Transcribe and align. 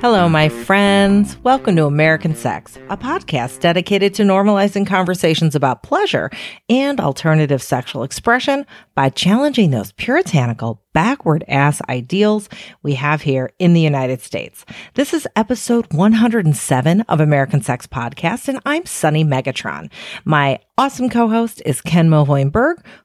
Hello, 0.00 0.30
my 0.30 0.48
friends. 0.48 1.36
Welcome 1.42 1.76
to 1.76 1.84
American 1.84 2.34
Sex, 2.34 2.78
a 2.88 2.96
podcast 2.96 3.60
dedicated 3.60 4.14
to 4.14 4.22
normalizing 4.22 4.86
conversations 4.86 5.54
about 5.54 5.82
pleasure 5.82 6.30
and 6.70 6.98
alternative 6.98 7.62
sexual 7.62 8.02
expression 8.02 8.64
by 8.94 9.10
challenging 9.10 9.72
those 9.72 9.92
puritanical, 9.92 10.82
backward 10.94 11.44
ass 11.48 11.82
ideals 11.90 12.48
we 12.82 12.94
have 12.94 13.20
here 13.20 13.50
in 13.58 13.74
the 13.74 13.80
United 13.82 14.22
States. 14.22 14.64
This 14.94 15.12
is 15.12 15.28
episode 15.36 15.92
107 15.92 17.02
of 17.02 17.20
American 17.20 17.60
Sex 17.60 17.86
Podcast, 17.86 18.48
and 18.48 18.58
I'm 18.64 18.86
Sunny 18.86 19.22
Megatron. 19.22 19.90
My 20.24 20.60
awesome 20.78 21.10
co-host 21.10 21.60
is 21.66 21.82
Ken 21.82 22.08
Melvoin 22.08 22.50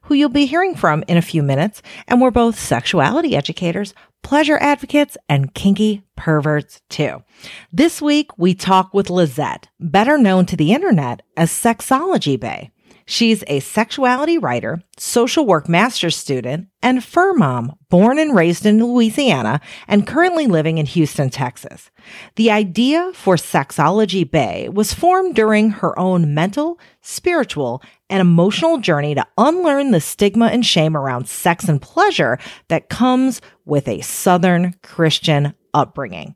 who 0.00 0.14
you'll 0.14 0.30
be 0.30 0.46
hearing 0.46 0.74
from 0.74 1.04
in 1.06 1.18
a 1.18 1.22
few 1.22 1.42
minutes, 1.42 1.82
and 2.08 2.22
we're 2.22 2.30
both 2.30 2.58
sexuality 2.58 3.36
educators, 3.36 3.92
pleasure 4.26 4.58
advocates, 4.60 5.16
and 5.28 5.54
kinky 5.54 6.02
perverts 6.16 6.80
too. 6.88 7.22
This 7.72 8.02
week, 8.02 8.36
we 8.36 8.54
talk 8.54 8.92
with 8.92 9.06
Lizet, 9.06 9.66
better 9.78 10.18
known 10.18 10.46
to 10.46 10.56
the 10.56 10.72
internet 10.72 11.22
as 11.36 11.52
SexologyBae. 11.52 12.72
She's 13.08 13.44
a 13.46 13.60
sexuality 13.60 14.36
writer, 14.36 14.82
social 14.98 15.46
work 15.46 15.68
master's 15.68 16.16
student, 16.16 16.66
and 16.82 17.04
fur 17.04 17.34
mom, 17.34 17.76
born 17.88 18.18
and 18.18 18.34
raised 18.34 18.66
in 18.66 18.84
Louisiana 18.84 19.60
and 19.86 20.08
currently 20.08 20.48
living 20.48 20.78
in 20.78 20.86
Houston, 20.86 21.30
Texas. 21.30 21.92
The 22.34 22.50
idea 22.50 23.12
for 23.14 23.36
SexologyBae 23.36 24.74
was 24.74 24.92
formed 24.92 25.36
during 25.36 25.70
her 25.70 25.96
own 25.96 26.34
mental, 26.34 26.80
spiritual, 27.00 27.80
and 28.08 28.20
emotional 28.20 28.78
journey 28.78 29.14
to 29.14 29.26
unlearn 29.36 29.90
the 29.90 30.00
stigma 30.00 30.46
and 30.46 30.64
shame 30.64 30.96
around 30.96 31.28
sex 31.28 31.68
and 31.68 31.80
pleasure 31.80 32.38
that 32.68 32.88
comes 32.88 33.40
with 33.64 33.88
a 33.88 34.00
Southern 34.00 34.74
Christian 34.82 35.54
upbringing. 35.74 36.34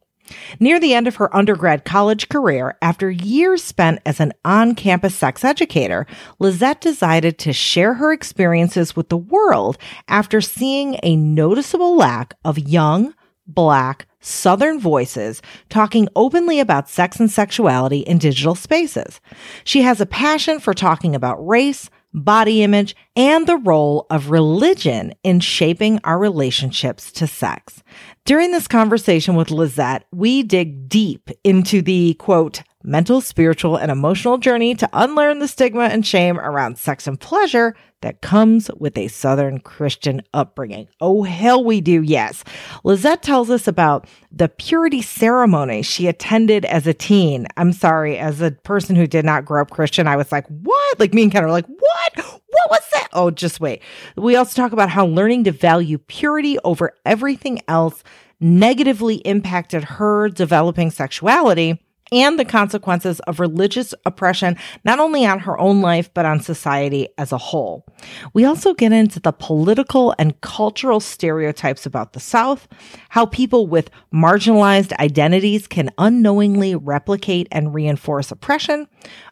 Near 0.59 0.79
the 0.79 0.95
end 0.95 1.09
of 1.09 1.17
her 1.17 1.35
undergrad 1.35 1.85
college 1.85 2.29
career, 2.29 2.77
after 2.83 3.11
years 3.11 3.63
spent 3.63 4.01
as 4.07 4.21
an 4.21 4.33
on 4.45 4.75
campus 4.75 5.15
sex 5.15 5.45
educator, 5.45 6.07
Lizet 6.41 6.81
decided 6.81 7.39
to 7.39 7.53
share 7.53 7.95
her 7.95 8.13
experiences 8.13 8.95
with 8.95 9.09
the 9.09 9.17
world 9.17 9.79
after 10.09 10.41
seeing 10.41 10.99
a 11.03 11.17
noticeable 11.17 11.97
lack 11.97 12.35
of 12.45 12.59
young, 12.59 13.15
black, 13.47 14.07
Southern 14.21 14.79
voices 14.79 15.43
talking 15.69 16.09
openly 16.15 16.61
about 16.61 16.89
sex 16.89 17.19
and 17.19 17.31
sexuality 17.31 18.01
in 18.01 18.19
digital 18.19 18.55
spaces. 18.55 19.21
She 19.65 19.83
has 19.83 20.01
a 20.01 20.07
passion 20.07 20.61
for 20.61 20.75
talking 20.75 21.15
about 21.15 21.47
race, 21.47 21.89
body 22.13 22.63
image, 22.63 22.95
and 23.17 23.47
the 23.47 23.57
role 23.57 24.07
of 24.11 24.31
religion 24.31 25.15
in 25.23 25.41
shaping 25.41 26.01
our 26.05 26.19
relationships 26.19 27.11
to 27.13 27.27
sex. 27.27 27.83
During 28.25 28.53
this 28.53 28.69
conversation 28.69 29.37
with 29.37 29.49
Lizet, 29.49 30.03
we 30.13 30.43
dig 30.43 30.89
deep 30.89 31.31
into 31.45 31.83
the 31.83 32.15
quote, 32.15 32.63
mental, 32.83 33.21
spiritual, 33.21 33.77
and 33.77 33.91
emotional 33.91 34.39
journey 34.39 34.75
to 34.75 34.89
unlearn 34.93 35.39
the 35.39 35.49
stigma 35.49 35.85
and 35.85 36.07
shame 36.07 36.39
around 36.39 36.79
sex 36.79 37.07
and 37.07 37.21
pleasure 37.21 37.75
that 38.01 38.23
comes 38.23 38.71
with 38.79 38.97
a 38.97 39.09
Southern 39.09 39.61
Christian 39.61 40.23
upbringing. 40.33 40.89
Oh, 41.01 41.23
hell, 41.23 41.63
we 41.63 41.81
do, 41.83 42.03
yes. 42.03 42.43
Lizet 42.85 43.21
tells 43.21 43.51
us 43.51 43.69
about 43.69 44.07
the 44.33 44.49
purity 44.49 45.03
ceremony 45.03 45.83
she 45.83 46.07
attended 46.07 46.65
as 46.65 46.87
a 46.87 46.95
teen. 46.95 47.47
I'm 47.59 47.73
sorry, 47.73 48.17
as 48.17 48.41
a 48.41 48.53
person 48.53 48.97
who 48.97 49.07
did 49.07 49.25
not 49.25 49.45
grow 49.45 49.61
up 49.61 49.71
Christian, 49.71 50.07
I 50.07 50.17
was 50.17 50.33
like, 50.33 50.47
what? 50.49 50.99
Like 50.99 51.13
me 51.13 51.25
and 51.25 51.33
Ken 51.33 51.45
are 51.45 51.51
like, 51.51 51.67
what? 51.67 52.17
What 52.17 52.71
was 52.71 52.83
that? 52.95 53.09
Oh, 53.13 53.31
just 53.31 53.61
wait. 53.61 53.83
We 54.17 54.37
also 54.37 54.61
talk 54.61 54.73
about 54.73 54.91
how 54.91 55.07
learning 55.07 55.45
to 55.45 55.53
value 55.53 55.99
purity 55.99 56.59
over 56.65 56.95
everything 57.05 57.61
else 57.69 58.03
negatively 58.41 59.17
impacted 59.17 59.85
her 59.85 60.29
developing 60.31 60.91
sexuality 60.91 61.79
and 62.13 62.39
the 62.39 62.45
consequences 62.45 63.21
of 63.21 63.41
religious 63.41 63.95
oppression, 64.05 64.57
not 64.85 64.99
only 64.99 65.25
on 65.25 65.41
her 65.41 65.59
own 65.59 65.81
life, 65.81 66.13
but 66.13 66.27
on 66.27 66.41
society 66.41 67.09
as 67.19 67.33
a 67.33 67.39
whole. 67.39 67.87
We 68.35 68.45
also 68.45 68.75
get 68.75 68.93
into 68.93 69.21
the 69.21 69.33
political 69.33 70.15
and 70.19 70.41
cultural 70.41 71.01
stereotypes 71.01 71.87
about 71.87 72.13
the 72.13 72.21
South, 72.21 72.69
how 73.11 73.27
people 73.27 73.67
with 73.67 73.91
marginalized 74.13 74.93
identities 74.99 75.67
can 75.67 75.91
unknowingly 75.99 76.75
replicate 76.75 77.49
and 77.53 77.75
reinforce 77.75 78.31
oppression, 78.31 78.87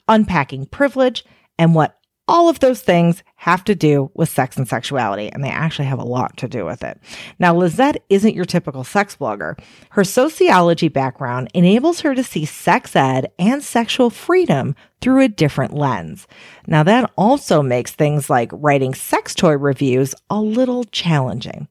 unpacking 0.06 0.67
privilege, 0.67 1.25
and 1.59 1.75
what 1.75 1.97
all 2.28 2.49
of 2.49 2.61
those 2.61 2.83
things 2.83 3.25
have 3.37 3.65
to 3.65 3.75
do 3.75 4.11
with 4.15 4.28
sex 4.28 4.56
and 4.56 4.69
sexuality, 4.69 5.33
and 5.33 5.43
they 5.43 5.49
actually 5.49 5.87
have 5.87 5.99
a 5.99 6.05
lot 6.05 6.37
to 6.37 6.47
do 6.47 6.65
with 6.65 6.84
it. 6.84 7.00
Now, 7.39 7.55
Lizet 7.55 7.97
isn't 8.11 8.34
your 8.34 8.44
typical 8.44 8.84
sex 8.84 9.16
blogger. 9.16 9.59
Her 9.91 10.05
sociology 10.05 10.88
background 10.88 11.50
enables 11.55 12.00
her 12.00 12.15
to 12.15 12.22
see 12.22 12.44
sex 12.44 12.94
ed 12.94 13.33
and 13.38 13.62
sexual 13.62 14.11
freedom 14.11 14.77
through 15.00 15.22
a 15.22 15.28
different 15.28 15.75
lens. 15.75 16.27
Now, 16.67 16.83
that 16.83 17.11
also 17.17 17.62
makes 17.62 17.93
things 17.93 18.28
like 18.28 18.50
writing 18.53 18.94
sex 18.94 19.34
toy 19.34 19.56
reviews 19.56 20.15
a 20.28 20.41
little 20.41 20.84
challenging. 20.84 21.69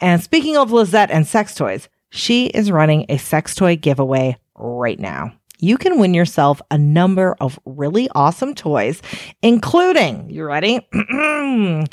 And 0.00 0.22
speaking 0.22 0.56
of 0.56 0.70
Lizet 0.70 1.08
and 1.10 1.26
sex 1.26 1.54
toys, 1.54 1.88
she 2.10 2.46
is 2.46 2.70
running 2.70 3.06
a 3.08 3.16
sex 3.16 3.54
toy 3.54 3.76
giveaway 3.76 4.36
right 4.54 5.00
now 5.00 5.32
you 5.58 5.78
can 5.78 5.98
win 5.98 6.14
yourself 6.14 6.60
a 6.70 6.78
number 6.78 7.36
of 7.40 7.58
really 7.64 8.08
awesome 8.14 8.54
toys, 8.54 9.02
including, 9.42 10.28
you 10.30 10.44
ready? 10.44 10.86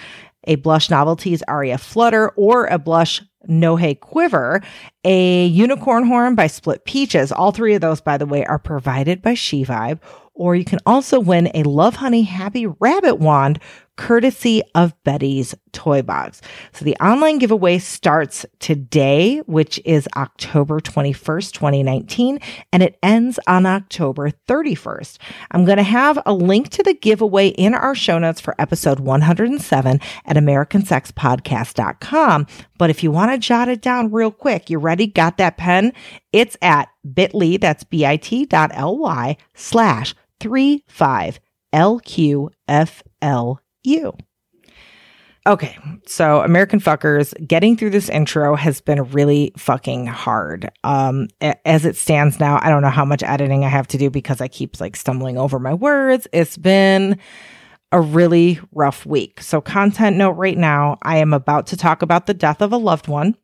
a 0.45 0.55
Blush 0.55 0.89
Novelties 0.89 1.43
Aria 1.47 1.77
Flutter 1.77 2.29
or 2.29 2.65
a 2.67 2.77
Blush 2.77 3.21
no 3.47 3.75
Noje 3.75 3.99
Quiver, 3.99 4.61
a 5.03 5.45
Unicorn 5.47 6.05
Horn 6.05 6.35
by 6.35 6.47
Split 6.47 6.85
Peaches. 6.85 7.31
All 7.31 7.51
three 7.51 7.75
of 7.75 7.81
those, 7.81 8.01
by 8.01 8.17
the 8.17 8.25
way, 8.25 8.45
are 8.45 8.59
provided 8.59 9.21
by 9.21 9.33
SheVibe. 9.33 9.99
Or 10.33 10.55
you 10.55 10.65
can 10.65 10.79
also 10.85 11.19
win 11.19 11.47
a 11.47 11.63
Lovehoney 11.63 12.25
Happy 12.25 12.65
Rabbit 12.65 13.15
Wand 13.15 13.59
courtesy 13.95 14.61
of 14.75 14.93
Betty's 15.03 15.55
Toy 15.71 16.01
Box. 16.01 16.41
So 16.71 16.85
the 16.85 16.95
online 16.97 17.39
giveaway 17.39 17.79
starts 17.79 18.45
today, 18.59 19.39
which 19.45 19.79
is 19.85 20.07
October 20.15 20.79
21st, 20.79 21.51
2019, 21.51 22.39
and 22.71 22.83
it 22.83 22.97
ends 23.03 23.39
on 23.47 23.65
October 23.65 24.31
31st. 24.47 25.17
I'm 25.51 25.65
going 25.65 25.77
to 25.77 25.83
have 25.83 26.21
a 26.25 26.33
link 26.33 26.69
to 26.69 26.83
the 26.83 26.93
giveaway 26.93 27.49
in 27.49 27.73
our 27.73 27.95
show 27.95 28.19
notes 28.19 28.41
for 28.41 28.55
episode 28.59 28.99
107 28.99 29.99
at 30.25 30.35
americansexpodcast.com. 30.35 32.47
But 32.77 32.89
if 32.89 33.03
you 33.03 33.11
want 33.11 33.31
to 33.31 33.37
jot 33.37 33.69
it 33.69 33.81
down 33.81 34.11
real 34.11 34.31
quick, 34.31 34.69
you 34.69 34.79
ready? 34.79 35.07
Got 35.07 35.37
that 35.37 35.57
pen? 35.57 35.93
It's 36.31 36.57
at 36.61 36.89
bit.ly, 37.13 37.57
that's 37.57 37.83
bit.ly 37.83 39.37
slash 39.53 40.15
35 40.39 41.39
LQFL 41.73 43.57
you. 43.83 44.13
Okay, 45.45 45.77
so 46.05 46.39
American 46.39 46.79
fuckers, 46.79 47.33
getting 47.45 47.75
through 47.75 47.89
this 47.89 48.07
intro 48.07 48.55
has 48.55 48.79
been 48.79 49.03
really 49.11 49.51
fucking 49.57 50.07
hard. 50.07 50.71
Um, 50.85 51.27
as 51.65 51.83
it 51.83 51.97
stands 51.97 52.39
now, 52.39 52.59
I 52.61 52.69
don't 52.69 52.81
know 52.81 52.89
how 52.89 53.03
much 53.03 53.23
editing 53.23 53.65
I 53.65 53.67
have 53.67 53.87
to 53.87 53.97
do 53.97 54.09
because 54.09 54.39
I 54.39 54.47
keep 54.47 54.79
like 54.79 54.95
stumbling 54.95 55.37
over 55.37 55.59
my 55.59 55.73
words. 55.73 56.29
It's 56.31 56.55
been 56.55 57.19
a 57.91 57.99
really 57.99 58.61
rough 58.71 59.05
week. 59.05 59.41
So, 59.41 59.59
content 59.59 60.15
note 60.15 60.31
right 60.31 60.57
now, 60.57 60.97
I 61.01 61.17
am 61.17 61.33
about 61.33 61.67
to 61.67 61.77
talk 61.77 62.01
about 62.01 62.25
the 62.25 62.33
death 62.33 62.61
of 62.61 62.71
a 62.71 62.77
loved 62.77 63.09
one 63.09 63.35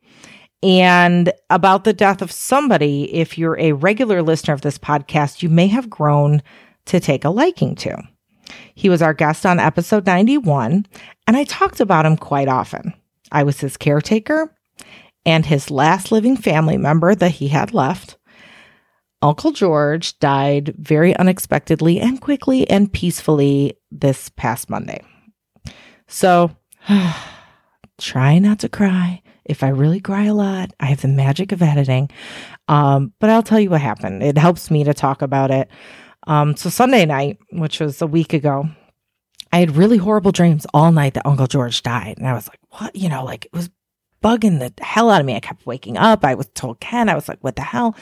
and 0.64 1.34
about 1.50 1.84
the 1.84 1.94
death 1.94 2.22
of 2.22 2.32
somebody. 2.32 3.14
If 3.14 3.38
you're 3.38 3.60
a 3.60 3.74
regular 3.74 4.22
listener 4.22 4.54
of 4.54 4.62
this 4.62 4.78
podcast, 4.78 5.44
you 5.44 5.50
may 5.50 5.68
have 5.68 5.90
grown 5.90 6.42
to 6.86 7.02
take 7.02 7.26
a 7.26 7.30
liking 7.30 7.76
to. 7.76 8.02
He 8.76 8.90
was 8.90 9.02
our 9.02 9.14
guest 9.14 9.46
on 9.46 9.60
episode 9.60 10.06
91, 10.06 10.86
and 11.28 11.38
I 11.38 11.44
talked 11.44 11.80
about 11.80 12.06
him 12.06 12.18
quite 12.18 12.48
often. 12.48 12.94
I 13.32 13.44
was 13.44 13.60
his 13.60 13.78
caretaker 13.78 14.56
and 15.26 15.46
his 15.46 15.70
last 15.70 16.12
living 16.12 16.38
family 16.38 16.78
member 16.78 17.14
that 17.16 17.32
he 17.32 17.50
had 17.50 17.74
left. 17.74 18.18
Uncle 19.22 19.52
George 19.52 20.18
died 20.20 20.74
very 20.78 21.16
unexpectedly 21.18 22.00
and 22.00 22.22
quickly 22.22 22.70
and 22.70 22.92
peacefully 22.92 23.78
this 23.92 24.30
past 24.30 24.70
Monday. 24.70 25.02
So, 26.08 26.52
try 28.00 28.40
not 28.40 28.60
to 28.60 28.70
cry. 28.70 29.22
If 29.46 29.64
I 29.64 29.70
really 29.70 30.00
cry 30.00 30.26
a 30.26 30.34
lot, 30.34 30.72
I 30.80 30.86
have 30.86 31.02
the 31.02 31.08
magic 31.08 31.52
of 31.52 31.62
editing. 31.62 32.10
Um, 32.68 33.14
but 33.20 33.30
I'll 33.30 33.44
tell 33.44 33.60
you 33.60 33.72
what 33.72 33.82
happened. 33.82 34.24
It 34.24 34.38
helps 34.38 34.72
me 34.72 34.84
to 34.84 34.94
talk 34.94 35.22
about 35.22 35.52
it. 35.52 35.70
Um, 36.28 36.56
so 36.56 36.70
Sunday 36.70 37.06
night, 37.06 37.40
which 37.52 37.80
was 37.80 38.02
a 38.02 38.08
week 38.08 38.34
ago, 38.34 38.70
I 39.52 39.60
had 39.60 39.76
really 39.76 39.98
horrible 39.98 40.32
dreams 40.32 40.68
all 40.74 40.92
night 40.92 41.16
that 41.16 41.26
Uncle 41.26 41.48
George 41.48 41.82
died. 41.82 42.18
And 42.18 42.28
I 42.28 42.34
was 42.34 42.48
like, 42.48 42.60
what? 42.70 42.96
You 42.96 43.10
know, 43.10 43.24
like 43.24 43.46
it 43.46 43.54
was 43.54 43.70
bugging 44.22 44.60
the 44.60 44.74
hell 44.84 45.10
out 45.10 45.22
of 45.22 45.26
me. 45.26 45.36
I 45.36 45.40
kept 45.40 45.66
waking 45.66 45.98
up. 45.98 46.26
I 46.26 46.36
was 46.36 46.48
told 46.54 46.80
Ken, 46.80 47.10
I 47.10 47.16
was 47.16 47.28
like, 47.28 47.40
what 47.42 47.56
the 47.56 47.62
hell? 47.62 47.96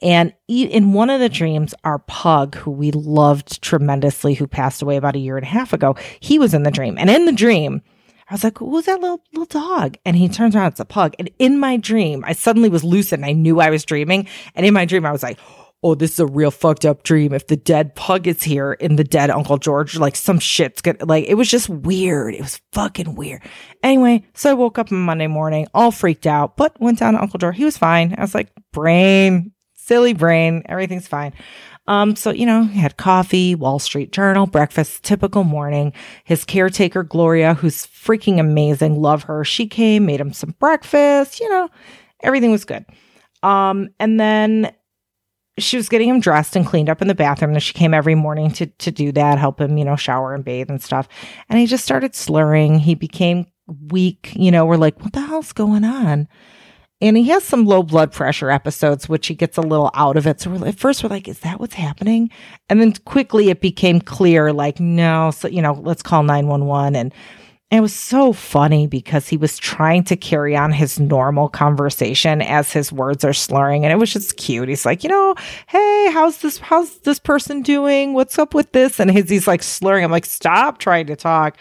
And 0.00 0.32
in 0.48 0.92
one 0.92 1.10
of 1.10 1.20
the 1.20 1.28
dreams, 1.28 1.74
our 1.84 1.98
pug, 1.98 2.54
who 2.54 2.70
we 2.70 2.92
loved 2.92 3.60
tremendously, 3.60 4.34
who 4.34 4.46
passed 4.46 4.82
away 4.82 4.96
about 4.96 5.16
a 5.16 5.20
year 5.20 5.36
and 5.36 5.44
a 5.44 5.48
half 5.48 5.72
ago, 5.72 5.96
he 6.20 6.38
was 6.38 6.54
in 6.54 6.62
the 6.62 6.70
dream. 6.70 6.96
And 6.96 7.10
in 7.10 7.26
the 7.26 7.32
dream, 7.32 7.82
I 8.30 8.34
was 8.34 8.44
like, 8.44 8.58
who's 8.58 8.86
that 8.86 9.00
little 9.00 9.22
little 9.32 9.46
dog? 9.46 9.98
And 10.04 10.16
he 10.16 10.28
turns 10.28 10.56
around, 10.56 10.68
it's 10.68 10.80
a 10.80 10.84
pug. 10.84 11.14
And 11.18 11.30
in 11.38 11.58
my 11.58 11.76
dream, 11.76 12.24
I 12.26 12.32
suddenly 12.32 12.68
was 12.68 12.84
lucid 12.84 13.18
and 13.18 13.26
I 13.26 13.32
knew 13.32 13.60
I 13.60 13.70
was 13.70 13.84
dreaming. 13.84 14.28
And 14.54 14.64
in 14.64 14.72
my 14.72 14.86
dream, 14.86 15.04
I 15.04 15.12
was 15.12 15.22
like, 15.22 15.38
oh, 15.84 15.94
this 15.94 16.12
is 16.12 16.18
a 16.18 16.26
real 16.26 16.50
fucked 16.50 16.86
up 16.86 17.02
dream. 17.02 17.34
If 17.34 17.46
the 17.46 17.56
dead 17.56 17.94
pug 17.94 18.26
is 18.26 18.42
here 18.42 18.72
in 18.72 18.96
the 18.96 19.04
dead 19.04 19.30
Uncle 19.30 19.58
George, 19.58 19.96
like 19.96 20.16
some 20.16 20.38
shit's 20.38 20.80
gonna 20.80 21.04
like 21.04 21.26
it 21.26 21.34
was 21.34 21.48
just 21.48 21.68
weird. 21.68 22.34
It 22.34 22.40
was 22.40 22.60
fucking 22.72 23.14
weird. 23.14 23.42
Anyway, 23.82 24.24
so 24.34 24.50
I 24.50 24.54
woke 24.54 24.78
up 24.78 24.90
on 24.90 24.98
Monday 24.98 25.26
morning, 25.26 25.68
all 25.74 25.92
freaked 25.92 26.26
out, 26.26 26.56
but 26.56 26.80
went 26.80 26.98
down 26.98 27.12
to 27.12 27.22
Uncle 27.22 27.38
George. 27.38 27.56
He 27.56 27.64
was 27.66 27.76
fine. 27.76 28.14
I 28.16 28.22
was 28.22 28.34
like, 28.34 28.48
brain, 28.72 29.52
silly 29.74 30.14
brain, 30.14 30.62
everything's 30.66 31.06
fine. 31.06 31.34
Um, 31.86 32.16
so, 32.16 32.30
you 32.30 32.46
know, 32.46 32.64
he 32.64 32.80
had 32.80 32.96
coffee, 32.96 33.54
Wall 33.54 33.78
Street 33.78 34.10
Journal, 34.10 34.46
breakfast, 34.46 35.02
typical 35.02 35.44
morning. 35.44 35.92
His 36.24 36.46
caretaker, 36.46 37.02
Gloria, 37.02 37.52
who's 37.52 37.86
freaking 37.86 38.40
amazing, 38.40 39.00
love 39.00 39.24
her. 39.24 39.44
She 39.44 39.66
came, 39.66 40.06
made 40.06 40.18
him 40.18 40.32
some 40.32 40.54
breakfast, 40.58 41.40
you 41.40 41.48
know, 41.50 41.68
everything 42.22 42.50
was 42.50 42.64
good. 42.64 42.86
Um, 43.42 43.90
and 44.00 44.18
then 44.18 44.72
she 45.58 45.76
was 45.76 45.88
getting 45.88 46.08
him 46.08 46.20
dressed 46.20 46.56
and 46.56 46.66
cleaned 46.66 46.88
up 46.88 47.00
in 47.00 47.08
the 47.08 47.14
bathroom. 47.14 47.52
And 47.52 47.62
she 47.62 47.72
came 47.74 47.94
every 47.94 48.14
morning 48.14 48.50
to 48.52 48.66
to 48.66 48.90
do 48.90 49.12
that, 49.12 49.38
help 49.38 49.60
him, 49.60 49.78
you 49.78 49.84
know, 49.84 49.96
shower 49.96 50.34
and 50.34 50.44
bathe 50.44 50.70
and 50.70 50.82
stuff. 50.82 51.08
And 51.48 51.58
he 51.58 51.66
just 51.66 51.84
started 51.84 52.14
slurring. 52.14 52.78
He 52.80 52.94
became 52.94 53.46
weak. 53.88 54.32
You 54.34 54.50
know, 54.50 54.66
we're 54.66 54.76
like, 54.76 55.00
what 55.00 55.12
the 55.12 55.20
hell's 55.20 55.52
going 55.52 55.84
on? 55.84 56.28
And 57.00 57.16
he 57.16 57.28
has 57.28 57.44
some 57.44 57.66
low 57.66 57.82
blood 57.82 58.12
pressure 58.12 58.50
episodes, 58.50 59.08
which 59.08 59.26
he 59.26 59.34
gets 59.34 59.58
a 59.58 59.62
little 59.62 59.90
out 59.94 60.16
of 60.16 60.26
it. 60.26 60.40
So 60.40 60.50
we're, 60.50 60.68
at 60.68 60.78
first 60.78 61.02
we're 61.02 61.10
like, 61.10 61.28
is 61.28 61.40
that 61.40 61.60
what's 61.60 61.74
happening? 61.74 62.30
And 62.68 62.80
then 62.80 62.92
quickly 63.04 63.50
it 63.50 63.60
became 63.60 64.00
clear, 64.00 64.52
like, 64.52 64.80
no, 64.80 65.30
so 65.30 65.48
you 65.48 65.60
know, 65.60 65.74
let's 65.74 66.02
call 66.02 66.22
nine 66.22 66.46
one 66.46 66.66
one 66.66 66.96
and 66.96 67.12
it 67.70 67.80
was 67.80 67.94
so 67.94 68.32
funny 68.32 68.86
because 68.86 69.26
he 69.26 69.36
was 69.36 69.58
trying 69.58 70.04
to 70.04 70.16
carry 70.16 70.56
on 70.56 70.70
his 70.70 71.00
normal 71.00 71.48
conversation 71.48 72.40
as 72.40 72.72
his 72.72 72.92
words 72.92 73.24
are 73.24 73.32
slurring 73.32 73.84
and 73.84 73.92
it 73.92 73.96
was 73.96 74.12
just 74.12 74.36
cute. 74.36 74.68
He's 74.68 74.86
like, 74.86 75.02
you 75.02 75.08
know, 75.10 75.34
hey, 75.66 76.10
how's 76.12 76.38
this 76.38 76.58
how's 76.58 76.98
this 77.00 77.18
person 77.18 77.62
doing? 77.62 78.12
What's 78.12 78.38
up 78.38 78.54
with 78.54 78.70
this? 78.72 79.00
And 79.00 79.10
he's 79.10 79.48
like 79.48 79.62
slurring. 79.62 80.04
I'm 80.04 80.12
like, 80.12 80.26
stop 80.26 80.78
trying 80.78 81.06
to 81.06 81.16
talk. 81.16 81.56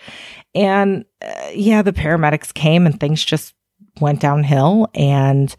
And 0.53 1.05
uh, 1.25 1.49
yeah, 1.53 1.81
the 1.81 1.93
paramedics 1.93 2.53
came 2.53 2.85
and 2.85 2.99
things 2.99 3.23
just 3.23 3.55
went 3.99 4.19
downhill 4.19 4.89
and 4.93 5.55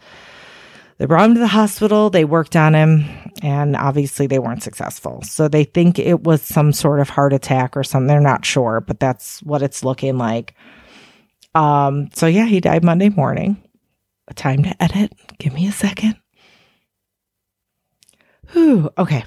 they 0.99 1.06
brought 1.06 1.26
him 1.29 1.35
to 1.35 1.41
the 1.41 1.46
hospital. 1.46 2.11
They 2.11 2.25
worked 2.25 2.56
on 2.56 2.75
him, 2.75 3.05
and 3.43 3.76
obviously 3.76 4.26
they 4.26 4.38
weren't 4.38 4.62
successful. 4.62 5.23
So 5.23 5.49
they 5.49 5.64
think 5.64 5.99
it 5.99 6.23
was 6.23 6.43
some 6.43 6.73
sort 6.73 7.00
of 7.00 7.08
heart 7.08 7.32
attack 7.32 7.76
or 7.76 7.82
something. 7.82 8.06
They're 8.06 8.20
not 8.20 8.44
sure, 8.44 8.81
but 8.81 9.00
that's 9.00 9.43
what 9.43 9.62
it's 9.62 9.85
looking 9.85 10.19
like. 10.19 10.55
Um, 11.55 12.08
so 12.14 12.26
yeah, 12.26 12.46
he 12.46 12.61
died 12.61 12.85
Monday 12.85 13.08
morning. 13.08 13.62
Time 14.35 14.62
to 14.62 14.82
edit. 14.82 15.12
Give 15.38 15.52
me 15.52 15.67
a 15.67 15.73
second. 15.73 16.17
Whew, 18.52 18.91
okay. 18.96 19.25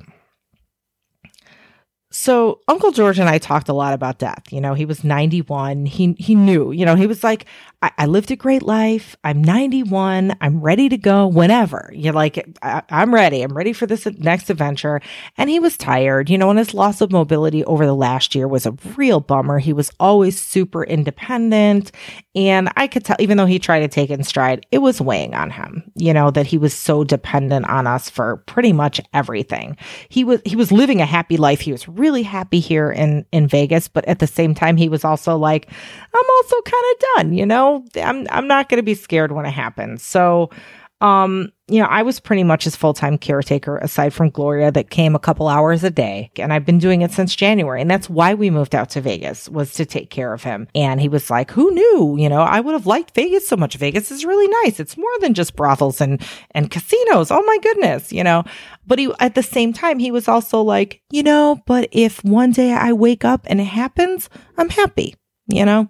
So 2.18 2.62
Uncle 2.68 2.92
George 2.92 3.20
and 3.20 3.30
I 3.30 3.38
talked 3.38 3.70
a 3.70 3.74
lot 3.74 3.94
about 3.94 4.18
death. 4.18 4.46
You 4.50 4.60
know, 4.60 4.74
he 4.74 4.86
was 4.86 5.04
91. 5.04 5.86
He 5.86 6.16
he 6.18 6.34
knew, 6.34 6.72
you 6.72 6.84
know, 6.84 6.96
he 6.96 7.06
was 7.06 7.24
like, 7.24 7.46
I, 7.84 7.92
I 8.00 8.06
lived 8.08 8.32
a 8.32 8.36
great 8.36 8.64
life. 8.64 9.16
I'm 9.24 9.44
91. 9.44 10.36
I'm 10.42 10.60
ready 10.60 10.90
to 10.90 10.98
go 10.98 11.28
whenever. 11.28 11.92
You're 11.94 12.14
like, 12.14 12.44
I, 12.64 12.82
I'm 12.90 13.14
ready. 13.14 13.44
I'm 13.44 13.56
ready 13.56 13.72
for 13.72 13.86
this 13.86 14.08
next 14.18 14.50
adventure. 14.50 15.00
And 15.38 15.48
he 15.48 15.60
was 15.60 15.78
tired, 15.78 16.30
you 16.32 16.40
know, 16.40 16.50
and 16.50 16.58
his 16.58 16.74
loss 16.74 17.02
of 17.02 17.12
mobility 17.12 17.64
over 17.66 17.86
the 17.86 17.94
last 17.94 18.34
year 18.34 18.48
was 18.48 18.66
a 18.66 18.76
real 18.96 19.20
bummer. 19.20 19.60
He 19.60 19.74
was 19.74 19.92
always 20.00 20.40
super 20.40 20.84
independent. 20.84 21.92
And 22.34 22.70
I 22.76 22.88
could 22.88 23.06
tell, 23.06 23.18
even 23.20 23.38
though 23.38 23.46
he 23.46 23.60
tried 23.60 23.82
to 23.82 23.88
take 23.88 24.10
in 24.10 24.24
stride, 24.24 24.66
it 24.72 24.80
was 24.80 25.00
weighing 25.00 25.36
on 25.36 25.52
him, 25.52 25.84
you 25.96 26.14
know, 26.14 26.32
that 26.32 26.48
he 26.48 26.58
was 26.58 26.74
so 26.74 27.04
dependent 27.04 27.68
on 27.68 27.86
us 27.86 28.10
for 28.10 28.38
pretty 28.48 28.74
much 28.74 29.00
everything. 29.14 29.78
He 30.10 30.24
was, 30.24 30.42
he 30.46 30.56
was 30.56 30.72
living 30.72 31.00
a 31.00 31.06
happy 31.06 31.38
life. 31.38 31.62
He 31.62 31.72
was 31.72 31.88
really 31.88 32.07
happy 32.24 32.60
here 32.60 32.92
in, 32.92 33.26
in 33.32 33.48
Vegas, 33.48 33.88
but 33.88 34.06
at 34.06 34.20
the 34.20 34.28
same 34.28 34.54
time, 34.54 34.78
he 34.78 34.90
was 34.90 35.04
also 35.04 35.38
like, 35.38 35.70
I'm 36.14 36.30
also 36.38 36.62
kind 36.62 36.86
of 36.92 37.04
done, 37.16 37.34
you 37.34 37.46
know, 37.46 37.86
I'm 37.96 38.28
I'm 38.30 38.48
not 38.48 38.70
going 38.70 38.80
to 38.80 38.84
be 38.84 38.94
scared 38.94 39.32
when 39.32 39.46
it 39.46 39.52
happens. 39.52 40.04
So, 40.04 40.50
um, 41.00 41.52
you 41.68 41.80
know, 41.80 41.88
I 41.88 42.02
was 42.02 42.20
pretty 42.20 42.44
much 42.44 42.64
his 42.64 42.76
full 42.76 42.94
time 42.94 43.18
caretaker, 43.18 43.78
aside 43.78 44.14
from 44.14 44.30
Gloria, 44.30 44.72
that 44.72 44.90
came 44.90 45.16
a 45.16 45.20
couple 45.20 45.48
hours 45.48 45.84
a 45.84 45.92
day, 45.92 46.32
and 46.38 46.52
I've 46.52 46.66
been 46.66 46.80
doing 46.80 47.02
it 47.02 47.12
since 47.12 47.36
January, 47.36 47.82
and 47.82 47.92
that's 47.92 48.10
why 48.10 48.34
we 48.34 48.50
moved 48.50 48.74
out 48.74 48.90
to 48.92 49.02
Vegas 49.02 49.48
was 49.50 49.74
to 49.74 49.86
take 49.86 50.10
care 50.10 50.34
of 50.34 50.44
him. 50.44 50.68
And 50.74 51.00
he 51.00 51.10
was 51.10 51.30
like, 51.30 51.52
"Who 51.52 51.72
knew? 51.72 52.16
You 52.18 52.30
know, 52.30 52.42
I 52.42 52.62
would 52.62 52.74
have 52.74 52.88
liked 52.88 53.14
Vegas 53.14 53.48
so 53.48 53.58
much. 53.58 53.76
Vegas 53.76 54.12
is 54.12 54.26
really 54.26 54.48
nice. 54.64 54.80
It's 54.80 54.98
more 54.98 55.20
than 55.20 55.36
just 55.36 55.56
brothels 55.56 56.02
and 56.02 56.22
and 56.52 56.72
casinos. 56.72 57.30
Oh 57.32 57.44
my 57.44 57.58
goodness, 57.62 58.12
you 58.12 58.24
know." 58.24 58.44
But 58.88 59.00
he, 59.00 59.12
at 59.20 59.36
the 59.36 59.44
same 59.44 59.74
time, 59.74 60.00
he 60.00 60.12
was 60.12 60.28
also 60.28 60.62
like, 60.62 61.02
you 61.12 61.22
know, 61.22 61.62
but 61.66 61.90
if 61.92 62.24
one 62.24 62.52
day 62.52 62.72
I 62.72 62.94
wake 62.94 63.26
up 63.26 63.42
and 63.48 63.60
it 63.60 63.66
happens, 63.66 64.30
I'm 64.58 64.70
happy. 64.70 65.16
You 65.50 65.66
know, 65.66 65.90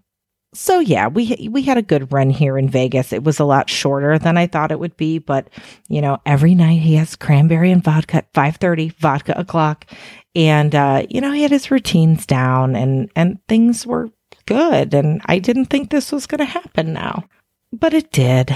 so 0.57 0.79
yeah, 0.79 1.07
we 1.07 1.47
we 1.51 1.61
had 1.61 1.77
a 1.77 1.83
good 1.83 2.11
run 2.11 2.31
here 2.31 2.57
in 2.57 2.67
Vegas. 2.67 3.13
It 3.13 3.23
was 3.23 3.39
a 3.39 3.45
lot 3.45 3.69
shorter 3.69 4.17
than 4.17 4.37
I 4.37 4.47
thought 4.47 4.71
it 4.71 4.79
would 4.79 4.97
be, 4.97 5.19
but 5.19 5.49
you 5.87 6.01
know, 6.01 6.17
every 6.25 6.55
night 6.55 6.81
he 6.81 6.95
has 6.95 7.15
cranberry 7.15 7.71
and 7.71 7.83
vodka 7.83 8.17
at 8.17 8.33
5:30, 8.33 8.95
vodka 8.97 9.37
o'clock. 9.37 9.85
And 10.33 10.73
uh, 10.73 11.05
you 11.09 11.21
know, 11.21 11.31
he 11.31 11.43
had 11.43 11.51
his 11.51 11.69
routines 11.69 12.25
down 12.25 12.75
and 12.75 13.11
and 13.15 13.37
things 13.47 13.85
were 13.85 14.09
good 14.47 14.95
and 14.95 15.21
I 15.27 15.37
didn't 15.37 15.65
think 15.65 15.91
this 15.91 16.11
was 16.11 16.25
going 16.25 16.39
to 16.39 16.45
happen 16.45 16.91
now. 16.91 17.25
But 17.71 17.93
it 17.93 18.11
did. 18.11 18.55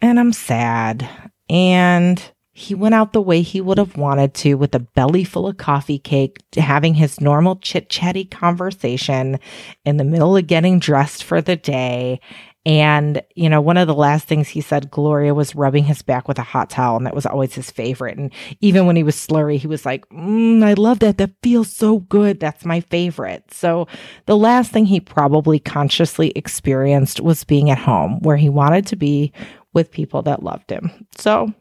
And 0.00 0.18
I'm 0.18 0.32
sad. 0.32 1.08
And 1.48 2.20
he 2.60 2.74
went 2.74 2.94
out 2.94 3.12
the 3.12 3.22
way 3.22 3.40
he 3.40 3.60
would 3.60 3.78
have 3.78 3.96
wanted 3.96 4.34
to 4.34 4.54
with 4.54 4.74
a 4.74 4.80
belly 4.80 5.24
full 5.24 5.48
of 5.48 5.56
coffee 5.56 5.98
cake, 5.98 6.36
having 6.54 6.92
his 6.92 7.20
normal 7.20 7.56
chit 7.56 7.88
chatty 7.88 8.26
conversation 8.26 9.40
in 9.86 9.96
the 9.96 10.04
middle 10.04 10.36
of 10.36 10.46
getting 10.46 10.78
dressed 10.78 11.24
for 11.24 11.40
the 11.40 11.56
day. 11.56 12.20
And, 12.66 13.22
you 13.34 13.48
know, 13.48 13.62
one 13.62 13.78
of 13.78 13.86
the 13.86 13.94
last 13.94 14.28
things 14.28 14.48
he 14.48 14.60
said, 14.60 14.90
Gloria 14.90 15.32
was 15.32 15.54
rubbing 15.54 15.84
his 15.84 16.02
back 16.02 16.28
with 16.28 16.38
a 16.38 16.42
hot 16.42 16.68
towel, 16.68 16.98
and 16.98 17.06
that 17.06 17.14
was 17.14 17.24
always 17.24 17.54
his 17.54 17.70
favorite. 17.70 18.18
And 18.18 18.30
even 18.60 18.84
when 18.84 18.96
he 18.96 19.02
was 19.02 19.16
slurry, 19.16 19.56
he 19.56 19.66
was 19.66 19.86
like, 19.86 20.06
mm, 20.10 20.62
I 20.62 20.74
love 20.74 20.98
that. 20.98 21.16
That 21.16 21.30
feels 21.42 21.72
so 21.72 22.00
good. 22.00 22.38
That's 22.38 22.66
my 22.66 22.80
favorite. 22.80 23.44
So 23.50 23.88
the 24.26 24.36
last 24.36 24.70
thing 24.70 24.84
he 24.84 25.00
probably 25.00 25.58
consciously 25.58 26.32
experienced 26.36 27.22
was 27.22 27.44
being 27.44 27.70
at 27.70 27.78
home 27.78 28.20
where 28.20 28.36
he 28.36 28.50
wanted 28.50 28.86
to 28.88 28.96
be 28.96 29.32
with 29.72 29.90
people 29.90 30.20
that 30.22 30.42
loved 30.42 30.70
him. 30.70 31.06
So 31.16 31.54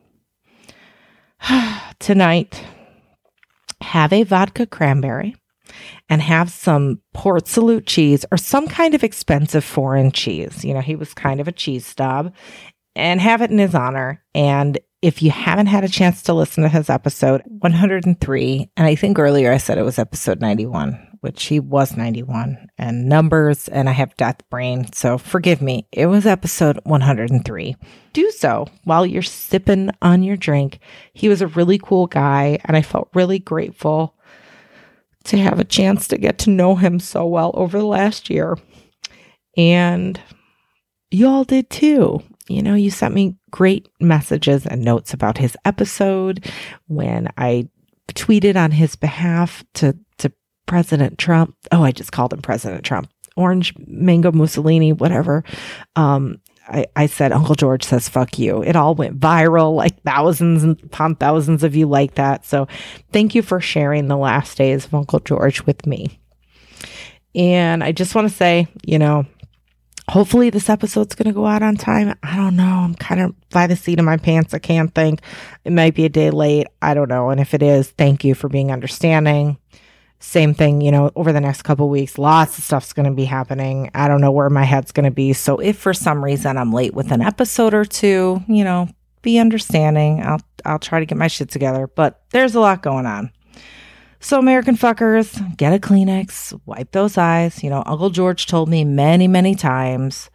tonight, 2.00 2.64
have 3.82 4.14
a 4.14 4.24
vodka 4.24 4.66
cranberry 4.66 5.36
and 6.10 6.22
have 6.22 6.50
some 6.52 7.02
port 7.14 7.48
salut 7.48 7.86
cheese 7.86 8.26
or 8.32 8.38
some 8.38 8.68
kind 8.68 8.94
of 8.94 9.04
expensive 9.04 9.64
foreign 9.64 10.12
cheese. 10.12 10.66
You 10.66 10.74
know, 10.74 10.82
he 10.82 10.96
was 10.96 11.14
kind 11.14 11.40
of 11.40 11.48
a 11.48 11.52
cheese 11.52 11.86
snob 11.86 12.34
and 12.96 13.22
have 13.22 13.42
it 13.42 13.52
in 13.52 13.60
his 13.60 13.76
honor. 13.76 14.24
And 14.34 14.80
if 15.02 15.22
you 15.22 15.32
haven't 15.32 15.68
had 15.68 15.84
a 15.84 15.90
chance 15.90 16.24
to 16.24 16.34
listen 16.34 16.64
to 16.64 16.70
his 16.70 16.90
episode 16.90 17.42
103, 17.46 18.72
and 18.76 18.88
I 18.88 18.96
think 18.96 19.18
earlier 19.18 19.52
I 19.52 19.58
said 19.58 19.78
it 19.78 19.84
was 19.84 20.00
episode 20.00 20.42
91, 20.42 21.09
which 21.22 21.46
he 21.46 21.60
was 21.60 21.96
91, 21.96 22.70
and 22.78 23.08
numbers, 23.08 23.68
and 23.68 23.90
I 23.90 23.94
have 23.94 24.16
death 24.18 24.38
brain. 24.50 24.92
So 24.94 25.18
forgive 25.18 25.62
me. 25.62 25.88
It 25.92 26.08
was 26.08 26.26
episode 26.26 26.80
103. 26.84 27.76
Do 28.14 28.32
so 28.32 28.68
while 28.84 29.06
you're 29.06 29.22
sipping 29.22 29.92
on 30.02 30.24
your 30.24 30.38
drink. 30.38 30.80
He 31.14 31.30
was 31.30 31.42
a 31.42 31.48
really 31.48 31.78
cool 31.78 32.08
guy, 32.08 32.60
and 32.66 32.76
I 32.76 32.82
felt 32.82 33.10
really 33.14 33.40
grateful 33.40 34.16
to 35.26 35.38
have 35.38 35.60
a 35.60 35.66
chance 35.66 36.08
to 36.08 36.18
get 36.18 36.40
to 36.40 36.50
know 36.50 36.76
him 36.76 37.00
so 37.00 37.26
well 37.26 37.52
over 37.54 37.78
the 37.78 37.86
last 37.86 38.30
year. 38.30 38.58
And 39.58 40.20
y'all 41.12 41.44
did 41.44 41.70
too 41.70 42.24
you 42.50 42.64
know, 42.64 42.74
you 42.74 42.90
sent 42.90 43.14
me 43.14 43.38
great 43.52 43.88
messages 44.02 44.66
and 44.66 44.84
notes 44.84 45.14
about 45.14 45.38
his 45.38 45.56
episode 45.64 46.52
when 46.88 47.30
I 47.38 47.70
tweeted 48.10 48.56
on 48.56 48.72
his 48.72 48.96
behalf 48.96 49.64
to, 49.76 49.94
to 49.94 49.98
President 50.70 51.18
Trump. 51.18 51.56
Oh, 51.72 51.84
I 51.84 51.92
just 51.92 52.12
called 52.12 52.32
him 52.32 52.42
President 52.42 52.86
Trump. 52.86 53.10
Orange 53.36 53.74
Mango 53.88 54.32
Mussolini, 54.32 54.94
whatever. 54.94 55.44
Um, 55.96 56.40
I, 56.68 56.86
I 56.96 57.08
said, 57.08 57.32
Uncle 57.32 57.56
George 57.56 57.84
says, 57.84 58.08
fuck 58.08 58.38
you. 58.38 58.62
It 58.62 58.76
all 58.76 58.94
went 58.94 59.20
viral, 59.20 59.76
like 59.76 60.02
thousands 60.04 60.64
and 60.64 60.80
upon 60.84 61.16
thousands 61.16 61.64
of 61.64 61.76
you 61.76 61.88
like 61.88 62.16
that. 62.16 62.46
So 62.46 62.68
thank 63.12 63.34
you 63.34 63.42
for 63.42 63.60
sharing 63.60 64.08
the 64.08 64.18
last 64.18 64.58
days 64.58 64.86
of 64.86 64.94
Uncle 64.94 65.20
George 65.20 65.66
with 65.66 65.88
me. 65.88 66.20
And 67.34 67.84
I 67.84 67.92
just 67.92 68.14
want 68.14 68.30
to 68.30 68.36
say, 68.36 68.68
you 68.86 69.00
know, 69.00 69.26
hopefully 70.10 70.50
this 70.50 70.70
episode's 70.70 71.16
going 71.16 71.28
to 71.28 71.34
go 71.34 71.46
out 71.46 71.64
on 71.64 71.78
time. 71.78 72.16
I 72.22 72.36
don't 72.36 72.56
know. 72.56 72.64
I'm 72.64 72.96
kind 72.96 73.22
of 73.22 73.50
by 73.50 73.66
the 73.66 73.76
seat 73.76 74.00
of 74.00 74.06
my 74.06 74.18
pants. 74.18 74.54
I 74.54 74.60
can't 74.60 74.94
think. 74.94 75.22
It 75.66 75.72
might 75.72 75.96
be 75.96 76.06
a 76.06 76.10
day 76.10 76.30
late. 76.30 76.68
I 76.82 76.94
don't 76.94 77.10
know. 77.10 77.30
And 77.30 77.40
if 77.40 77.54
it 77.54 77.64
is, 77.64 77.90
thank 77.92 78.24
you 78.24 78.36
for 78.36 78.50
being 78.50 78.72
understanding. 78.72 79.58
Same 80.20 80.54
thing, 80.54 80.82
you 80.82 80.92
know, 80.92 81.12
over 81.16 81.32
the 81.32 81.40
next 81.40 81.62
couple 81.62 81.88
weeks, 81.90 82.18
lots 82.18 82.58
of 82.58 82.64
stuff's 82.64 82.92
going 82.92 83.06
to 83.06 83.16
be 83.16 83.24
happening. 83.24 83.90
I 83.94 84.10
don't 84.10 84.20
know 84.20 84.32
where 84.32 84.50
my 84.50 84.66
head's 84.66 84.92
going 84.92 85.06
to 85.06 85.12
be. 85.12 85.32
So 85.32 85.58
if 85.60 85.78
for 85.78 85.94
some 85.94 86.24
reason 86.24 86.58
I'm 86.58 86.74
late 86.74 86.94
with 86.94 87.12
an 87.12 87.22
episode 87.22 87.74
or 87.74 87.86
two, 87.86 88.44
you 88.48 88.64
know, 88.64 88.90
be 89.22 89.40
understanding. 89.40 90.22
I'll 90.24 90.42
I'll 90.66 90.80
try 90.80 91.00
to 91.00 91.06
get 91.06 91.18
my 91.18 91.28
shit 91.28 91.50
together, 91.50 91.88
but 91.88 92.22
there's 92.32 92.56
a 92.56 92.60
lot 92.60 92.82
going 92.82 93.06
on. 93.06 93.32
So, 94.22 94.38
American 94.38 94.76
fuckers, 94.76 95.56
get 95.56 95.74
a 95.74 95.80
Kleenex, 95.80 96.60
wipe 96.66 96.92
those 96.92 97.18
eyes. 97.18 97.64
You 97.64 97.70
know, 97.70 97.84
Uncle 97.86 98.10
George 98.10 98.48
told 98.48 98.68
me 98.68 98.84
many, 98.84 99.30
many 99.30 99.56
times 99.56 100.30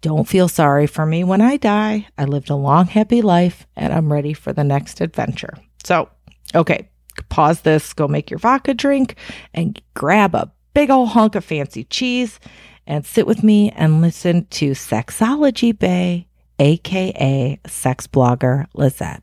don't 0.00 0.26
feel 0.26 0.48
sorry 0.48 0.86
for 0.86 1.04
me 1.04 1.22
when 1.22 1.42
I 1.42 1.58
die. 1.58 2.08
I 2.16 2.24
lived 2.24 2.48
a 2.48 2.56
long, 2.56 2.86
happy 2.86 3.20
life 3.20 3.66
and 3.76 3.92
I'm 3.92 4.10
ready 4.10 4.32
for 4.32 4.52
the 4.52 4.64
next 4.64 5.00
adventure. 5.00 5.54
So, 5.84 6.08
okay, 6.54 6.88
pause 7.28 7.62
this, 7.62 7.92
go 7.92 8.08
make 8.08 8.30
your 8.30 8.38
vodka 8.38 8.74
drink, 8.74 9.16
and 9.54 9.80
grab 9.94 10.34
a 10.34 10.50
big 10.74 10.90
old 10.90 11.10
hunk 11.10 11.34
of 11.34 11.44
fancy 11.44 11.84
cheese 11.84 12.40
and 12.86 13.06
sit 13.06 13.26
with 13.26 13.42
me 13.42 13.70
and 13.70 14.00
listen 14.00 14.46
to 14.46 14.70
SexologyBae, 14.72 16.26
aka 16.58 17.60
sex 17.66 18.06
blogger 18.06 18.66
Lizet. 18.76 19.22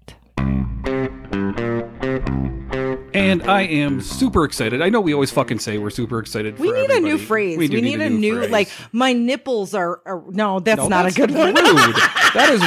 And 3.11 3.41
I 3.49 3.63
am 3.63 4.01
super 4.01 4.45
excited. 4.45 4.81
I 4.81 4.89
know 4.89 5.01
we 5.01 5.13
always 5.13 5.31
fucking 5.31 5.59
say 5.59 5.77
we're 5.79 5.89
super 5.89 6.19
excited. 6.19 6.59
We 6.59 6.71
need 6.71 6.91
a 6.91 6.99
new 6.99 7.17
phrase. 7.17 7.57
We, 7.57 7.67
do 7.67 7.81
need, 7.81 8.01
a 8.01 8.09
new, 8.09 8.37
phrase. 8.37 8.49
like 8.51 8.69
my 8.91 9.13
nipples 9.13 9.73
are, 9.73 10.01
are 10.05 10.23
no, 10.29 10.59
that's 10.59 10.77
No, 10.77 10.87
not 10.87 11.03
that's 11.03 11.17
a 11.17 11.19
good 11.27 11.31
one. 11.31 11.55
Rude. 11.55 11.95
that 12.35 12.49
is 12.51 12.61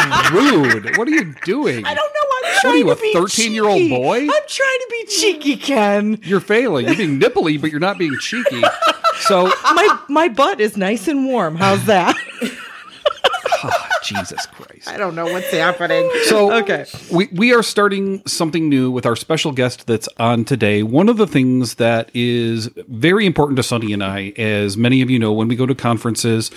rude. 0.85 0.97
What 0.99 1.07
are 1.07 1.13
you 1.13 1.33
doing? 1.45 1.85
I 1.87 1.95
don't 1.95 2.13
know. 2.13 2.23
I'm 2.65 2.71
What 2.71 2.71
trying 2.71 2.75
are 2.75 2.87
you, 2.87 2.91
a 2.91 2.95
to 2.97 3.01
be 3.03 3.15
13-year-old 3.15 3.89
boy? 3.91 4.19
I'm 4.23 4.29
trying 4.29 4.79
to 4.79 4.87
be 4.91 5.05
cheeky, 5.07 5.57
Ken. 5.57 6.19
You're 6.23 6.41
failing. 6.41 6.87
You're 6.87 6.97
being 6.97 7.19
nipply, 7.21 7.61
but 7.61 7.71
you're 7.71 7.81
not 7.81 7.99
being 7.99 8.17
cheeky. 8.21 8.63
So, 9.21 9.47
My 9.75 9.99
my 10.09 10.29
butt 10.29 10.61
is 10.61 10.77
nice 10.77 11.07
and 11.09 11.25
warm. 11.27 11.57
How's 11.57 11.85
that? 11.87 12.17
ah, 13.65 13.89
Jesus 14.03 14.47
Christ. 14.47 14.89
I 14.89 14.97
don't 14.97 15.15
know 15.15 15.27
what's 15.27 15.51
happening. 15.51 16.11
So 16.25 16.53
Okay. 16.53 16.85
we 17.13 17.29
we 17.33 17.55
are 17.55 17.63
starting 17.63 18.23
something 18.27 18.69
new 18.69 18.91
with 18.91 19.07
our 19.07 19.15
special 19.17 19.53
guest 19.53 19.87
that's 19.87 20.09
on 20.19 20.45
today. 20.45 20.83
One 20.83 21.09
of 21.09 21.17
the 21.19 21.27
things 21.27 21.75
that 21.77 22.11
is 22.15 22.67
very 22.89 23.27
important 23.27 23.57
to 23.59 23.63
Sunny 23.63 23.93
and 23.93 24.03
I, 24.03 24.33
as 24.37 24.77
many 24.77 25.03
of 25.03 25.11
you 25.11 25.19
know, 25.19 25.33
when 25.33 25.47
we 25.49 25.57
go 25.57 25.67
to 25.67 25.75
conferences, 25.75 26.51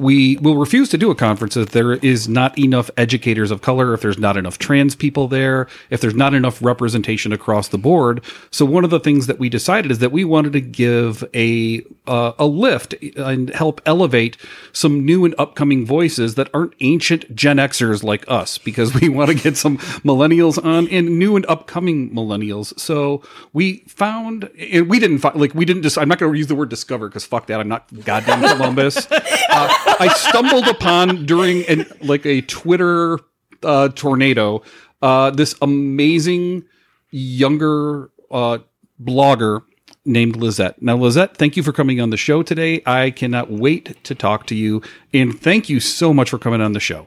we 0.00 0.36
will 0.38 0.56
refuse 0.56 0.88
to 0.90 0.98
do 0.98 1.10
a 1.10 1.14
conference 1.14 1.56
if 1.56 1.70
there 1.70 1.92
is 1.94 2.28
not 2.28 2.58
enough 2.58 2.90
educators 2.96 3.50
of 3.50 3.62
color, 3.62 3.94
if 3.94 4.00
there's 4.00 4.18
not 4.18 4.36
enough 4.36 4.58
trans 4.58 4.94
people 4.94 5.28
there, 5.28 5.68
if 5.90 6.00
there's 6.00 6.14
not 6.14 6.34
enough 6.34 6.62
representation 6.62 7.32
across 7.32 7.68
the 7.68 7.78
board. 7.78 8.22
So 8.50 8.64
one 8.64 8.84
of 8.84 8.90
the 8.90 9.00
things 9.00 9.26
that 9.26 9.38
we 9.38 9.48
decided 9.48 9.90
is 9.90 9.98
that 10.00 10.12
we 10.12 10.24
wanted 10.24 10.52
to 10.54 10.60
give 10.60 11.24
a 11.34 11.82
uh, 12.06 12.32
a 12.38 12.46
lift 12.46 12.94
and 13.16 13.50
help 13.50 13.80
elevate 13.86 14.36
some 14.72 15.04
new 15.04 15.24
and 15.24 15.34
upcoming 15.38 15.86
voices 15.86 16.34
that 16.34 16.50
aren't 16.52 16.74
ancient 16.80 17.34
Gen 17.34 17.58
Xers 17.58 18.02
like 18.02 18.24
us, 18.28 18.58
because 18.58 18.94
we 19.00 19.08
want 19.10 19.30
to 19.30 19.36
get 19.36 19.56
some 19.56 19.78
millennials 19.78 20.62
on 20.64 20.88
and 20.88 21.18
new 21.18 21.36
and 21.36 21.46
upcoming 21.46 22.10
millennials. 22.10 22.78
So 22.78 23.22
we 23.52 23.84
found 23.88 24.50
we 24.56 24.98
didn't 24.98 25.18
find 25.18 25.36
like 25.40 25.54
we 25.54 25.64
didn't 25.64 25.82
just. 25.82 25.98
I'm 25.98 26.08
not 26.08 26.18
going 26.18 26.32
to 26.32 26.38
use 26.38 26.48
the 26.48 26.54
word 26.54 26.68
discover 26.68 27.08
because 27.08 27.24
fuck 27.24 27.46
that. 27.46 27.60
I'm 27.60 27.68
not 27.68 27.86
goddamn 28.04 28.40
Columbus. 28.56 29.06
uh, 29.10 29.68
I 30.00 30.08
stumbled 30.08 30.68
upon 30.68 31.26
during 31.26 31.64
an 31.66 31.86
like 32.02 32.26
a 32.26 32.40
Twitter 32.42 33.18
uh, 33.62 33.88
tornado 33.90 34.62
uh, 35.02 35.30
this 35.30 35.54
amazing 35.60 36.64
younger 37.10 38.10
uh, 38.30 38.58
blogger 39.02 39.62
named 40.04 40.36
Lizet. 40.36 40.80
Now, 40.80 40.96
Lizet, 40.96 41.34
thank 41.34 41.56
you 41.56 41.62
for 41.62 41.72
coming 41.72 42.00
on 42.00 42.10
the 42.10 42.16
show 42.16 42.42
today. 42.42 42.82
I 42.86 43.10
cannot 43.10 43.50
wait 43.50 44.02
to 44.04 44.14
talk 44.14 44.46
to 44.46 44.54
you, 44.54 44.82
and 45.12 45.38
thank 45.38 45.68
you 45.68 45.80
so 45.80 46.14
much 46.14 46.30
for 46.30 46.38
coming 46.38 46.60
on 46.60 46.72
the 46.72 46.80
show. 46.80 47.06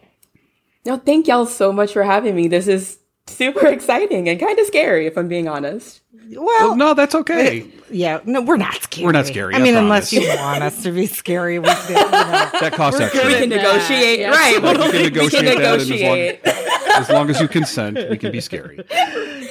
No, 0.86 0.98
thank 0.98 1.28
y'all 1.28 1.46
so 1.46 1.74
much 1.74 1.94
for 1.94 2.04
having 2.04 2.36
me. 2.36 2.48
This 2.48 2.68
is 2.68 3.00
super 3.28 3.68
exciting 3.68 4.30
and 4.30 4.40
kind 4.40 4.58
of 4.60 4.66
scary, 4.68 5.08
if 5.08 5.18
I'm 5.18 5.28
being 5.28 5.48
honest. 5.48 6.02
Well, 6.32 6.72
Oh, 6.72 6.76
no, 6.76 6.94
that's 6.96 7.14
okay. 7.14 7.68
yeah, 7.92 8.20
no, 8.26 8.42
we're 8.42 8.58
not 8.58 8.82
scary. 8.82 9.06
We're 9.06 9.12
not 9.12 9.28
scary, 9.28 9.54
I 9.54 9.58
I 9.60 9.62
mean, 9.62 9.76
unless 9.76 10.12
you 10.12 10.28
want 10.28 10.64
us 10.64 10.82
to 10.84 10.92
be 10.92 11.06
scary, 11.06 11.60
we 11.60 11.66
did, 11.66 11.90
you 11.90 11.96
know. 11.96 12.02
That 12.02 12.74
costs 12.74 13.00
We're 13.00 13.06
extra. 13.08 13.28
We 13.28 13.34
can 13.36 13.50
negotiate, 13.50 14.20
yeah. 14.20 14.30
right? 14.32 14.62
We 14.62 14.70
can 14.74 14.92
we 14.92 15.04
negotiate 15.04 15.32
can 15.32 15.46
that, 15.46 15.58
negotiate. 15.60 16.42
as 16.46 16.54
long, 16.88 17.02
as 17.02 17.10
long 17.10 17.30
as 17.30 17.40
you 17.42 17.48
consent, 17.48 18.10
we 18.10 18.18
can 18.18 18.32
be 18.32 18.42
scary. 18.42 18.78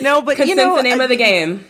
No, 0.01 0.21
but 0.23 0.37
you 0.39 0.47
Consent's 0.47 0.57
know, 0.57 0.77
the 0.77 0.83
name 0.83 1.01
of 1.01 1.09
the 1.09 1.17
game. 1.17 1.65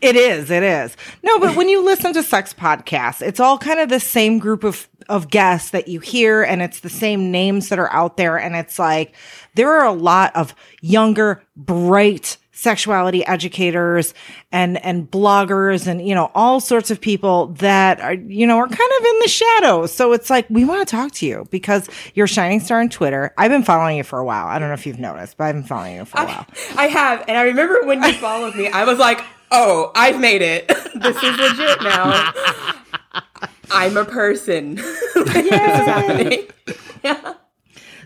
It 0.00 0.16
is, 0.16 0.50
it 0.50 0.62
is. 0.62 0.96
No, 1.22 1.38
but 1.38 1.56
when 1.56 1.68
you 1.68 1.84
listen 1.84 2.12
to 2.14 2.22
sex 2.22 2.54
podcasts, 2.54 3.22
it's 3.22 3.40
all 3.40 3.58
kind 3.58 3.80
of 3.80 3.88
the 3.88 4.00
same 4.00 4.38
group 4.38 4.64
of 4.64 4.88
of 5.08 5.28
guests 5.28 5.70
that 5.70 5.88
you 5.88 5.98
hear 5.98 6.42
and 6.42 6.62
it's 6.62 6.80
the 6.80 6.88
same 6.88 7.32
names 7.32 7.68
that 7.68 7.80
are 7.80 7.92
out 7.92 8.16
there 8.16 8.38
and 8.38 8.54
it's 8.54 8.78
like 8.78 9.12
there 9.56 9.68
are 9.68 9.84
a 9.84 9.92
lot 9.92 10.34
of 10.36 10.54
younger, 10.82 11.42
bright 11.56 12.36
sexuality 12.52 13.26
educators 13.26 14.12
and 14.52 14.76
and 14.84 15.10
bloggers 15.10 15.86
and 15.86 16.06
you 16.06 16.14
know 16.14 16.30
all 16.34 16.60
sorts 16.60 16.90
of 16.90 17.00
people 17.00 17.46
that 17.46 17.98
are 18.00 18.12
you 18.12 18.46
know 18.46 18.58
are 18.58 18.66
kind 18.66 18.90
of 18.98 19.06
in 19.06 19.18
the 19.20 19.28
shadows 19.28 19.90
so 19.90 20.12
it's 20.12 20.28
like 20.28 20.44
we 20.50 20.62
want 20.62 20.86
to 20.86 20.90
talk 20.94 21.10
to 21.10 21.24
you 21.24 21.48
because 21.50 21.88
you're 22.14 22.24
a 22.24 22.28
shining 22.28 22.60
star 22.60 22.80
on 22.80 22.90
twitter. 22.90 23.32
I've 23.38 23.50
been 23.50 23.62
following 23.62 23.96
you 23.96 24.04
for 24.04 24.18
a 24.18 24.24
while. 24.26 24.46
I 24.46 24.58
don't 24.58 24.68
know 24.68 24.74
if 24.74 24.86
you've 24.86 24.98
noticed 24.98 25.38
but 25.38 25.44
i've 25.44 25.54
been 25.54 25.64
following 25.64 25.96
you 25.96 26.04
for 26.04 26.20
a 26.20 26.26
while. 26.26 26.46
I 26.76 26.88
have, 26.88 27.24
and 27.26 27.38
I 27.38 27.42
remember 27.44 27.82
when 27.84 28.02
you 28.02 28.12
followed 28.20 28.54
me, 28.54 28.68
I 28.68 28.84
was 28.84 28.98
like, 28.98 29.24
"Oh, 29.50 29.92
I've 29.94 30.20
made 30.20 30.42
it. 30.42 30.68
this 30.94 31.16
is 31.22 31.36
legit 31.38 31.82
now. 31.82 32.32
I'm 33.70 33.96
a 33.96 34.04
person. 34.04 34.74
this 35.14 35.34
is 35.34 35.50
happening." 35.50 36.48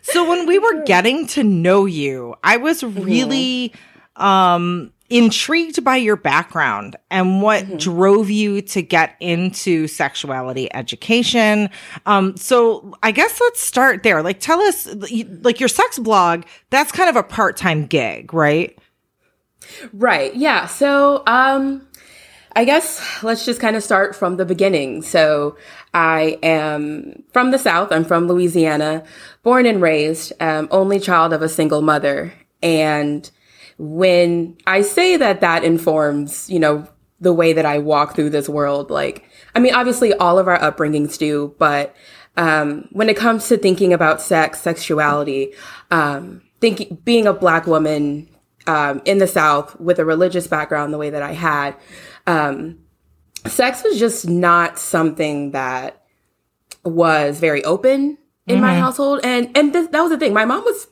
So 0.02 0.28
when 0.28 0.46
we 0.46 0.58
were 0.58 0.84
getting 0.84 1.26
to 1.28 1.42
know 1.42 1.86
you, 1.86 2.34
I 2.44 2.58
was 2.58 2.84
really 2.84 3.72
um 4.16 4.92
intrigued 5.10 5.82
by 5.84 5.96
your 5.96 6.16
background 6.16 6.96
and 7.10 7.42
what 7.42 7.78
drove 7.78 8.30
you 8.30 8.62
to 8.62 8.80
get 8.80 9.16
into 9.20 9.86
sexuality 9.88 10.72
education. 10.74 11.70
Um 12.06 12.36
so 12.36 12.94
I 13.02 13.10
guess 13.12 13.40
let's 13.40 13.60
start 13.60 14.02
there. 14.02 14.22
Like 14.22 14.40
tell 14.40 14.60
us 14.60 14.86
like 15.42 15.58
your 15.58 15.68
sex 15.68 15.98
blog, 15.98 16.44
that's 16.70 16.92
kind 16.92 17.08
of 17.08 17.16
a 17.16 17.22
part-time 17.22 17.86
gig, 17.86 18.32
right? 18.34 18.78
Right. 19.92 20.35
Yeah. 20.35 20.66
So, 20.66 21.23
um, 21.26 21.87
I 22.56 22.64
guess 22.64 23.23
let's 23.23 23.44
just 23.44 23.61
kind 23.61 23.76
of 23.76 23.83
start 23.83 24.14
from 24.14 24.37
the 24.37 24.44
beginning. 24.44 25.02
So, 25.02 25.56
I 25.92 26.38
am 26.42 27.23
from 27.33 27.50
the 27.50 27.59
South. 27.59 27.92
I'm 27.92 28.04
from 28.04 28.26
Louisiana, 28.26 29.04
born 29.42 29.66
and 29.66 29.80
raised, 29.80 30.33
um, 30.40 30.68
only 30.71 30.99
child 30.99 31.33
of 31.33 31.42
a 31.42 31.49
single 31.49 31.83
mother. 31.83 32.33
And 32.62 33.30
when 33.78 34.56
I 34.66 34.83
say 34.83 35.16
that 35.16 35.40
that 35.40 35.64
informs, 35.64 36.49
you 36.50 36.59
know, 36.59 36.87
the 37.21 37.33
way 37.33 37.52
that 37.52 37.64
I 37.64 37.78
walk 37.78 38.16
through 38.16 38.30
this 38.30 38.49
world, 38.49 38.90
like, 38.90 39.25
I 39.54 39.61
mean, 39.61 39.75
obviously 39.75 40.12
all 40.14 40.38
of 40.38 40.49
our 40.49 40.59
upbringings 40.59 41.16
do, 41.16 41.54
but, 41.59 41.94
um, 42.37 42.88
when 42.90 43.09
it 43.09 43.16
comes 43.16 43.47
to 43.49 43.56
thinking 43.56 43.92
about 43.92 44.21
sex, 44.21 44.61
sexuality, 44.61 45.52
um, 45.92 46.42
thinking, 46.61 46.99
being 47.04 47.26
a 47.26 47.33
black 47.33 47.66
woman, 47.66 48.28
um, 48.66 49.02
in 49.04 49.18
the 49.18 49.26
South 49.26 49.78
with 49.80 49.99
a 49.99 50.04
religious 50.04 50.47
background 50.47 50.92
the 50.92 50.99
way 50.99 51.11
that 51.11 51.23
I 51.23 51.33
had, 51.33 51.76
um, 52.26 52.78
sex 53.47 53.83
was 53.85 53.99
just 53.99 54.28
not 54.28 54.78
something 54.78 55.50
that 55.52 56.02
was 56.85 57.40
very 57.40 57.64
open 57.64 58.18
in 58.47 58.61
my 58.61 58.75
household. 58.78 59.21
And, 59.25 59.56
and 59.56 59.73
th- 59.73 59.90
that 59.90 60.00
was 60.00 60.11
the 60.11 60.18
thing. 60.18 60.35
My 60.35 60.44
mom 60.44 60.64
was, 60.64 60.87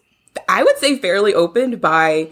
I 0.48 0.62
would 0.62 0.78
say 0.78 0.98
fairly 0.98 1.34
open 1.34 1.76
by, 1.76 2.30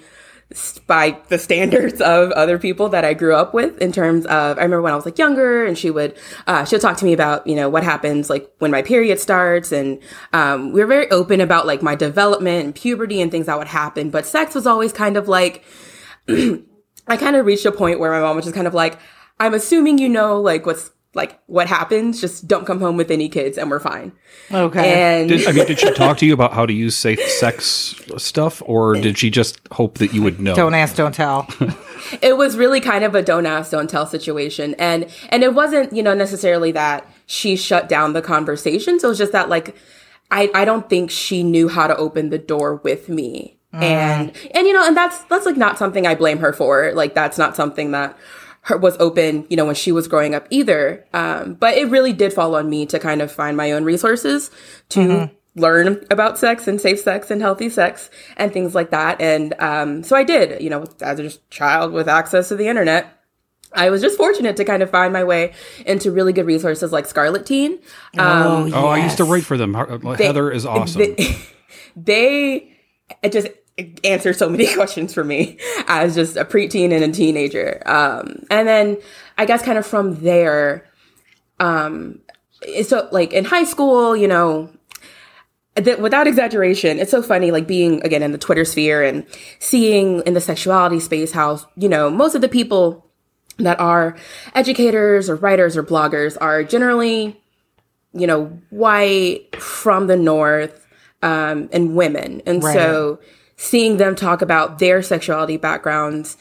by 0.87 1.17
the 1.29 1.39
standards 1.39 2.01
of 2.01 2.33
other 2.33 2.59
people 2.59 2.89
that 2.89 3.05
I 3.05 3.15
grew 3.15 3.35
up 3.35 3.55
with 3.55 3.79
in 3.79 3.93
terms 3.93 4.27
of, 4.27 4.59
I 4.59 4.63
remember 4.63 4.83
when 4.83 4.93
I 4.93 4.97
was 4.97 5.05
like 5.05 5.17
younger 5.17 5.65
and 5.65 5.79
she 5.79 5.91
would, 5.91 6.17
uh, 6.47 6.65
she'll 6.65 6.81
talk 6.81 6.97
to 6.99 7.05
me 7.05 7.13
about, 7.13 7.47
you 7.47 7.55
know, 7.55 7.69
what 7.69 7.85
happens 7.85 8.29
like 8.29 8.51
when 8.59 8.73
my 8.73 8.83
period 8.83 9.21
starts. 9.21 9.71
And, 9.71 10.01
um, 10.33 10.73
we 10.73 10.81
were 10.81 10.89
very 10.89 11.09
open 11.11 11.41
about 11.41 11.67
like 11.67 11.83
my 11.83 11.95
development 11.95 12.65
and 12.65 12.75
puberty 12.75 13.21
and 13.21 13.31
things 13.31 13.47
that 13.47 13.59
would 13.59 13.69
happen. 13.69 14.11
But 14.11 14.27
sex 14.27 14.55
was 14.55 14.67
always 14.67 14.93
kind 14.93 15.17
of 15.17 15.29
like, 15.29 15.65
I 16.29 17.17
kind 17.17 17.37
of 17.37 17.47
reached 17.47 17.67
a 17.67 17.73
point 17.73 18.01
where 18.01 18.11
my 18.11 18.21
mom 18.21 18.35
was 18.35 18.45
just 18.45 18.55
kind 18.55 18.67
of 18.67 18.75
like, 18.75 18.99
I'm 19.39 19.55
assuming 19.55 19.99
you 19.99 20.09
know 20.09 20.41
like 20.41 20.67
what's 20.67 20.91
like 21.15 21.41
what 21.47 21.67
happens. 21.67 22.21
Just 22.21 22.47
don't 22.47 22.67
come 22.67 22.81
home 22.81 22.97
with 22.97 23.11
any 23.11 23.29
kids, 23.29 23.59
and 23.59 23.71
we're 23.71 23.81
fine. 23.81 24.13
Okay. 24.53 25.19
And 25.21 25.29
Did, 25.29 25.47
I 25.47 25.53
mean, 25.53 25.67
did 25.67 25.79
she 25.79 25.93
talk 25.95 26.19
to 26.19 26.27
you 26.27 26.35
about 26.35 26.53
how 26.53 26.67
to 26.67 26.73
use 26.73 26.97
safe 26.97 27.21
sex 27.21 27.95
stuff, 28.17 28.63
or 28.65 28.95
did 28.95 29.19
she 29.19 29.31
just 29.31 29.61
hope 29.73 29.99
that 29.99 30.13
you 30.13 30.23
would 30.23 30.41
know? 30.41 30.55
don't 30.55 30.75
ask, 30.75 30.97
don't 30.97 31.15
tell. 31.15 31.49
it 32.23 32.37
was 32.37 32.57
really 32.57 32.81
kind 32.81 33.05
of 33.05 33.15
a 33.15 33.23
don't 33.23 33.47
ask 33.47 33.71
don't 33.71 33.91
tell 33.91 34.07
situation 34.07 34.75
and 34.79 35.09
and 35.29 35.43
it 35.43 35.55
wasn't 35.55 35.93
you 35.93 36.03
know 36.03 36.15
necessarily 36.15 36.73
that 36.73 37.07
she 37.27 37.57
shut 37.57 37.89
down 37.89 38.13
the 38.13 38.23
conversations 38.23 39.05
it 39.05 39.07
was 39.07 39.19
just 39.19 39.33
that 39.33 39.49
like 39.49 39.77
i 40.31 40.51
i 40.55 40.65
don't 40.65 40.89
think 40.89 41.11
she 41.11 41.43
knew 41.43 41.69
how 41.69 41.87
to 41.87 41.97
open 41.97 42.31
the 42.31 42.39
door 42.39 42.77
with 42.77 43.09
me 43.09 43.59
mm. 43.73 43.83
and 43.83 44.33
and 44.55 44.67
you 44.67 44.73
know 44.73 44.87
and 44.87 44.97
that's 44.97 45.23
that's 45.25 45.47
like 45.47 45.57
not 45.57 45.79
something 45.79 46.07
i 46.07 46.15
blame 46.15 46.39
her 46.39 46.53
for 46.53 46.93
like 46.95 47.15
that's 47.15 47.39
not 47.39 47.57
something 47.57 47.91
that 47.93 48.17
her 48.63 48.77
was 48.77 48.97
open 48.99 49.47
you 49.49 49.57
know 49.57 49.65
when 49.67 49.75
she 49.75 49.93
was 49.93 50.07
growing 50.09 50.35
up 50.35 50.47
either 50.51 51.05
um 51.15 51.55
but 51.55 51.77
it 51.77 51.89
really 51.89 52.13
did 52.13 52.33
fall 52.33 52.55
on 52.55 52.69
me 52.69 52.85
to 52.87 52.99
kind 52.99 53.23
of 53.23 53.33
find 53.33 53.57
my 53.57 53.73
own 53.73 53.85
resources 53.85 54.51
to 54.89 55.31
learn 55.57 56.05
about 56.11 56.39
sex 56.39 56.69
and 56.69 56.81
safe 56.81 57.01
sex 57.01 57.31
and 57.31 57.41
healthy 57.41 57.69
sex 57.69 58.09
and 58.37 58.53
things 58.53 58.73
like 58.73 58.91
that. 58.91 59.21
And 59.21 59.53
um, 59.59 60.05
so 60.05 60.15
I 60.15 60.23
did, 60.23 60.63
you 60.63 60.71
know, 60.71 60.87
as 61.01 61.19
a 61.19 61.29
child 61.51 61.93
with 61.93 62.09
access 62.09 62.49
to 62.49 62.57
the 62.57 62.69
internet. 62.69 63.21
I 63.73 63.91
was 63.91 64.01
just 64.01 64.17
fortunate 64.17 64.57
to 64.57 64.65
kind 64.65 64.83
of 64.83 64.91
find 64.91 65.13
my 65.13 65.25
way 65.25 65.53
into 65.87 66.13
really 66.13 66.33
good 66.33 66.47
resources 66.47 66.93
like 66.93 67.07
Scarleteen. 67.07 67.81
Um, 68.17 68.73
Oh, 68.73 68.87
I 68.87 69.03
used 69.03 69.17
to 69.19 69.25
write 69.25 69.45
for 69.45 69.57
them. 69.57 69.75
Heather 69.75 70.51
is 70.53 70.65
awesome. 70.67 71.03
they, 71.03 71.37
they 71.97 72.77
just 73.29 73.49
answer 74.05 74.33
so 74.33 74.49
many 74.49 74.67
questions 74.75 75.13
for 75.15 75.25
me 75.25 75.59
as 75.87 76.15
just 76.15 76.37
a 76.37 76.45
preteen 76.45 76.93
and 76.93 77.05
a 77.05 77.13
teenager. 77.13 77.83
Um, 77.87 78.45
and 78.51 78.67
then 78.67 78.99
I 79.39 79.47
guess 79.47 79.63
kind 79.63 79.79
of 79.79 79.87
from 79.87 80.23
there, 80.23 80.87
um, 81.59 82.21
so 82.85 83.09
like 83.13 83.33
in 83.33 83.45
high 83.45 83.65
school, 83.65 84.17
you 84.17 84.29
know, 84.29 84.71
that 85.75 86.01
without 86.01 86.27
exaggeration, 86.27 86.99
it's 86.99 87.11
so 87.11 87.23
funny, 87.23 87.51
like 87.51 87.67
being 87.67 88.03
again 88.05 88.23
in 88.23 88.33
the 88.33 88.39
Twitter 88.39 88.65
sphere 88.65 89.03
and 89.03 89.25
seeing 89.59 90.21
in 90.23 90.35
the 90.35 90.41
sexuality 90.41 91.01
space 91.01 91.33
how, 91.33 91.61
you 91.77 91.89
know, 91.89 92.11
most 92.11 92.35
of 92.35 92.41
the 92.41 92.49
people 92.49 93.07
that 93.59 93.79
are 93.79 94.17
educators 94.55 95.31
or 95.31 95.37
writers 95.37 95.77
or 95.77 95.83
bloggers 95.83 96.37
are 96.41 96.65
generally, 96.65 97.41
you 98.13 98.27
know, 98.27 98.47
white 98.71 99.55
from 99.57 100.07
the 100.07 100.17
North 100.17 100.87
um, 101.23 101.69
and 101.73 101.95
women. 101.95 102.43
And 102.47 102.63
so 102.63 103.21
seeing 103.61 103.99
them 103.99 104.15
talk 104.15 104.41
about 104.43 104.79
their 104.79 105.03
sexuality 105.03 105.57
backgrounds 105.57 106.37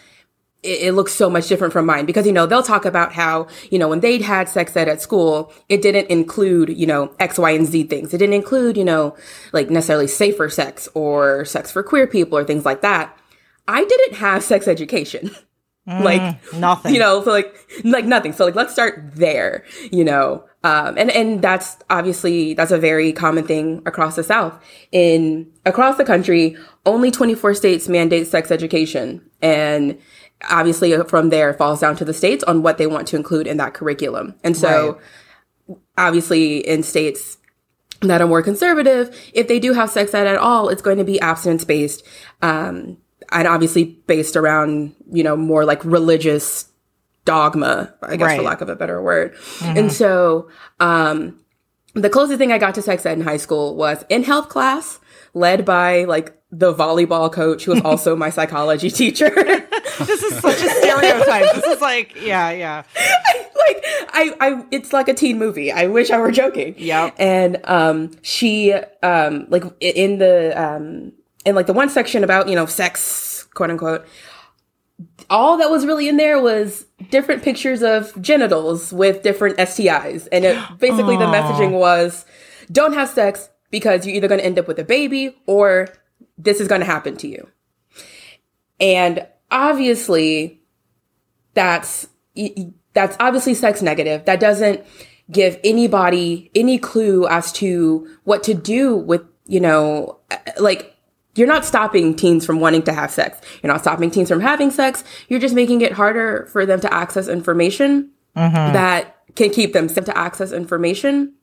it, 0.64 0.82
it 0.82 0.94
looks 0.94 1.14
so 1.14 1.30
much 1.30 1.48
different 1.48 1.74
from 1.74 1.86
mine. 1.86 2.06
Because 2.06 2.26
you 2.26 2.32
know 2.32 2.46
they'll 2.46 2.64
talk 2.64 2.86
about 2.86 3.14
how 3.14 3.48
you 3.70 3.80
know 3.80 3.88
when 3.88 4.00
they'd 4.00 4.22
had 4.22 4.50
sex 4.50 4.76
ed 4.76 4.88
at 4.88 5.02
school 5.02 5.52
it 5.70 5.82
didn't 5.82 6.10
include 6.10 6.78
you 6.78 6.88
know 6.88 7.14
x 7.20 7.38
y 7.38 7.52
and 7.52 7.68
z 7.68 7.84
things. 7.84 8.14
It 8.14 8.18
didn't 8.18 8.36
include 8.36 8.78
you 8.78 8.86
know 8.86 9.16
like 9.54 9.70
necessarily 9.70 10.08
safer 10.08 10.50
sex 10.50 10.88
or 10.94 11.46
sex 11.46 11.72
for 11.72 11.84
queer 11.84 12.08
people 12.08 12.38
or 12.38 12.44
things 12.44 12.66
like 12.66 12.82
that. 12.82 13.18
I 13.68 13.86
didn't 13.86 14.18
have 14.18 14.44
sex 14.44 14.68
education. 14.68 15.32
Like 15.88 16.54
nothing. 16.54 16.94
you 16.94 17.00
know 17.00 17.24
so 17.24 17.32
like 17.32 17.56
like 17.84 18.06
nothing. 18.06 18.32
So 18.32 18.46
like 18.46 18.54
let's 18.54 18.72
start 18.72 19.10
there 19.16 19.64
you 19.92 20.04
know. 20.04 20.46
Um 20.64 20.96
and 21.00 21.10
and 21.10 21.42
that's 21.42 21.78
obviously 21.90 22.54
that's 22.54 22.70
a 22.70 22.78
very 22.78 23.12
common 23.12 23.48
thing 23.48 23.82
across 23.88 24.16
the 24.16 24.24
south. 24.24 24.54
In 24.92 25.52
across 25.66 25.98
the 25.98 26.06
country 26.06 26.56
only 26.90 27.12
24 27.12 27.54
states 27.54 27.88
mandate 27.88 28.28
sex 28.28 28.52
education. 28.52 29.22
And 29.42 29.98
obviously 30.50 30.96
from 31.04 31.30
there 31.30 31.52
it 31.52 31.58
falls 31.58 31.82
down 31.82 31.96
to 31.98 32.06
the 32.06 32.14
states 32.14 32.44
on 32.46 32.62
what 32.62 32.78
they 32.78 32.88
want 32.88 33.08
to 33.10 33.16
include 33.16 33.48
in 33.48 33.58
that 33.58 33.74
curriculum. 33.74 34.36
And 34.44 34.56
so 34.56 35.00
obviously 35.98 36.58
in 36.60 36.84
states 36.84 37.38
that 38.02 38.22
are 38.22 38.28
more 38.28 38.42
conservative, 38.42 39.16
if 39.34 39.48
they 39.48 39.60
do 39.60 39.74
have 39.74 39.90
sex 39.90 40.14
ed 40.14 40.28
at 40.28 40.38
all, 40.38 40.70
it's 40.70 40.82
going 40.82 40.98
to 40.98 41.04
be 41.04 41.20
abstinence 41.20 41.66
based, 41.66 42.06
um, 42.42 42.98
and 43.32 43.48
obviously 43.48 43.84
based 44.08 44.36
around 44.36 44.96
you 45.12 45.24
know 45.24 45.36
more 45.36 45.66
like 45.66 45.84
religious 45.84 46.70
dogma, 47.26 47.94
I 48.02 48.16
guess 48.16 48.38
for 48.38 48.44
lack 48.44 48.62
of 48.62 48.70
a 48.70 48.76
better 48.76 49.02
word. 49.02 49.36
And 49.62 49.92
so, 49.92 50.50
um, 50.80 51.40
the 51.94 52.10
closest 52.10 52.38
thing 52.38 52.52
I 52.52 52.58
got 52.58 52.76
to 52.76 52.82
sex 52.82 53.06
ed 53.06 53.18
in 53.18 53.24
high 53.24 53.38
school 53.38 53.76
was 53.76 54.06
in 54.10 54.24
health 54.24 54.50
class, 54.50 55.00
led 55.34 55.66
by 55.66 56.06
like 56.06 56.39
the 56.52 56.74
volleyball 56.74 57.32
coach 57.32 57.66
who 57.66 57.74
was 57.74 57.82
also 57.86 58.16
my 58.16 58.30
psychology 58.30 58.90
teacher. 58.90 59.30
this 60.00 60.24
is 60.24 60.38
such 60.40 60.62
a 60.62 60.70
stereotype. 60.70 61.54
this 61.56 61.66
is 61.66 61.82
like, 61.82 62.16
yeah, 62.22 62.52
yeah. 62.52 62.84
like 62.96 63.84
I, 64.12 64.36
I 64.40 64.66
it's 64.72 64.94
like 64.94 65.08
a 65.08 65.14
teen 65.14 65.38
movie. 65.38 65.72
I 65.72 65.88
wish 65.88 66.10
I 66.12 66.18
were 66.18 66.32
joking. 66.32 66.76
Yeah. 66.78 67.12
And 67.18 67.60
um 67.66 68.12
she 68.22 68.74
um 69.04 69.46
like 69.50 69.64
in 69.80 70.18
the 70.18 70.60
um 70.62 71.14
in 71.46 71.56
like 71.56 71.68
the 71.68 71.74
one 71.74 71.90
section 71.90 72.24
about, 72.24 72.50
you 72.50 72.56
know, 72.56 72.66
sex, 72.66 73.48
quote 73.54 73.70
unquote, 73.70 74.06
all 75.30 75.58
that 75.58 75.70
was 75.70 75.86
really 75.86 76.10
in 76.10 76.18
there 76.18 76.42
was 76.42 76.86
different 77.12 77.44
pictures 77.44 77.82
of 77.84 78.20
genitals 78.22 78.92
with 78.92 79.22
different 79.22 79.58
STIs. 79.58 80.28
And 80.32 80.46
it 80.46 80.58
basically 80.80 81.18
the 81.18 81.26
messaging 81.26 81.72
was 81.72 82.26
don't 82.72 82.94
have 82.94 83.10
sex 83.10 83.50
because 83.72 84.06
you're 84.06 84.16
either 84.16 84.28
going 84.28 84.40
to 84.40 84.46
end 84.46 84.58
up 84.58 84.68
with 84.68 84.80
a 84.80 84.84
baby 84.84 85.36
or 85.46 85.90
this 86.40 86.60
is 86.60 86.68
going 86.68 86.82
to 86.82 86.86
happen 86.86 87.16
to 87.18 87.28
you. 87.28 87.48
And 88.80 89.28
obviously 89.52 90.62
that's 91.54 92.08
that's 92.94 93.18
obviously 93.20 93.54
sex 93.54 93.82
negative. 93.82 94.26
That 94.26 94.40
doesn't 94.40 94.84
give 95.32 95.60
anybody 95.64 96.50
any 96.56 96.78
clue 96.80 97.28
as 97.28 97.52
to 97.54 98.08
what 98.24 98.42
to 98.44 98.54
do 98.54 98.96
with, 98.96 99.22
you 99.46 99.60
know, 99.60 100.20
uh, 100.32 100.38
like 100.60 100.96
you're 101.36 101.48
not 101.48 101.66
stopping 101.66 102.16
teens 102.16 102.46
from 102.46 102.60
wanting 102.60 102.82
to 102.84 102.94
have 102.94 103.12
sex. 103.12 103.40
You're 103.62 103.72
not 103.72 103.82
stopping 103.82 104.10
teens 104.10 104.30
from 104.30 104.42
having 104.42 104.72
sex. 104.72 105.04
You're 105.28 105.40
just 105.40 105.54
making 105.54 105.82
it 105.82 105.92
harder 105.92 106.48
for 106.52 106.66
them 106.66 106.80
to 106.82 106.92
access 106.94 107.28
information 107.28 108.12
that 108.36 109.18
can 109.36 109.52
keep 109.52 109.74
them 109.74 109.90
safe. 109.90 110.06
to 110.06 110.18
access 110.18 110.52
information 110.52 111.34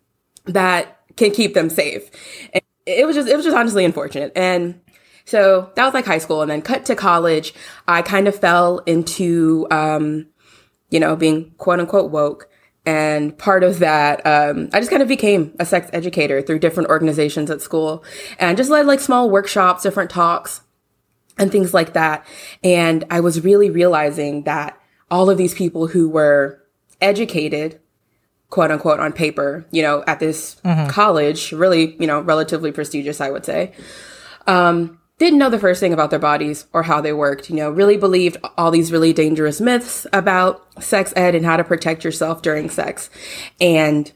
that 0.46 1.00
can 1.16 1.30
keep 1.30 1.54
them 1.54 1.70
safe. 1.70 2.10
And 2.52 2.62
it 2.86 3.06
was 3.06 3.16
just 3.16 3.28
it 3.28 3.36
was 3.36 3.44
just 3.44 3.56
honestly 3.56 3.84
unfortunate. 3.84 4.32
And 4.36 4.80
so 5.26 5.70
that 5.74 5.84
was 5.84 5.92
like 5.92 6.06
high 6.06 6.18
school 6.18 6.40
and 6.40 6.50
then 6.50 6.62
cut 6.62 6.86
to 6.86 6.96
college, 6.96 7.52
I 7.86 8.00
kind 8.00 8.26
of 8.26 8.34
fell 8.34 8.78
into 8.86 9.66
um 9.70 10.28
you 10.90 11.00
know, 11.00 11.16
being 11.16 11.52
quote 11.58 11.80
unquote 11.80 12.10
woke. 12.10 12.48
And 12.84 13.36
part 13.36 13.64
of 13.64 13.80
that, 13.80 14.24
um, 14.24 14.68
I 14.72 14.78
just 14.78 14.90
kind 14.90 15.02
of 15.02 15.08
became 15.08 15.54
a 15.58 15.66
sex 15.66 15.90
educator 15.92 16.40
through 16.40 16.60
different 16.60 16.88
organizations 16.88 17.50
at 17.50 17.60
school 17.60 18.04
and 18.38 18.56
just 18.56 18.70
led 18.70 18.86
like 18.86 19.00
small 19.00 19.28
workshops, 19.28 19.82
different 19.82 20.08
talks 20.08 20.60
and 21.36 21.50
things 21.50 21.74
like 21.74 21.94
that. 21.94 22.24
And 22.62 23.04
I 23.10 23.20
was 23.20 23.42
really 23.42 23.70
realizing 23.70 24.44
that 24.44 24.80
all 25.10 25.28
of 25.28 25.36
these 25.36 25.52
people 25.52 25.88
who 25.88 26.08
were 26.08 26.62
educated, 27.00 27.80
quote 28.50 28.70
unquote, 28.70 29.00
on 29.00 29.12
paper, 29.12 29.66
you 29.72 29.82
know, 29.82 30.04
at 30.06 30.20
this 30.20 30.60
college, 30.88 31.50
really, 31.50 31.96
you 31.98 32.06
know, 32.06 32.20
relatively 32.20 32.70
prestigious, 32.70 33.20
I 33.20 33.30
would 33.30 33.44
say, 33.44 33.72
um, 34.46 35.00
didn't 35.18 35.38
know 35.38 35.48
the 35.48 35.58
first 35.58 35.80
thing 35.80 35.92
about 35.92 36.10
their 36.10 36.18
bodies 36.18 36.66
or 36.72 36.82
how 36.82 37.00
they 37.00 37.12
worked, 37.12 37.48
you 37.48 37.56
know, 37.56 37.70
really 37.70 37.96
believed 37.96 38.36
all 38.58 38.70
these 38.70 38.92
really 38.92 39.12
dangerous 39.12 39.60
myths 39.60 40.06
about 40.12 40.82
sex 40.82 41.12
ed 41.16 41.34
and 41.34 41.46
how 41.46 41.56
to 41.56 41.64
protect 41.64 42.04
yourself 42.04 42.42
during 42.42 42.68
sex. 42.68 43.08
And 43.60 44.12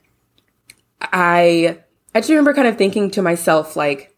I, 1.00 1.78
I 2.14 2.20
just 2.20 2.28
remember 2.28 2.52
kind 2.52 2.68
of 2.68 2.76
thinking 2.76 3.10
to 3.12 3.22
myself, 3.22 3.76
like, 3.76 4.14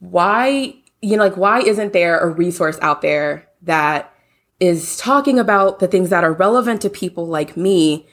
why, 0.00 0.74
you 1.00 1.16
know, 1.16 1.22
like, 1.24 1.36
why 1.36 1.60
isn't 1.60 1.92
there 1.92 2.18
a 2.18 2.28
resource 2.28 2.78
out 2.82 3.00
there 3.02 3.48
that 3.62 4.12
is 4.58 4.96
talking 4.96 5.38
about 5.38 5.78
the 5.78 5.86
things 5.86 6.10
that 6.10 6.24
are 6.24 6.32
relevant 6.32 6.82
to 6.82 6.90
people 6.90 7.28
like 7.28 7.56
me 7.56 8.08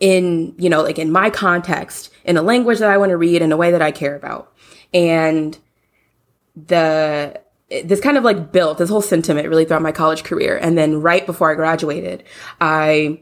in, 0.00 0.54
you 0.56 0.70
know, 0.70 0.82
like 0.82 0.98
in 0.98 1.10
my 1.12 1.28
context, 1.28 2.10
in 2.24 2.38
a 2.38 2.42
language 2.42 2.78
that 2.78 2.90
I 2.90 2.96
want 2.96 3.10
to 3.10 3.16
read, 3.18 3.42
in 3.42 3.52
a 3.52 3.56
way 3.56 3.70
that 3.70 3.82
I 3.82 3.90
care 3.90 4.16
about. 4.16 4.52
And 4.94 5.58
the 6.56 7.40
this 7.68 8.00
kind 8.00 8.16
of 8.16 8.24
like 8.24 8.52
built 8.52 8.78
this 8.78 8.88
whole 8.88 9.02
sentiment 9.02 9.48
really 9.48 9.64
throughout 9.64 9.82
my 9.82 9.92
college 9.92 10.22
career. 10.22 10.56
And 10.56 10.78
then 10.78 11.02
right 11.02 11.26
before 11.26 11.50
I 11.50 11.54
graduated, 11.54 12.22
I 12.60 13.20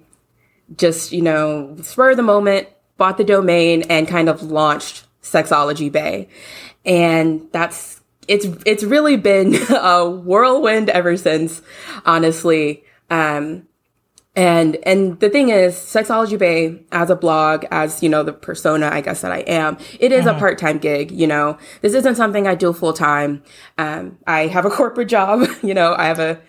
just, 0.76 1.12
you 1.12 1.22
know, 1.22 1.76
spur 1.82 2.10
of 2.10 2.16
the 2.16 2.22
moment, 2.22 2.68
bought 2.98 3.16
the 3.16 3.24
domain 3.24 3.84
and 3.88 4.06
kind 4.06 4.28
of 4.28 4.42
launched 4.42 5.06
SexologyBae. 5.22 6.28
And 6.84 7.48
that's 7.52 8.00
it's 8.28 8.46
it's 8.66 8.84
really 8.84 9.16
been 9.16 9.54
a 9.70 10.08
whirlwind 10.08 10.90
ever 10.90 11.16
since, 11.16 11.62
honestly. 12.04 12.84
Um 13.10 13.66
and 14.36 14.76
and 14.84 15.20
the 15.20 15.30
thing 15.30 15.50
is, 15.50 15.76
SexologyBae 15.76 16.84
as 16.90 17.10
a 17.10 17.16
blog, 17.16 17.64
as 17.70 18.02
you 18.02 18.08
know, 18.08 18.22
the 18.22 18.32
persona 18.32 18.88
I 18.92 19.00
guess 19.00 19.20
that 19.20 19.30
I 19.30 19.40
am, 19.40 19.78
it 20.00 20.10
is 20.10 20.26
a 20.26 20.34
part 20.34 20.58
time 20.58 20.78
gig. 20.78 21.12
You 21.12 21.26
know, 21.26 21.56
this 21.82 21.94
isn't 21.94 22.16
something 22.16 22.46
I 22.46 22.54
do 22.56 22.72
full 22.72 22.92
time. 22.92 23.44
Um, 23.78 24.18
I 24.26 24.48
have 24.48 24.64
a 24.64 24.70
corporate 24.80 25.08
job. 25.08 25.48
You 25.64 25.72
know, 25.72 25.94
I 25.96 26.06
have 26.06 26.18
a 26.18 26.42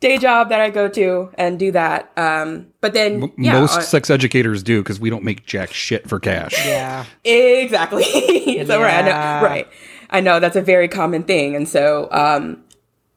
day 0.00 0.18
job 0.18 0.50
that 0.50 0.60
I 0.60 0.70
go 0.70 0.88
to 0.88 1.30
and 1.34 1.58
do 1.58 1.72
that. 1.72 2.12
Um, 2.16 2.68
but 2.80 2.92
then 2.92 3.32
yeah, 3.36 3.58
Most 3.58 3.78
uh, 3.78 3.80
sex 3.80 4.10
educators 4.10 4.62
do 4.62 4.82
because 4.82 5.00
we 5.00 5.10
don't 5.10 5.24
make 5.24 5.44
jack 5.44 5.72
shit 5.72 6.08
for 6.08 6.20
cash. 6.20 6.54
Yeah. 6.64 7.04
exactly. 7.24 8.04
so 8.66 8.80
right, 8.80 8.94
I 8.94 9.02
know, 9.02 9.46
right. 9.46 9.68
I 10.10 10.20
know 10.20 10.38
that's 10.38 10.56
a 10.56 10.62
very 10.62 10.88
common 10.88 11.24
thing, 11.24 11.56
and 11.56 11.68
so 11.68 12.08
um, 12.12 12.62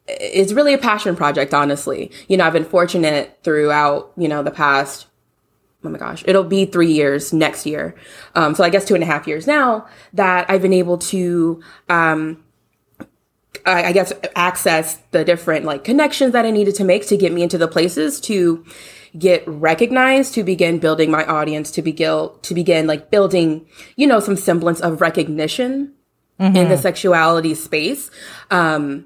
it's 0.07 0.53
really 0.53 0.73
a 0.73 0.77
passion 0.77 1.15
project. 1.15 1.53
Honestly, 1.53 2.11
you 2.27 2.37
know, 2.37 2.45
I've 2.45 2.53
been 2.53 2.65
fortunate 2.65 3.39
throughout 3.43 4.11
you 4.17 4.27
know 4.27 4.43
the 4.43 4.51
past. 4.51 5.07
Oh 5.83 5.89
my 5.89 5.99
gosh, 5.99 6.23
it'll 6.25 6.43
be 6.43 6.65
three 6.65 6.91
years 6.91 7.31
next 7.31 7.65
year. 7.65 7.95
Um, 8.35 8.55
so 8.55 8.63
I 8.63 8.69
guess 8.69 8.85
two 8.85 8.95
and 8.95 9.03
a 9.03 9.07
half 9.07 9.27
years 9.27 9.45
now 9.45 9.87
that 10.13 10.49
I've 10.49 10.61
been 10.61 10.73
able 10.73 10.97
to 10.97 11.61
um, 11.87 12.43
I 13.65 13.85
I 13.85 13.91
guess 13.91 14.13
access 14.35 14.97
the 15.11 15.23
different 15.23 15.65
like 15.65 15.83
connections 15.83 16.33
that 16.33 16.45
I 16.45 16.51
needed 16.51 16.75
to 16.75 16.83
make 16.83 17.07
to 17.07 17.17
get 17.17 17.31
me 17.31 17.43
into 17.43 17.57
the 17.57 17.67
places 17.67 18.19
to 18.21 18.65
get 19.17 19.47
recognized, 19.47 20.33
to 20.35 20.43
begin 20.43 20.79
building 20.79 21.09
my 21.09 21.25
audience, 21.25 21.71
to 21.71 21.81
begin 21.81 22.29
to 22.41 22.53
begin 22.53 22.87
like 22.87 23.11
building, 23.11 23.65
you 23.95 24.07
know, 24.07 24.19
some 24.19 24.35
semblance 24.35 24.79
of 24.81 25.01
recognition 25.01 25.93
in 26.39 26.69
the 26.69 26.77
sexuality 26.77 27.55
space. 27.55 28.11
Um 28.51 29.05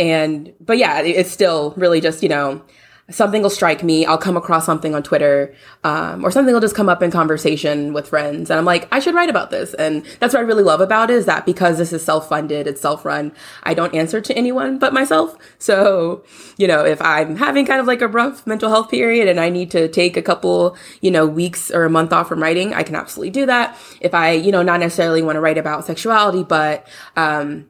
and 0.00 0.52
but 0.60 0.78
yeah, 0.78 1.00
it- 1.00 1.16
it's 1.16 1.30
still 1.30 1.74
really 1.76 2.00
just, 2.00 2.22
you 2.22 2.28
know, 2.28 2.62
something 3.10 3.42
will 3.42 3.50
strike 3.50 3.82
me. 3.82 4.06
I'll 4.06 4.16
come 4.18 4.36
across 4.36 4.64
something 4.64 4.94
on 4.94 5.02
Twitter, 5.02 5.52
um, 5.82 6.24
or 6.24 6.30
something 6.30 6.54
will 6.54 6.60
just 6.60 6.76
come 6.76 6.88
up 6.88 7.02
in 7.02 7.10
conversation 7.10 7.92
with 7.92 8.06
friends, 8.06 8.50
and 8.50 8.56
I'm 8.58 8.64
like, 8.64 8.86
I 8.92 9.00
should 9.00 9.16
write 9.16 9.28
about 9.28 9.50
this. 9.50 9.74
And 9.74 10.04
that's 10.20 10.32
what 10.32 10.38
I 10.40 10.46
really 10.46 10.62
love 10.62 10.80
about 10.80 11.10
it 11.10 11.14
is 11.14 11.26
that 11.26 11.44
because 11.44 11.76
this 11.78 11.92
is 11.92 12.04
self-funded, 12.04 12.68
it's 12.68 12.80
self-run. 12.80 13.32
I 13.64 13.74
don't 13.74 13.96
answer 13.96 14.20
to 14.20 14.32
anyone 14.36 14.78
but 14.78 14.92
myself. 14.92 15.36
So, 15.58 16.22
you 16.56 16.68
know, 16.68 16.84
if 16.84 17.02
I'm 17.02 17.34
having 17.34 17.66
kind 17.66 17.80
of 17.80 17.86
like 17.88 18.00
a 18.00 18.06
rough 18.06 18.46
mental 18.46 18.70
health 18.70 18.88
period 18.90 19.26
and 19.26 19.40
I 19.40 19.48
need 19.48 19.72
to 19.72 19.88
take 19.88 20.16
a 20.16 20.22
couple, 20.22 20.76
you 21.00 21.10
know, 21.10 21.26
weeks 21.26 21.68
or 21.72 21.84
a 21.84 21.90
month 21.90 22.12
off 22.12 22.28
from 22.28 22.40
writing, 22.40 22.74
I 22.74 22.84
can 22.84 22.94
absolutely 22.94 23.30
do 23.30 23.44
that. 23.46 23.76
If 24.00 24.14
I, 24.14 24.30
you 24.32 24.52
know, 24.52 24.62
not 24.62 24.78
necessarily 24.78 25.20
want 25.22 25.34
to 25.34 25.40
write 25.40 25.58
about 25.58 25.84
sexuality, 25.84 26.44
but 26.44 26.86
um, 27.16 27.68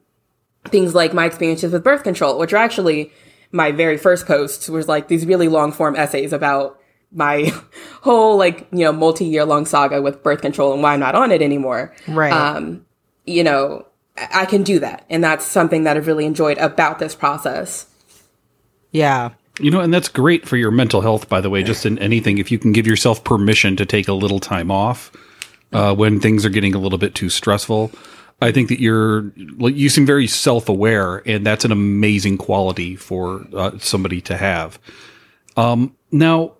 things 0.67 0.95
like 0.95 1.15
my 1.15 1.27
experiences 1.27 1.73
with 1.73 1.85
birth 1.85 2.03
control, 2.03 2.39
which 2.39 2.53
are 2.53 2.59
actually 2.59 3.13
my 3.53 3.73
very 3.73 3.97
first 3.97 4.27
posts 4.27 4.69
was 4.69 4.89
like 4.89 5.09
these 5.09 5.27
really 5.27 5.49
long 5.49 5.73
form 5.73 5.97
essays 5.97 6.33
about 6.33 6.79
my 7.13 7.53
whole 8.03 8.37
like, 8.37 8.69
you 8.73 8.85
know, 8.85 8.93
multi 8.93 9.25
year 9.25 9.45
long 9.45 9.67
saga 9.67 10.01
with 10.01 10.23
birth 10.23 10.41
control 10.41 10.73
and 10.73 10.83
why 10.83 10.95
I'm 10.95 11.01
not 11.01 11.15
on 11.15 11.33
it 11.33 11.43
anymore. 11.43 11.95
Right. 12.07 12.33
Um, 12.33 12.87
you 13.27 13.45
know, 13.45 13.87
I 14.17 14.43
I 14.43 14.45
can 14.45 14.63
do 14.63 14.79
that. 14.81 15.07
And 15.09 15.25
that's 15.25 15.47
something 15.47 15.85
that 15.85 15.97
I've 15.97 16.07
really 16.07 16.27
enjoyed 16.27 16.59
about 16.59 16.99
this 16.99 17.15
process. 17.15 17.87
yeah. 18.93 19.31
You 19.59 19.71
know, 19.71 19.81
and 19.81 19.93
that's 19.93 20.09
great 20.09 20.49
for 20.49 20.57
your 20.57 20.71
mental 20.71 21.03
health, 21.03 21.29
by 21.29 21.43
the 21.43 21.51
way, 21.51 21.63
just 21.63 21.85
in 21.85 21.99
anything. 21.99 22.39
If 22.39 22.51
you 22.51 22.59
can 22.59 22.73
give 22.73 22.87
yourself 22.87 23.25
permission 23.25 23.77
to 23.77 23.85
take 23.85 24.09
a 24.09 24.15
little 24.15 24.41
time 24.41 24.71
off 24.71 25.13
uh, 25.73 25.95
when 25.95 26.19
things 26.19 26.47
are 26.47 26.51
getting 26.51 26.75
a 26.75 26.79
little 26.79 26.97
bit 26.97 27.15
too 27.15 27.29
stressful, 27.29 27.91
I 28.43 28.53
think 28.53 28.69
that 28.69 28.81
you're, 28.81 29.33
like, 29.59 29.75
you 29.77 29.89
seem 29.89 30.07
very 30.07 30.27
self 30.27 30.69
aware, 30.69 31.23
and 31.27 31.45
that's 31.45 31.65
an 31.65 31.73
amazing 31.73 32.39
quality 32.39 32.97
for 32.97 33.47
uh, 33.55 33.79
somebody 33.79 34.21
to 34.23 34.37
have. 34.37 34.79
Um, 35.57 35.97
now, 36.11 36.55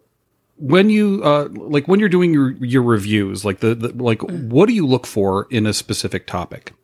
when 0.57 0.91
you 0.91 1.23
uh, 1.25 1.49
like 1.53 1.89
when 1.89 2.01
you're 2.01 2.11
doing 2.11 2.35
your 2.35 2.51
your 2.63 2.83
reviews, 2.83 3.47
like 3.47 3.61
the, 3.61 3.75
the 3.75 3.89
like, 4.03 4.21
what 4.23 4.67
do 4.67 4.75
you 4.75 4.87
look 4.87 5.07
for 5.07 5.47
in 5.51 5.67
a 5.67 5.73
specific 5.73 6.27
topic? 6.27 6.75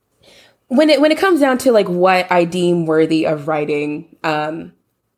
when 0.69 0.91
it 0.91 1.01
when 1.01 1.13
it 1.13 1.19
comes 1.19 1.41
down 1.41 1.59
to 1.59 1.73
like 1.73 1.89
what 1.89 2.31
I 2.31 2.45
deem 2.45 2.87
worthy 2.87 3.27
of 3.27 3.49
writing, 3.49 4.17
um, 4.25 4.73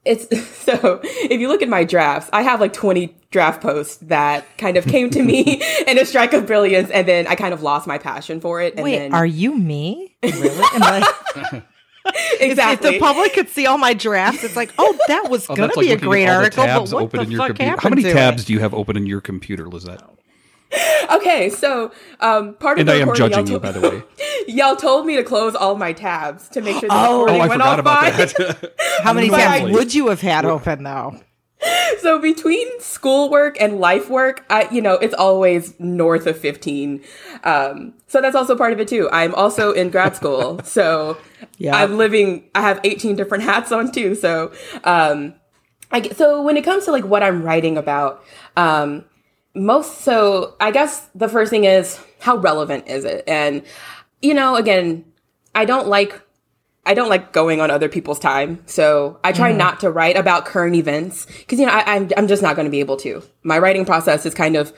it's 0.09 0.49
so 0.65 1.01
if 1.05 1.41
you 1.41 1.49
look 1.49 1.63
at 1.63 1.69
my 1.69 1.85
drafts, 1.85 2.31
I 2.33 2.43
have 2.43 2.61
like 2.61 2.73
20 2.73 3.15
draft 3.31 3.61
posts 3.61 3.97
that 4.03 4.45
kind 4.57 4.77
of 4.77 4.87
came 4.87 5.11
to 5.11 5.23
me 5.23 5.63
in 5.87 5.99
a 5.99 6.05
strike 6.05 6.33
of 6.33 6.47
brilliance, 6.47 6.91
and 6.91 7.07
then 7.07 7.27
I 7.27 7.35
kind 7.35 7.53
of 7.55 7.63
lost 7.63 7.87
my 7.87 7.99
passion 7.99 8.41
for 8.41 8.61
it. 8.61 8.75
And 8.75 8.83
Wait, 8.85 8.99
then, 8.99 9.15
are 9.15 9.27
you 9.27 9.55
me? 9.57 10.17
Really? 10.23 10.49
Am 10.75 10.83
I- 10.83 11.63
exactly. 12.41 12.89
If 12.89 12.95
the 12.95 12.99
public 12.99 13.35
could 13.35 13.49
see 13.49 13.67
all 13.67 13.79
my 13.79 13.93
drafts, 13.95 14.43
it's 14.45 14.57
like, 14.57 14.73
oh, 14.79 14.99
that 15.09 15.29
was 15.29 15.45
Oh, 15.51 15.55
going 15.55 15.69
that's 15.69 15.75
to 15.75 15.81
like 15.81 15.89
be 15.89 15.93
a 15.93 15.97
great 15.99 16.27
article, 16.29 16.65
but 16.65 16.91
what 16.91 17.11
the 17.11 17.19
fuck 17.19 17.27
computer. 17.49 17.65
happened 17.65 17.81
How 17.83 17.89
many 17.91 18.03
tabs 18.03 18.43
it? 18.43 18.47
do 18.47 18.53
you 18.55 18.61
have 18.61 18.73
open 18.75 18.97
in 18.97 19.07
your 19.07 19.21
computer, 19.21 19.67
Lizet? 19.67 20.01
okay, 21.13 21.49
so 21.51 21.91
um, 22.21 22.55
part 22.55 22.79
of 22.79 22.81
And 22.81 22.89
the 22.89 22.93
I 22.95 22.97
am 22.99 23.15
judging 23.15 23.47
y'all 23.47 23.55
you, 23.55 23.61
by 23.61 23.73
the 23.73 23.81
way. 23.81 24.03
y'all 24.49 24.77
told 24.77 25.07
me 25.07 25.17
to 25.17 25.25
close 25.25 25.55
all 25.55 25.77
my 25.77 25.93
tabs 25.93 26.49
to 26.51 26.61
make 26.61 26.75
sure 26.79 26.89
the 26.89 26.89
Oh. 26.95 27.25
recording 27.25 27.41
Oh, 27.41 27.45
I 27.45 27.49
went 27.49 27.53
forgot 27.63 27.69
off 27.73 27.79
about 27.79 28.03
fine. 28.03 28.47
that. 28.61 28.75
How 29.03 29.13
many 29.13 29.31
But 29.31 29.41
I- 29.41 29.61
tabs 29.61 29.73
would 29.73 29.95
you 29.95 30.09
have 30.09 30.21
had 30.21 30.45
open 30.45 30.83
though? 30.85 31.21
so 32.01 32.21
between 32.21 32.69
schoolwork 32.81 33.61
and 33.61 33.81
life 33.81 34.09
work, 34.09 34.45
I, 34.49 34.69
you 34.71 34.81
know, 34.81 34.95
it's 34.95 35.15
always 35.15 35.79
north 35.81 36.27
of 36.29 36.39
15. 36.39 37.03
Um, 37.43 37.95
so 38.07 38.21
that's 38.21 38.37
also 38.37 38.57
part 38.57 38.73
of 38.73 38.79
it 38.79 38.87
too. 38.89 39.09
I'm 39.11 39.35
also 39.35 39.73
in 39.73 39.91
grad 39.91 40.15
school. 40.15 40.61
So 40.63 41.19
Yeah. 41.57 41.75
I'm 41.75 41.97
living, 41.97 42.45
I 42.55 42.61
have 42.61 42.79
18 42.85 43.17
different 43.17 43.43
hats 43.43 43.73
on 43.73 43.91
too. 43.91 44.15
So, 44.15 44.53
um, 44.85 45.35
I, 45.91 46.01
get- 46.01 46.17
so 46.17 46.41
when 46.43 46.57
it 46.57 46.63
comes 46.65 46.85
to 46.85 46.93
like 46.93 47.05
what 47.05 47.23
I'm 47.25 47.43
writing 47.43 47.77
about, 47.77 48.23
um, 48.57 49.05
most, 49.55 50.03
so 50.03 50.55
I 50.61 50.71
guess 50.71 51.09
the 51.15 51.29
first 51.29 51.51
thing 51.51 51.65
is 51.65 51.99
how 52.21 52.37
relevant 52.37 52.89
is 52.89 53.05
it? 53.05 53.25
And, 53.27 53.63
you 54.23 54.35
know, 54.35 54.57
again, 54.57 55.05
I 55.55 55.65
don't 55.65 55.89
like 55.89 56.21
I 56.89 56.95
don't 56.95 57.11
like 57.11 57.35
going 57.35 57.61
on 57.61 57.71
other 57.71 57.91
people's 57.91 58.19
time. 58.19 58.63
So 58.65 59.21
I 59.23 59.33
try 59.33 59.53
not 59.53 59.81
to 59.81 59.91
write 59.91 60.17
about 60.17 60.47
current 60.47 60.75
events 60.75 61.27
because, 61.27 61.61
you 61.61 61.67
know, 61.67 61.73
I, 61.73 61.97
I'm, 61.97 62.11
I'm 62.17 62.27
just 62.27 62.43
not 62.43 62.57
going 62.57 62.65
to 62.65 62.71
be 62.71 62.81
able 62.81 62.97
to. 62.99 63.23
My 63.43 63.59
writing 63.59 63.85
process 63.85 64.25
is 64.25 64.33
kind 64.33 64.57
of 64.57 64.73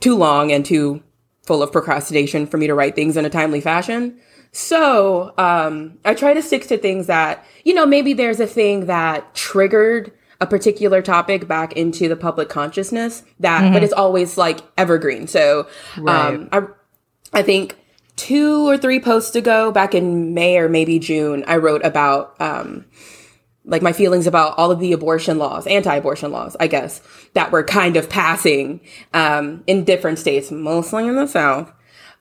too 0.00 0.16
long 0.16 0.50
and 0.50 0.64
too 0.64 1.02
full 1.44 1.62
of 1.62 1.70
procrastination 1.70 2.46
for 2.46 2.56
me 2.56 2.68
to 2.68 2.74
write 2.74 2.94
things 2.94 3.18
in 3.18 3.26
a 3.26 3.30
timely 3.30 3.60
fashion. 3.60 4.18
So 4.52 5.34
um, 5.36 5.98
I 6.06 6.14
try 6.14 6.32
to 6.32 6.40
stick 6.40 6.66
to 6.68 6.78
things 6.78 7.06
that, 7.08 7.44
you 7.64 7.74
know, 7.74 7.84
maybe 7.84 8.14
there's 8.14 8.40
a 8.40 8.46
thing 8.46 8.86
that 8.86 9.34
triggered 9.34 10.10
a 10.42 10.46
particular 10.46 11.00
topic 11.00 11.46
back 11.46 11.72
into 11.74 12.08
the 12.08 12.16
public 12.16 12.48
consciousness 12.48 13.22
that, 13.38 13.72
but 13.72 13.84
it's 13.84 13.92
always 13.92 14.36
like 14.36 14.58
evergreen. 14.76 15.28
So 15.28 15.68
um, 16.08 16.48
I, 16.50 16.62
I 17.32 17.42
think 17.42 17.78
two 18.16 18.68
or 18.68 18.76
three 18.76 18.98
posts 18.98 19.36
ago, 19.36 19.70
back 19.70 19.94
in 19.94 20.34
May 20.34 20.58
or 20.58 20.68
maybe 20.68 20.98
June, 20.98 21.44
I 21.46 21.56
wrote 21.58 21.84
about 21.84 22.34
um, 22.40 22.86
like 23.64 23.82
my 23.82 23.92
feelings 23.92 24.26
about 24.26 24.58
all 24.58 24.72
of 24.72 24.80
the 24.80 24.92
abortion 24.92 25.38
laws, 25.38 25.64
anti-abortion 25.68 26.32
laws, 26.32 26.56
I 26.58 26.66
guess, 26.66 27.00
that 27.34 27.52
were 27.52 27.62
kind 27.62 27.96
of 27.96 28.10
passing 28.10 28.80
um, 29.14 29.62
in 29.68 29.84
different 29.84 30.18
states, 30.18 30.50
mostly 30.50 31.06
in 31.06 31.14
the 31.14 31.28
South. 31.28 31.72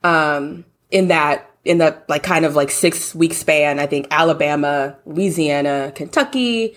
Um, 0.04 0.66
in 0.92 1.08
that, 1.08 1.50
in 1.66 1.80
that 1.80 2.08
like 2.08 2.22
kind 2.22 2.46
of 2.46 2.56
like 2.56 2.70
six 2.70 3.16
week 3.16 3.34
span, 3.34 3.80
I 3.80 3.88
think 3.88 4.08
Alabama, 4.12 4.98
Louisiana, 5.06 5.92
Kentucky, 5.96 6.76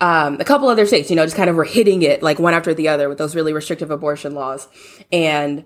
um, 0.00 0.40
a 0.40 0.44
couple 0.44 0.68
other 0.68 0.86
states, 0.86 1.10
you 1.10 1.16
know, 1.16 1.24
just 1.24 1.36
kind 1.36 1.50
of 1.50 1.56
were 1.56 1.64
hitting 1.64 2.02
it 2.02 2.22
like 2.22 2.38
one 2.38 2.54
after 2.54 2.74
the 2.74 2.88
other 2.88 3.08
with 3.08 3.18
those 3.18 3.34
really 3.34 3.52
restrictive 3.52 3.90
abortion 3.90 4.34
laws, 4.34 4.68
and 5.12 5.64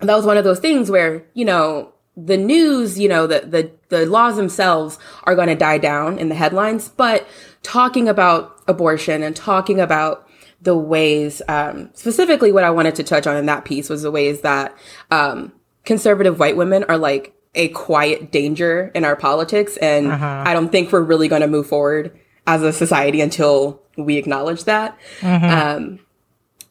that 0.00 0.14
was 0.14 0.26
one 0.26 0.36
of 0.36 0.44
those 0.44 0.60
things 0.60 0.90
where 0.90 1.24
you 1.34 1.44
know 1.44 1.92
the 2.16 2.36
news 2.36 2.98
you 2.98 3.08
know 3.08 3.26
the 3.26 3.40
the, 3.40 3.70
the 3.88 4.06
laws 4.06 4.36
themselves 4.36 4.98
are 5.24 5.34
going 5.34 5.48
to 5.48 5.54
die 5.54 5.78
down 5.78 6.18
in 6.18 6.28
the 6.28 6.34
headlines 6.34 6.88
but 6.88 7.26
talking 7.62 8.08
about 8.08 8.62
abortion 8.68 9.22
and 9.22 9.36
talking 9.36 9.80
about 9.80 10.26
the 10.62 10.76
ways 10.76 11.42
um, 11.48 11.90
specifically 11.92 12.52
what 12.52 12.64
i 12.64 12.70
wanted 12.70 12.94
to 12.94 13.02
touch 13.02 13.26
on 13.26 13.36
in 13.36 13.46
that 13.46 13.64
piece 13.64 13.90
was 13.90 14.02
the 14.02 14.10
ways 14.10 14.40
that 14.40 14.76
um, 15.10 15.52
conservative 15.84 16.38
white 16.38 16.56
women 16.56 16.84
are 16.84 16.98
like 16.98 17.36
a 17.56 17.68
quiet 17.68 18.30
danger 18.30 18.92
in 18.94 19.04
our 19.04 19.16
politics. 19.16 19.76
And 19.78 20.12
i 20.12 20.52
don't 20.52 20.70
think 20.70 20.92
we're 20.92 21.02
really 21.02 21.28
going 21.28 21.40
to 21.40 21.48
move 21.48 21.66
forward 21.66 22.18
as 22.46 22.62
a 22.62 22.72
society 22.72 23.20
until 23.20 23.82
we 23.96 24.16
acknowledge 24.16 24.64
that. 24.64 24.98
Um, 25.22 26.00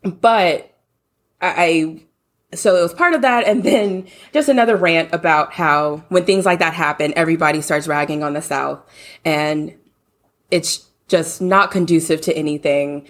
but 0.04 0.72
I 1.42 2.02
so 2.54 2.76
it 2.76 2.82
was 2.82 2.94
part 2.94 3.14
of 3.14 3.22
that. 3.24 3.48
And 3.48 3.64
then 3.64 4.08
just 4.34 4.50
another 4.50 4.78
rant 4.78 5.10
about 5.14 5.54
how 5.54 6.04
when 6.10 6.26
things 6.26 6.46
like 6.46 6.60
that 6.60 6.74
happen 6.74 7.14
everybody 7.16 7.62
starts 7.62 7.88
ragging 7.88 8.24
on 8.24 8.34
the 8.34 8.42
south. 8.42 8.80
And 9.24 9.76
it's 10.52 10.88
just 11.08 11.42
not 11.42 11.72
conducive 11.72 12.22
to 12.22 12.36
anything. 12.36 13.10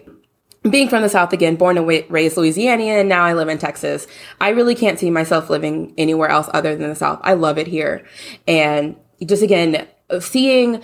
Being 0.67 0.89
from 0.89 1.03
the 1.03 1.09
south 1.09 1.31
again 1.31 1.57
born 1.57 1.77
and 1.77 1.85
raised 1.85 2.37
louisianian 2.37 3.01
and 3.01 3.07
now 3.07 3.23
i 3.23 3.33
live 3.33 3.49
in 3.49 3.59
texas 3.59 4.07
i 4.41 4.49
really 4.49 4.73
can't 4.73 4.97
see 4.97 5.11
myself 5.11 5.47
living 5.47 5.93
anywhere 5.95 6.29
else 6.29 6.49
other 6.55 6.75
than 6.75 6.89
the 6.89 6.95
south. 6.95 7.19
I 7.21 7.35
love 7.35 7.59
it 7.59 7.67
here. 7.67 8.03
And 8.47 8.95
just 9.23 9.43
again 9.43 9.87
seeing 10.19 10.81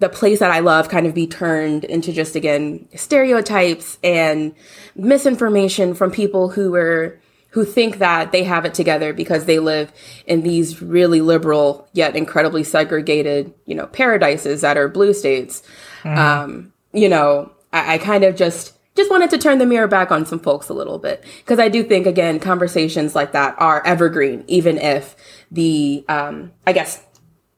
the 0.00 0.08
place 0.08 0.40
that 0.40 0.50
I 0.50 0.58
love 0.58 0.88
kind 0.88 1.06
of 1.06 1.14
be 1.14 1.26
turned 1.26 1.84
into 1.84 2.12
just 2.12 2.36
again 2.36 2.88
stereotypes 2.94 3.98
and 4.02 4.54
misinformation 4.96 5.94
from 5.94 6.10
people 6.10 6.50
who 6.50 6.74
are 6.74 7.20
who 7.54 7.64
think 7.64 7.98
that 7.98 8.32
they 8.32 8.42
have 8.42 8.64
it 8.64 8.74
together 8.74 9.12
because 9.12 9.44
they 9.44 9.60
live 9.60 9.92
in 10.26 10.42
these 10.42 10.82
really 10.82 11.20
liberal 11.20 11.88
yet 11.92 12.16
incredibly 12.16 12.64
segregated, 12.64 13.54
you 13.64 13.76
know, 13.76 13.86
paradises 13.86 14.62
that 14.62 14.76
are 14.76 14.88
blue 14.88 15.14
states. 15.14 15.62
Um, 16.04 16.72
you 16.92 17.08
know, 17.08 17.52
I, 17.72 17.94
I 17.94 17.98
kind 17.98 18.24
of 18.24 18.34
just 18.34 18.72
just 18.96 19.08
wanted 19.08 19.30
to 19.30 19.38
turn 19.38 19.58
the 19.58 19.66
mirror 19.66 19.86
back 19.86 20.10
on 20.10 20.26
some 20.26 20.40
folks 20.40 20.68
a 20.68 20.74
little 20.74 20.98
bit 20.98 21.24
because 21.38 21.60
I 21.60 21.68
do 21.68 21.84
think 21.84 22.08
again 22.08 22.40
conversations 22.40 23.14
like 23.14 23.30
that 23.32 23.54
are 23.58 23.86
evergreen, 23.86 24.42
even 24.48 24.76
if 24.76 25.14
the 25.52 26.04
um, 26.08 26.52
I 26.66 26.72
guess 26.72 27.04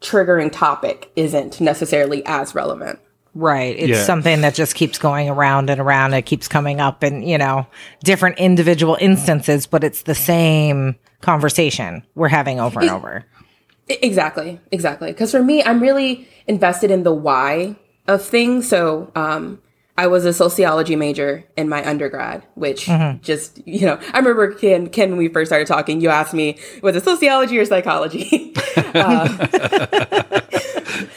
triggering 0.01 0.51
topic 0.53 1.11
isn't 1.17 1.61
necessarily 1.61 2.25
as 2.27 2.55
relevant. 2.55 2.99
Right. 3.35 3.77
It's 3.79 3.89
Yeah. 3.99 4.05
something 4.05 4.41
that 4.41 4.55
just 4.55 4.75
keeps 4.75 4.99
going 4.99 5.29
around 5.29 5.69
and 5.69 5.81
around. 5.81 6.15
It 6.15 6.23
keeps 6.23 6.49
coming 6.49 6.81
up 6.81 7.05
in, 7.05 7.23
you 7.23 7.37
know, 7.37 7.67
different 8.03 8.39
individual 8.39 8.97
instances, 8.99 9.67
but 9.67 9.85
it's 9.85 10.03
the 10.03 10.15
same 10.15 10.97
conversation 11.21 12.03
we're 12.15 12.29
having 12.29 12.61
over 12.61 12.81
and 12.81 12.91
over. 12.91 13.25
Exactly, 13.89 14.59
exactly. 14.73 15.13
Because 15.13 15.31
for 15.31 15.43
me, 15.43 15.63
I'm 15.63 15.81
really 15.81 16.27
invested 16.47 16.91
in 16.91 17.03
the 17.03 17.13
why 17.13 17.77
of 18.09 18.23
things. 18.23 18.69
So, 18.69 19.11
um, 19.15 19.61
I 19.99 20.07
was 20.09 20.25
a 20.25 20.33
sociology 20.33 20.95
major 20.95 21.45
in 21.57 21.69
my 21.69 21.87
undergrad, 21.89 22.43
which 22.55 22.87
just, 23.23 23.67
you 23.67 23.87
know, 23.87 23.99
I 24.13 24.19
remember 24.19 24.53
Ken, 24.53 24.89
Ken, 24.89 25.11
when 25.11 25.19
we 25.19 25.29
first 25.29 25.49
started 25.49 25.67
talking, 25.67 26.01
you 26.01 26.11
asked 26.11 26.35
me, 26.35 26.59
was 26.83 26.97
it 26.97 27.05
sociology 27.05 27.59
or 27.59 27.65
psychology? 27.65 28.55
Uh, 28.95 29.29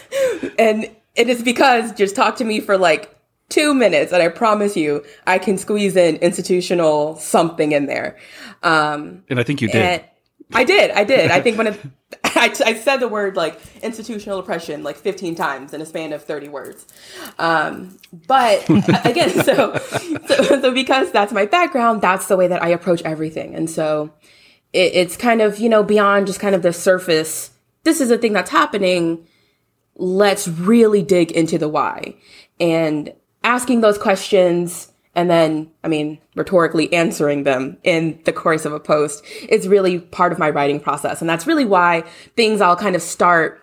and 0.59 0.89
it 1.15 1.29
is 1.29 1.43
because 1.43 1.93
just 1.93 2.15
talk 2.15 2.37
to 2.37 2.45
me 2.45 2.59
for 2.61 2.77
like 2.77 3.13
two 3.49 3.73
minutes 3.73 4.11
and 4.13 4.23
I 4.23 4.29
promise 4.29 4.77
you, 4.77 5.03
I 5.27 5.39
can 5.39 5.57
squeeze 5.57 5.95
in 5.95 6.15
institutional 6.17 7.17
something 7.17 7.73
in 7.73 7.85
there. 7.85 8.17
Um, 8.63 9.23
And 9.29 9.39
I 9.39 9.43
think 9.43 9.61
you 9.61 9.67
did. 9.67 10.03
I 10.53 10.63
did. 10.63 10.91
I 10.91 11.03
did. 11.03 11.31
I 11.31 11.41
think 11.41 11.57
when 11.57 11.67
it, 11.67 11.79
I, 12.35 12.55
I 12.65 12.73
said 12.73 12.97
the 12.97 13.07
word 13.07 13.35
like 13.35 13.59
institutional 13.83 14.39
oppression 14.39 14.83
like 14.83 14.95
15 14.97 15.35
times 15.35 15.73
in 15.73 15.81
a 15.81 15.85
span 15.85 16.13
of 16.13 16.23
30 16.23 16.49
words. 16.49 16.85
Um, 17.38 17.97
but 18.27 18.67
again, 19.05 19.43
so, 19.43 19.77
so, 20.27 20.43
so 20.62 20.73
because 20.73 21.12
that's 21.12 21.33
my 21.33 21.45
background, 21.45 22.01
that's 22.01 22.27
the 22.27 22.38
way 22.38 22.47
that 22.47 22.63
I 22.63 22.69
approach 22.69 23.01
everything. 23.03 23.55
And 23.55 23.69
so 23.69 24.12
it, 24.73 24.93
it's 24.93 25.17
kind 25.17 25.41
of, 25.41 25.59
you 25.59 25.69
know, 25.69 25.83
beyond 25.83 26.27
just 26.27 26.39
kind 26.39 26.55
of 26.55 26.62
the 26.62 26.73
surface. 26.73 27.51
This 27.83 28.01
is 28.01 28.12
a 28.12 28.17
thing 28.17 28.33
that's 28.33 28.51
happening. 28.51 29.27
Let's 29.95 30.47
really 30.47 31.03
dig 31.03 31.31
into 31.31 31.57
the 31.57 31.69
why 31.69 32.15
and 32.59 33.13
asking 33.43 33.81
those 33.81 33.97
questions 33.97 34.91
and 35.19 35.29
then, 35.29 35.69
I 35.84 35.89
mean, 35.89 36.17
rhetorically 36.34 36.93
answering 36.93 37.43
them 37.43 37.75
in 37.84 38.21
the 38.23 38.32
course 38.32 38.63
of 38.63 38.71
a 38.71 38.79
post 38.79 39.21
is 39.49 39.67
really 39.67 39.99
part 39.99 40.32
of 40.32 40.39
my 40.39 40.49
writing 40.49 40.79
process. 40.79 41.19
And 41.19 41.29
that's 41.29 41.45
really 41.45 41.65
why 41.65 42.05
things 42.38 42.62
I'll 42.62 42.77
kind 42.77 42.95
of 42.95 43.01
start 43.01 43.62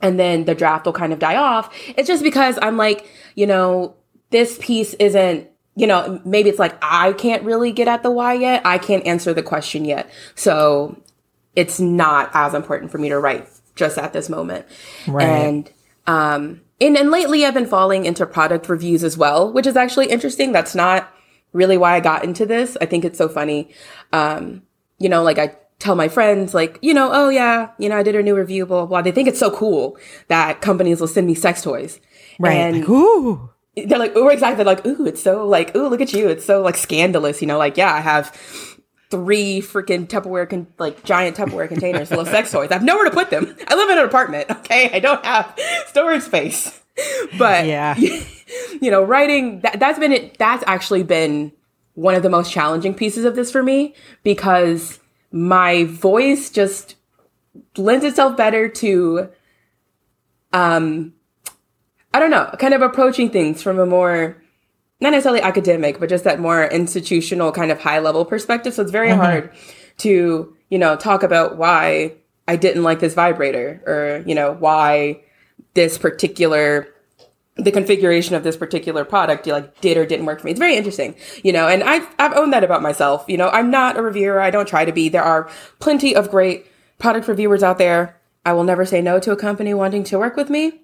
and 0.00 0.20
then 0.20 0.44
the 0.44 0.54
draft 0.54 0.86
will 0.86 0.92
kind 0.92 1.12
of 1.12 1.18
die 1.18 1.34
off. 1.34 1.76
It's 1.96 2.06
just 2.06 2.22
because 2.22 2.60
I'm 2.62 2.76
like, 2.76 3.10
you 3.34 3.44
know, 3.44 3.96
this 4.30 4.56
piece 4.60 4.94
isn't, 4.94 5.50
you 5.74 5.88
know, 5.88 6.20
maybe 6.24 6.48
it's 6.48 6.60
like 6.60 6.76
I 6.80 7.12
can't 7.14 7.42
really 7.42 7.72
get 7.72 7.88
at 7.88 8.04
the 8.04 8.12
why 8.12 8.34
yet. 8.34 8.62
I 8.64 8.78
can't 8.78 9.04
answer 9.04 9.34
the 9.34 9.42
question 9.42 9.84
yet. 9.84 10.08
So 10.36 11.02
it's 11.56 11.80
not 11.80 12.30
as 12.34 12.54
important 12.54 12.92
for 12.92 12.98
me 12.98 13.08
to 13.08 13.18
write 13.18 13.48
just 13.74 13.98
at 13.98 14.12
this 14.12 14.28
moment. 14.28 14.64
Right. 15.08 15.24
And 15.24 15.72
um 16.06 16.60
and, 16.80 16.96
and 16.96 17.10
lately 17.10 17.44
I've 17.44 17.54
been 17.54 17.66
falling 17.66 18.04
into 18.04 18.26
product 18.26 18.68
reviews 18.68 19.04
as 19.04 19.16
well, 19.16 19.52
which 19.52 19.66
is 19.66 19.76
actually 19.76 20.06
interesting. 20.06 20.52
That's 20.52 20.74
not 20.74 21.12
really 21.52 21.76
why 21.76 21.94
I 21.94 22.00
got 22.00 22.24
into 22.24 22.44
this. 22.46 22.76
I 22.80 22.86
think 22.86 23.04
it's 23.04 23.18
so 23.18 23.28
funny. 23.28 23.70
Um, 24.12 24.62
you 24.98 25.08
know, 25.08 25.22
like 25.22 25.38
I 25.38 25.56
tell 25.78 25.94
my 25.94 26.08
friends, 26.08 26.54
like, 26.54 26.78
you 26.82 26.94
know, 26.94 27.10
oh 27.12 27.28
yeah, 27.28 27.70
you 27.78 27.88
know, 27.88 27.96
I 27.96 28.02
did 28.02 28.16
a 28.16 28.22
new 28.22 28.34
review, 28.36 28.66
blah, 28.66 28.80
blah, 28.80 28.86
blah. 28.86 29.02
They 29.02 29.12
think 29.12 29.28
it's 29.28 29.38
so 29.38 29.50
cool 29.50 29.98
that 30.28 30.60
companies 30.60 31.00
will 31.00 31.08
send 31.08 31.26
me 31.26 31.34
sex 31.34 31.62
toys. 31.62 32.00
Right. 32.38 32.54
And 32.54 32.80
Like, 32.80 32.88
ooh. 32.88 33.50
they're 33.76 33.98
like, 33.98 34.16
ooh, 34.16 34.28
exactly. 34.28 34.64
Like, 34.64 34.84
ooh, 34.86 35.06
it's 35.06 35.22
so 35.22 35.46
like, 35.46 35.74
ooh, 35.76 35.88
look 35.88 36.00
at 36.00 36.12
you. 36.12 36.28
It's 36.28 36.44
so 36.44 36.62
like 36.62 36.76
scandalous, 36.76 37.40
you 37.40 37.46
know, 37.46 37.58
like, 37.58 37.76
yeah, 37.76 37.92
I 37.92 38.00
have 38.00 38.36
three 39.10 39.60
freaking 39.60 40.06
Tupperware, 40.06 40.48
con- 40.48 40.66
like 40.78 41.04
giant 41.04 41.36
Tupperware 41.36 41.68
containers 41.68 42.08
full 42.08 42.20
of 42.20 42.28
sex 42.28 42.50
toys. 42.50 42.70
I 42.70 42.74
have 42.74 42.84
nowhere 42.84 43.04
to 43.04 43.10
put 43.10 43.30
them. 43.30 43.54
I 43.68 43.74
live 43.74 43.90
in 43.90 43.98
an 43.98 44.04
apartment. 44.04 44.50
Okay. 44.50 44.90
I 44.92 44.98
don't 45.00 45.24
have 45.24 45.58
storage 45.86 46.22
space, 46.22 46.80
but 47.38 47.66
Yeah. 47.66 47.96
you 48.80 48.90
know, 48.90 49.02
writing 49.02 49.60
that, 49.60 49.78
that's 49.78 49.98
been 49.98 50.12
it. 50.12 50.38
That's 50.38 50.64
actually 50.66 51.02
been 51.02 51.52
one 51.94 52.14
of 52.14 52.22
the 52.22 52.30
most 52.30 52.50
challenging 52.52 52.94
pieces 52.94 53.24
of 53.24 53.36
this 53.36 53.50
for 53.52 53.62
me 53.62 53.94
because 54.24 54.98
my 55.30 55.84
voice 55.84 56.50
just 56.50 56.96
lends 57.76 58.04
itself 58.04 58.36
better 58.36 58.68
to, 58.68 59.28
um, 60.52 61.14
I 62.12 62.18
don't 62.18 62.30
know, 62.30 62.52
kind 62.58 62.74
of 62.74 62.82
approaching 62.82 63.30
things 63.30 63.62
from 63.62 63.78
a 63.78 63.86
more, 63.86 64.42
not 65.04 65.10
necessarily 65.10 65.42
academic, 65.42 66.00
but 66.00 66.08
just 66.08 66.24
that 66.24 66.40
more 66.40 66.64
institutional 66.64 67.52
kind 67.52 67.70
of 67.70 67.80
high 67.80 68.00
level 68.00 68.24
perspective. 68.24 68.74
So 68.74 68.82
it's 68.82 68.90
very 68.90 69.10
hard 69.10 69.52
to, 69.98 70.56
you 70.70 70.78
know, 70.78 70.96
talk 70.96 71.22
about 71.22 71.56
why 71.56 72.14
I 72.48 72.56
didn't 72.56 72.82
like 72.82 73.00
this 73.00 73.14
vibrator 73.14 73.82
or, 73.86 74.24
you 74.26 74.34
know, 74.34 74.52
why 74.52 75.20
this 75.74 75.98
particular 75.98 76.88
the 77.56 77.70
configuration 77.70 78.34
of 78.34 78.42
this 78.42 78.56
particular 78.56 79.04
product 79.04 79.46
you 79.46 79.52
like 79.52 79.80
did 79.80 79.96
or 79.96 80.04
didn't 80.04 80.26
work 80.26 80.40
for 80.40 80.46
me. 80.46 80.50
It's 80.50 80.58
very 80.58 80.74
interesting, 80.74 81.14
you 81.44 81.52
know, 81.52 81.68
and 81.68 81.84
I've, 81.84 82.04
I've 82.18 82.34
owned 82.34 82.52
that 82.52 82.64
about 82.64 82.82
myself. 82.82 83.24
You 83.28 83.36
know, 83.36 83.48
I'm 83.48 83.70
not 83.70 83.96
a 83.96 84.02
reviewer. 84.02 84.40
I 84.40 84.50
don't 84.50 84.66
try 84.66 84.84
to 84.84 84.90
be. 84.90 85.08
There 85.08 85.22
are 85.22 85.48
plenty 85.78 86.16
of 86.16 86.32
great 86.32 86.66
product 86.98 87.28
reviewers 87.28 87.62
out 87.62 87.78
there. 87.78 88.18
I 88.44 88.54
will 88.54 88.64
never 88.64 88.84
say 88.84 89.00
no 89.00 89.20
to 89.20 89.30
a 89.30 89.36
company 89.36 89.72
wanting 89.72 90.02
to 90.04 90.18
work 90.18 90.34
with 90.34 90.50
me, 90.50 90.80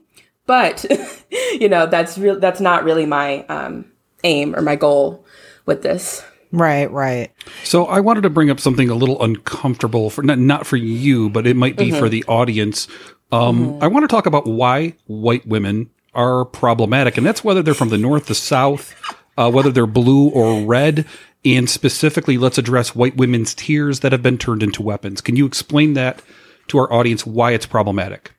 but 0.46 0.86
you 1.52 1.68
know, 1.68 1.86
that's 1.86 2.16
real. 2.16 2.38
That's 2.38 2.60
not 2.60 2.84
really 2.84 3.04
my, 3.04 3.44
um, 3.46 3.90
aim 4.24 4.54
or 4.54 4.62
my 4.62 4.76
goal 4.76 5.24
with 5.66 5.82
this. 5.82 6.24
Right, 6.52 6.90
right. 6.90 7.30
So 7.62 7.86
I 7.86 8.00
wanted 8.00 8.22
to 8.22 8.30
bring 8.30 8.50
up 8.50 8.58
something 8.58 8.90
a 8.90 8.94
little 8.94 9.22
uncomfortable 9.22 10.10
for 10.10 10.22
not, 10.22 10.38
not 10.38 10.66
for 10.66 10.76
you, 10.76 11.30
but 11.30 11.46
it 11.46 11.56
might 11.56 11.76
be 11.76 11.92
for 11.92 12.08
the 12.08 12.24
audience. 12.24 12.88
Um, 13.30 13.80
I 13.80 13.86
want 13.86 14.02
to 14.02 14.08
talk 14.08 14.26
about 14.26 14.46
why 14.46 14.94
white 15.06 15.46
women 15.46 15.90
are 16.12 16.44
problematic, 16.44 17.16
and 17.16 17.24
that's 17.24 17.44
whether 17.44 17.62
they're 17.62 17.74
from 17.74 17.90
the 17.90 17.98
north, 17.98 18.26
the 18.26 18.34
south, 18.34 18.94
uh, 19.36 19.48
whether 19.50 19.70
they're 19.70 19.86
blue 19.86 20.28
or 20.30 20.66
red, 20.66 21.06
and 21.44 21.70
specifically, 21.70 22.36
let's 22.36 22.58
address 22.58 22.94
white 22.94 23.16
women's 23.16 23.54
tears 23.54 24.00
that 24.00 24.12
have 24.12 24.22
been 24.22 24.36
turned 24.36 24.62
into 24.62 24.82
weapons. 24.82 25.20
Can 25.20 25.36
you 25.36 25.46
explain 25.46 25.94
that 25.94 26.20
to 26.68 26.78
our 26.78 26.92
audience 26.92 27.24
why 27.24 27.52
it's 27.52 27.66
problematic? 27.66 28.32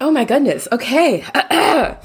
Oh 0.00 0.10
my 0.10 0.24
goodness. 0.24 0.68
Okay. 0.72 1.24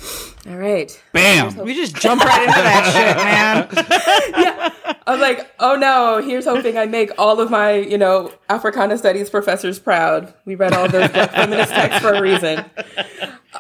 All 0.48 0.58
right. 0.58 1.04
Bam! 1.14 1.56
We 1.58 1.76
just 1.76 1.96
jump 1.96 2.24
right 2.24 2.42
into 2.42 2.54
that 2.54 3.68
shit, 3.72 4.34
man. 4.34 4.34
yeah. 4.44 4.96
I 5.06 5.12
was 5.12 5.22
like, 5.22 5.52
oh 5.60 5.76
no, 5.76 6.22
here's 6.22 6.46
hoping 6.46 6.78
I 6.78 6.88
make 6.88 7.12
all 7.20 7.40
of 7.40 7.52
my, 7.52 7.74
you 7.74 7.98
know, 7.98 8.34
Africana 8.50 8.98
studies 8.98 9.30
professors 9.30 9.78
proud. 9.78 10.34
We 10.46 10.56
read 10.56 10.74
all 10.74 10.88
those 10.90 11.10
feminist 11.10 11.72
texts 11.72 12.02
for 12.02 12.14
a 12.14 12.22
reason. 12.22 12.66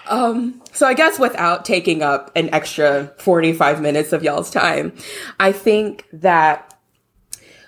Um, 0.07 0.61
so 0.71 0.87
I 0.87 0.93
guess 0.93 1.19
without 1.19 1.65
taking 1.65 2.01
up 2.01 2.31
an 2.35 2.51
extra 2.53 3.13
45 3.19 3.81
minutes 3.81 4.11
of 4.11 4.23
y'all's 4.23 4.49
time, 4.49 4.93
I 5.39 5.51
think 5.51 6.07
that 6.13 6.73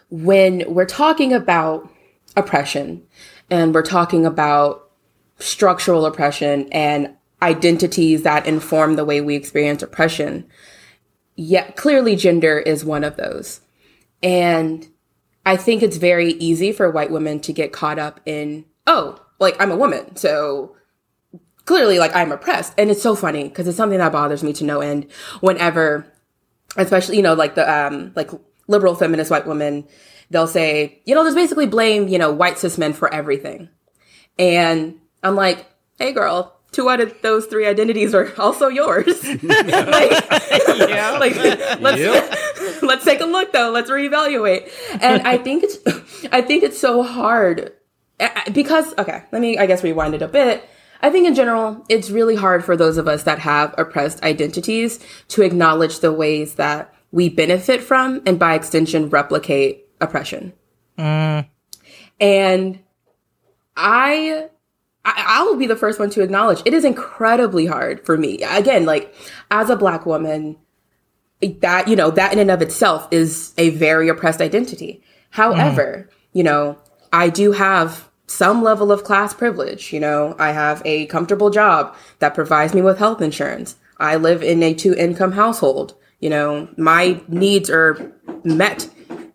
when 0.10 0.63
we're 0.67 0.86
talking 0.86 1.34
about 1.34 1.89
oppression 2.36 3.04
and 3.49 3.73
we're 3.73 3.84
talking 3.84 4.26
about 4.26 4.89
structural 5.39 6.06
oppression 6.06 6.67
and 6.71 7.15
identities 7.43 8.23
that 8.23 8.47
inform 8.47 8.95
the 8.95 9.06
way 9.06 9.21
we 9.21 9.36
experience 9.36 9.84
oppression, 9.84 10.49
Yet 11.36 11.75
clearly 11.75 12.15
gender 12.15 12.60
is 12.60 12.86
one 12.86 13.03
of 13.03 13.17
those. 13.17 13.62
And 14.21 14.88
I 15.45 15.58
think 15.58 15.82
it's 15.82 15.97
very 15.97 16.34
easy 16.34 16.71
for 16.71 16.89
white 16.91 17.12
women 17.12 17.39
to 17.41 17.53
get 17.53 17.73
caught 17.73 17.99
up 17.99 18.21
in, 18.25 18.65
oh, 18.86 19.19
like 19.39 19.60
I'm 19.60 19.71
a 19.71 19.77
woman. 19.77 20.15
So 20.15 20.75
clearly 21.65 21.97
like 21.97 22.15
I'm 22.15 22.32
oppressed. 22.32 22.73
And 22.77 22.91
it's 22.91 23.01
so 23.01 23.15
funny 23.15 23.49
because 23.49 23.67
it's 23.67 23.77
something 23.77 23.97
that 23.97 24.12
bothers 24.12 24.43
me 24.43 24.53
to 24.53 24.63
no 24.63 24.82
end 24.82 25.12
whenever, 25.41 26.06
especially, 26.77 27.17
you 27.17 27.23
know, 27.23 27.34
like 27.34 27.56
the, 27.56 27.69
um, 27.69 28.13
like 28.15 28.29
liberal 28.67 28.95
feminist 28.95 29.32
white 29.32 29.47
women, 29.47 29.86
they'll 30.29 30.47
say, 30.47 31.01
you 31.06 31.15
know, 31.15 31.23
just 31.23 31.36
basically 31.36 31.67
blame, 31.67 32.08
you 32.08 32.19
know, 32.19 32.32
white 32.32 32.60
cis 32.60 32.77
men 32.77 32.93
for 32.93 33.12
everything. 33.13 33.69
And 34.38 34.99
I'm 35.23 35.36
like, 35.36 35.65
hey 35.97 36.13
girl, 36.13 36.56
two 36.73 36.89
out 36.89 36.99
of 36.99 37.13
those 37.21 37.45
three 37.45 37.65
identities 37.65 38.13
are 38.13 38.33
also 38.39 38.67
yours. 38.67 39.23
like, 39.43 39.43
Yeah. 40.89 41.12
like 41.19 41.36
let's 41.79 42.81
let's 42.81 43.05
take 43.05 43.21
a 43.21 43.25
look 43.25 43.51
though. 43.53 43.71
Let's 43.71 43.89
reevaluate. 43.89 44.71
And 45.01 45.27
I 45.27 45.38
think 45.38 45.63
it's 45.63 46.27
I 46.31 46.41
think 46.41 46.63
it's 46.63 46.79
so 46.79 47.03
hard 47.03 47.73
because 48.51 48.93
okay, 48.97 49.23
let 49.31 49.41
me 49.41 49.57
I 49.57 49.65
guess 49.65 49.83
rewind 49.83 50.15
it 50.15 50.21
a 50.21 50.27
bit. 50.27 50.67
I 51.01 51.09
think 51.09 51.27
in 51.27 51.36
general, 51.36 51.86
it's 51.89 52.09
really 52.09 52.36
hard 52.36 52.63
for 52.63 52.77
those 52.77 52.97
of 52.97 53.09
us 53.09 53.23
that 53.23 53.39
have 53.39 53.75
oppressed 53.77 54.23
identities 54.23 54.99
to 55.29 55.41
acknowledge 55.41 55.99
the 55.99 56.13
ways 56.13 56.55
that 56.55 56.93
we 57.12 57.27
benefit 57.27 57.81
from 57.81 58.21
and 58.25 58.39
by 58.39 58.53
extension 58.55 59.09
replicate 59.09 59.86
oppression. 59.99 60.53
Mm. 60.97 61.45
And 62.21 62.79
I 63.75 64.49
I, 65.05 65.39
I 65.39 65.43
will 65.43 65.57
be 65.57 65.67
the 65.67 65.75
first 65.75 65.99
one 65.99 66.09
to 66.11 66.21
acknowledge 66.21 66.61
it 66.65 66.73
is 66.73 66.85
incredibly 66.85 67.65
hard 67.65 68.05
for 68.05 68.17
me. 68.17 68.41
Again, 68.43 68.85
like 68.85 69.13
as 69.51 69.69
a 69.69 69.75
black 69.75 70.05
woman, 70.05 70.57
that, 71.41 71.87
you 71.87 71.95
know, 71.95 72.09
that 72.11 72.33
in 72.33 72.39
and 72.39 72.51
of 72.51 72.61
itself 72.61 73.07
is 73.11 73.53
a 73.57 73.69
very 73.71 74.07
oppressed 74.07 74.39
identity. 74.39 75.03
However, 75.31 76.09
you 76.31 76.43
know, 76.43 76.77
I 77.11 77.29
do 77.29 77.51
have 77.51 78.09
some 78.27 78.63
level 78.63 78.91
of 78.91 79.03
class 79.03 79.33
privilege. 79.33 79.91
You 79.91 79.99
know, 79.99 80.35
I 80.39 80.51
have 80.51 80.81
a 80.85 81.05
comfortable 81.07 81.49
job 81.49 81.95
that 82.19 82.33
provides 82.33 82.73
me 82.73 82.81
with 82.81 82.97
health 82.97 83.21
insurance. 83.21 83.75
I 83.97 84.15
live 84.15 84.41
in 84.41 84.63
a 84.63 84.73
two 84.73 84.93
income 84.93 85.33
household. 85.33 85.95
You 86.19 86.29
know, 86.29 86.69
my 86.77 87.21
needs 87.27 87.69
are 87.69 88.13
met 88.43 88.89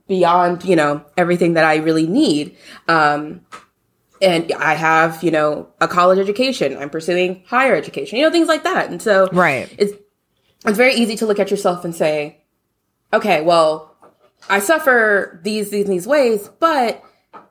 beyond, 0.07 0.65
you 0.65 0.75
know, 0.75 1.05
everything 1.17 1.55
that 1.55 1.65
I 1.65 1.77
really 1.77 2.07
need. 2.07 2.57
Um, 2.89 3.43
and 4.21 4.53
I 4.53 4.75
have, 4.75 5.23
you 5.23 5.31
know, 5.31 5.69
a 5.81 5.89
college 5.89 6.19
education. 6.19 6.77
I'm 6.77 6.91
pursuing 6.91 7.43
higher 7.47 7.75
education, 7.75 8.19
you 8.19 8.25
know, 8.25 8.31
things 8.31 8.49
like 8.49 8.65
that. 8.65 8.91
And 8.91 9.01
so, 9.01 9.29
Right. 9.33 9.73
it's 9.79 9.93
it's 10.67 10.77
very 10.77 10.95
easy 10.95 11.17
to 11.17 11.27
look 11.27 11.39
at 11.39 11.51
yourself 11.51 11.85
and 11.85 11.95
say, 11.95 12.43
okay, 13.13 13.43
well, 13.43 13.97
I 14.49 14.61
suffer 14.61 15.41
these 15.43 15.71
these 15.71 15.87
these 15.87 16.07
ways, 16.07 16.49
but 16.59 17.03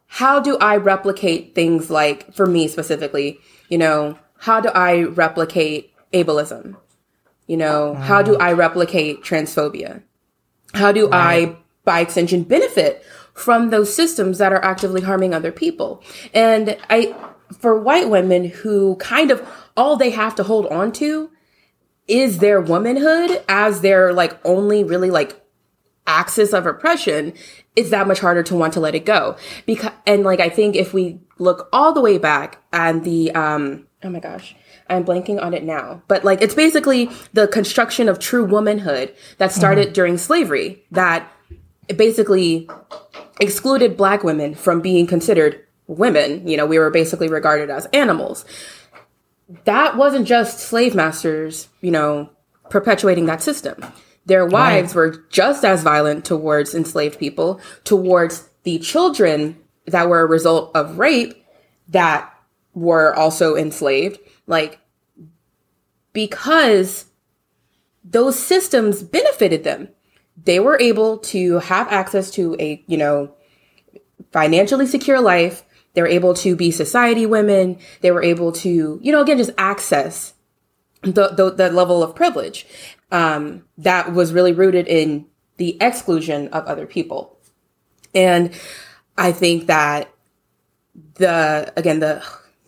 how 0.08 0.39
do 0.39 0.58
I 0.58 0.77
replicate 0.77 1.53
things 1.56 1.89
like 1.89 2.34
for 2.34 2.45
me 2.45 2.67
specifically, 2.67 3.39
you 3.69 3.77
know, 3.77 4.17
how 4.39 4.62
do 4.62 4.69
I 4.69 5.03
replicate 5.03 5.93
ableism? 6.13 6.75
You 7.45 7.58
know, 7.58 7.93
how 7.93 8.21
do 8.21 8.34
mm. 8.34 8.41
I 8.41 8.51
replicate 8.53 9.23
transphobia? 9.23 10.03
How 10.73 10.91
do 10.91 11.10
I 11.12 11.58
by 11.86 12.01
extension 12.01 12.43
benefit 12.43 13.06
from 13.38 13.69
those 13.69 13.93
systems 13.93 14.39
that 14.39 14.52
are 14.52 14.63
actively 14.63 15.02
harming 15.02 15.34
other 15.34 15.52
people? 15.52 16.04
And 16.34 16.78
I 16.89 17.15
for 17.60 17.80
white 17.80 18.10
women 18.10 18.45
who 18.45 18.95
kind 18.97 19.32
of 19.32 19.47
all 19.76 19.95
they 19.95 20.10
have 20.10 20.36
to 20.36 20.43
hold 20.43 20.65
on 20.67 20.91
to 20.91 21.30
is 22.08 22.39
their 22.39 22.60
womanhood 22.60 23.43
as 23.47 23.82
their 23.82 24.13
like 24.13 24.38
only 24.45 24.84
really 24.84 25.12
like 25.12 25.41
axis 26.06 26.54
of 26.54 26.65
oppression 26.65 27.34
it's 27.76 27.89
that 27.89 28.08
much 28.08 28.19
harder 28.19 28.41
to 28.41 28.56
want 28.56 28.73
to 28.73 28.80
let 28.80 28.95
it 28.95 29.06
go 29.06 29.36
because 29.65 29.91
and 30.06 30.23
like 30.23 30.39
i 30.39 30.47
think 30.47 30.76
if 30.76 30.93
we 30.93 31.19
look 31.38 31.67
all 31.73 31.93
the 31.93 32.02
way 32.02 32.17
back 32.17 32.62
and 32.71 33.04
the 33.04 33.30
um 33.32 33.86
oh 34.04 34.10
my 34.10 34.19
gosh 34.19 34.56
i'm 34.89 35.04
blanking 35.04 35.41
on 35.41 35.54
it 35.54 35.63
now 35.63 36.02
but 36.08 36.23
like 36.23 36.41
it's 36.41 36.56
basically 36.56 37.10
the 37.34 37.47
construction 37.47 38.08
of 38.08 38.19
true 38.19 38.45
womanhood 38.45 39.13
that 39.38 39.52
started 39.52 39.91
during 39.91 40.17
slavery 40.17 40.82
that 40.91 41.30
basically 41.95 42.69
excluded 43.39 43.97
black 43.97 44.23
women 44.23 44.56
from 44.56 44.82
being 44.82 45.08
considered 45.08 45.63
women 45.88 46.45
you 46.47 46.58
know 46.58 46.65
we 46.65 46.78
were 46.78 46.89
basically 46.89 47.30
regarded 47.30 47.69
as 47.69 47.86
animals 47.93 48.45
that 49.63 49.95
wasn't 49.95 50.28
just 50.28 50.60
slave 50.60 50.95
masters, 50.95 51.69
you 51.82 51.91
know, 51.91 52.30
perpetuating 52.69 53.26
that 53.28 53.41
system. 53.41 53.84
Their 54.26 54.45
wives 54.45 54.93
were 54.93 55.23
just 55.30 55.63
as 55.63 55.84
violent 55.84 56.26
towards 56.26 56.76
enslaved 56.76 57.17
people, 57.17 57.62
towards 57.86 58.50
the 58.63 58.78
children 58.80 59.58
that 59.86 60.10
were 60.10 60.19
a 60.19 60.26
result 60.26 60.76
of 60.76 61.00
rape 61.00 61.45
that 61.88 62.30
were 62.73 63.15
also 63.15 63.56
enslaved. 63.56 64.19
Like, 64.45 64.80
because 66.12 67.06
those 68.04 68.38
systems 68.38 69.02
benefited 69.02 69.63
them. 69.63 69.89
They 70.43 70.60
were 70.60 70.80
able 70.80 71.17
to 71.19 71.60
have 71.60 71.88
access 71.89 72.32
to 72.32 72.56
a, 72.60 72.84
you 72.88 72.97
know, 72.97 73.34
financially 74.32 74.86
secure 74.86 75.19
life. 75.19 75.63
They 75.93 76.02
were 76.02 76.08
able 76.08 76.34
to 76.36 76.56
be 76.56 76.71
society 76.71 77.26
women. 77.26 77.80
They 78.02 78.12
were 78.12 78.23
able 78.23 78.52
to, 78.54 79.00
you 79.02 79.12
know, 79.12 79.21
again, 79.21 79.38
just 79.38 79.52
access 79.58 80.34
the, 81.02 81.30
the, 81.30 81.52
the 81.52 81.71
level 81.71 82.04
of 82.04 82.15
privilege 82.15 82.67
um, 83.12 83.63
that 83.78 84.13
was 84.13 84.34
really 84.34 84.54
rooted 84.54 84.88
in 84.88 85.26
the 85.58 85.78
exclusion 85.82 86.50
of 86.50 86.65
other 86.65 86.86
people. 86.86 87.38
And 88.13 88.54
I 89.17 89.32
think 89.32 89.67
that 89.67 90.10
the, 91.15 91.73
again, 91.76 92.00
the, 92.00 92.23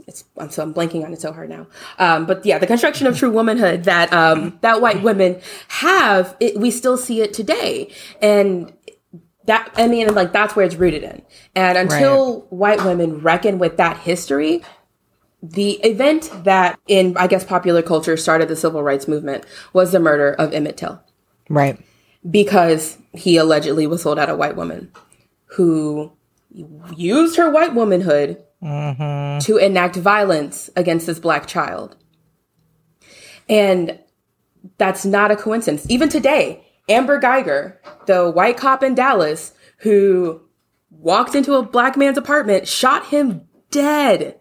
it's, 0.09 0.25
I'm 0.37 0.49
so 0.49 0.63
I'm 0.63 0.73
blanking 0.73 1.05
on 1.05 1.13
it 1.13 1.21
so 1.21 1.31
hard 1.31 1.49
now. 1.49 1.67
Um, 1.97 2.25
but 2.25 2.45
yeah, 2.45 2.57
the 2.57 2.67
construction 2.67 3.07
of 3.07 3.17
true 3.17 3.31
womanhood 3.31 3.85
that, 3.85 4.11
um, 4.11 4.57
that 4.61 4.81
white 4.81 5.01
women 5.01 5.39
have, 5.69 6.35
it, 6.41 6.57
we 6.57 6.71
still 6.71 6.97
see 6.97 7.21
it 7.21 7.33
today. 7.33 7.91
And 8.21 8.73
that 9.45 9.71
I 9.77 9.87
mean, 9.87 10.13
like 10.13 10.31
that's 10.31 10.55
where 10.55 10.65
it's 10.65 10.75
rooted 10.75 11.03
in. 11.03 11.21
And 11.55 11.77
until 11.77 12.41
white 12.49 12.83
women 12.85 13.19
reckon 13.21 13.57
with 13.57 13.77
that 13.77 13.97
history, 13.97 14.61
the 15.41 15.71
event 15.85 16.29
that 16.43 16.79
in 16.87 17.15
I 17.17 17.27
guess 17.27 17.43
popular 17.43 17.81
culture 17.81 18.15
started 18.17 18.47
the 18.49 18.55
civil 18.55 18.83
rights 18.83 19.07
movement 19.07 19.45
was 19.73 19.91
the 19.91 19.99
murder 19.99 20.33
of 20.33 20.53
Emmett 20.53 20.77
Till 20.77 21.01
Right. 21.49 21.79
because 22.29 22.97
he 23.13 23.37
allegedly 23.37 23.87
was 23.87 24.03
sold 24.03 24.19
out 24.19 24.29
a 24.29 24.35
white 24.35 24.55
woman 24.55 24.91
who 25.55 26.11
used 26.95 27.37
her 27.37 27.49
white 27.49 27.73
womanhood 27.73 28.43
Mm-hmm. 28.61 29.39
to 29.45 29.55
enact 29.55 29.95
violence 29.95 30.69
against 30.75 31.07
this 31.07 31.17
black 31.17 31.47
child. 31.47 31.95
And 33.47 33.97
that's 34.77 35.05
not 35.05 35.31
a 35.31 35.37
coincidence. 35.37 35.85
Even 35.89 36.09
today, 36.09 36.65
Amber 36.89 37.21
Guyger, 37.21 37.77
the 38.05 38.29
white 38.29 38.57
cop 38.57 38.83
in 38.83 38.95
Dallas 38.95 39.53
who 39.77 40.41
walked 40.89 41.35
into 41.35 41.53
a 41.53 41.63
black 41.63 41.95
man's 41.95 42.17
apartment, 42.17 42.67
shot 42.67 43.05
him 43.05 43.47
dead. 43.71 44.39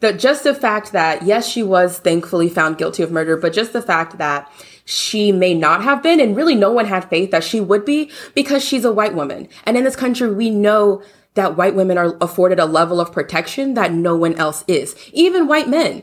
The 0.00 0.12
just 0.12 0.44
the 0.44 0.54
fact 0.54 0.92
that 0.92 1.22
yes, 1.22 1.46
she 1.46 1.62
was 1.62 1.98
thankfully 1.98 2.48
found 2.48 2.78
guilty 2.78 3.02
of 3.02 3.10
murder, 3.10 3.36
but 3.36 3.52
just 3.52 3.72
the 3.72 3.82
fact 3.82 4.18
that 4.18 4.50
she 4.84 5.32
may 5.32 5.52
not 5.52 5.82
have 5.82 6.02
been, 6.02 6.20
and 6.20 6.36
really 6.36 6.54
no 6.54 6.70
one 6.70 6.86
had 6.86 7.08
faith 7.08 7.30
that 7.30 7.44
she 7.44 7.60
would 7.60 7.84
be 7.84 8.10
because 8.34 8.64
she's 8.64 8.84
a 8.84 8.92
white 8.92 9.14
woman. 9.14 9.48
And 9.64 9.76
in 9.76 9.84
this 9.84 9.96
country, 9.96 10.32
we 10.32 10.50
know 10.50 11.02
that 11.36 11.56
white 11.56 11.74
women 11.74 11.96
are 11.96 12.16
afforded 12.20 12.58
a 12.58 12.66
level 12.66 13.00
of 13.00 13.12
protection 13.12 13.74
that 13.74 13.92
no 13.92 14.16
one 14.16 14.34
else 14.34 14.64
is, 14.66 14.96
even 15.12 15.46
white 15.46 15.68
men. 15.68 16.02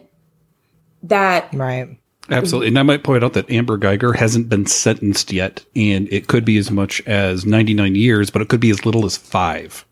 That 1.04 1.54
Right. 1.54 2.00
Absolutely. 2.30 2.70
And 2.70 2.80
I 2.80 2.84
might 2.84 3.04
point 3.04 3.24
out 3.24 3.34
that 3.34 3.50
Amber 3.52 3.78
Guyger 3.78 4.16
hasn't 4.16 4.48
been 4.48 4.66
sentenced 4.66 5.34
yet, 5.34 5.66
and 5.76 6.08
it 6.12 6.28
could 6.28 6.46
be 6.46 6.58
as 6.58 6.72
much 6.72 7.02
as 7.02 7.46
99 7.46 7.96
years, 7.96 8.30
but 8.30 8.42
it 8.42 8.48
could 8.48 8.62
be 8.62 8.70
as 8.70 8.86
little 8.86 9.06
as 9.06 9.18
five. 9.18 9.84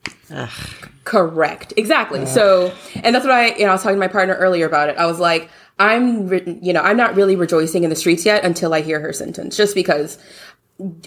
Correct. 1.04 1.73
Exactly. 1.75 2.25
So, 2.25 2.73
and 3.04 3.13
that's 3.13 3.25
what 3.25 3.34
I, 3.34 3.47
you 3.56 3.65
know, 3.65 3.69
I 3.69 3.73
was 3.73 3.84
talking 3.84 3.97
to 3.97 3.99
my 3.99 4.08
partner 4.08 4.36
earlier 4.36 4.65
about 4.65 4.88
it. 4.88 4.97
I 4.97 5.08
was 5.08 5.19
like, 5.19 5.49
I'm, 5.77 6.27
re- 6.27 6.60
you 6.62 6.71
know, 6.71 6.82
I'm 6.82 6.95
not 6.95 7.15
really 7.15 7.36
rejoicing 7.36 7.84
in 7.84 7.89
the 7.89 7.97
streets 7.97 8.25
yet 8.25 8.45
until 8.45 8.73
I 8.73 8.80
hear 8.80 9.01
her 9.01 9.12
sentence, 9.12 9.58
just 9.58 9.75
because, 9.75 10.17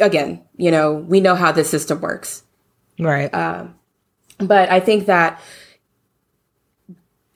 again, 0.01 0.43
you 0.59 0.71
know, 0.71 0.93
we 0.93 1.21
know 1.21 1.37
how 1.37 1.53
this 1.53 1.71
system 1.71 2.03
works. 2.03 2.43
Right. 2.99 3.33
Um, 3.33 3.77
But 4.39 4.71
I 4.71 4.81
think 4.81 5.07
that 5.07 5.41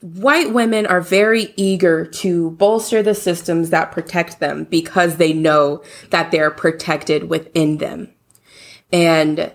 white 0.01 0.53
women 0.53 0.85
are 0.85 1.01
very 1.01 1.53
eager 1.55 2.05
to 2.05 2.51
bolster 2.51 3.03
the 3.03 3.15
systems 3.15 3.69
that 3.69 3.91
protect 3.91 4.39
them 4.39 4.63
because 4.65 5.17
they 5.17 5.33
know 5.33 5.83
that 6.09 6.31
they're 6.31 6.51
protected 6.51 7.29
within 7.29 7.77
them. 7.77 8.13
And 8.91 9.53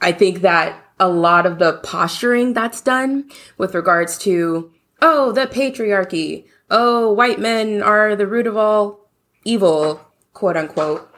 I 0.00 0.12
think 0.12 0.40
that 0.42 0.82
a 0.98 1.08
lot 1.08 1.46
of 1.46 1.58
the 1.58 1.74
posturing 1.82 2.52
that's 2.52 2.80
done 2.80 3.30
with 3.58 3.74
regards 3.74 4.16
to, 4.18 4.70
oh, 5.02 5.32
the 5.32 5.46
patriarchy, 5.46 6.46
oh, 6.70 7.12
white 7.12 7.38
men 7.38 7.82
are 7.82 8.16
the 8.16 8.26
root 8.26 8.46
of 8.46 8.56
all 8.56 9.10
evil, 9.44 10.00
quote 10.32 10.56
unquote, 10.56 11.10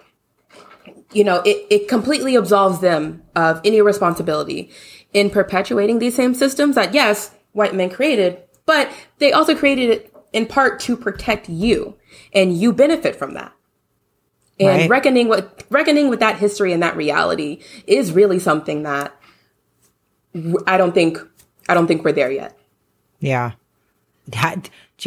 you 1.13 1.25
know, 1.25 1.41
it, 1.45 1.67
it 1.71 1.89
completely 1.89 2.37
absolves 2.37 2.81
them 2.81 3.23
of 3.35 3.61
any 3.65 3.81
responsibility 3.81 4.71
in 5.13 5.31
perpetuating 5.31 5.99
these 5.99 6.15
same 6.15 6.35
systems 6.35 6.75
that, 6.75 6.93
yes, 6.93 7.31
white 7.53 7.75
men 7.75 7.91
created, 7.91 8.43
but 8.67 8.91
they 9.19 9.33
also 9.33 9.55
created 9.57 9.91
it 9.91 10.15
in 10.33 10.47
part 10.47 10.79
to 10.81 10.97
protect 10.97 11.49
you, 11.49 11.97
and 12.35 12.57
you 12.57 12.73
benefit 12.73 13.17
from 13.17 13.35
that. 13.35 13.53
And 14.61 14.83
Right. 14.83 14.91
reckoning 14.91 15.29
with 15.29 15.65
reckoning 15.71 16.09
with 16.09 16.21
that 16.21 16.37
history 16.39 16.73
and 16.73 16.83
that 16.83 16.97
reality 16.97 17.63
is 17.87 18.13
really 18.13 18.39
something 18.41 18.83
that 18.83 19.15
I 20.67 20.77
don't 20.77 20.93
think 20.93 21.19
I 21.69 21.75
don't 21.75 21.87
think 21.87 22.05
we're 22.05 22.13
there 22.13 22.31
yet. 22.31 22.59
Yeah. 23.21 23.53
Do 24.31 24.39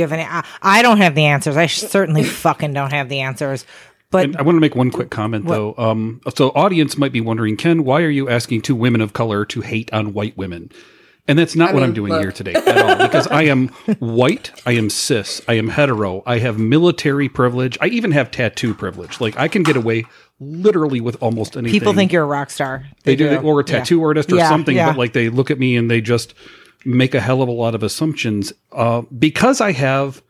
you 0.02 0.04
have 0.04 0.14
any? 0.14 0.24
I, 0.24 0.46
I 0.62 0.82
don't 0.82 0.98
have 1.00 1.16
the 1.16 1.26
answers. 1.26 1.58
I 1.58 1.68
certainly 1.68 2.24
fucking 2.24 2.74
don't 2.74 2.92
have 2.94 3.10
the 3.10 3.20
answers. 3.20 3.66
But 4.12 4.26
And 4.26 4.38
I 4.38 4.42
want 4.42 4.58
to 4.58 4.60
make 4.60 4.76
one 4.76 4.92
quick 4.92 5.10
comment, 5.10 5.48
though. 5.48 5.74
Um, 5.78 6.22
so, 6.36 6.50
audience 6.50 6.98
might 6.98 7.14
be 7.14 7.22
wondering, 7.22 7.56
Ken, 7.58 7.84
why 7.86 8.02
are 8.02 8.10
you 8.10 8.30
asking 8.30 8.62
two 8.62 8.76
women 8.76 9.02
of 9.02 9.14
color 9.14 9.46
to 9.46 9.62
hate 9.62 9.92
on 9.94 10.14
white 10.14 10.38
women? 10.38 10.70
And 11.28 11.40
that's 11.40 11.56
not 11.56 11.70
I 11.70 11.74
what 11.74 11.80
mean, 11.82 11.90
I'm 11.90 11.94
doing 11.94 12.12
look. 12.12 12.22
here 12.22 12.32
today 12.32 12.54
at 12.56 12.78
all, 12.78 13.08
because 13.08 13.28
I 13.28 13.44
am 13.44 13.68
white, 14.00 14.52
I 14.66 14.72
am 14.74 14.90
cis, 14.90 15.40
I 15.48 15.54
am 15.54 15.70
hetero, 15.70 16.24
I 16.26 16.40
have 16.40 16.58
military 16.60 17.30
privilege, 17.30 17.78
I 17.80 17.88
even 17.88 18.12
have 18.12 18.32
tattoo 18.32 18.74
privilege. 18.74 19.22
Like 19.22 19.38
I 19.38 19.48
can 19.48 19.62
get 19.64 19.78
away 19.78 20.06
literally 20.40 21.00
with 21.00 21.22
almost 21.22 21.56
anything. 21.56 21.80
people 21.80 21.94
think 21.94 22.12
you're 22.12 22.24
a 22.24 22.28
rock 22.28 22.50
star. 22.50 22.86
they 23.04 23.16
do, 23.16 23.38
or 23.38 23.60
a 23.60 23.64
Yeah. 23.64 23.78
tattoo 23.80 24.04
artist 24.04 24.32
or 24.34 24.38
Yeah, 24.38 24.50
something, 24.50 24.76
yeah. 24.76 24.88
but 24.90 24.98
like 24.98 25.14
they 25.14 25.30
look 25.30 25.52
at 25.52 25.60
me 25.60 25.78
and 25.78 25.90
they 25.92 26.02
just 26.02 26.34
make 26.84 27.14
a 27.14 27.22
hell 27.22 27.44
of 27.44 27.48
a 27.48 27.52
lot 27.54 27.76
of 27.76 27.84
assumptions. 27.84 28.52
Uh, 28.72 29.04
because 29.18 29.62
I 29.62 29.74
have 29.74 30.24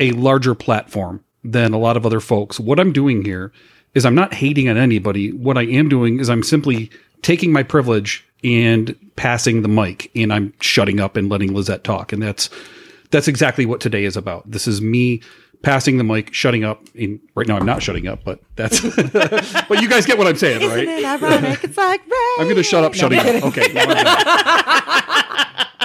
a 0.00 0.12
larger 0.12 0.54
platform 0.54 1.22
than 1.52 1.72
a 1.72 1.78
lot 1.78 1.96
of 1.96 2.04
other 2.04 2.20
folks. 2.20 2.58
What 2.60 2.80
I'm 2.80 2.92
doing 2.92 3.24
here 3.24 3.52
is 3.94 4.04
I'm 4.04 4.14
not 4.14 4.34
hating 4.34 4.68
on 4.68 4.76
anybody. 4.76 5.32
What 5.32 5.56
I 5.56 5.62
am 5.62 5.88
doing 5.88 6.20
is 6.20 6.28
I'm 6.28 6.42
simply 6.42 6.90
taking 7.22 7.52
my 7.52 7.62
privilege 7.62 8.26
and 8.44 8.94
passing 9.16 9.62
the 9.62 9.68
mic 9.68 10.10
and 10.14 10.32
I'm 10.32 10.52
shutting 10.60 11.00
up 11.00 11.16
and 11.16 11.28
letting 11.28 11.50
Lizet 11.50 11.82
talk. 11.82 12.12
And 12.12 12.22
that's 12.22 12.50
that's 13.10 13.28
exactly 13.28 13.66
what 13.66 13.80
today 13.80 14.04
is 14.04 14.16
about. 14.16 14.50
This 14.50 14.66
is 14.66 14.82
me 14.82 15.22
passing 15.62 15.98
the 15.98 16.04
mic, 16.04 16.32
shutting 16.34 16.64
up. 16.64 16.82
In, 16.94 17.20
right 17.34 17.46
now, 17.46 17.56
I'm 17.56 17.66
not 17.66 17.82
shutting 17.82 18.06
up, 18.06 18.22
but 18.24 18.40
that's. 18.56 18.80
but 19.12 19.80
you 19.80 19.88
guys 19.88 20.06
get 20.06 20.18
what 20.18 20.26
I'm 20.26 20.36
saying, 20.36 20.62
Isn't 20.62 20.76
right? 20.76 20.88
it 20.88 21.04
ironic? 21.04 21.64
It's 21.64 21.76
like 21.76 22.02
rain. 22.02 22.36
I'm 22.38 22.44
going 22.44 22.56
to 22.56 22.62
shut 22.62 22.84
up, 22.84 22.94
shutting 22.94 23.18
up. 23.18 23.26
Okay. 23.44 23.72
now 23.72 23.82
I'm 23.82 24.04
done. 24.04 25.66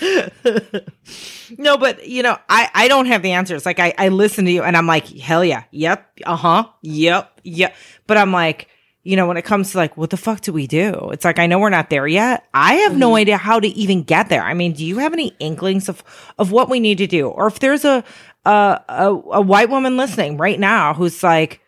No, 1.56 1.78
but 1.78 2.06
you 2.06 2.22
know, 2.22 2.36
I 2.48 2.68
I 2.74 2.88
don't 2.88 3.06
have 3.06 3.22
the 3.22 3.32
answers. 3.32 3.64
Like 3.64 3.78
I 3.78 3.94
I 3.96 4.08
listen 4.08 4.44
to 4.44 4.50
you 4.50 4.62
and 4.62 4.76
I'm 4.76 4.86
like, 4.86 5.06
hell 5.08 5.44
yeah, 5.44 5.64
yep, 5.70 6.06
uh 6.26 6.36
huh, 6.36 6.68
yep, 6.82 7.40
yep. 7.42 7.74
But 8.06 8.18
I'm 8.18 8.32
like, 8.32 8.68
you 9.02 9.16
know, 9.16 9.26
when 9.26 9.36
it 9.38 9.44
comes 9.44 9.72
to 9.72 9.78
like, 9.78 9.96
what 9.96 10.10
the 10.10 10.16
fuck 10.16 10.42
do 10.42 10.52
we 10.52 10.66
do? 10.66 11.10
It's 11.12 11.24
like 11.24 11.38
I 11.38 11.46
know 11.46 11.58
we're 11.58 11.70
not 11.70 11.88
there 11.88 12.06
yet. 12.06 12.44
I 12.52 12.74
have 12.74 12.96
no 12.96 13.16
idea 13.16 13.38
how 13.38 13.60
to 13.60 13.68
even 13.68 14.02
get 14.02 14.28
there. 14.28 14.42
I 14.42 14.52
mean, 14.54 14.72
do 14.72 14.84
you 14.84 14.98
have 14.98 15.12
any 15.12 15.28
inklings 15.38 15.88
of 15.88 16.04
of 16.38 16.52
what 16.52 16.68
we 16.68 16.80
need 16.80 16.98
to 16.98 17.06
do, 17.06 17.28
or 17.28 17.46
if 17.46 17.60
there's 17.60 17.84
a 17.84 18.04
a 18.44 18.80
a, 18.88 19.08
a 19.32 19.40
white 19.40 19.70
woman 19.70 19.96
listening 19.96 20.36
right 20.36 20.60
now 20.60 20.92
who's 20.92 21.22
like, 21.22 21.60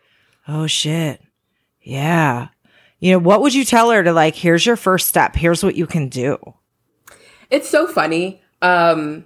oh 0.47 0.67
shit, 0.67 1.21
yeah. 1.81 2.49
You 2.99 3.13
know, 3.13 3.19
what 3.19 3.41
would 3.41 3.55
you 3.55 3.65
tell 3.65 3.89
her 3.89 4.03
to 4.03 4.13
like, 4.13 4.35
here's 4.35 4.63
your 4.63 4.75
first 4.75 5.07
step. 5.07 5.35
Here's 5.35 5.63
what 5.63 5.75
you 5.75 5.87
can 5.87 6.07
do. 6.07 6.37
It's 7.51 7.69
so 7.69 7.85
funny. 7.85 8.41
Um, 8.61 9.25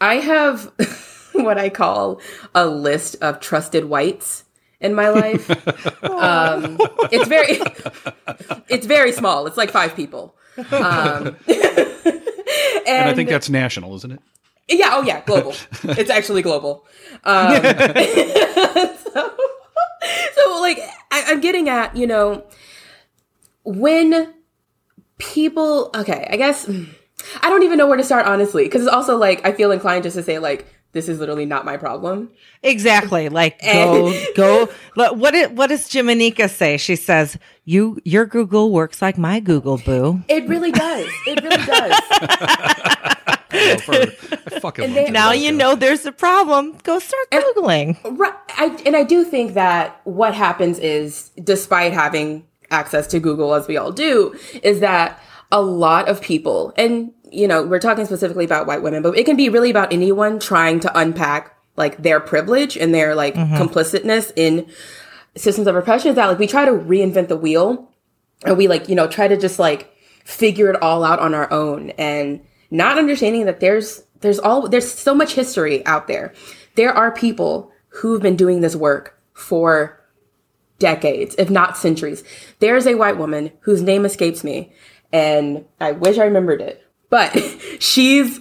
I 0.00 0.16
have 0.16 0.70
what 1.32 1.58
I 1.58 1.70
call 1.70 2.20
a 2.54 2.66
list 2.66 3.16
of 3.22 3.40
trusted 3.40 3.86
whites 3.86 4.44
in 4.80 4.94
my 4.94 5.08
life. 5.08 5.50
um, 6.04 6.76
it's 7.10 7.26
very, 7.26 7.58
it's 8.68 8.86
very 8.86 9.12
small. 9.12 9.46
It's 9.46 9.56
like 9.56 9.70
five 9.70 9.96
people. 9.96 10.36
Um, 10.70 11.36
and, 11.48 12.86
And 12.86 13.08
I 13.08 13.14
think 13.14 13.28
that's 13.30 13.48
national, 13.50 13.94
isn't 13.96 14.12
it? 14.12 14.20
yeah, 14.68 14.90
oh 14.92 15.02
yeah, 15.02 15.22
global. 15.24 15.54
it's 15.84 16.10
actually 16.10 16.42
global. 16.42 16.86
Um, 17.24 17.54
so, 17.62 19.32
so, 20.34 20.60
like, 20.60 20.78
I, 21.10 21.24
I'm 21.28 21.40
getting 21.40 21.68
at, 21.68 21.96
you 21.96 22.06
know, 22.06 22.44
when 23.64 24.34
people, 25.18 25.90
okay, 25.94 26.26
I 26.30 26.36
guess 26.36 26.68
I 27.42 27.48
don't 27.50 27.62
even 27.62 27.78
know 27.78 27.86
where 27.86 27.96
to 27.96 28.04
start, 28.04 28.26
honestly, 28.26 28.64
because 28.64 28.82
it's 28.82 28.90
also 28.92 29.16
like 29.16 29.44
I 29.46 29.52
feel 29.52 29.70
inclined 29.72 30.02
just 30.04 30.16
to 30.16 30.22
say 30.22 30.38
like 30.38 30.66
this 30.92 31.08
is 31.08 31.18
literally 31.18 31.44
not 31.46 31.64
my 31.64 31.76
problem. 31.76 32.30
Exactly. 32.62 33.28
Like 33.28 33.60
go 33.60 34.12
go. 34.36 34.68
Look, 34.96 35.16
What 35.16 35.32
did 35.32 35.56
what 35.56 35.68
does 35.68 35.88
Jiminica 35.88 36.48
say? 36.48 36.76
She 36.76 36.94
says, 36.96 37.36
"You 37.64 37.98
your 38.04 38.26
Google 38.26 38.70
works 38.70 39.02
like 39.02 39.18
my 39.18 39.40
Google, 39.40 39.78
boo." 39.78 40.22
It 40.28 40.48
really 40.48 40.70
does. 40.72 41.08
It 41.26 41.42
really 41.42 41.64
does. 41.66 42.00
For- 43.84 43.94
I 44.56 44.60
fucking 44.60 44.94
they- 44.94 45.10
Now 45.10 45.32
you 45.32 45.52
know 45.52 45.74
there's 45.76 46.04
a 46.06 46.12
problem. 46.12 46.76
Go 46.82 46.98
start 46.98 47.30
googling. 47.30 47.96
Right. 48.18 48.32
I, 48.56 48.76
and 48.86 48.96
I 48.96 49.04
do 49.04 49.24
think 49.24 49.54
that 49.54 50.00
what 50.04 50.34
happens 50.34 50.78
is, 50.78 51.30
despite 51.42 51.92
having 51.92 52.44
access 52.70 53.06
to 53.08 53.20
Google, 53.20 53.54
as 53.54 53.68
we 53.68 53.76
all 53.76 53.92
do, 53.92 54.34
is 54.62 54.80
that 54.80 55.20
a 55.54 55.62
lot 55.62 56.08
of 56.08 56.20
people, 56.20 56.72
and 56.76 57.12
you 57.30 57.46
know, 57.46 57.62
we're 57.62 57.78
talking 57.78 58.04
specifically 58.04 58.44
about 58.44 58.66
white 58.66 58.82
women, 58.82 59.02
but 59.02 59.16
it 59.16 59.24
can 59.24 59.36
be 59.36 59.48
really 59.48 59.70
about 59.70 59.92
anyone 59.92 60.40
trying 60.40 60.80
to 60.80 60.98
unpack 60.98 61.56
like 61.76 62.02
their 62.02 62.18
privilege 62.20 62.76
and 62.76 62.92
their 62.92 63.14
like 63.14 63.34
mm-hmm. 63.34 63.54
complicitness 63.54 64.32
in 64.34 64.68
systems 65.36 65.68
of 65.68 65.76
oppression. 65.76 66.10
Is 66.10 66.16
that 66.16 66.26
like 66.26 66.40
we 66.40 66.48
try 66.48 66.64
to 66.64 66.72
reinvent 66.72 67.28
the 67.28 67.36
wheel, 67.36 67.88
and 68.44 68.58
we 68.58 68.66
like 68.66 68.88
you 68.88 68.96
know 68.96 69.06
try 69.06 69.28
to 69.28 69.36
just 69.36 69.60
like 69.60 69.94
figure 70.24 70.68
it 70.70 70.82
all 70.82 71.04
out 71.04 71.20
on 71.20 71.34
our 71.34 71.50
own 71.52 71.90
and 71.90 72.40
not 72.72 72.98
understanding 72.98 73.44
that 73.44 73.60
there's 73.60 74.02
there's 74.20 74.40
all 74.40 74.68
there's 74.68 74.90
so 74.90 75.14
much 75.14 75.34
history 75.34 75.84
out 75.86 76.08
there 76.08 76.32
there 76.76 76.92
are 76.92 77.12
people 77.12 77.70
who've 77.88 78.22
been 78.22 78.34
doing 78.34 78.60
this 78.60 78.74
work 78.74 79.20
for 79.34 80.00
decades 80.78 81.34
if 81.36 81.50
not 81.50 81.76
centuries 81.76 82.24
there's 82.58 82.86
a 82.86 82.94
white 82.94 83.18
woman 83.18 83.52
whose 83.60 83.82
name 83.82 84.06
escapes 84.06 84.42
me 84.42 84.72
and 85.14 85.64
i 85.80 85.92
wish 85.92 86.18
i 86.18 86.24
remembered 86.24 86.60
it 86.60 86.84
but 87.08 87.30
she's 87.80 88.40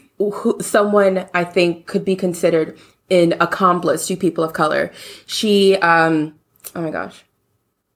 someone 0.60 1.28
i 1.34 1.44
think 1.44 1.86
could 1.86 2.04
be 2.04 2.16
considered 2.16 2.78
an 3.10 3.34
accomplice 3.40 4.08
to 4.08 4.16
people 4.18 4.44
of 4.44 4.54
color 4.54 4.92
she 5.26 5.76
um 5.78 6.34
oh 6.76 6.82
my 6.82 6.90
gosh 6.92 7.24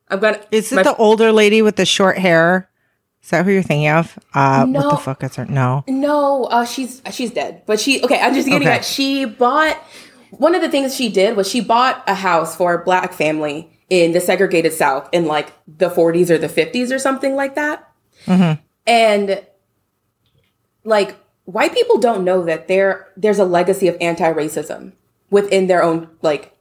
I've 0.10 0.22
gonna 0.22 0.40
Is 0.52 0.72
it 0.72 0.76
my- 0.78 0.84
the 0.84 0.96
older 0.96 1.34
lady 1.34 1.62
with 1.62 1.76
the 1.76 1.86
short 1.86 2.18
hair? 2.18 2.70
Is 3.22 3.30
that 3.32 3.44
who 3.44 3.52
you're 3.52 3.62
thinking 3.62 3.90
of? 3.90 4.18
Uh, 4.34 4.60
what 4.66 4.70
No. 4.84 4.90
the 4.92 4.96
fuck 4.96 5.22
is 5.22 5.36
her? 5.36 5.44
No. 5.46 5.84
No, 5.86 6.46
uh, 6.46 6.64
she's 6.64 7.02
she's 7.12 7.30
dead. 7.32 7.64
But 7.66 7.78
she 7.82 8.02
okay. 8.02 8.18
I'm 8.22 8.34
just 8.34 8.48
getting 8.48 8.66
Okay. 8.70 8.78
at. 8.78 8.86
She 8.86 9.26
bought 9.26 9.76
one 10.32 10.56
of 10.56 10.62
the 10.62 10.70
things 10.70 10.96
she 10.96 11.10
did 11.10 11.36
was 11.36 11.50
she 11.50 11.60
bought 11.60 12.06
a 12.08 12.14
house 12.16 12.56
for 12.56 12.74
a 12.74 12.86
black 12.86 13.12
family 13.12 13.70
in 13.90 14.14
the 14.14 14.22
segregated 14.22 14.72
South 14.72 15.10
in 15.12 15.26
like 15.26 15.52
the 15.68 15.90
40s 15.90 16.30
or 16.30 16.38
the 16.38 16.48
50s 16.48 16.90
or 16.90 17.00
something 17.00 17.36
like 17.36 17.56
that. 17.56 17.92
And 18.88 19.46
like 20.84 21.16
white 21.46 21.74
people 21.74 22.00
don't 22.00 22.24
know 22.24 22.44
that 22.46 22.68
there 22.68 23.10
there's 23.16 23.40
a 23.40 23.46
legacy 23.46 23.88
of 23.88 23.98
anti-racism 24.02 24.94
within 25.30 25.68
their 25.68 25.84
own 25.84 26.10
like 26.22 26.54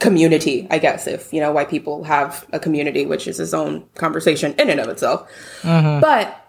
community, 0.00 0.66
I 0.70 0.78
guess, 0.78 1.06
if 1.06 1.32
you 1.32 1.40
know 1.40 1.52
white 1.52 1.70
people 1.70 2.04
have 2.04 2.46
a 2.52 2.58
community, 2.58 3.06
which 3.06 3.26
is 3.26 3.40
its 3.40 3.54
own 3.54 3.86
conversation 3.94 4.54
in 4.58 4.68
and 4.68 4.80
of 4.80 4.88
itself. 4.88 5.30
Mm-hmm. 5.62 6.00
But 6.00 6.40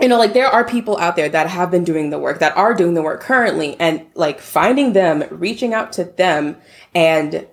you 0.00 0.08
know, 0.08 0.18
like 0.18 0.34
there 0.34 0.48
are 0.48 0.64
people 0.64 0.98
out 0.98 1.16
there 1.16 1.28
that 1.28 1.48
have 1.48 1.70
been 1.70 1.84
doing 1.84 2.10
the 2.10 2.18
work, 2.18 2.40
that 2.40 2.56
are 2.56 2.74
doing 2.74 2.94
the 2.94 3.02
work 3.02 3.20
currently, 3.20 3.76
and 3.78 4.04
like 4.14 4.40
finding 4.40 4.92
them, 4.92 5.24
reaching 5.30 5.72
out 5.72 5.92
to 5.94 6.04
them, 6.04 6.56
and 6.94 7.46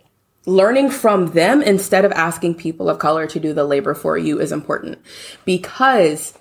learning 0.46 0.90
from 0.90 1.28
them 1.28 1.62
instead 1.62 2.04
of 2.04 2.12
asking 2.12 2.56
people 2.56 2.90
of 2.90 3.00
color 3.00 3.28
to 3.28 3.40
do 3.40 3.54
the 3.54 3.64
labor 3.64 3.94
for 3.94 4.18
you 4.18 4.42
is 4.42 4.52
important 4.52 4.98
because 5.46 6.38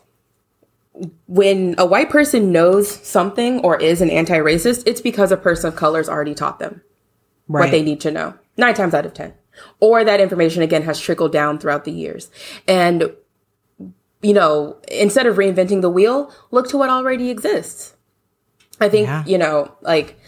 when 1.27 1.75
a 1.79 1.87
white 1.87 2.11
person 2.11 2.53
knows 2.53 2.89
something 3.07 3.61
or 3.61 3.81
is 3.81 4.01
an 4.03 4.11
anti-racist, 4.11 4.83
it's 4.87 5.01
because 5.01 5.33
a 5.33 5.37
person 5.37 5.69
of 5.69 5.77
color's 5.77 6.09
already 6.09 6.35
taught 6.35 6.59
them 6.59 6.83
Right. 7.49 7.61
what 7.65 7.71
they 7.71 7.83
need 7.83 8.01
to 8.03 8.11
know 8.11 8.35
nine 8.57 8.75
times 8.75 8.95
out 8.95 9.05
of 9.05 9.13
ten 9.15 9.35
or 9.81 10.05
that 10.05 10.21
information 10.21 10.63
again 10.63 10.83
has 10.83 10.99
trickled 11.01 11.33
down 11.33 11.59
throughout 11.59 11.85
the 11.85 11.91
years 11.93 12.31
and 12.69 13.11
you 14.23 14.33
know 14.33 14.77
instead 14.89 15.27
of 15.27 15.37
reinventing 15.37 15.81
the 15.83 15.91
wheel 15.91 16.33
look 16.51 16.69
to 16.69 16.79
what 16.79 16.89
already 16.89 17.31
exists 17.31 17.95
i 18.81 18.89
think 18.89 19.07
Yeah. 19.09 19.25
you 19.27 19.39
know 19.39 19.73
like 19.83 20.19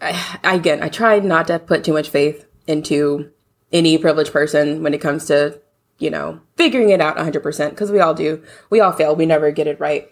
I, 0.00 0.38
again 0.44 0.82
i 0.82 0.88
try 0.88 1.20
not 1.20 1.46
to 1.46 1.58
put 1.60 1.84
too 1.84 1.92
much 1.92 2.08
faith 2.10 2.46
into 2.66 3.30
any 3.72 3.96
privileged 3.96 4.32
person 4.32 4.82
when 4.82 4.92
it 4.92 5.00
comes 5.00 5.26
to 5.26 5.60
you 6.00 6.10
know 6.10 6.40
figuring 6.56 6.90
it 6.90 7.00
out 7.00 7.16
100% 7.16 7.70
because 7.70 7.90
we 7.90 8.00
all 8.00 8.14
do. 8.14 8.42
We 8.68 8.80
all 8.80 8.92
fail. 8.92 9.14
We 9.14 9.26
never 9.26 9.50
get 9.50 9.66
it 9.66 9.78
right 9.78 10.10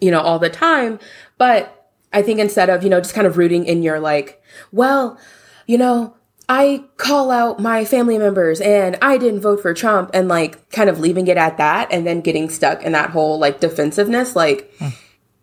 you 0.00 0.10
know 0.10 0.20
all 0.20 0.38
the 0.38 0.50
time. 0.50 0.98
But 1.38 1.72
i 2.12 2.22
think 2.22 2.38
instead 2.38 2.70
of 2.70 2.84
you 2.84 2.88
know 2.88 3.00
just 3.00 3.14
kind 3.14 3.26
of 3.26 3.36
rooting 3.36 3.66
in 3.66 3.82
your 3.82 3.98
like 3.98 4.40
well 4.70 5.18
you 5.66 5.76
know 5.76 6.14
i 6.48 6.84
call 6.96 7.32
out 7.32 7.58
my 7.58 7.84
family 7.84 8.16
members 8.16 8.60
and 8.60 8.96
i 9.02 9.18
didn't 9.18 9.40
vote 9.40 9.60
for 9.60 9.74
trump 9.74 10.08
and 10.14 10.28
like 10.28 10.70
kind 10.70 10.88
of 10.88 11.00
leaving 11.00 11.26
it 11.26 11.36
at 11.36 11.58
that 11.58 11.88
and 11.90 12.06
then 12.06 12.20
getting 12.20 12.48
stuck 12.48 12.84
in 12.84 12.92
that 12.92 13.10
whole 13.10 13.40
like 13.40 13.58
defensiveness 13.58 14.36
like 14.36 14.72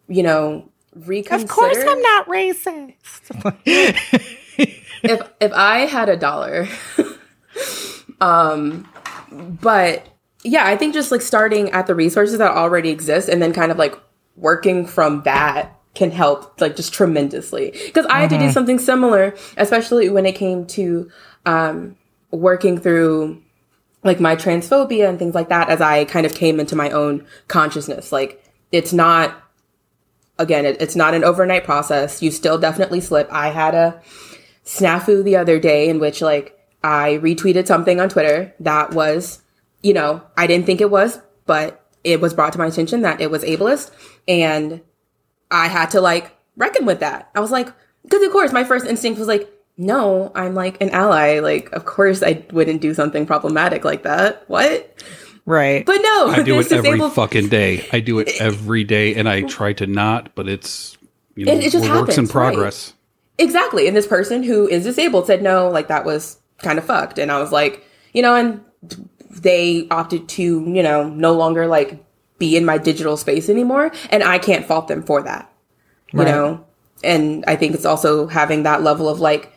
you 0.08 0.24
know 0.24 0.68
reconsider. 0.96 1.44
Of 1.44 1.50
course, 1.50 1.78
I'm 1.78 2.02
not 2.02 2.28
racist. 2.28 3.54
if 5.04 5.22
if 5.40 5.54
I 5.54 5.80
had 5.80 6.10
a 6.10 6.18
dollar, 6.18 6.68
um, 8.22 8.88
but 9.34 10.08
yeah, 10.44 10.66
I 10.66 10.76
think 10.76 10.94
just 10.94 11.12
like 11.12 11.22
starting 11.22 11.72
at 11.72 11.88
the 11.88 11.96
resources 11.96 12.38
that 12.38 12.52
already 12.52 12.90
exist 12.90 13.30
and 13.30 13.42
then 13.42 13.54
kind 13.54 13.72
of 13.72 13.78
like 13.78 13.96
working 14.36 14.86
from 14.86 15.24
that 15.24 15.80
can 15.96 16.12
help 16.12 16.60
like 16.60 16.76
just 16.76 16.94
tremendously. 16.94 17.72
Because 17.86 18.06
I 18.08 18.22
had 18.22 18.30
to 18.32 18.40
do 18.40 18.52
something 18.52 18.80
similar, 18.80 19.36
especially 19.58 20.10
when 20.10 20.26
it 20.26 20.34
came 20.34 20.66
to 20.68 21.10
um, 21.46 21.98
working 22.32 22.80
through 22.80 23.42
like 24.04 24.20
my 24.20 24.36
transphobia 24.36 25.08
and 25.08 25.18
things 25.18 25.36
like 25.36 25.50
that 25.50 25.70
as 25.70 25.82
I 25.82 26.06
kind 26.06 26.26
of 26.26 26.34
came 26.34 26.60
into 26.60 26.76
my 26.76 26.90
own 26.90 27.26
consciousness. 27.48 28.12
Like 28.12 28.44
it's 28.72 28.92
not 28.92 29.40
again, 30.40 30.66
it, 30.66 30.82
it's 30.82 30.96
not 30.96 31.14
an 31.14 31.24
overnight 31.24 31.64
process. 31.64 32.22
You 32.22 32.32
still 32.32 32.58
definitely 32.58 33.02
slip. 33.02 33.32
I 33.32 33.50
had 33.50 33.76
a 33.76 34.02
snafu 34.66 35.24
the 35.24 35.36
other 35.36 35.60
day 35.60 35.90
in 35.90 36.00
which 36.00 36.22
like 36.22 36.58
I 36.84 37.20
retweeted 37.22 37.66
something 37.68 38.00
on 38.00 38.10
Twitter 38.10 38.54
that 38.60 38.94
was, 38.94 39.42
you 39.82 39.94
know, 39.94 40.22
I 40.38 40.48
didn't 40.48 40.66
think 40.66 40.82
it 40.82 40.92
was, 40.92 41.20
but 41.46 41.86
it 42.04 42.20
was 42.20 42.34
brought 42.34 42.52
to 42.54 42.60
my 42.60 42.68
attention 42.68 43.02
that 43.04 43.22
it 43.22 43.32
was 43.32 43.44
ableist 43.44 43.92
and 44.28 44.82
I 45.50 45.68
had 45.68 45.92
to 45.92 46.02
like 46.02 46.36
reckon 46.58 46.86
with 46.86 47.00
that. 47.00 47.30
I 47.36 47.40
was 47.40 47.52
like, 47.52 47.70
because 48.04 48.22
of 48.24 48.32
course 48.32 48.52
my 48.52 48.64
first 48.66 48.86
instinct 48.86 49.18
was 49.20 49.28
like, 49.28 49.50
no, 49.78 50.32
I'm 50.36 50.54
like 50.56 50.82
an 50.82 50.90
ally. 50.90 51.40
Like, 51.40 51.72
of 51.72 51.86
course 51.86 52.22
I 52.22 52.46
wouldn't 52.52 52.82
do 52.82 52.94
something 52.94 53.26
problematic 53.26 53.86
like 53.86 54.04
that. 54.04 54.44
What? 54.48 55.02
Right. 55.46 55.86
But 55.86 56.00
no, 56.02 56.28
I 56.30 56.44
do 56.44 56.54
it 56.60 56.72
every 56.72 56.92
disabled- 56.92 57.14
fucking 57.14 57.48
day. 57.50 57.88
I 57.92 58.00
do 58.02 58.20
it 58.20 58.30
every 58.40 58.84
day, 58.84 59.16
and 59.16 59.28
I 59.28 59.42
try 59.42 59.74
to 59.74 59.88
not, 59.88 60.36
but 60.36 60.48
it's 60.48 60.98
you 61.36 61.46
know 61.46 61.54
It- 61.54 61.64
it 61.66 61.72
just 61.72 61.88
we're 61.90 62.02
works 62.02 62.18
in 62.18 62.26
happens, 62.26 62.36
right. 62.36 62.54
progress. 62.54 62.94
Exactly. 63.40 63.88
And 63.88 63.98
this 63.98 64.06
person 64.08 64.44
who 64.44 64.68
is 64.68 64.84
disabled 64.84 65.26
said 65.28 65.42
no, 65.42 65.70
like 65.70 65.88
that 65.88 66.06
was 66.06 66.38
kind 66.64 66.80
of 66.80 66.86
fucked. 66.86 67.20
And 67.20 67.32
I 67.32 67.40
was 67.40 67.52
like, 67.52 67.86
you 68.14 68.22
know, 68.22 68.36
and 68.36 68.62
they 69.30 69.88
opted 69.90 70.30
to, 70.30 70.44
you 70.44 70.84
know, 70.84 71.10
no 71.10 71.34
longer 71.34 71.68
like 71.68 72.04
be 72.40 72.58
in 72.58 72.66
my 72.66 72.78
digital 72.78 73.18
space 73.18 73.50
anymore. 73.50 73.92
And 74.10 74.24
I 74.24 74.40
can't 74.40 74.66
fault 74.66 74.88
them 74.88 75.04
for 75.04 75.22
that, 75.24 75.52
you 76.12 76.24
know? 76.24 76.66
And 77.04 77.44
I 77.48 77.56
think 77.56 77.76
it's 77.76 77.86
also 77.86 78.28
having 78.28 78.64
that 78.64 78.82
level 78.82 79.10
of 79.10 79.20
like, 79.20 79.52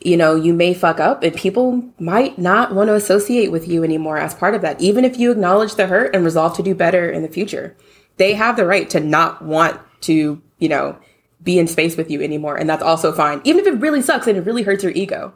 you 0.00 0.16
know, 0.16 0.34
you 0.34 0.52
may 0.52 0.74
fuck 0.74 0.98
up 0.98 1.22
and 1.22 1.34
people 1.34 1.88
might 1.98 2.36
not 2.36 2.74
want 2.74 2.88
to 2.88 2.94
associate 2.94 3.52
with 3.52 3.68
you 3.68 3.84
anymore 3.84 4.18
as 4.18 4.34
part 4.34 4.54
of 4.54 4.62
that. 4.62 4.80
Even 4.80 5.04
if 5.04 5.18
you 5.18 5.30
acknowledge 5.30 5.76
the 5.76 5.86
hurt 5.86 6.14
and 6.14 6.24
resolve 6.24 6.56
to 6.56 6.62
do 6.62 6.74
better 6.74 7.08
in 7.08 7.22
the 7.22 7.28
future, 7.28 7.76
they 8.16 8.34
have 8.34 8.56
the 8.56 8.66
right 8.66 8.90
to 8.90 9.00
not 9.00 9.42
want 9.42 9.80
to, 10.02 10.42
you 10.58 10.68
know, 10.68 10.98
be 11.42 11.58
in 11.58 11.66
space 11.66 11.96
with 11.96 12.10
you 12.10 12.20
anymore. 12.22 12.56
And 12.56 12.68
that's 12.68 12.82
also 12.82 13.12
fine. 13.12 13.40
Even 13.44 13.60
if 13.60 13.66
it 13.66 13.80
really 13.80 14.02
sucks 14.02 14.26
and 14.26 14.36
it 14.36 14.42
really 14.42 14.62
hurts 14.62 14.82
your 14.82 14.92
ego. 14.92 15.32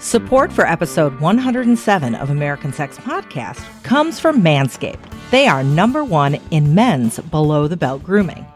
Support 0.00 0.52
for 0.52 0.64
episode 0.64 1.18
107 1.18 2.14
of 2.14 2.30
American 2.30 2.72
Sex 2.72 2.96
Podcast 2.98 3.64
comes 3.82 4.20
from 4.20 4.40
Manscaped. 4.40 5.12
They 5.32 5.48
are 5.48 5.64
number 5.64 6.04
one 6.04 6.36
in 6.52 6.72
men's 6.72 7.18
below 7.18 7.66
the 7.66 7.76
belt 7.76 8.04
grooming. 8.04 8.46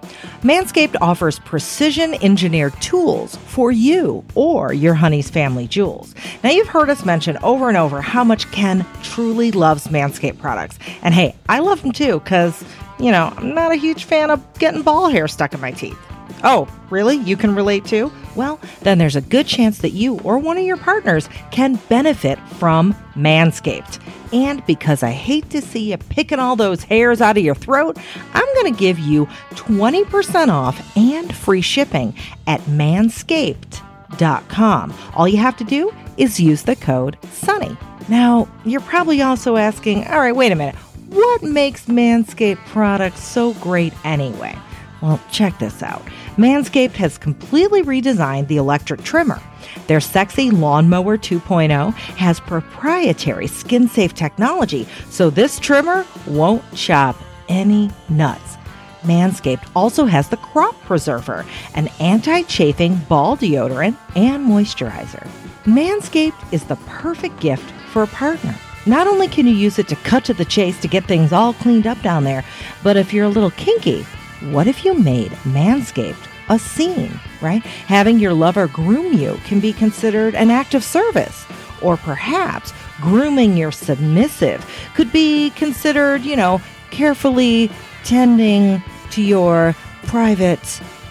Manscaped 0.43 0.95
offers 1.01 1.41
precision 1.41 2.15
engineered 2.23 2.81
tools 2.81 3.35
for 3.47 3.73
you 3.73 4.25
or 4.37 4.73
your 4.73 4.95
honey's 4.95 5.31
family 5.31 5.67
jewels. 5.67 6.15
Now, 6.45 6.51
you've 6.51 6.69
heard 6.69 6.89
us 6.89 7.05
mention 7.05 7.37
over 7.39 7.67
and 7.67 7.77
over 7.77 8.01
how 8.01 8.23
much 8.23 8.49
Ken 8.53 8.87
truly 9.03 9.51
loves 9.51 9.89
Manscaped 9.89 10.39
products. 10.39 10.79
And 11.03 11.13
hey, 11.13 11.35
I 11.49 11.59
love 11.59 11.83
them 11.83 11.91
too 11.91 12.21
because, 12.21 12.63
you 13.01 13.11
know, 13.11 13.33
I'm 13.37 13.53
not 13.53 13.73
a 13.73 13.77
huge 13.77 14.05
fan 14.05 14.31
of 14.31 14.41
getting 14.61 14.83
ball 14.83 15.09
hair 15.09 15.27
stuck 15.27 15.55
in 15.55 15.61
my 15.61 15.73
teeth. 15.73 15.99
Oh, 16.45 16.69
really? 16.91 17.17
You 17.17 17.37
can 17.37 17.55
relate 17.55 17.85
too? 17.85 18.11
Well, 18.35 18.59
then 18.81 18.99
there's 18.99 19.15
a 19.17 19.21
good 19.21 19.47
chance 19.47 19.79
that 19.79 19.91
you 19.91 20.19
or 20.21 20.39
one 20.39 20.59
of 20.59 20.65
your 20.65 20.77
partners 20.77 21.29
can 21.51 21.77
benefit 21.89 22.39
from 22.59 22.95
Manscaped. 23.15 24.01
And 24.33 24.65
because 24.67 25.03
I 25.03 25.11
hate 25.11 25.51
to 25.51 25.61
see 25.61 25.91
you 25.91 25.99
picking 25.99 26.39
all 26.39 26.57
those 26.57 26.85
hairs 26.85 27.21
out 27.21 27.37
of 27.37 27.45
your 27.45 27.55
throat, 27.55 27.99
I'm 28.33 28.55
going 28.55 28.73
to 28.73 28.79
give 28.79 28.99
you 28.99 29.27
20% 29.51 30.49
off 30.49 30.97
and 30.97 31.35
free 31.35 31.61
shipping 31.61 32.15
at 32.47 32.63
manscaped.com. 32.63 34.95
All 35.15 35.29
you 35.29 35.37
have 35.37 35.59
to 35.59 35.65
do 35.65 35.93
is 36.17 36.41
use 36.41 36.63
the 36.63 36.77
code 36.77 37.19
SUNNY. 37.23 37.77
Now, 38.09 38.49
you're 38.65 38.81
probably 38.81 39.21
also 39.23 39.57
asking, 39.57 40.07
all 40.07 40.19
right, 40.19 40.35
wait 40.35 40.51
a 40.51 40.57
minute. 40.57 40.75
What 41.11 41.43
makes 41.43 41.85
Manscaped 41.87 42.65
products 42.67 43.23
so 43.23 43.53
great 43.55 43.93
anyway? 44.05 44.57
Well, 45.03 45.21
check 45.31 45.59
this 45.59 45.83
out. 45.83 46.03
Manscaped 46.37 46.93
has 46.93 47.19
completely 47.19 47.83
redesigned 47.83 48.49
the 48.49 48.57
electric 48.57 49.03
trimmer. 49.03 49.41
Their 49.87 50.01
sexy 50.01 50.51
Lawnmower 50.51 51.19
2.0 51.19 51.93
has 51.93 52.41
proprietary 52.41 53.47
skin 53.47 53.87
safe 53.87 54.15
technology, 54.15 54.89
so 55.11 55.29
this 55.29 55.59
trimmer 55.59 56.07
won't 56.27 56.65
chop 56.75 57.17
any 57.49 57.91
nuts. 58.09 58.57
Manscaped 59.03 59.69
also 59.77 60.07
has 60.07 60.29
the 60.29 60.37
Crop 60.39 60.79
Preserver, 60.83 61.45
an 61.75 61.89
anti 62.01 62.43
chafing 62.43 62.97
ball 63.09 63.37
deodorant 63.37 63.97
and 64.17 64.47
moisturizer. 64.47 65.29
Manscaped 65.65 66.53
is 66.53 66.65
the 66.65 66.77
perfect 66.87 67.39
gift 67.41 67.71
for 67.91 68.05
a 68.05 68.09
partner. 68.09 68.55
Not 68.87 69.07
only 69.07 69.29
can 69.29 69.47
you 69.47 69.55
use 69.55 69.79
it 69.79 69.89
to 69.89 69.97
cut 69.97 70.25
to 70.25 70.35
the 70.35 70.45
chase 70.45 70.81
to 70.81 70.89
get 70.89 71.05
things 71.05 71.33
all 71.33 71.53
cleaned 71.53 71.87
up 71.87 72.01
down 72.03 72.25
there, 72.25 72.45
but 72.83 72.97
if 72.97 73.13
you're 73.13 73.27
a 73.27 73.29
little 73.29 73.51
kinky, 73.51 74.07
what 74.51 74.67
if 74.67 74.85
you 74.85 74.95
made 74.95 75.33
Manscaped 75.45 76.29
a 76.49 76.59
scene, 76.59 77.19
right? 77.41 77.63
Having 77.63 78.19
your 78.19 78.35
lover 78.35 78.67
groom 78.67 79.13
you 79.13 79.39
can 79.45 79.61
be 79.61 79.73
considered 79.73 80.35
an 80.35 80.51
act 80.51 80.75
of 80.75 80.85
service. 80.85 81.47
Or 81.81 81.97
perhaps 81.97 82.73
grooming 83.01 83.57
your 83.57 83.73
submissive 83.73 84.65
could 84.95 85.13
be 85.13 85.51
considered, 85.51 86.23
you 86.23 86.37
know, 86.37 86.61
carefully 86.91 87.71
tending 88.05 88.83
to 89.11 89.23
your 89.23 89.75
private, 90.05 90.61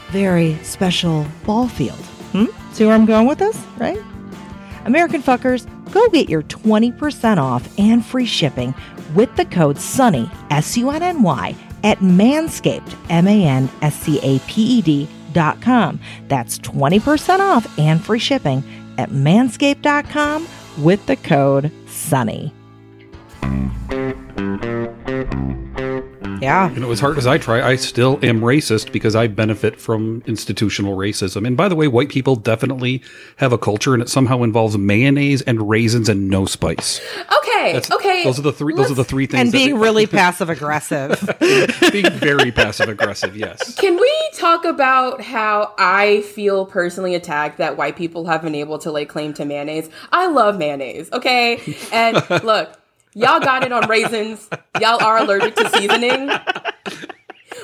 very 0.10 0.56
special 0.64 1.26
ball 1.46 1.68
field. 1.68 2.00
Hmm? 2.34 2.46
See 2.74 2.86
where 2.86 2.94
I'm 2.94 3.06
going 3.06 3.28
with 3.28 3.40
this, 3.40 3.58
right? 3.78 4.02
American 4.86 5.22
fuckers, 5.22 5.68
go 5.92 6.08
get 6.10 6.30
your 6.30 6.44
20% 6.44 7.38
off 7.38 7.68
and 7.78 8.06
free 8.06 8.26
shipping 8.26 8.74
with 9.14 9.36
the 9.36 9.46
code 9.46 9.78
SUNNY, 9.78 10.32
S 10.50 10.78
U 10.78 10.90
N 10.90 11.04
N 11.04 11.22
Y, 11.22 11.56
at 11.84 12.00
manscaped, 12.00 12.96
M 13.10 13.28
A 13.28 13.46
N 13.46 13.70
S 13.82 13.96
C 14.00 14.20
A 14.22 14.40
P 14.48 14.62
E 14.62 14.82
D 14.82 15.08
dot 15.34 15.62
com. 15.62 16.00
That's 16.28 16.60
20% 16.60 17.40
off 17.40 17.80
and 17.80 18.04
free 18.04 18.20
shipping 18.20 18.64
at 18.98 19.10
manscaped.com 19.10 20.48
with 20.78 21.06
the 21.06 21.16
code 21.16 21.72
SUNNY. 21.86 22.52
Yeah. 26.42 26.72
You 26.72 26.80
know, 26.80 26.92
as 26.92 27.00
hard 27.00 27.20
as 27.20 27.28
I 27.28 27.38
try, 27.38 27.62
I 27.62 27.76
still 27.76 28.20
am 28.24 28.42
racist 28.42 28.92
because 28.92 29.16
I 29.16 29.28
benefit 29.28 29.80
from 29.80 30.24
institutional 30.26 30.98
racism. 30.98 31.46
And 31.46 31.56
by 31.56 31.70
the 31.70 31.76
way, 31.76 31.88
white 31.88 32.10
people 32.10 32.36
definitely 32.36 33.04
have 33.38 33.54
a 33.54 33.60
culture, 33.60 33.94
and 33.94 34.02
it 34.02 34.10
somehow 34.10 34.42
involves 34.42 34.76
mayonnaise 34.76 35.44
and 35.44 35.70
raisins 35.70 36.10
and 36.10 36.30
no 36.30 36.46
spice. 36.46 37.00
Oh, 37.30 37.41
Okay. 37.62 37.74
That's, 37.74 37.92
okay. 37.92 38.24
Those 38.24 38.40
are 38.40 38.44
the 38.44 38.54
three. 38.54 38.74
Those 38.76 38.92
are 38.92 38.96
the 38.96 39.04
three 39.04 39.26
things. 39.26 39.42
And 39.42 39.52
being 39.52 39.76
they- 39.76 39.82
really 39.86 40.08
passive 40.08 40.50
aggressive. 40.50 41.20
being 41.92 42.10
very 42.12 42.52
passive 42.52 42.90
aggressive. 42.90 43.36
Yes. 43.36 43.76
Can 43.76 43.96
we 44.00 44.30
talk 44.34 44.66
about 44.66 45.22
how 45.22 45.74
I 45.78 46.22
feel 46.22 46.66
personally 46.66 47.16
attacked 47.16 47.58
that 47.60 47.78
white 47.78 47.96
people 47.96 48.26
have 48.26 48.42
been 48.42 48.56
able 48.56 48.80
to 48.80 48.92
lay 48.92 49.06
claim 49.06 49.34
to 49.36 49.46
mayonnaise? 49.46 49.90
I 50.12 50.28
love 50.28 50.58
mayonnaise, 50.58 51.10
okay? 51.12 51.60
And 51.92 52.16
look, 52.44 52.74
y'all 53.14 53.40
got 53.40 53.64
it 53.64 53.72
on 53.72 53.88
raisins. 53.90 54.50
Y'all 54.80 55.02
are 55.04 55.18
allergic 55.20 55.56
to 55.56 55.70
seasoning. 55.70 56.30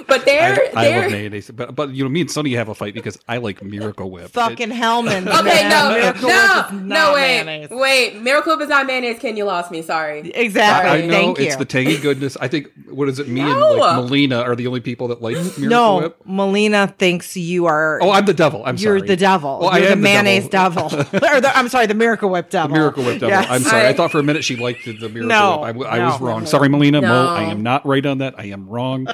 But 0.08 0.26
they're 0.26 0.54
I, 0.54 0.72
I 0.76 0.84
they're 0.86 1.02
love 1.04 1.12
mayonnaise, 1.12 1.52
but 1.52 1.76
but 1.76 1.90
you 1.92 2.04
know, 2.04 2.10
me 2.10 2.22
and 2.22 2.32
Sunny 2.32 2.54
have 2.54 2.70
a 2.70 2.76
fight 2.76 2.94
because 2.94 3.20
I 3.28 3.38
like 3.38 3.62
Miracle 3.62 4.10
Whip. 4.10 4.30
Fucking 4.32 4.70
Hellmann. 4.70 5.28
Okay, 5.48 5.68
no, 5.70 5.90
Miracle 5.90 6.30
no, 6.30 6.68
no, 6.72 6.80
not 6.86 7.14
wait, 7.14 7.44
mayonnaise. 7.44 7.70
wait. 7.70 8.22
Miracle 8.22 8.54
Whip 8.54 8.64
is 8.64 8.70
not 8.70 8.86
mayonnaise. 8.88 9.20
Ken, 9.20 9.36
you 9.38 9.44
lost 9.44 9.70
me. 9.72 9.82
Sorry. 9.82 10.32
Exactly. 10.32 10.90
I 11.04 11.06
know 11.06 11.12
Thank 11.12 11.40
it's 11.40 11.54
you. 11.54 11.60
the 11.60 11.66
tangy 11.66 11.98
goodness. 11.98 12.38
I 12.40 12.48
think 12.48 12.72
what 12.90 13.10
is 13.10 13.20
it? 13.20 13.28
Me 13.28 13.42
and 13.42 13.60
like 13.60 13.96
Melina 13.98 14.40
are 14.42 14.56
the 14.56 14.68
only 14.68 14.80
people 14.80 15.10
that 15.10 15.22
like 15.22 15.36
Miracle 15.36 15.64
no, 15.68 15.98
Whip. 16.00 16.18
Melina 16.26 16.88
thinks 16.98 17.36
you 17.36 17.66
are. 17.66 18.00
Oh, 18.02 18.12
I'm 18.12 18.26
the 18.26 18.34
devil. 18.34 18.64
I'm 18.66 18.78
sorry. 18.78 18.84
you're 18.90 19.00
sorry. 19.00 19.08
the 19.10 19.16
devil. 19.18 19.60
Well, 19.60 19.70
I 19.70 19.78
you're 19.80 19.88
the 19.88 19.92
am 19.94 20.02
mayonnaise 20.02 20.48
devil. 20.48 20.84
or 20.94 21.42
the, 21.42 21.52
I'm 21.54 21.68
sorry, 21.70 21.86
the 21.88 21.94
Miracle 21.94 22.30
Whip 22.30 22.50
devil. 22.50 22.76
Miracle 22.76 23.04
Whip 23.04 23.20
devil. 23.20 23.30
Yes. 23.30 23.48
I'm 23.50 23.62
sorry. 23.64 23.84
I, 23.84 23.90
I- 23.90 23.94
thought 23.94 24.12
for 24.12 24.20
a 24.20 24.24
minute 24.24 24.44
she 24.44 24.56
liked 24.56 24.86
the, 24.86 24.94
the 24.94 25.10
Miracle 25.10 25.28
No, 25.28 25.58
Whip. 25.58 25.64
I, 25.66 25.68
w- 25.74 25.88
I 25.90 25.98
no. 26.00 26.06
was 26.06 26.22
wrong. 26.22 26.46
Sorry, 26.46 26.70
Melina. 26.70 27.02
Mo, 27.02 27.08
No. 27.08 27.28
I 27.30 27.44
am 27.44 27.62
not 27.64 27.86
right 27.86 28.06
on 28.06 28.20
that. 28.20 28.36
I 28.40 28.46
am 28.46 28.68
wrong. 28.70 29.08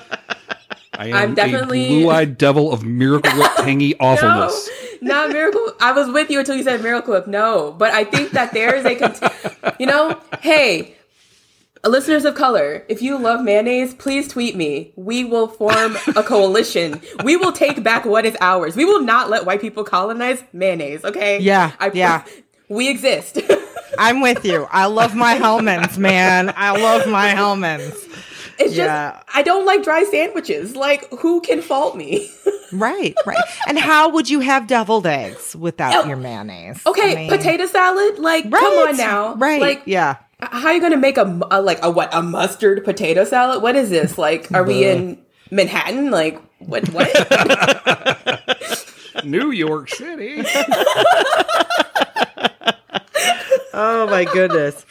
I 0.96 1.08
am 1.08 1.14
I'm 1.16 1.34
definitely- 1.36 1.86
a 1.86 1.89
blue-eyed 1.89 2.38
devil 2.38 2.72
of 2.72 2.84
Miracle 2.84 3.32
Whip 3.39 3.52
tangy 3.58 3.98
awfulness. 4.00 4.70
No, 5.02 5.14
not 5.26 5.32
miracle. 5.32 5.74
I 5.82 5.91
was 5.91 6.10
with 6.10 6.30
you 6.30 6.39
until 6.39 6.56
you 6.56 6.64
said 6.64 6.82
miracle 6.82 7.14
whip. 7.14 7.28
No, 7.28 7.72
but 7.78 7.94
I 7.94 8.04
think 8.06 8.32
that 8.32 8.54
there 8.54 8.76
is 8.76 8.86
a, 8.86 8.96
cont- 8.96 9.76
you 9.80 9.86
know, 9.86 10.20
hey, 10.41 10.96
listeners 11.84 12.24
of 12.26 12.36
color, 12.36 12.86
if 12.88 13.02
you 13.02 13.18
love 13.18 13.44
mayonnaise, 13.44 13.94
please 13.94 14.28
tweet 14.30 14.56
me. 14.56 14.94
We 14.96 15.26
will 15.26 15.48
form 15.48 15.98
a 16.16 16.24
coalition. 16.24 17.02
We 17.24 17.36
will 17.36 17.52
take 17.52 17.84
back 17.84 18.06
what 18.06 18.26
is 18.26 18.38
ours. 18.39 18.76
We 18.76 18.86
will 18.86 19.02
not 19.02 19.30
let 19.30 19.46
white 19.46 19.60
people 19.62 19.84
colonize 19.84 20.41
mayonnaise. 20.54 21.04
Okay? 21.04 21.39
Yeah, 21.39 21.72
I, 21.80 21.91
yeah. 21.94 22.24
We 22.70 22.89
exist. 22.89 23.39
I'm 24.00 24.22
with 24.22 24.46
you. 24.46 24.68
I 24.72 24.86
love 24.86 25.16
my 25.16 25.34
Hellmann's, 25.34 25.98
man. 25.98 26.54
I 26.56 26.80
love 26.82 27.08
my 27.10 27.28
Hellmann's. 27.28 27.94
It's 28.64 28.76
Yeah. 28.76 29.11
just 29.22 29.26
I 29.36 29.43
don't 29.43 29.66
like 29.66 29.84
dry 29.84 30.03
sandwiches. 30.05 30.76
Like, 30.76 31.09
who 31.20 31.41
can 31.41 31.61
fault 31.61 31.95
me? 31.95 32.30
Right, 32.72 33.14
right. 33.28 33.38
And 33.68 33.78
how 33.78 34.09
would 34.09 34.28
you 34.32 34.39
have 34.39 34.66
deviled 34.66 35.05
eggs 35.05 35.55
without 35.55 35.93
Oh, 35.93 36.07
your 36.07 36.18
mayonnaise? 36.18 36.82
Okay, 36.88 37.11
I 37.11 37.16
mean, 37.16 37.30
potato 37.30 37.68
salad. 37.68 38.18
Like, 38.18 38.45
right, 38.45 38.59
come 38.59 38.74
on 38.89 38.97
now. 38.97 39.36
Right. 39.36 39.61
Like, 39.61 39.84
yeah. 39.86 40.16
How 40.39 40.70
are 40.70 40.74
you 40.74 40.82
gonna 40.82 40.97
make 40.97 41.18
a, 41.20 41.39
a 41.51 41.61
like 41.61 41.78
a 41.84 41.91
what 41.91 42.11
a 42.11 42.24
mustard 42.24 42.84
potato 42.84 43.26
salad? 43.26 43.61
What 43.61 43.76
is 43.76 43.91
this? 43.91 44.18
Like, 44.18 44.51
are 44.53 44.64
we 44.64 44.86
in 44.86 45.20
Manhattan? 45.51 46.09
Like, 46.09 46.41
what? 46.57 46.88
What? 46.89 47.11
New 49.24 49.51
York 49.51 49.89
City. 49.89 50.41
Oh 53.76 54.05
my 54.07 54.24
goodness. 54.26 54.86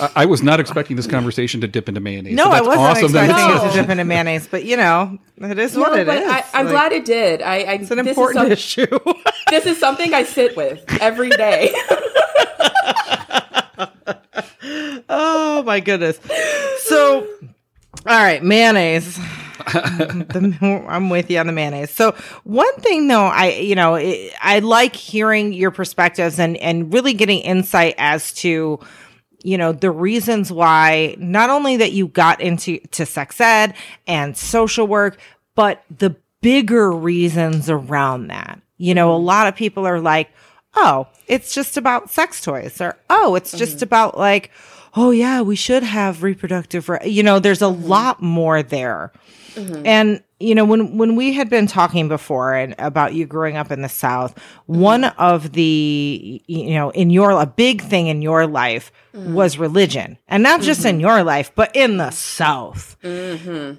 I, 0.00 0.10
I 0.16 0.24
was 0.26 0.42
not 0.42 0.60
expecting 0.60 0.96
this 0.96 1.06
conversation 1.06 1.60
to 1.60 1.68
dip 1.68 1.88
into 1.88 2.00
mayonnaise. 2.00 2.34
No, 2.34 2.44
so 2.44 2.50
I 2.50 2.54
that's 2.54 2.66
wasn't 2.66 2.80
awesome 2.86 3.12
that 3.12 3.24
expecting 3.24 3.50
it's- 3.56 3.64
it 3.64 3.68
to 3.76 3.80
dip 3.82 3.90
into 3.90 4.04
mayonnaise, 4.04 4.46
but 4.50 4.64
you 4.64 4.76
know, 4.76 5.18
it 5.40 5.58
is 5.58 5.76
what 5.76 5.92
No, 5.92 5.98
it 5.98 6.06
but 6.06 6.22
is. 6.22 6.28
I, 6.30 6.44
I'm 6.54 6.66
Like, 6.66 6.72
glad 6.72 6.92
it 6.92 7.04
did. 7.04 7.42
I, 7.42 7.54
I 7.56 7.72
it's 7.74 7.90
an 7.90 7.98
this 7.98 8.06
is 8.06 8.10
important 8.12 8.36
some- 8.44 8.52
issue. 8.52 8.86
this 9.50 9.66
is 9.66 9.78
something 9.78 10.14
I 10.14 10.22
sit 10.22 10.56
with 10.56 10.82
every 11.00 11.30
day. 11.30 11.74
oh 15.08 15.62
my 15.64 15.80
goodness. 15.80 16.18
So, 16.84 17.26
all 18.06 18.22
right, 18.22 18.42
mayonnaise. 18.42 19.16
The- 19.16 20.84
I'm 20.88 21.10
with 21.10 21.30
you 21.30 21.38
on 21.38 21.46
the 21.46 21.52
mayonnaise. 21.52 21.90
So 21.90 22.12
one 22.44 22.74
thing 22.76 23.08
though, 23.08 23.24
I 23.26 23.50
you 23.50 23.74
know 23.74 23.96
it, 23.96 24.32
I 24.40 24.60
like 24.60 24.96
hearing 24.96 25.52
your 25.52 25.70
perspectives 25.70 26.38
and 26.38 26.56
and 26.58 26.92
really 26.92 27.12
getting 27.12 27.40
insight 27.40 27.94
as 27.98 28.32
to 28.34 28.80
you 29.42 29.58
know 29.58 29.72
the 29.72 29.90
reasons 29.90 30.50
why 30.50 31.16
not 31.18 31.50
only 31.50 31.76
that 31.76 31.92
you 31.92 32.08
got 32.08 32.40
into 32.40 32.78
to 32.88 33.06
sex 33.06 33.40
ed 33.40 33.74
and 34.06 34.36
social 34.36 34.86
work, 34.86 35.18
but 35.54 35.84
the 35.96 36.16
bigger 36.40 36.90
reasons 36.90 37.68
around 37.70 38.28
that. 38.28 38.60
You 38.76 38.94
know, 38.94 39.12
a 39.12 39.16
mm-hmm. 39.16 39.26
lot 39.26 39.46
of 39.46 39.56
people 39.56 39.86
are 39.86 40.00
like, 40.00 40.30
oh, 40.74 41.06
it's 41.26 41.54
just 41.54 41.76
about 41.76 42.10
sex 42.10 42.40
toys, 42.40 42.80
or 42.80 42.96
oh, 43.10 43.34
it's 43.34 43.52
just 43.52 43.76
mm-hmm. 43.76 43.84
about 43.84 44.16
like, 44.16 44.50
oh 44.94 45.10
yeah, 45.10 45.40
we 45.40 45.56
should 45.56 45.82
have 45.82 46.22
reproductive. 46.22 46.88
Re-. 46.88 47.08
You 47.08 47.22
know, 47.22 47.38
there's 47.38 47.62
a 47.62 47.66
mm-hmm. 47.66 47.86
lot 47.86 48.22
more 48.22 48.62
there. 48.62 49.12
And 49.84 50.22
you 50.40 50.54
know, 50.54 50.64
when 50.64 50.96
when 50.96 51.16
we 51.16 51.32
had 51.32 51.50
been 51.50 51.66
talking 51.66 52.08
before 52.08 52.54
and 52.54 52.74
about 52.78 53.12
you 53.14 53.26
growing 53.26 53.56
up 53.56 53.72
in 53.72 53.82
the 53.82 53.88
South, 53.88 54.38
one 54.66 55.04
of 55.04 55.52
the 55.52 56.42
you 56.46 56.74
know 56.74 56.90
in 56.90 57.10
your 57.10 57.32
a 57.32 57.46
big 57.46 57.82
thing 57.82 58.06
in 58.06 58.22
your 58.22 58.46
life 58.46 58.92
was 59.12 59.58
religion, 59.58 60.16
and 60.28 60.44
not 60.44 60.60
just 60.60 60.84
in 60.84 61.00
your 61.00 61.24
life, 61.24 61.50
but 61.56 61.74
in 61.74 61.96
the 61.96 62.10
South. 62.10 62.96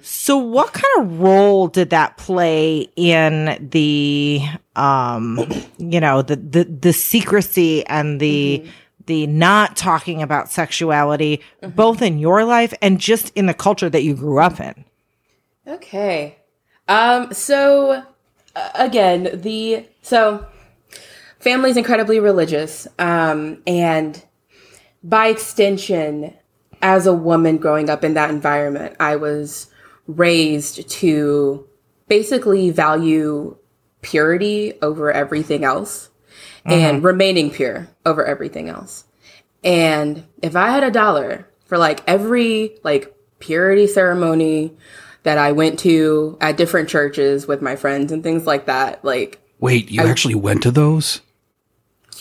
So, 0.02 0.36
what 0.36 0.74
kind 0.74 0.92
of 0.98 1.20
role 1.20 1.68
did 1.68 1.90
that 1.90 2.18
play 2.18 2.88
in 2.94 3.68
the 3.70 4.42
um, 4.76 5.38
you 5.78 6.00
know, 6.00 6.22
the 6.22 6.36
the 6.36 6.64
the 6.64 6.92
secrecy 6.92 7.86
and 7.86 8.20
the 8.20 8.66
the 9.06 9.26
not 9.26 9.76
talking 9.76 10.22
about 10.22 10.50
sexuality, 10.50 11.40
both 11.74 12.02
in 12.02 12.18
your 12.18 12.44
life 12.44 12.74
and 12.82 13.00
just 13.00 13.32
in 13.34 13.46
the 13.46 13.54
culture 13.54 13.88
that 13.88 14.02
you 14.02 14.14
grew 14.14 14.40
up 14.40 14.60
in? 14.60 14.84
Okay. 15.66 16.36
Um, 16.90 17.32
so 17.32 18.02
uh, 18.56 18.70
again, 18.74 19.40
the 19.40 19.86
so 20.02 20.44
family's 21.38 21.76
incredibly 21.76 22.18
religious. 22.20 22.86
Um, 22.98 23.62
and 23.66 24.22
by 25.02 25.28
extension, 25.28 26.34
as 26.82 27.06
a 27.06 27.14
woman 27.14 27.58
growing 27.58 27.88
up 27.88 28.04
in 28.04 28.14
that 28.14 28.30
environment, 28.30 28.96
I 28.98 29.16
was 29.16 29.68
raised 30.06 30.90
to 30.90 31.66
basically 32.08 32.70
value 32.70 33.56
purity 34.02 34.74
over 34.82 35.12
everything 35.12 35.64
else 35.64 36.10
and 36.64 37.02
remaining 37.04 37.50
pure 37.50 37.88
over 38.04 38.24
everything 38.24 38.68
else. 38.68 39.04
And 39.62 40.24
if 40.42 40.56
I 40.56 40.70
had 40.70 40.82
a 40.82 40.90
dollar 40.90 41.48
for 41.66 41.78
like 41.78 42.02
every 42.06 42.78
like 42.82 43.14
purity 43.38 43.86
ceremony 43.86 44.76
that 45.22 45.38
I 45.38 45.52
went 45.52 45.78
to 45.80 46.36
at 46.40 46.56
different 46.56 46.88
churches 46.88 47.46
with 47.46 47.60
my 47.62 47.76
friends 47.76 48.10
and 48.12 48.22
things 48.22 48.46
like 48.46 48.66
that, 48.66 49.04
like 49.04 49.38
Wait, 49.60 49.90
you 49.90 50.00
actually 50.02 50.34
went 50.34 50.62
to 50.62 50.70
those? 50.70 51.20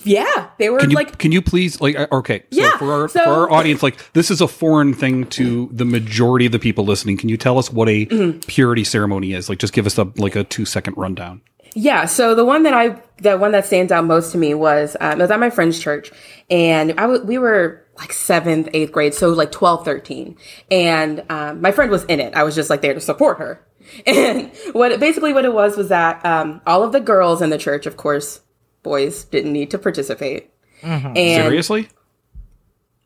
yeah, 0.03 0.49
they 0.57 0.69
were 0.69 0.79
Can 0.79 0.91
you 0.91 0.95
like 0.95 1.17
can 1.17 1.31
you 1.33 1.41
please 1.41 1.81
like 1.81 1.97
uh, 1.99 2.07
okay 2.11 2.43
so 2.51 2.61
Yeah, 2.61 2.77
for 2.77 2.91
our 2.93 3.07
so- 3.09 3.23
for 3.23 3.29
our 3.31 3.51
audience 3.51 3.83
like 3.83 3.97
this 4.13 4.31
is 4.31 4.39
a 4.39 4.47
foreign 4.47 4.93
thing 4.93 5.25
to 5.31 5.69
the 5.73 5.83
majority 5.83 6.45
of 6.45 6.51
the 6.53 6.59
people 6.59 6.85
listening. 6.85 7.17
Can 7.17 7.27
you 7.29 7.35
tell 7.37 7.57
us 7.57 7.71
what 7.71 7.89
a 7.89 8.05
Mm-hmm. 8.05 8.39
purity 8.47 8.83
ceremony 8.85 9.33
is? 9.33 9.49
Like 9.49 9.59
just 9.59 9.73
give 9.73 9.85
us 9.85 9.97
a 9.97 10.03
like 10.15 10.35
a 10.37 10.43
2 10.45 10.63
second 10.65 10.95
rundown. 10.95 11.41
Yeah, 11.75 12.05
so 12.05 12.33
the 12.33 12.45
one 12.45 12.63
that 12.63 12.73
I, 12.73 12.99
the 13.21 13.37
one 13.37 13.51
that 13.51 13.63
stands 13.65 13.91
out 13.91 14.03
most 14.05 14.31
to 14.31 14.39
me 14.39 14.55
was, 14.55 14.97
um, 15.01 15.19
it 15.19 15.23
was 15.23 15.29
at 15.31 15.39
my 15.39 15.51
friend's 15.51 15.79
church, 15.79 16.11
and 16.49 16.91
I 16.93 17.01
w- 17.03 17.23
we 17.23 17.37
were 17.37 17.85
like 17.99 18.13
seventh, 18.13 18.69
eighth 18.73 18.91
grade, 18.91 19.13
so 19.13 19.29
like 19.29 19.51
12, 19.51 19.85
13. 19.85 20.37
And 20.71 21.23
um, 21.29 21.61
my 21.61 21.71
friend 21.71 21.91
was 21.91 22.05
in 22.05 22.19
it. 22.19 22.33
I 22.33 22.43
was 22.43 22.55
just 22.55 22.69
like 22.69 22.81
there 22.81 22.93
to 22.93 23.01
support 23.01 23.37
her. 23.39 23.65
And 24.05 24.51
what 24.73 24.99
basically 24.99 25.33
what 25.33 25.45
it 25.45 25.53
was 25.53 25.75
was 25.75 25.89
that 25.89 26.23
um, 26.23 26.61
all 26.67 26.83
of 26.83 26.91
the 26.91 26.99
girls 26.99 27.41
in 27.41 27.49
the 27.49 27.57
church, 27.57 27.87
of 27.87 27.97
course, 27.97 28.41
boys 28.83 29.23
didn't 29.23 29.51
need 29.51 29.71
to 29.71 29.79
participate. 29.79 30.51
And 30.83 31.15
Seriously? 31.15 31.89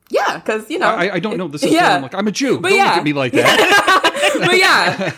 yeah, 0.10 0.38
because 0.38 0.70
you 0.70 0.80
know, 0.80 0.88
I, 0.88 1.16
I 1.16 1.20
don't 1.20 1.38
know. 1.38 1.48
This 1.48 1.64
is 1.64 1.72
Yeah. 1.72 1.96
yeah. 1.96 2.02
like 2.02 2.14
I'm 2.14 2.28
a 2.28 2.32
Jew. 2.32 2.60
But 2.60 2.70
don't 2.70 2.78
yeah. 2.78 2.86
look 2.90 2.98
at 2.98 3.04
me 3.04 3.14
like 3.14 3.32
that. 3.32 4.40
but 4.46 4.58
yeah, 4.58 5.12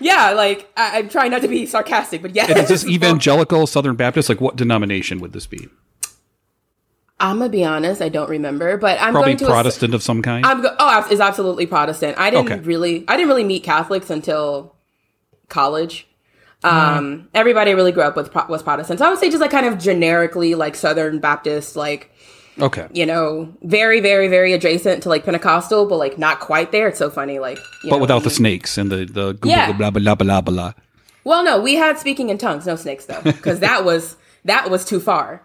yeah, 0.00 0.30
like 0.30 0.70
I, 0.76 0.98
I'm 0.98 1.08
trying 1.10 1.30
not 1.30 1.42
to 1.42 1.48
be 1.48 1.66
sarcastic, 1.66 2.22
but 2.22 2.34
yeah, 2.34 2.46
And 2.48 2.58
is 2.58 2.68
this 2.68 2.86
evangelical 2.86 3.66
Southern 3.66 3.96
Baptist? 3.96 4.28
Like 4.28 4.40
what 4.40 4.56
denomination 4.56 5.20
would 5.20 5.32
this 5.32 5.46
be? 5.46 5.68
I'm 7.20 7.38
gonna 7.38 7.50
be 7.50 7.64
honest, 7.64 8.00
I 8.00 8.08
don't 8.08 8.30
remember, 8.30 8.76
but 8.78 8.98
I'm 9.00 9.12
Probably 9.12 9.32
going 9.32 9.36
to 9.38 9.44
ass- 9.46 9.50
Protestant 9.50 9.94
of 9.94 10.02
some 10.02 10.22
kind. 10.22 10.44
I'm 10.46 10.62
go- 10.62 10.74
oh, 10.78 11.06
is 11.10 11.20
absolutely 11.20 11.66
Protestant. 11.66 12.16
I 12.18 12.30
didn't 12.30 12.50
Okay. 12.50 12.60
really, 12.60 13.04
I 13.08 13.16
didn't 13.16 13.28
really 13.28 13.44
meet 13.44 13.62
Catholics 13.62 14.08
until 14.10 14.74
college. 15.48 16.06
Um, 16.62 16.72
Mm-hmm. 16.72 17.26
everybody 17.34 17.70
I 17.70 17.74
really 17.74 17.92
grew 17.92 18.02
up 18.02 18.16
with 18.16 18.30
pro- 18.32 18.46
was 18.46 18.62
Protestant. 18.62 18.98
So 18.98 19.06
I 19.06 19.10
would 19.10 19.18
say 19.18 19.28
just 19.30 19.40
like 19.40 19.50
kind 19.50 19.66
of 19.66 19.78
generically 19.78 20.54
like 20.54 20.74
Southern 20.76 21.18
Baptist, 21.18 21.74
like 21.76 22.10
okay. 22.60 22.86
you 22.92 23.06
know, 23.06 23.52
very, 23.62 24.00
very, 24.00 24.28
very 24.28 24.52
adjacent 24.52 25.02
to 25.04 25.08
like 25.08 25.24
Pentecostal, 25.24 25.86
but 25.86 25.96
like 25.96 26.18
not 26.18 26.40
quite 26.40 26.70
there. 26.72 26.88
It's 26.88 26.98
so 26.98 27.08
funny, 27.10 27.38
like 27.38 27.56
you 27.82 27.90
But 27.90 27.96
know, 27.96 28.00
without 28.02 28.24
the 28.24 28.30
snakes 28.30 28.76
and 28.76 28.90
the 28.90 29.06
the 29.06 29.38
Yeah. 29.42 29.72
blah 29.72 29.90
blah 29.90 30.14
blah 30.14 30.14
blah 30.16 30.40
blah. 30.42 30.72
Well, 31.24 31.44
no, 31.44 31.60
we 31.60 31.74
had 31.76 31.98
speaking 31.98 32.28
in 32.30 32.36
tongues, 32.38 32.66
no 32.66 32.76
snakes 32.76 33.06
though, 33.06 33.20
because 33.22 33.60
that 33.60 33.84
was 33.84 34.16
that 34.44 34.70
was 34.70 34.84
too 34.84 35.00
far. 35.00 35.42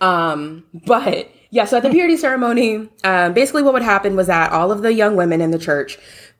Um, 0.00 0.64
but 0.86 1.30
yeah, 1.50 1.64
so 1.64 1.78
at 1.78 1.82
the 1.82 1.90
purity 1.90 2.16
ceremony, 2.16 2.88
um, 3.04 3.32
basically 3.32 3.62
what 3.62 3.72
would 3.72 3.82
happen 3.82 4.16
was 4.16 4.26
that 4.26 4.52
all 4.52 4.70
of 4.70 4.82
the 4.82 4.92
young 4.92 5.16
women 5.16 5.40
in 5.40 5.50
the 5.50 5.58
church 5.58 5.98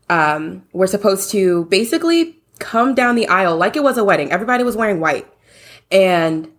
um, 0.08 0.64
were 0.72 0.86
supposed 0.86 1.30
to 1.32 1.64
basically 1.66 2.36
come 2.58 2.94
down 2.94 3.14
the 3.14 3.28
aisle 3.28 3.56
like 3.56 3.76
it 3.76 3.82
was 3.82 3.98
a 3.98 4.04
wedding. 4.04 4.30
Everybody 4.30 4.64
was 4.64 4.76
wearing 4.76 5.00
white, 5.00 5.26
and 5.90 6.50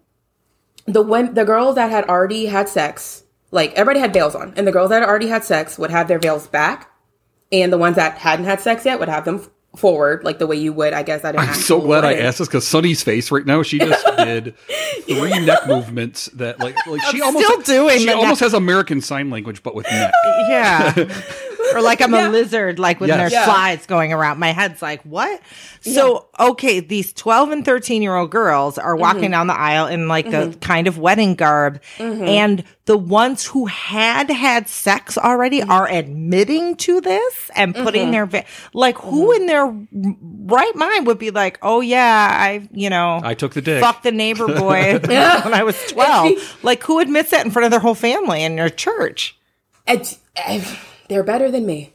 the 0.86 1.02
when 1.02 1.34
the 1.34 1.46
girls 1.46 1.76
that 1.76 1.92
had 1.92 2.06
already 2.10 2.48
had 2.48 2.68
sex, 2.68 3.24
like 3.52 3.74
everybody 3.74 4.00
had 4.00 4.14
veils 4.14 4.36
on, 4.36 4.54
and 4.56 4.68
the 4.68 4.72
girls 4.72 4.90
that 4.90 5.04
already 5.04 5.28
had 5.28 5.44
sex 5.44 5.78
would 5.78 5.92
have 5.92 6.08
their 6.08 6.20
veils 6.20 6.48
back, 6.48 6.92
and 7.52 7.72
the 7.72 7.78
ones 7.78 7.96
that 7.96 8.18
hadn't 8.18 8.46
had 8.46 8.62
sex 8.62 8.86
yet 8.86 9.00
would 9.00 9.10
have 9.10 9.26
them 9.26 9.46
forward, 9.76 10.24
like 10.24 10.40
the 10.40 10.48
way 10.48 10.56
you 10.56 10.74
would, 10.74 10.94
I 10.94 11.04
guess, 11.04 11.24
at 11.24 11.36
an 11.36 11.42
I'm 11.42 11.54
so 11.54 11.80
glad 11.80 12.04
I 12.04 12.14
asked 12.16 12.40
this 12.40 12.48
because 12.48 12.68
Sunny's 12.68 13.04
face 13.04 13.32
right 13.32 13.46
now. 13.46 13.62
She 13.64 13.78
just 13.80 14.06
did 14.18 14.56
three 15.04 15.40
neck 15.46 15.68
movements 15.68 16.26
that 16.36 16.60
like 16.60 16.76
like 16.88 17.02
she 17.12 17.22
almost 17.22 17.46
still 17.46 17.62
doing 17.62 18.00
She 18.00 18.10
almost 18.10 18.42
neck- 18.42 18.46
has 18.48 18.54
American 18.54 19.02
Sign 19.02 19.30
Language, 19.30 19.64
but 19.64 19.76
with 19.76 19.86
neck. 19.86 20.14
Yeah. 20.50 20.94
or 21.74 21.82
like 21.82 22.02
I'm 22.02 22.14
a 22.14 22.30
lizard, 22.30 22.80
like 22.80 23.00
when 23.00 23.08
Yes. 23.10 23.18
there's 23.18 23.32
Yeah. 23.34 23.46
slides 23.46 23.86
going 23.86 24.14
around. 24.14 24.40
My 24.40 24.52
head's 24.52 24.82
like, 24.82 25.02
what? 25.04 25.42
So, 25.82 26.28
okay, 26.40 26.80
these 26.80 27.14
12 27.14 27.52
and 27.52 27.66
13 27.66 28.02
year 28.02 28.16
old 28.16 28.32
girls 28.32 28.78
are 28.78 28.96
walking 28.96 29.24
Mm-hmm. 29.24 29.32
down 29.32 29.48
the 29.48 29.58
aisle 29.60 29.88
in 29.88 30.08
like 30.08 30.28
a 30.34 30.54
kind 30.62 30.88
of 30.88 30.98
wedding 30.98 31.36
garb. 31.36 31.82
And 32.00 32.64
the 32.86 32.98
ones 32.98 33.46
who 33.46 33.66
had 33.68 34.30
had 34.30 34.68
sex 34.68 35.18
already 35.18 35.60
Mm-hmm. 35.62 35.72
are 35.72 35.88
admitting 35.90 36.76
to 36.78 37.02
this 37.02 37.52
and 37.56 37.74
putting 37.76 38.12
their, 38.12 38.26
va- 38.26 38.46
like, 38.74 38.98
who 38.98 39.30
Mm-hmm. 39.34 39.42
in 39.42 39.46
their 39.48 39.76
right 40.46 40.76
mind 40.76 41.08
would 41.08 41.20
be 41.20 41.32
like, 41.32 41.58
oh, 41.62 41.82
yeah, 41.82 42.28
I, 42.32 42.68
you 42.72 42.90
know, 42.90 43.22
I 43.24 43.34
took 43.36 43.54
the 43.54 43.62
dick. 43.62 43.82
fucked 43.82 44.04
the 44.04 44.12
neighbor 44.12 44.48
boy 44.48 45.00
when 45.06 45.54
I 45.54 45.64
was 45.64 45.76
12. 45.92 46.60
Like, 46.64 46.84
who 46.84 47.00
admits 47.00 47.32
that 47.32 47.46
in 47.46 47.52
front 47.52 47.66
of 47.66 47.72
their 47.72 47.80
whole 47.80 47.96
family 47.96 48.44
in 48.44 48.58
your 48.58 48.70
church? 48.70 49.38
It's, 49.88 50.20
eh, 50.36 50.64
they're 51.10 51.24
better 51.24 51.52
than 51.52 51.66
me. 51.66 51.94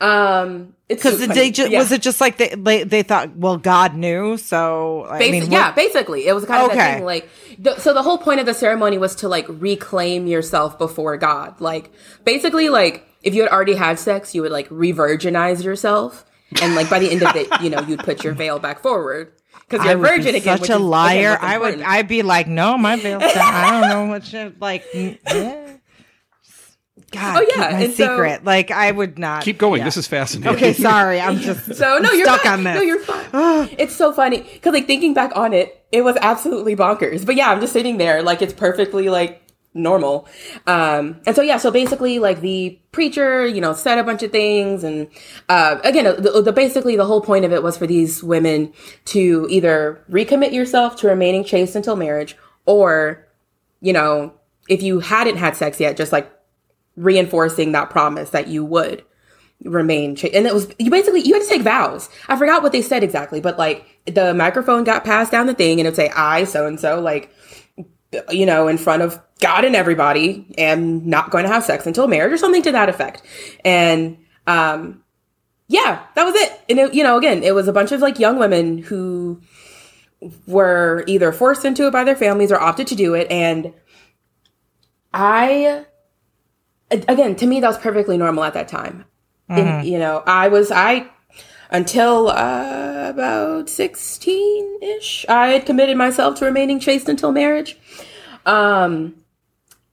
Um, 0.00 0.74
it's 0.88 1.02
Because 1.02 1.26
they 1.28 1.50
just 1.52 1.70
Yeah. 1.70 1.78
was 1.78 1.92
it 1.92 2.02
just 2.02 2.20
like 2.20 2.36
they, 2.36 2.48
they 2.48 2.82
they 2.82 3.02
thought 3.04 3.36
well 3.36 3.56
God 3.56 3.94
knew 3.94 4.36
so 4.36 5.06
I 5.08 5.20
Basi- 5.20 5.30
mean 5.30 5.52
yeah, 5.52 5.70
basically, 5.72 6.26
it 6.26 6.34
was 6.34 6.44
kind 6.44 6.62
of 6.64 6.70
Okay. 6.70 6.78
that 6.78 6.94
thing. 6.96 7.04
Like, 7.04 7.28
the, 7.58 7.78
so 7.78 7.94
the 7.94 8.02
whole 8.02 8.18
point 8.18 8.40
of 8.40 8.46
the 8.46 8.54
ceremony 8.54 8.98
was 8.98 9.14
to 9.16 9.28
like 9.28 9.46
reclaim 9.48 10.26
yourself 10.26 10.76
before 10.76 11.16
God. 11.18 11.60
Like, 11.60 11.92
basically, 12.24 12.68
like 12.68 13.06
if 13.22 13.32
you 13.34 13.42
had 13.42 13.52
already 13.52 13.74
had 13.74 13.98
sex, 14.00 14.34
you 14.34 14.42
would 14.42 14.50
like 14.50 14.66
re-virginize 14.70 15.62
yourself, 15.62 16.24
and 16.60 16.74
like 16.74 16.90
by 16.90 16.98
the 16.98 17.08
end 17.10 17.22
of 17.22 17.36
it, 17.36 17.46
you 17.62 17.70
know, 17.70 17.80
you'd 17.82 18.00
put 18.00 18.24
your 18.24 18.32
veil 18.34 18.58
back 18.58 18.80
forward 18.80 19.32
because 19.68 19.84
you're 19.86 19.96
be 19.96 20.02
virgin 20.02 20.34
again. 20.34 20.42
such 20.58 20.60
which 20.62 20.70
a 20.70 20.72
is, 20.72 20.76
again, 20.78 20.88
liar 20.90 21.30
what's 21.30 21.44
I 21.44 21.58
would. 21.58 21.80
I'd 21.82 22.08
be 22.08 22.22
like 22.22 22.48
no 22.48 22.76
my 22.76 22.96
veil's 22.96 23.22
I 23.24 23.70
don't 23.80 23.88
know 23.88 24.06
what 24.12 24.24
shit 24.26 24.60
like 24.60 24.84
yeah. 24.94 25.76
God 27.12 27.36
Oh, 27.42 27.46
yeah, 27.54 27.60
my 27.72 27.80
and 27.84 27.92
so- 27.94 28.06
secret 28.08 28.44
like 28.44 28.70
I 28.70 28.90
would 28.90 29.18
not 29.18 29.42
Keep 29.44 29.58
going. 29.58 29.78
yeah. 29.80 29.84
This 29.84 29.96
is 29.96 30.06
fascinating. 30.06 30.54
okay 30.56 30.72
sorry 30.90 31.20
I'm 31.20 31.38
just 31.38 31.74
So 31.74 31.98
no, 31.98 32.10
you're 32.12 32.24
stuck 32.26 32.42
fine. 32.42 32.52
on 32.52 32.64
this 32.64 32.74
No, 32.76 32.80
you're 32.82 33.00
fine. 33.00 33.68
it's 33.78 33.94
so 33.94 34.12
funny 34.12 34.40
because 34.42 34.72
like 34.72 34.86
thinking 34.86 35.14
back 35.14 35.32
on 35.36 35.52
it, 35.52 35.84
it 35.92 36.02
was 36.02 36.16
absolutely 36.20 36.74
bonkers. 36.74 37.24
But 37.26 37.36
yeah, 37.36 37.50
I'm 37.50 37.60
just 37.60 37.72
sitting 37.72 37.98
there 37.98 38.22
like 38.22 38.42
it's 38.42 38.52
perfectly 38.54 39.08
like 39.08 39.38
normal. 39.74 40.28
Um, 40.66 41.20
and 41.26 41.34
so 41.34 41.40
yeah, 41.42 41.56
so 41.56 41.70
basically 41.70 42.18
like 42.18 42.40
the 42.42 42.78
preacher, 42.92 43.46
you 43.46 43.60
know, 43.60 43.72
said 43.72 43.96
a 43.98 44.04
bunch 44.04 44.22
of 44.22 44.30
things 44.30 44.84
and, 44.84 45.08
uh, 45.48 45.78
again, 45.82 46.04
the, 46.22 46.42
the, 46.42 46.52
basically 46.52 46.94
the 46.96 47.06
whole 47.06 47.22
point 47.22 47.44
of 47.46 47.52
it 47.52 47.62
was 47.62 47.78
for 47.78 47.86
these 47.86 48.22
women 48.22 48.70
to 49.06 49.46
either 49.48 50.04
recommit 50.10 50.52
yourself 50.52 50.96
to 50.96 51.06
remaining 51.08 51.42
chaste 51.42 51.74
until 51.74 51.96
marriage 51.96 52.36
or, 52.66 53.26
you 53.80 53.94
know, 53.94 54.34
if 54.68 54.82
you 54.82 55.00
hadn't 55.00 55.38
had 55.38 55.56
sex 55.56 55.80
yet, 55.80 55.96
just 55.96 56.12
like 56.12 56.30
reinforcing 56.96 57.72
that 57.72 57.90
promise 57.90 58.30
that 58.30 58.48
you 58.48 58.64
would 58.64 59.04
remain 59.64 60.16
chaste. 60.16 60.34
And 60.34 60.46
it 60.46 60.54
was, 60.54 60.72
you 60.78 60.90
basically, 60.90 61.20
you 61.20 61.34
had 61.34 61.42
to 61.42 61.48
take 61.48 61.62
vows. 61.62 62.08
I 62.28 62.36
forgot 62.36 62.62
what 62.62 62.72
they 62.72 62.82
said 62.82 63.02
exactly, 63.02 63.40
but 63.40 63.58
like 63.58 64.00
the 64.06 64.34
microphone 64.34 64.84
got 64.84 65.04
passed 65.04 65.32
down 65.32 65.46
the 65.46 65.54
thing 65.54 65.80
and 65.80 65.86
it'd 65.86 65.96
say, 65.96 66.10
I, 66.10 66.44
so 66.44 66.66
and 66.66 66.78
so, 66.80 67.00
like, 67.00 67.32
you 68.30 68.44
know, 68.44 68.68
in 68.68 68.76
front 68.76 69.02
of 69.02 69.20
God 69.40 69.64
and 69.64 69.74
everybody, 69.74 70.52
am 70.58 71.08
not 71.08 71.30
going 71.30 71.44
to 71.44 71.50
have 71.50 71.64
sex 71.64 71.86
until 71.86 72.06
marriage 72.08 72.32
or 72.32 72.36
something 72.36 72.62
to 72.62 72.72
that 72.72 72.88
effect. 72.88 73.22
And, 73.64 74.18
um, 74.46 75.02
yeah, 75.68 76.04
that 76.14 76.24
was 76.24 76.34
it. 76.34 76.60
And 76.68 76.78
it, 76.78 76.94
you 76.94 77.02
know, 77.02 77.16
again, 77.16 77.42
it 77.42 77.54
was 77.54 77.68
a 77.68 77.72
bunch 77.72 77.92
of 77.92 78.00
like 78.00 78.18
young 78.18 78.38
women 78.38 78.78
who 78.78 79.40
were 80.46 81.04
either 81.06 81.32
forced 81.32 81.64
into 81.64 81.86
it 81.86 81.92
by 81.92 82.04
their 82.04 82.16
families 82.16 82.52
or 82.52 82.60
opted 82.60 82.86
to 82.88 82.94
do 82.94 83.14
it. 83.14 83.30
And 83.30 83.72
I, 85.14 85.86
again, 86.92 87.36
to 87.36 87.46
me, 87.46 87.60
that 87.60 87.68
was 87.68 87.78
perfectly 87.78 88.16
normal 88.16 88.44
at 88.44 88.54
that 88.54 88.68
time. 88.68 89.04
Mm-hmm. 89.50 89.60
And, 89.60 89.86
you 89.86 89.98
know, 89.98 90.22
I 90.26 90.48
was, 90.48 90.70
I, 90.70 91.08
until 91.70 92.28
uh, 92.28 93.08
about 93.08 93.68
16 93.68 94.78
ish, 94.82 95.26
I 95.28 95.48
had 95.48 95.66
committed 95.66 95.96
myself 95.96 96.38
to 96.38 96.44
remaining 96.44 96.78
chaste 96.78 97.08
until 97.08 97.32
marriage. 97.32 97.78
Um, 98.44 99.16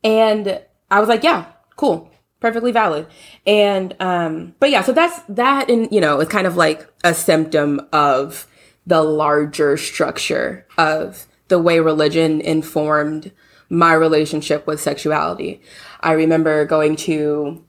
and 0.04 0.62
I 0.92 1.00
was 1.00 1.10
like, 1.10 1.24
yeah, 1.24 1.46
cool, 1.76 2.12
perfectly 2.40 2.72
valid. 2.72 3.08
And, 3.46 3.96
um, 4.00 4.56
but 4.60 4.70
yeah, 4.72 4.82
so 4.84 4.92
that's 4.92 5.20
that, 5.30 5.70
and 5.70 5.92
you 5.92 6.02
know, 6.02 6.20
it's 6.20 6.32
kind 6.32 6.48
of 6.48 6.58
like 6.58 6.88
a 7.04 7.14
symptom 7.14 7.88
of 7.94 8.48
the 8.86 9.04
larger 9.04 9.78
structure 9.78 10.66
of 10.78 11.28
the 11.48 11.60
way 11.60 11.80
religion 11.80 12.42
informed 12.42 13.32
my 13.70 13.94
relationship 13.94 14.66
with 14.66 14.82
sexuality. 14.82 15.62
I 16.00 16.14
remember 16.14 16.66
going 16.66 16.96
to, 16.98 17.64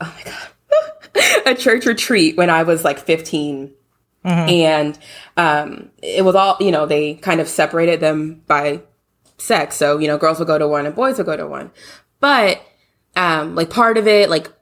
oh 0.00 0.14
my 0.16 0.32
God, 0.32 1.46
a 1.46 1.54
church 1.54 1.86
retreat 1.86 2.36
when 2.36 2.50
I 2.50 2.62
was 2.62 2.84
like 2.84 2.98
15. 2.98 3.72
Mm-hmm. 4.24 4.50
And 4.50 4.98
um, 5.36 5.90
it 6.02 6.24
was 6.24 6.34
all, 6.34 6.56
you 6.58 6.72
know, 6.72 6.86
they 6.86 7.14
kind 7.14 7.40
of 7.40 7.48
separated 7.48 8.00
them 8.00 8.42
by 8.46 8.82
sex. 9.38 9.76
So, 9.76 9.98
you 9.98 10.08
know, 10.08 10.18
girls 10.18 10.38
would 10.38 10.48
go 10.48 10.58
to 10.58 10.66
one 10.66 10.86
and 10.86 10.94
boys 10.94 11.18
would 11.18 11.26
go 11.26 11.36
to 11.36 11.46
one. 11.46 11.70
But, 12.18 12.60
um, 13.14 13.54
like 13.54 13.70
part 13.70 13.98
of 13.98 14.06
it, 14.06 14.28
like, 14.28 14.52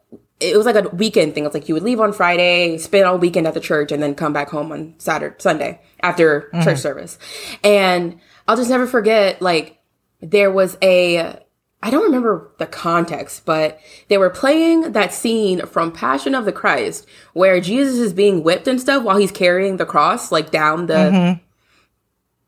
it 0.40 0.56
was 0.56 0.66
like 0.66 0.76
a 0.76 0.88
weekend 0.90 1.34
thing. 1.34 1.44
It's 1.44 1.54
like 1.54 1.68
you 1.68 1.74
would 1.74 1.82
leave 1.82 2.00
on 2.00 2.12
Friday, 2.12 2.76
spend 2.78 3.06
all 3.06 3.18
weekend 3.18 3.46
at 3.46 3.54
the 3.54 3.60
church, 3.60 3.92
and 3.92 4.02
then 4.02 4.14
come 4.14 4.32
back 4.32 4.50
home 4.50 4.72
on 4.72 4.94
Saturday, 4.98 5.36
Sunday 5.38 5.80
after 6.00 6.50
mm-hmm. 6.52 6.62
church 6.62 6.78
service. 6.78 7.18
And 7.62 8.20
I'll 8.46 8.56
just 8.56 8.68
never 8.68 8.86
forget, 8.86 9.40
like, 9.40 9.78
there 10.20 10.50
was 10.50 10.76
a, 10.82 11.43
I 11.84 11.90
don't 11.90 12.04
remember 12.04 12.50
the 12.56 12.64
context, 12.64 13.44
but 13.44 13.78
they 14.08 14.16
were 14.16 14.30
playing 14.30 14.92
that 14.92 15.12
scene 15.12 15.66
from 15.66 15.92
Passion 15.92 16.34
of 16.34 16.46
the 16.46 16.52
Christ 16.52 17.06
where 17.34 17.60
Jesus 17.60 17.98
is 17.98 18.14
being 18.14 18.42
whipped 18.42 18.66
and 18.66 18.80
stuff 18.80 19.02
while 19.04 19.18
he's 19.18 19.30
carrying 19.30 19.76
the 19.76 19.84
cross, 19.84 20.32
like 20.32 20.50
down 20.50 20.86
the 20.86 20.94
mm-hmm. 20.94 21.42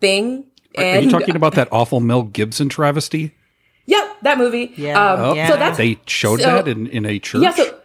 thing. 0.01 0.47
And, 0.74 1.01
Are 1.01 1.03
you 1.03 1.11
talking 1.11 1.37
about 1.37 1.53
that 1.53 1.68
awful 1.70 2.01
Mel 2.01 2.22
Gibson 2.22 2.70
travesty? 2.70 3.34
Yep, 3.84 4.22
that 4.22 4.39
movie. 4.39 4.72
Yeah. 4.74 5.12
Um, 5.12 5.20
oh, 5.20 5.34
yeah. 5.34 5.51
So 5.51 5.57
that's 5.57 5.76
they 5.76 6.01
showed 6.07 6.41
so, 6.41 6.47
that 6.47 6.66
in, 6.66 6.87
in 6.87 7.05
a 7.05 7.18
church. 7.18 7.43
Yeah. 7.43 7.53
So, 7.53 7.76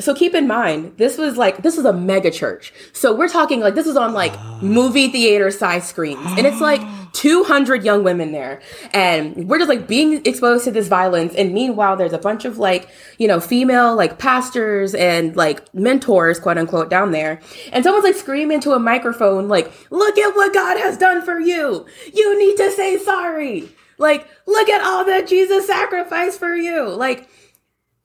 so 0.00 0.14
keep 0.14 0.34
in 0.34 0.46
mind, 0.46 0.96
this 0.96 1.18
was 1.18 1.36
like 1.36 1.62
this 1.62 1.78
is 1.78 1.84
a 1.84 1.92
mega 1.92 2.30
church. 2.30 2.72
So 2.92 3.14
we're 3.14 3.28
talking 3.28 3.60
like 3.60 3.74
this 3.74 3.86
is 3.86 3.96
on 3.96 4.12
like 4.12 4.32
movie 4.62 5.08
theater 5.08 5.50
size 5.50 5.88
screens, 5.88 6.26
and 6.36 6.46
it's 6.46 6.60
like 6.60 6.80
200 7.12 7.84
young 7.84 8.04
women 8.04 8.32
there, 8.32 8.60
and 8.92 9.48
we're 9.48 9.58
just 9.58 9.68
like 9.68 9.86
being 9.86 10.24
exposed 10.24 10.64
to 10.64 10.70
this 10.70 10.88
violence. 10.88 11.34
And 11.34 11.52
meanwhile, 11.52 11.96
there's 11.96 12.12
a 12.12 12.18
bunch 12.18 12.44
of 12.44 12.58
like 12.58 12.88
you 13.18 13.28
know 13.28 13.40
female 13.40 13.94
like 13.94 14.18
pastors 14.18 14.94
and 14.94 15.36
like 15.36 15.72
mentors, 15.74 16.38
quote 16.38 16.58
unquote, 16.58 16.90
down 16.90 17.12
there, 17.12 17.40
and 17.72 17.84
someone's 17.84 18.04
like 18.04 18.16
screaming 18.16 18.56
into 18.56 18.72
a 18.72 18.78
microphone 18.78 19.48
like, 19.48 19.72
"Look 19.90 20.18
at 20.18 20.34
what 20.34 20.54
God 20.54 20.76
has 20.78 20.96
done 20.96 21.22
for 21.22 21.38
you. 21.38 21.86
You 22.12 22.38
need 22.38 22.56
to 22.56 22.70
say 22.70 22.98
sorry." 22.98 23.68
Like, 23.98 24.26
look 24.46 24.70
at 24.70 24.80
all 24.80 25.04
that 25.04 25.28
Jesus 25.28 25.66
sacrificed 25.66 26.38
for 26.38 26.56
you. 26.56 26.88
Like, 26.88 27.28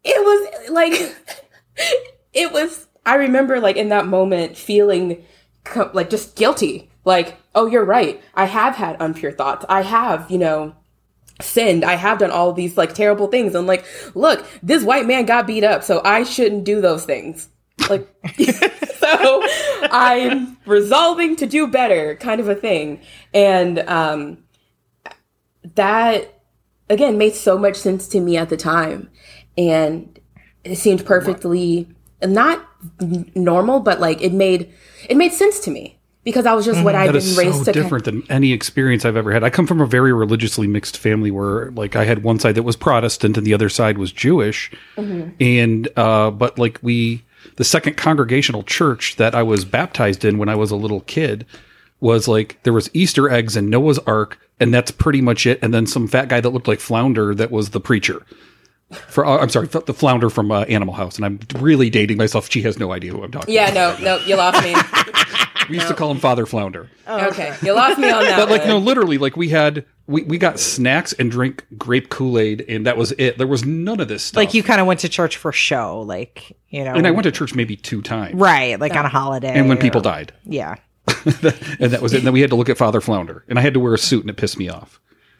it 0.03 0.23
was 0.23 0.69
like. 0.69 1.15
it 2.33 2.51
was, 2.51 2.87
I 3.05 3.15
remember 3.15 3.59
like 3.59 3.77
in 3.77 3.89
that 3.89 4.07
moment 4.07 4.57
feeling 4.57 5.23
like 5.93 6.09
just 6.09 6.35
guilty. 6.35 6.89
Like, 7.03 7.37
oh, 7.53 7.67
you're 7.67 7.85
right. 7.85 8.21
I 8.33 8.45
have 8.45 8.75
had 8.75 8.97
unpure 8.99 9.35
thoughts. 9.35 9.65
I 9.69 9.83
have, 9.83 10.29
you 10.29 10.39
know, 10.39 10.75
sinned. 11.41 11.83
I 11.83 11.95
have 11.95 12.19
done 12.19 12.31
all 12.31 12.53
these 12.53 12.77
like 12.77 12.93
terrible 12.93 13.27
things. 13.27 13.55
And 13.55 13.67
like, 13.67 13.85
look, 14.15 14.45
this 14.63 14.83
white 14.83 15.05
man 15.05 15.25
got 15.25 15.47
beat 15.47 15.63
up, 15.63 15.83
so 15.83 16.01
I 16.03 16.23
shouldn't 16.23 16.63
do 16.63 16.81
those 16.81 17.05
things. 17.05 17.49
Like, 17.89 18.07
so 18.95 19.41
I'm 19.91 20.57
resolving 20.65 21.35
to 21.37 21.45
do 21.45 21.67
better, 21.67 22.15
kind 22.15 22.41
of 22.41 22.49
a 22.49 22.55
thing. 22.55 23.01
And 23.33 23.79
um, 23.79 24.43
that, 25.75 26.41
again, 26.89 27.17
made 27.17 27.35
so 27.35 27.57
much 27.57 27.75
sense 27.75 28.07
to 28.09 28.19
me 28.19 28.37
at 28.37 28.49
the 28.49 28.57
time. 28.57 29.09
And 29.57 30.14
it 30.65 30.77
seemed 30.77 31.05
perfectly 31.05 31.87
not 32.21 32.67
normal, 32.99 33.79
but 33.79 33.99
like 33.99 34.21
it 34.21 34.33
made 34.33 34.73
it 35.07 35.15
made 35.15 35.31
sense 35.31 35.59
to 35.61 35.71
me 35.71 35.97
because 36.23 36.45
I 36.45 36.53
was 36.53 36.65
just 36.65 36.83
what 36.83 36.95
mm-hmm. 36.95 37.15
I've 37.15 37.23
been 37.23 37.35
raised 37.35 37.65
so 37.65 37.71
to. 37.71 37.71
different 37.71 38.05
than 38.05 38.23
any 38.29 38.51
experience 38.51 39.05
I've 39.05 39.15
ever 39.15 39.31
had. 39.31 39.43
I 39.43 39.49
come 39.49 39.67
from 39.67 39.79
a 39.79 39.85
very 39.85 40.11
religiously 40.11 40.67
mixed 40.67 40.97
family 40.97 41.29
where, 41.29 41.71
like, 41.71 41.95
I 41.95 42.03
had 42.03 42.23
one 42.23 42.39
side 42.39 42.55
that 42.55 42.63
was 42.63 42.75
Protestant 42.75 43.37
and 43.37 43.45
the 43.45 43.53
other 43.53 43.69
side 43.69 43.97
was 43.97 44.11
Jewish, 44.11 44.71
mm-hmm. 44.97 45.29
and 45.39 45.87
uh, 45.95 46.31
but 46.31 46.57
like 46.57 46.79
we, 46.81 47.23
the 47.55 47.63
second 47.63 47.95
congregational 47.95 48.63
church 48.63 49.15
that 49.17 49.35
I 49.35 49.43
was 49.43 49.63
baptized 49.63 50.25
in 50.25 50.37
when 50.37 50.49
I 50.49 50.55
was 50.55 50.71
a 50.71 50.75
little 50.75 51.01
kid 51.01 51.45
was 51.99 52.27
like 52.27 52.61
there 52.63 52.73
was 52.73 52.89
Easter 52.93 53.29
eggs 53.29 53.55
and 53.55 53.69
Noah's 53.69 53.99
Ark, 53.99 54.39
and 54.59 54.73
that's 54.73 54.91
pretty 54.91 55.21
much 55.21 55.45
it. 55.45 55.59
And 55.61 55.73
then 55.73 55.85
some 55.85 56.07
fat 56.07 56.27
guy 56.27 56.41
that 56.41 56.49
looked 56.49 56.67
like 56.67 56.79
Flounder 56.79 57.35
that 57.35 57.51
was 57.51 57.69
the 57.69 57.79
preacher. 57.79 58.25
For 58.91 59.25
uh, 59.25 59.39
I'm 59.39 59.49
sorry, 59.49 59.67
the 59.67 59.93
flounder 59.93 60.29
from 60.29 60.51
uh, 60.51 60.61
Animal 60.63 60.93
House, 60.93 61.15
and 61.15 61.25
I'm 61.25 61.39
really 61.55 61.89
dating 61.89 62.17
myself. 62.17 62.51
She 62.51 62.61
has 62.61 62.77
no 62.77 62.91
idea 62.91 63.11
who 63.11 63.23
I'm 63.23 63.31
talking. 63.31 63.53
Yeah, 63.53 63.69
about. 63.69 63.99
no, 63.99 64.17
no, 64.17 64.25
you 64.25 64.35
lost 64.35 64.63
me. 64.63 64.75
we 65.69 65.75
used 65.75 65.87
no. 65.87 65.93
to 65.93 65.95
call 65.95 66.11
him 66.11 66.19
Father 66.19 66.45
Flounder. 66.45 66.89
Oh, 67.07 67.27
okay, 67.27 67.55
you 67.63 67.73
lost 67.73 67.97
me 67.97 68.11
on 68.11 68.23
that. 68.23 68.37
But 68.37 68.49
like, 68.49 68.61
one. 68.61 68.69
no, 68.69 68.77
literally, 68.77 69.17
like 69.17 69.35
we 69.35 69.49
had 69.49 69.85
we, 70.05 70.21
we 70.23 70.37
got 70.37 70.59
snacks 70.59 71.13
and 71.13 71.31
drink 71.31 71.65
grape 71.77 72.09
Kool 72.09 72.37
Aid, 72.37 72.63
and 72.67 72.85
that 72.85 72.95
was 72.95 73.11
it. 73.13 73.39
There 73.39 73.47
was 73.47 73.65
none 73.65 73.99
of 73.99 74.07
this 74.07 74.23
stuff. 74.23 74.37
Like 74.37 74.53
you 74.53 74.61
kind 74.61 74.79
of 74.79 74.85
went 74.85 74.99
to 74.99 75.09
church 75.09 75.37
for 75.37 75.51
show, 75.51 76.01
like 76.01 76.55
you 76.69 76.83
know. 76.83 76.93
And 76.93 77.07
I 77.07 77.11
went 77.11 77.23
to 77.23 77.31
church 77.31 77.55
maybe 77.55 77.75
two 77.75 78.03
times, 78.03 78.35
right? 78.35 78.79
Like 78.79 78.93
yeah. 78.93 78.99
on 78.99 79.05
a 79.05 79.09
holiday, 79.09 79.53
and 79.53 79.67
when 79.67 79.79
or, 79.79 79.81
people 79.81 80.01
died. 80.01 80.31
Yeah. 80.43 80.75
and 81.25 81.91
that 81.91 82.01
was 82.01 82.13
it. 82.13 82.17
And 82.17 82.27
then 82.27 82.33
we 82.33 82.41
had 82.41 82.49
to 82.51 82.55
look 82.55 82.69
at 82.69 82.77
Father 82.77 83.01
Flounder, 83.01 83.43
and 83.47 83.57
I 83.57 83.61
had 83.61 83.73
to 83.73 83.79
wear 83.79 83.93
a 83.93 83.97
suit, 83.97 84.21
and 84.21 84.29
it 84.29 84.37
pissed 84.37 84.57
me 84.57 84.69
off 84.69 84.99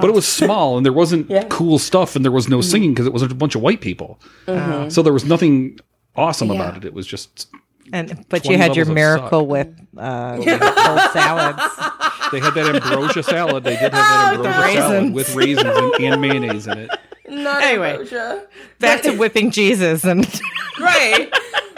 but 0.00 0.08
it 0.08 0.14
was 0.14 0.26
small 0.26 0.76
and 0.76 0.86
there 0.86 0.92
wasn't 0.92 1.28
yeah. 1.30 1.44
cool 1.48 1.78
stuff 1.78 2.16
and 2.16 2.24
there 2.24 2.32
was 2.32 2.48
no 2.48 2.58
mm-hmm. 2.58 2.70
singing 2.70 2.94
because 2.94 3.06
it 3.06 3.12
was 3.12 3.22
a 3.22 3.28
bunch 3.28 3.54
of 3.54 3.60
white 3.60 3.80
people. 3.80 4.20
Mm-hmm. 4.46 4.88
So 4.88 5.02
there 5.02 5.12
was 5.12 5.24
nothing 5.24 5.78
awesome 6.16 6.48
yeah. 6.48 6.54
about 6.54 6.76
it. 6.78 6.84
It 6.84 6.94
was 6.94 7.06
just. 7.06 7.48
And 7.92 8.24
but 8.28 8.44
you 8.46 8.58
had 8.58 8.76
your 8.76 8.86
miracle 8.86 9.46
with 9.46 9.68
uh, 9.96 10.42
salads. 11.12 11.62
They 12.32 12.40
had 12.40 12.54
that 12.54 12.74
ambrosia 12.74 13.22
salad. 13.22 13.64
They 13.64 13.76
did 13.76 13.92
have 13.92 13.92
that 13.92 14.34
ambrosia 14.34 14.80
salad 14.80 15.14
with 15.14 15.34
raisins 15.34 15.68
and, 15.68 16.04
and 16.04 16.20
mayonnaise 16.20 16.66
in 16.66 16.78
it. 16.78 16.90
Not 17.28 17.62
anyway, 17.62 17.90
ambrosia. 17.90 18.46
back 18.78 19.02
to 19.02 19.12
whipping 19.18 19.50
Jesus 19.50 20.04
and 20.04 20.26
right 20.80 21.30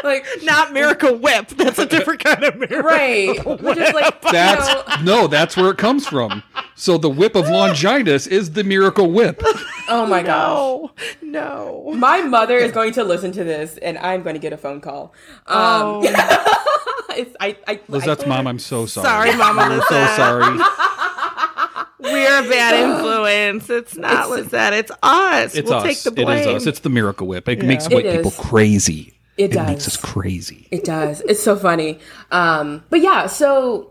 like 0.05 0.27
not 0.43 0.73
Miracle 0.73 1.17
Whip. 1.17 1.49
That's 1.49 1.79
a 1.79 1.87
different 1.87 2.23
kind 2.25 2.45
of 2.45 2.57
miracle. 2.57 2.83
Right. 2.83 3.45
Which 3.63 3.79
is 3.79 3.93
like 3.93 4.21
that's 4.23 4.99
you 4.99 5.05
know, 5.05 5.23
no, 5.23 5.27
that's 5.27 5.57
where 5.57 5.71
it 5.71 5.79
comes 5.79 6.07
from. 6.07 6.43
So 6.75 6.99
the 6.99 7.11
whip 7.11 7.35
of 7.35 7.49
Longinus 7.49 8.27
is 8.27 8.53
the 8.53 8.65
Miracle 8.65 9.11
Whip. 9.11 9.43
Oh 9.89 10.07
my 10.07 10.23
no, 10.23 10.93
gosh. 10.97 11.17
No. 11.23 11.93
My 11.95 12.23
mother 12.23 12.57
is 12.57 12.73
going 12.73 12.93
to 12.95 13.05
listen 13.05 13.33
to 13.33 13.45
this 13.45 13.77
and 13.79 13.99
I'm 13.99 14.23
going 14.23 14.35
to 14.35 14.41
get 14.41 14.53
a 14.53 14.57
phone 14.57 14.81
call. 14.81 15.13
Um, 15.47 16.03
oh. 16.07 16.87
it's, 17.17 17.37
I, 17.41 17.57
I, 17.67 17.77
Lizet's 17.89 18.25
I, 18.25 18.27
mom, 18.27 18.47
I'm 18.47 18.59
so 18.59 18.87
sorry. 18.87 19.31
Sorry, 19.31 19.39
Mama 19.39 19.63
I'm 19.63 19.81
so 19.83 20.07
sorry. 20.17 20.59
We're 22.01 22.45
a 22.45 22.49
bad 22.49 22.75
influence. 22.75 23.69
It's 23.69 23.97
not 23.97 24.39
it's, 24.39 24.49
Lizet. 24.49 24.73
It's 24.73 24.91
us. 25.03 25.55
It's 25.55 25.69
we'll 25.69 25.79
us. 25.79 25.85
take 25.85 26.03
the 26.03 26.11
blame. 26.11 26.39
It 26.39 26.41
is 26.41 26.63
us. 26.63 26.67
It's 26.67 26.81
the 26.81 26.89
Miracle 26.89 27.27
Whip. 27.27 27.49
It 27.49 27.59
yeah. 27.59 27.65
makes 27.65 27.89
white 27.89 28.07
it 28.07 28.17
people 28.17 28.31
crazy. 28.31 29.15
It, 29.37 29.45
it 29.45 29.53
does. 29.53 29.69
makes 29.69 29.87
us 29.87 29.97
crazy. 29.97 30.67
It 30.71 30.85
does. 30.85 31.21
It's 31.23 31.43
so 31.43 31.57
funny. 31.57 32.01
Um, 32.31 32.83
but 32.91 33.01
yeah, 33.01 33.27
so 33.27 33.91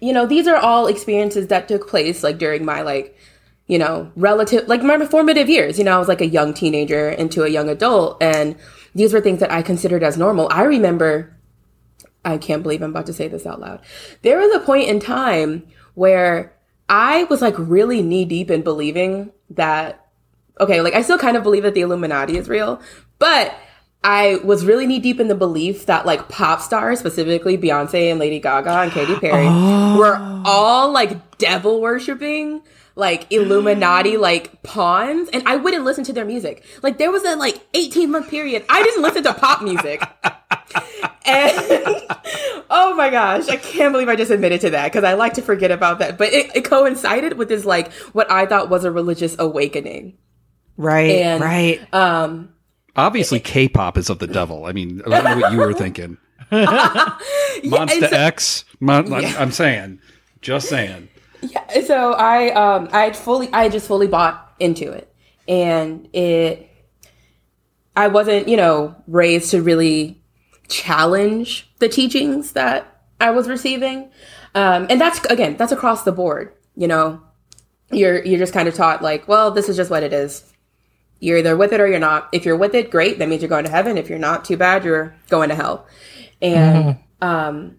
you 0.00 0.12
know, 0.12 0.26
these 0.26 0.48
are 0.48 0.56
all 0.56 0.86
experiences 0.86 1.48
that 1.48 1.68
took 1.68 1.88
place 1.88 2.22
like 2.22 2.38
during 2.38 2.64
my 2.64 2.82
like 2.82 3.16
you 3.66 3.78
know, 3.78 4.10
relative, 4.14 4.68
like 4.68 4.82
my 4.82 5.04
formative 5.06 5.48
years. 5.48 5.78
You 5.78 5.84
know, 5.84 5.96
I 5.96 5.98
was 5.98 6.08
like 6.08 6.20
a 6.20 6.26
young 6.26 6.54
teenager 6.54 7.10
into 7.10 7.42
a 7.42 7.48
young 7.48 7.68
adult, 7.68 8.22
and 8.22 8.56
these 8.94 9.12
were 9.12 9.20
things 9.20 9.40
that 9.40 9.50
I 9.50 9.62
considered 9.62 10.02
as 10.02 10.16
normal. 10.16 10.48
I 10.50 10.62
remember, 10.62 11.35
I 12.26 12.38
can't 12.38 12.62
believe 12.62 12.82
I'm 12.82 12.90
about 12.90 13.06
to 13.06 13.12
say 13.12 13.28
this 13.28 13.46
out 13.46 13.60
loud. 13.60 13.80
There 14.22 14.38
was 14.38 14.54
a 14.54 14.60
point 14.60 14.88
in 14.88 15.00
time 15.00 15.66
where 15.94 16.54
I 16.88 17.24
was 17.24 17.40
like 17.40 17.54
really 17.56 18.02
knee 18.02 18.24
deep 18.24 18.50
in 18.50 18.62
believing 18.62 19.32
that, 19.50 20.06
okay, 20.60 20.80
like 20.82 20.94
I 20.94 21.02
still 21.02 21.18
kind 21.18 21.36
of 21.36 21.42
believe 21.42 21.62
that 21.62 21.74
the 21.74 21.80
Illuminati 21.80 22.36
is 22.36 22.48
real, 22.48 22.80
but 23.18 23.54
I 24.04 24.36
was 24.44 24.64
really 24.64 24.86
knee 24.86 24.98
deep 24.98 25.18
in 25.20 25.28
the 25.28 25.34
belief 25.34 25.86
that 25.86 26.04
like 26.04 26.28
pop 26.28 26.60
stars, 26.60 26.98
specifically 26.98 27.56
Beyonce 27.56 28.10
and 28.10 28.20
Lady 28.20 28.40
Gaga 28.40 28.70
and 28.70 28.92
Katy 28.92 29.16
Perry, 29.16 29.46
oh. 29.48 29.98
were 29.98 30.16
all 30.44 30.92
like 30.92 31.38
devil 31.38 31.80
worshipping, 31.80 32.62
like 32.96 33.30
Illuminati, 33.30 34.16
like 34.16 34.62
pawns. 34.62 35.28
And 35.28 35.46
I 35.46 35.56
wouldn't 35.56 35.84
listen 35.84 36.02
to 36.04 36.12
their 36.12 36.24
music. 36.24 36.64
Like 36.82 36.98
there 36.98 37.12
was 37.12 37.22
a 37.22 37.36
like 37.36 37.60
18 37.74 38.10
month 38.10 38.28
period. 38.28 38.64
I 38.68 38.82
didn't 38.82 39.02
listen 39.02 39.22
to 39.24 39.34
pop 39.34 39.62
music. 39.62 40.02
and 41.26 41.52
oh 42.70 42.94
my 42.96 43.10
gosh, 43.10 43.48
I 43.48 43.56
can't 43.56 43.92
believe 43.92 44.08
I 44.08 44.16
just 44.16 44.30
admitted 44.30 44.62
to 44.62 44.70
that 44.70 44.90
because 44.90 45.04
I 45.04 45.12
like 45.12 45.34
to 45.34 45.42
forget 45.42 45.70
about 45.70 46.00
that. 46.00 46.18
But 46.18 46.32
it, 46.32 46.56
it 46.56 46.64
coincided 46.64 47.34
with 47.34 47.48
this 47.48 47.64
like 47.64 47.92
what 48.12 48.30
I 48.30 48.46
thought 48.46 48.70
was 48.70 48.84
a 48.84 48.90
religious 48.90 49.36
awakening. 49.38 50.16
Right. 50.76 51.10
And, 51.10 51.42
right. 51.42 51.94
Um, 51.94 52.52
Obviously, 52.96 53.40
K-pop 53.40 53.98
is 53.98 54.08
of 54.08 54.20
the 54.20 54.26
devil. 54.26 54.64
I 54.64 54.72
mean, 54.72 55.02
I 55.06 55.10
don't 55.10 55.24
know 55.24 55.36
what 55.36 55.52
you 55.52 55.58
were 55.58 55.74
thinking. 55.74 56.16
Monsta 56.50 58.08
so, 58.08 58.16
X. 58.16 58.64
Mon- 58.80 59.10
yeah. 59.10 59.34
I'm 59.38 59.52
saying, 59.52 60.00
just 60.40 60.68
saying. 60.70 61.10
Yeah. 61.50 61.80
So 61.82 62.12
I, 62.12 62.50
um, 62.52 62.88
I 62.92 63.12
fully, 63.12 63.48
I 63.52 63.68
just 63.68 63.86
fully 63.86 64.06
bought 64.06 64.54
into 64.58 64.90
it, 64.90 65.12
and 65.48 66.08
it. 66.12 66.70
I 67.98 68.08
wasn't, 68.08 68.46
you 68.46 68.58
know, 68.58 68.94
raised 69.06 69.52
to 69.52 69.62
really 69.62 70.22
challenge 70.68 71.70
the 71.78 71.88
teachings 71.88 72.52
that 72.52 73.02
I 73.20 73.30
was 73.30 73.48
receiving, 73.48 74.10
um, 74.54 74.86
and 74.90 75.00
that's 75.00 75.24
again, 75.26 75.56
that's 75.56 75.72
across 75.72 76.02
the 76.02 76.12
board. 76.12 76.52
You 76.74 76.88
know, 76.88 77.22
you're 77.90 78.22
you're 78.24 78.38
just 78.38 78.52
kind 78.52 78.68
of 78.68 78.74
taught 78.74 79.02
like, 79.02 79.26
well, 79.28 79.50
this 79.50 79.68
is 79.68 79.76
just 79.76 79.90
what 79.90 80.02
it 80.02 80.12
is 80.12 80.52
you're 81.20 81.38
either 81.38 81.56
with 81.56 81.72
it 81.72 81.80
or 81.80 81.86
you're 81.86 81.98
not. 81.98 82.28
If 82.32 82.44
you're 82.44 82.56
with 82.56 82.74
it, 82.74 82.90
great. 82.90 83.18
That 83.18 83.28
means 83.28 83.42
you're 83.42 83.48
going 83.48 83.64
to 83.64 83.70
heaven. 83.70 83.96
If 83.96 84.08
you're 84.08 84.18
not, 84.18 84.44
too 84.44 84.56
bad. 84.56 84.84
You're 84.84 85.14
going 85.28 85.48
to 85.48 85.54
hell. 85.54 85.86
And 86.42 86.84
mm-hmm. 86.84 87.26
um, 87.26 87.76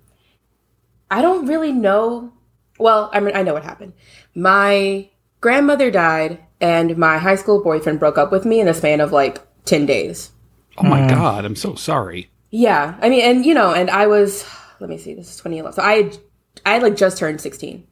I 1.12 1.22
don't 1.22 1.46
really 1.46 1.72
know. 1.72 2.34
Well, 2.80 3.10
I 3.14 3.20
mean, 3.20 3.36
I 3.36 3.44
know 3.44 3.54
what 3.54 3.64
happened. 3.64 3.94
My 4.36 5.10
grandmother 5.42 5.92
died, 5.92 6.40
and 6.62 6.98
my 6.98 7.18
high 7.18 7.36
school 7.36 7.64
boyfriend 7.64 8.00
broke 8.00 8.18
up 8.18 8.32
with 8.32 8.46
me 8.46 8.60
in 8.60 8.68
a 8.68 8.74
span 8.74 9.02
of 9.02 9.12
like 9.12 9.42
10 9.66 9.86
days. 9.86 10.32
Oh 10.78 10.84
my 10.84 11.02
mm. 11.02 11.10
God. 11.10 11.46
I'm 11.46 11.56
so 11.56 11.76
sorry. 11.76 12.30
Yeah. 12.50 12.98
I 13.02 13.10
mean, 13.10 13.22
and, 13.22 13.46
you 13.46 13.54
know, 13.54 13.74
and 13.74 13.90
I 13.90 14.08
was, 14.08 14.46
let 14.80 14.90
me 14.90 14.98
see, 14.98 15.14
this 15.14 15.30
is 15.30 15.36
2011. 15.38 15.74
So 15.74 15.82
I 15.82 16.04
had, 16.04 16.18
I 16.66 16.74
had 16.74 16.84
like 16.84 16.96
just 16.96 17.18
turned 17.18 17.42
16. 17.42 17.86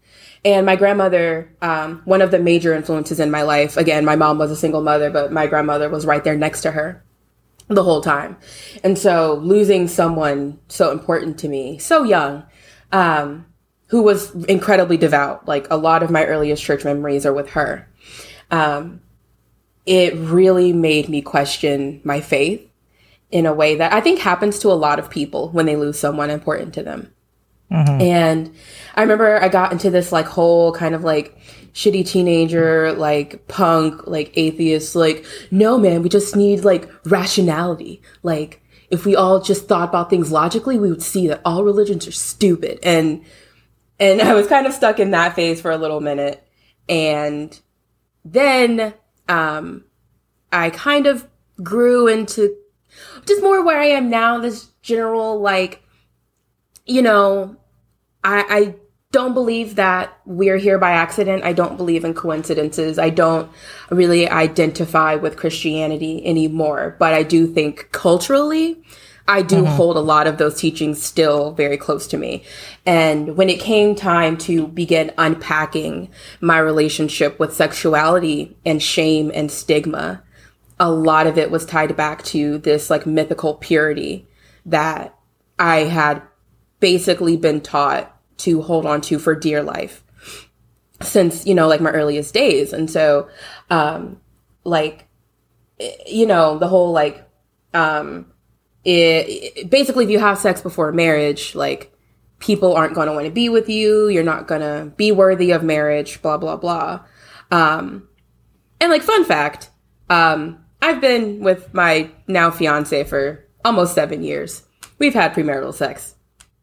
And 0.43 0.65
my 0.65 0.75
grandmother, 0.75 1.51
um, 1.61 2.03
one 2.05 2.21
of 2.21 2.29
the 2.29 2.37
major 2.37 2.73
influences 2.73 3.19
in 3.19 3.31
my 3.31 3.41
life, 3.41 3.77
again, 3.77 4.05
my 4.05 4.15
mom 4.15 4.37
was 4.37 4.51
a 4.51 4.55
single 4.55 4.81
mother, 4.81 5.09
but 5.09 5.31
my 5.31 5.47
grandmother 5.47 5.89
was 5.89 6.05
right 6.05 6.23
there 6.23 6.37
next 6.37 6.61
to 6.61 6.71
her 6.71 7.03
the 7.67 7.83
whole 7.83 8.01
time. 8.01 8.37
And 8.83 8.97
so 8.97 9.35
losing 9.41 9.87
someone 9.87 10.59
so 10.67 10.91
important 10.91 11.39
to 11.39 11.47
me, 11.47 11.79
so 11.79 12.03
young, 12.03 12.43
um, 12.91 13.47
who 13.87 14.01
was 14.01 14.33
incredibly 14.45 14.97
devout, 14.97 15.47
like 15.47 15.67
a 15.69 15.77
lot 15.77 16.03
of 16.03 16.09
my 16.09 16.25
earliest 16.25 16.63
church 16.63 16.83
memories 16.83 17.25
are 17.25 17.33
with 17.33 17.49
her. 17.51 17.87
Um, 18.51 19.01
it 19.85 20.15
really 20.15 20.73
made 20.73 21.09
me 21.09 21.21
question 21.21 22.01
my 22.03 22.21
faith 22.21 22.67
in 23.31 23.45
a 23.45 23.53
way 23.53 23.75
that 23.75 23.93
I 23.93 24.01
think 24.01 24.19
happens 24.19 24.59
to 24.59 24.71
a 24.71 24.73
lot 24.73 24.97
of 24.97 25.09
people 25.09 25.49
when 25.49 25.65
they 25.65 25.75
lose 25.75 25.99
someone 25.99 26.29
important 26.29 26.73
to 26.75 26.83
them. 26.83 27.13
Mm-hmm. 27.71 28.01
And 28.01 28.55
I 28.95 29.01
remember 29.01 29.41
I 29.41 29.49
got 29.49 29.71
into 29.71 29.89
this 29.89 30.11
like 30.11 30.25
whole 30.25 30.71
kind 30.73 30.95
of 30.95 31.03
like 31.03 31.37
shitty 31.73 32.07
teenager, 32.07 32.93
like 32.93 33.47
punk, 33.47 34.07
like 34.07 34.31
atheist, 34.35 34.95
like, 34.95 35.25
no 35.51 35.77
man, 35.77 36.01
we 36.01 36.09
just 36.09 36.35
need 36.35 36.63
like 36.63 36.89
rationality. 37.05 38.01
Like, 38.23 38.61
if 38.89 39.05
we 39.05 39.15
all 39.15 39.41
just 39.41 39.67
thought 39.67 39.89
about 39.89 40.09
things 40.09 40.31
logically, 40.31 40.79
we 40.79 40.89
would 40.89 41.03
see 41.03 41.27
that 41.27 41.41
all 41.43 41.63
religions 41.63 42.07
are 42.07 42.11
stupid. 42.13 42.79
And, 42.81 43.23
and 43.99 44.21
I 44.21 44.33
was 44.33 44.47
kind 44.47 44.67
of 44.67 44.73
stuck 44.73 44.99
in 44.99 45.11
that 45.11 45.35
phase 45.35 45.61
for 45.61 45.71
a 45.71 45.77
little 45.77 46.01
minute. 46.01 46.45
And 46.87 47.59
then, 48.23 48.93
um, 49.27 49.85
I 50.51 50.69
kind 50.69 51.07
of 51.07 51.27
grew 51.63 52.07
into 52.07 52.55
just 53.25 53.41
more 53.41 53.63
where 53.63 53.79
I 53.79 53.87
am 53.87 54.09
now, 54.09 54.39
this 54.39 54.67
general 54.81 55.39
like 55.39 55.81
you 56.85 57.01
know, 57.01 57.55
I, 58.23 58.45
I 58.49 58.75
don't 59.11 59.33
believe 59.33 59.75
that 59.75 60.17
we're 60.25 60.57
here 60.57 60.77
by 60.77 60.91
accident. 60.91 61.43
I 61.43 61.53
don't 61.53 61.77
believe 61.77 62.03
in 62.03 62.13
coincidences. 62.13 62.99
I 62.99 63.09
don't 63.09 63.49
really 63.89 64.29
identify 64.29 65.15
with 65.15 65.37
Christianity 65.37 66.25
anymore. 66.25 66.95
But 66.99 67.13
I 67.13 67.23
do 67.23 67.47
think 67.47 67.89
culturally, 67.91 68.83
I 69.27 69.41
do 69.41 69.57
mm-hmm. 69.57 69.65
hold 69.65 69.97
a 69.97 70.01
lot 70.01 70.27
of 70.27 70.37
those 70.37 70.59
teachings 70.59 71.01
still 71.01 71.51
very 71.51 71.77
close 71.77 72.07
to 72.07 72.17
me. 72.17 72.43
And 72.85 73.35
when 73.35 73.49
it 73.49 73.59
came 73.59 73.95
time 73.95 74.37
to 74.39 74.67
begin 74.67 75.11
unpacking 75.17 76.09
my 76.41 76.59
relationship 76.59 77.39
with 77.39 77.55
sexuality 77.55 78.55
and 78.65 78.81
shame 78.81 79.31
and 79.33 79.51
stigma, 79.51 80.23
a 80.79 80.91
lot 80.91 81.25
of 81.25 81.37
it 81.37 81.49
was 81.49 81.65
tied 81.65 81.95
back 81.95 82.23
to 82.25 82.59
this 82.59 82.89
like 82.89 83.07
mythical 83.07 83.55
purity 83.55 84.27
that 84.65 85.17
I 85.57 85.77
had 85.77 86.21
basically 86.79 87.37
been 87.37 87.61
taught 87.61 88.11
to 88.37 88.61
hold 88.61 88.85
on 88.85 89.01
to 89.01 89.17
for 89.17 89.33
dear 89.33 89.63
life 89.63 90.03
since, 91.01 91.45
you 91.47 91.55
know, 91.55 91.67
like 91.67 91.81
my 91.81 91.91
earliest 91.91 92.33
days. 92.33 92.73
And 92.73 92.91
so, 92.91 93.29
um, 93.69 94.21
like, 94.63 95.07
you 96.05 96.25
know, 96.25 96.57
the 96.59 96.67
whole 96.67 96.91
like, 96.91 97.27
um, 97.73 98.31
it, 98.85 99.27
it, 99.57 99.69
basically 99.69 100.05
if 100.05 100.09
you 100.09 100.19
have 100.19 100.37
sex 100.37 100.61
before 100.61 100.91
marriage, 100.91 101.55
like 101.55 101.91
people 102.39 102.75
aren't 102.75 102.93
going 102.93 103.07
to 103.07 103.13
want 103.13 103.25
to 103.25 103.31
be 103.31 103.49
with 103.49 103.67
you. 103.67 104.07
You're 104.07 104.23
not 104.23 104.47
going 104.47 104.61
to 104.61 104.91
be 104.95 105.11
worthy 105.11 105.51
of 105.51 105.63
marriage, 105.63 106.21
blah, 106.21 106.37
blah, 106.37 106.57
blah. 106.57 107.03
Um, 107.51 108.07
and 108.79 108.91
like, 108.91 109.01
fun 109.01 109.25
fact, 109.25 109.69
um, 110.09 110.63
I've 110.81 111.01
been 111.01 111.39
with 111.39 111.73
my 111.73 112.11
now 112.27 112.51
fiance 112.51 113.03
for 113.05 113.45
almost 113.63 113.95
seven 113.95 114.23
years. 114.23 114.63
We've 114.99 115.13
had 115.13 115.33
premarital 115.33 115.73
sex 115.73 116.15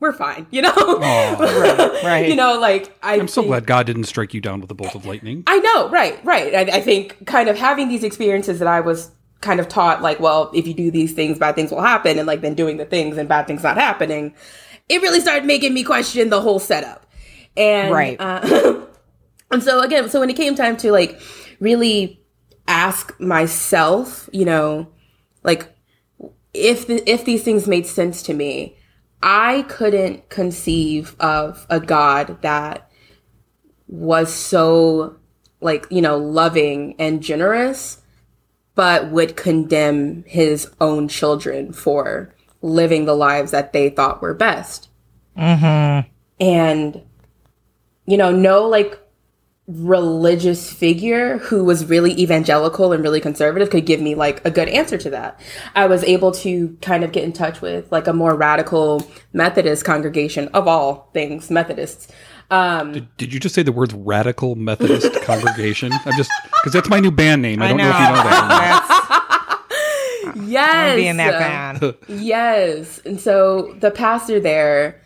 we're 0.02 0.12
fine, 0.12 0.48
you 0.50 0.62
know? 0.62 0.72
Oh, 0.76 1.36
right, 1.38 2.02
right. 2.04 2.28
you 2.28 2.34
know, 2.34 2.58
like 2.58 2.92
I 3.04 3.18
am 3.18 3.28
so 3.28 3.44
glad 3.44 3.66
God 3.66 3.86
didn't 3.86 4.04
strike 4.04 4.34
you 4.34 4.40
down 4.40 4.60
with 4.60 4.68
a 4.72 4.74
bolt 4.74 4.96
of 4.96 5.06
lightning. 5.06 5.44
I 5.46 5.60
know, 5.60 5.88
right, 5.90 6.22
right. 6.24 6.54
I, 6.54 6.78
I, 6.78 6.80
think 6.80 7.24
kind 7.24 7.48
of 7.48 7.56
having 7.56 7.88
these 7.88 8.02
experiences 8.02 8.58
that 8.58 8.66
I 8.66 8.80
was 8.80 9.12
kind 9.42 9.60
of 9.60 9.68
taught, 9.68 10.00
like, 10.00 10.18
well, 10.20 10.50
if 10.54 10.66
you 10.66 10.72
do 10.72 10.90
these 10.90 11.12
things, 11.12 11.38
bad 11.38 11.54
things 11.54 11.70
will 11.70 11.82
happen, 11.82 12.18
and 12.18 12.26
like 12.26 12.40
then 12.40 12.54
doing 12.54 12.78
the 12.78 12.86
things 12.86 13.18
and 13.18 13.28
bad 13.28 13.46
things 13.46 13.62
not 13.62 13.76
happening, 13.76 14.34
it 14.88 15.02
really 15.02 15.20
started 15.20 15.44
making 15.44 15.74
me 15.74 15.84
question 15.84 16.30
the 16.30 16.40
whole 16.40 16.58
setup. 16.58 17.06
And 17.56 17.92
right. 17.92 18.18
Uh, 18.18 18.86
and 19.50 19.62
so 19.62 19.80
again, 19.80 20.08
so 20.08 20.20
when 20.20 20.30
it 20.30 20.36
came 20.36 20.54
time 20.54 20.76
to 20.78 20.90
like 20.90 21.20
really 21.60 22.24
ask 22.66 23.18
myself, 23.20 24.30
you 24.32 24.46
know, 24.46 24.88
like 25.42 25.70
if 26.54 26.86
the, 26.86 27.08
if 27.10 27.24
these 27.26 27.42
things 27.42 27.68
made 27.68 27.86
sense 27.86 28.22
to 28.22 28.34
me 28.34 28.76
I 29.22 29.62
couldn't 29.68 30.28
conceive 30.28 31.14
of 31.20 31.66
a 31.70 31.78
God 31.78 32.42
that 32.42 32.90
was 33.86 34.32
so 34.32 35.16
like, 35.60 35.86
you 35.90 36.02
know, 36.02 36.16
loving 36.16 36.96
and 36.98 37.22
generous, 37.22 38.01
but 38.74 39.10
would 39.10 39.36
condemn 39.36 40.24
his 40.26 40.70
own 40.80 41.08
children 41.08 41.72
for 41.72 42.34
living 42.62 43.04
the 43.04 43.14
lives 43.14 43.50
that 43.50 43.72
they 43.72 43.90
thought 43.90 44.22
were 44.22 44.34
best. 44.34 44.88
Mm-hmm. 45.36 46.08
And, 46.40 47.02
you 48.06 48.16
know, 48.16 48.32
no 48.32 48.66
like 48.66 48.98
religious 49.68 50.72
figure 50.72 51.38
who 51.38 51.64
was 51.64 51.86
really 51.86 52.12
evangelical 52.20 52.92
and 52.92 53.02
really 53.02 53.20
conservative 53.20 53.70
could 53.70 53.86
give 53.86 54.00
me 54.00 54.14
like 54.14 54.44
a 54.44 54.50
good 54.50 54.68
answer 54.68 54.98
to 54.98 55.10
that. 55.10 55.38
I 55.74 55.86
was 55.86 56.02
able 56.04 56.32
to 56.32 56.76
kind 56.82 57.04
of 57.04 57.12
get 57.12 57.24
in 57.24 57.32
touch 57.32 57.60
with 57.60 57.90
like 57.92 58.06
a 58.06 58.12
more 58.12 58.34
radical 58.34 59.06
Methodist 59.32 59.84
congregation 59.84 60.48
of 60.48 60.66
all 60.66 61.10
things 61.12 61.50
Methodists. 61.50 62.08
Um, 62.50 62.92
did, 62.92 63.16
did 63.16 63.34
you 63.34 63.40
just 63.40 63.54
say 63.54 63.62
the 63.62 63.72
words 63.72 63.94
radical 63.94 64.54
Methodist 64.56 65.12
congregation? 65.22 65.92
I'm 65.92 66.16
just 66.16 66.30
because 66.52 66.72
that's 66.72 66.88
my 66.88 67.00
new 67.00 67.10
band 67.10 67.42
name. 67.42 67.62
I, 67.62 67.66
I 67.66 67.68
don't 67.68 67.78
know. 67.78 67.84
know. 67.84 67.90
if 67.90 67.98
you 67.98 68.14
know 68.14 68.22
that. 68.22 69.58
yes, 70.46 70.96
be 70.96 71.06
in 71.06 71.16
that 71.16 71.38
band. 71.80 71.96
yes, 72.08 72.98
and 73.04 73.20
so 73.20 73.74
the 73.80 73.90
pastor 73.90 74.40
there, 74.40 75.00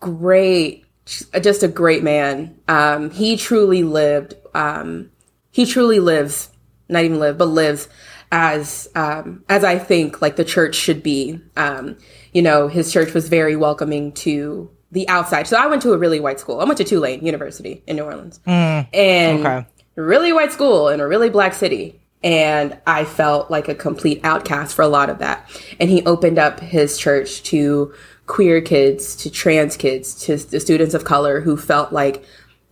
great 0.00 0.84
just 1.06 1.62
a 1.62 1.68
great 1.68 2.02
man. 2.02 2.58
Um, 2.66 3.10
he 3.10 3.36
truly 3.36 3.82
lived 3.82 4.34
um, 4.54 5.10
he 5.50 5.66
truly 5.66 6.00
lives, 6.00 6.50
not 6.88 7.04
even 7.04 7.18
live, 7.18 7.38
but 7.38 7.46
lives 7.46 7.88
as 8.32 8.88
um, 8.94 9.44
as 9.48 9.64
I 9.64 9.78
think 9.78 10.22
like 10.22 10.36
the 10.36 10.44
church 10.44 10.74
should 10.74 11.02
be. 11.02 11.40
Um, 11.56 11.98
you 12.32 12.42
know, 12.42 12.68
his 12.68 12.92
church 12.92 13.14
was 13.14 13.28
very 13.28 13.54
welcoming 13.54 14.12
to 14.12 14.70
the 14.94 15.06
outside. 15.08 15.46
So 15.46 15.56
I 15.58 15.66
went 15.66 15.82
to 15.82 15.92
a 15.92 15.98
really 15.98 16.20
white 16.20 16.40
school. 16.40 16.60
I 16.60 16.64
went 16.64 16.78
to 16.78 16.84
Tulane 16.84 17.24
University 17.26 17.82
in 17.86 17.96
New 17.96 18.04
Orleans, 18.04 18.40
mm, 18.46 18.86
and 18.94 19.46
okay. 19.46 19.66
really 19.96 20.32
white 20.32 20.52
school 20.52 20.88
in 20.88 21.00
a 21.00 21.06
really 21.06 21.28
black 21.28 21.52
city. 21.52 22.00
And 22.22 22.78
I 22.86 23.04
felt 23.04 23.50
like 23.50 23.68
a 23.68 23.74
complete 23.74 24.20
outcast 24.24 24.74
for 24.74 24.80
a 24.80 24.88
lot 24.88 25.10
of 25.10 25.18
that. 25.18 25.46
And 25.78 25.90
he 25.90 26.02
opened 26.06 26.38
up 26.38 26.58
his 26.58 26.96
church 26.96 27.42
to 27.44 27.92
queer 28.26 28.62
kids, 28.62 29.14
to 29.16 29.30
trans 29.30 29.76
kids, 29.76 30.14
to 30.24 30.38
the 30.38 30.58
students 30.58 30.94
of 30.94 31.04
color 31.04 31.40
who 31.40 31.58
felt 31.58 31.92
like 31.92 32.24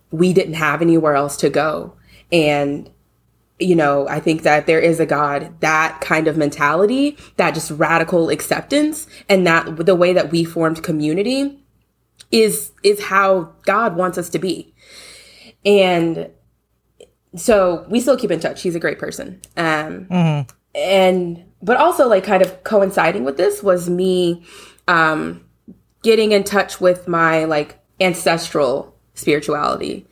we 0.09 0.33
didn't 0.33 0.55
have 0.55 0.81
anywhere 0.81 1.15
else 1.15 1.37
to 1.37 1.51
go. 1.51 1.93
And 2.31 2.89
you 3.59 3.75
know, 3.75 4.07
I 4.07 4.19
think 4.19 4.41
that 4.41 4.65
there 4.65 4.79
is 4.79 4.99
a 4.99 5.05
God, 5.05 5.53
that 5.59 6.01
kind 6.01 6.27
of 6.27 6.35
mentality, 6.35 7.17
that 7.37 7.53
just 7.53 7.69
radical 7.71 8.29
acceptance, 8.29 9.07
and 9.29 9.45
that 9.45 9.85
the 9.85 9.95
way 9.95 10.13
that 10.13 10.31
we 10.31 10.43
formed 10.43 10.83
community 10.83 11.62
is 12.33 12.71
is 12.83 13.01
how 13.03 13.53
God 13.63 13.95
wants 13.95 14.17
us 14.17 14.27
to 14.29 14.39
be. 14.39 14.73
And 15.65 16.29
so 17.35 17.85
we 17.89 18.01
still 18.01 18.17
keep 18.17 18.31
in 18.31 18.39
touch. 18.39 18.61
He's 18.61 18.75
a 18.75 18.79
great 18.79 18.99
person. 18.99 19.39
Um 19.55 20.07
and 20.75 21.45
but 21.61 21.77
also 21.77 22.07
like 22.09 22.23
kind 22.23 22.41
of 22.41 22.63
coinciding 22.63 23.23
with 23.23 23.37
this 23.37 23.63
was 23.63 23.89
me 23.89 24.43
um 24.87 25.45
getting 26.01 26.31
in 26.33 26.43
touch 26.43 26.81
with 26.81 27.07
my 27.07 27.45
like 27.45 27.79
ancestral 28.01 28.93
spirituality 29.13 30.05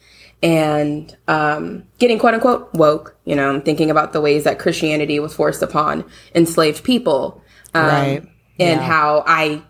and 0.44 1.16
um, 1.28 1.84
getting 2.00 2.18
quote 2.18 2.34
unquote 2.34 2.74
woke, 2.74 3.16
you 3.26 3.36
know, 3.36 3.60
thinking 3.60 3.92
about 3.92 4.12
the 4.14 4.22
ways 4.22 4.44
that 4.46 4.58
Christianity 4.58 5.20
was 5.20 5.36
forced 5.36 5.62
upon 5.62 6.04
enslaved 6.34 6.84
people. 6.84 7.42
Um, 7.74 7.86
Right. 7.88 8.24
And 8.60 8.80
Yeah. 8.80 8.88
how 8.88 9.24
I, 9.28 9.62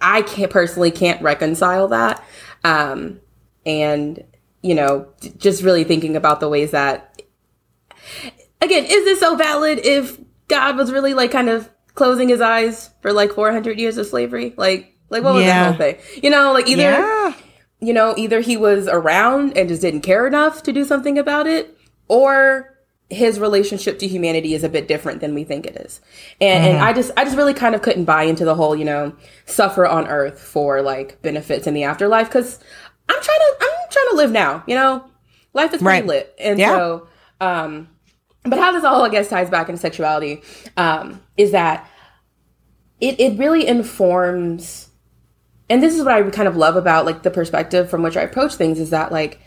I 0.00 0.22
can't 0.22 0.50
personally 0.50 0.90
can't 0.90 1.20
reconcile 1.22 1.88
that. 1.88 2.22
Um, 2.64 3.20
and, 3.64 4.22
you 4.62 4.74
know, 4.74 5.08
d- 5.20 5.32
just 5.36 5.62
really 5.62 5.84
thinking 5.84 6.16
about 6.16 6.40
the 6.40 6.48
ways 6.48 6.70
that, 6.72 7.20
again, 8.60 8.84
is 8.84 9.04
this 9.04 9.20
so 9.20 9.36
valid 9.36 9.80
if 9.84 10.18
God 10.48 10.76
was 10.76 10.92
really 10.92 11.14
like 11.14 11.30
kind 11.30 11.48
of 11.48 11.70
closing 11.94 12.28
his 12.28 12.40
eyes 12.40 12.90
for 13.02 13.12
like 13.12 13.32
400 13.32 13.78
years 13.78 13.96
of 13.98 14.06
slavery? 14.06 14.54
Like, 14.56 14.94
like 15.10 15.22
what 15.22 15.34
was 15.34 15.44
Yeah. 15.44 15.62
that 15.62 15.66
whole 15.68 15.78
thing? 15.78 16.22
You 16.22 16.30
know, 16.30 16.52
like 16.52 16.68
either 16.68 16.82
Yeah. 16.82 17.32
you 17.80 17.92
know, 17.92 18.14
either 18.16 18.40
he 18.40 18.56
was 18.56 18.88
around 18.88 19.56
and 19.56 19.68
just 19.68 19.82
didn't 19.82 20.00
care 20.02 20.26
enough 20.26 20.62
to 20.64 20.72
do 20.72 20.84
something 20.84 21.18
about 21.18 21.46
it, 21.46 21.76
or 22.08 22.75
his 23.08 23.38
relationship 23.38 23.98
to 24.00 24.08
humanity 24.08 24.54
is 24.54 24.64
a 24.64 24.68
bit 24.68 24.88
different 24.88 25.20
than 25.20 25.34
we 25.34 25.44
think 25.44 25.64
it 25.64 25.76
is. 25.76 26.00
And, 26.40 26.64
and 26.64 26.78
I 26.78 26.92
just, 26.92 27.12
I 27.16 27.24
just 27.24 27.36
really 27.36 27.54
kind 27.54 27.74
of 27.74 27.82
couldn't 27.82 28.04
buy 28.04 28.24
into 28.24 28.44
the 28.44 28.54
whole, 28.56 28.74
you 28.74 28.84
know, 28.84 29.14
suffer 29.44 29.86
on 29.86 30.08
earth 30.08 30.40
for 30.40 30.82
like 30.82 31.22
benefits 31.22 31.66
in 31.68 31.74
the 31.74 31.84
afterlife. 31.84 32.28
Cause 32.30 32.58
I'm 33.08 33.22
trying 33.22 33.38
to, 33.38 33.56
I'm 33.60 33.90
trying 33.90 34.08
to 34.10 34.16
live 34.16 34.32
now, 34.32 34.64
you 34.66 34.74
know, 34.74 35.04
life 35.52 35.72
is 35.72 35.80
pretty 35.82 36.00
Right. 36.00 36.06
lit. 36.06 36.34
And 36.40 36.58
Yeah. 36.58 36.70
so, 36.76 37.08
um, 37.40 37.88
but 38.42 38.58
how 38.58 38.72
this 38.72 38.82
all, 38.82 39.02
I 39.04 39.08
guess, 39.08 39.28
ties 39.28 39.50
back 39.50 39.68
into 39.68 39.80
sexuality, 39.80 40.42
um, 40.76 41.22
is 41.36 41.52
that 41.52 41.88
it, 43.00 43.20
it 43.20 43.38
really 43.38 43.66
informs 43.66 44.88
and 45.68 45.82
this 45.82 45.96
is 45.96 46.04
what 46.04 46.12
I 46.14 46.22
kind 46.30 46.46
of 46.48 46.56
love 46.56 46.76
about 46.76 47.06
like 47.06 47.22
the 47.24 47.30
perspective 47.30 47.90
from 47.90 48.02
which 48.02 48.16
I 48.16 48.22
approach 48.22 48.54
things 48.54 48.78
is 48.78 48.90
that 48.90 49.10
like 49.12 49.40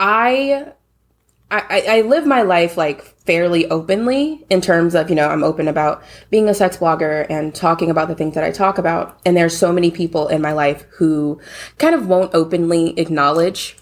I 0.00 0.72
I, 1.50 1.84
I 1.88 2.00
live 2.02 2.26
my 2.26 2.42
life 2.42 2.76
like 2.76 3.02
fairly 3.24 3.66
openly 3.70 4.44
in 4.50 4.60
terms 4.60 4.94
of, 4.94 5.08
you 5.08 5.16
know, 5.16 5.28
I'm 5.28 5.42
open 5.42 5.66
about 5.66 6.02
being 6.30 6.48
a 6.48 6.54
sex 6.54 6.76
blogger 6.76 7.26
and 7.30 7.54
talking 7.54 7.90
about 7.90 8.08
the 8.08 8.14
things 8.14 8.34
that 8.34 8.44
I 8.44 8.50
talk 8.50 8.76
about. 8.76 9.18
And 9.24 9.36
there's 9.36 9.56
so 9.56 9.72
many 9.72 9.90
people 9.90 10.28
in 10.28 10.42
my 10.42 10.52
life 10.52 10.84
who 10.90 11.40
kind 11.78 11.94
of 11.94 12.06
won't 12.06 12.34
openly 12.34 12.98
acknowledge 12.98 13.76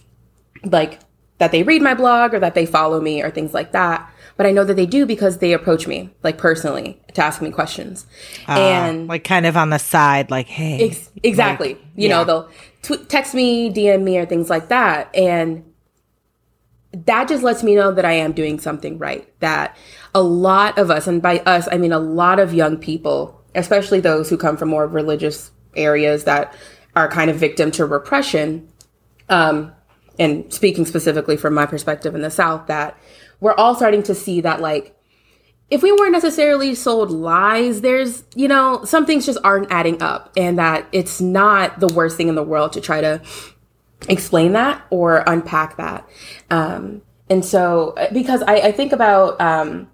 like 0.65 1.01
that 1.39 1.51
they 1.53 1.63
read 1.65 1.83
my 1.83 1.95
blog 1.95 2.35
or 2.35 2.41
that 2.41 2.55
they 2.55 2.67
follow 2.67 3.01
me 3.01 3.23
or 3.23 3.31
things 3.31 3.53
like 3.53 3.73
that. 3.73 4.11
But 4.37 4.47
I 4.47 4.53
know 4.53 4.65
that 4.65 4.75
they 4.75 4.87
do 4.87 5.07
because 5.07 5.39
they 5.39 5.53
approach 5.53 5.87
me 5.87 6.11
like 6.23 6.39
personally 6.39 7.01
to 7.15 7.25
ask 7.25 7.41
me 7.41 7.51
questions. 7.51 8.07
Ah, 8.47 8.59
and 8.59 9.09
like 9.09 9.25
kind 9.25 9.47
of 9.47 9.57
on 9.57 9.71
the 9.71 9.79
side, 9.79 10.31
like, 10.31 10.47
hey, 10.47 10.91
Ex- 10.91 11.11
exactly. 11.23 11.71
you 11.97 12.09
yeah. 12.09 12.09
know, 12.09 12.25
they'll 12.25 12.51
tw- 12.83 13.09
text 13.09 13.35
me, 13.35 13.73
DM 13.73 14.03
me, 14.03 14.19
or 14.19 14.27
things 14.27 14.51
like 14.51 14.69
that. 14.69 15.15
And 15.17 15.65
that 17.05 17.29
just 17.29 17.43
lets 17.43 17.63
me 17.63 17.75
know 17.75 17.93
that 17.93 18.05
I 18.05 18.13
am 18.13 18.33
doing 18.33 18.59
something 18.59 18.99
right. 18.99 19.29
That 19.41 19.77
a 20.15 20.23
lot 20.23 20.79
of 20.79 20.91
us, 20.91 21.07
and 21.07 21.21
by 21.21 21.41
us, 21.41 21.69
I 21.71 21.77
mean 21.77 21.93
a 21.93 21.99
lot 21.99 22.39
of 22.39 22.55
young 22.55 22.79
people, 22.79 23.43
especially 23.55 24.01
those 24.01 24.31
who 24.31 24.37
come 24.37 24.57
from 24.57 24.71
more 24.71 24.87
religious 24.87 25.51
areas 25.75 26.25
that 26.25 26.55
are 26.95 27.09
kind 27.11 27.31
of 27.31 27.37
victim 27.37 27.71
to 27.73 27.85
repression, 27.85 28.69
um, 29.29 29.73
and 30.19 30.51
speaking 30.53 30.87
specifically 30.87 31.37
from 31.37 31.53
my 31.53 31.67
perspective 31.67 32.15
in 32.15 32.23
the 32.23 32.31
South, 32.31 32.67
that 32.69 32.99
we're 33.41 33.55
all 33.55 33.75
starting 33.75 34.03
to 34.05 34.15
see 34.15 34.41
that, 34.41 34.61
like, 34.63 34.97
if 35.69 35.83
we 35.83 35.93
weren't 35.93 36.13
necessarily 36.13 36.75
sold 36.75 37.11
lies, 37.11 37.81
there's, 37.81 38.25
you 38.35 38.49
know, 38.49 38.83
some 38.85 39.05
things 39.05 39.27
just 39.27 39.39
aren't 39.45 39.71
adding 39.71 40.01
up, 40.01 40.33
and 40.37 40.59
that 40.59 40.87
it's 40.93 41.21
not 41.21 41.81
the 41.81 41.89
worst 41.89 42.17
thing 42.17 42.29
in 42.29 42.35
the 42.35 42.43
world 42.43 42.73
to 42.73 42.81
try 42.81 43.01
to 43.01 43.21
explain 44.09 44.53
that 44.53 44.85
or 44.91 45.25
unpack 45.27 45.77
that. 45.77 46.09
Um, 46.51 47.03
and 47.29 47.45
so, 47.45 47.91
uh, 47.91 48.13
because 48.13 48.43
I, 48.43 48.55
I 48.57 48.73
think 48.73 48.93
about, 48.93 49.41
um, 49.41 49.89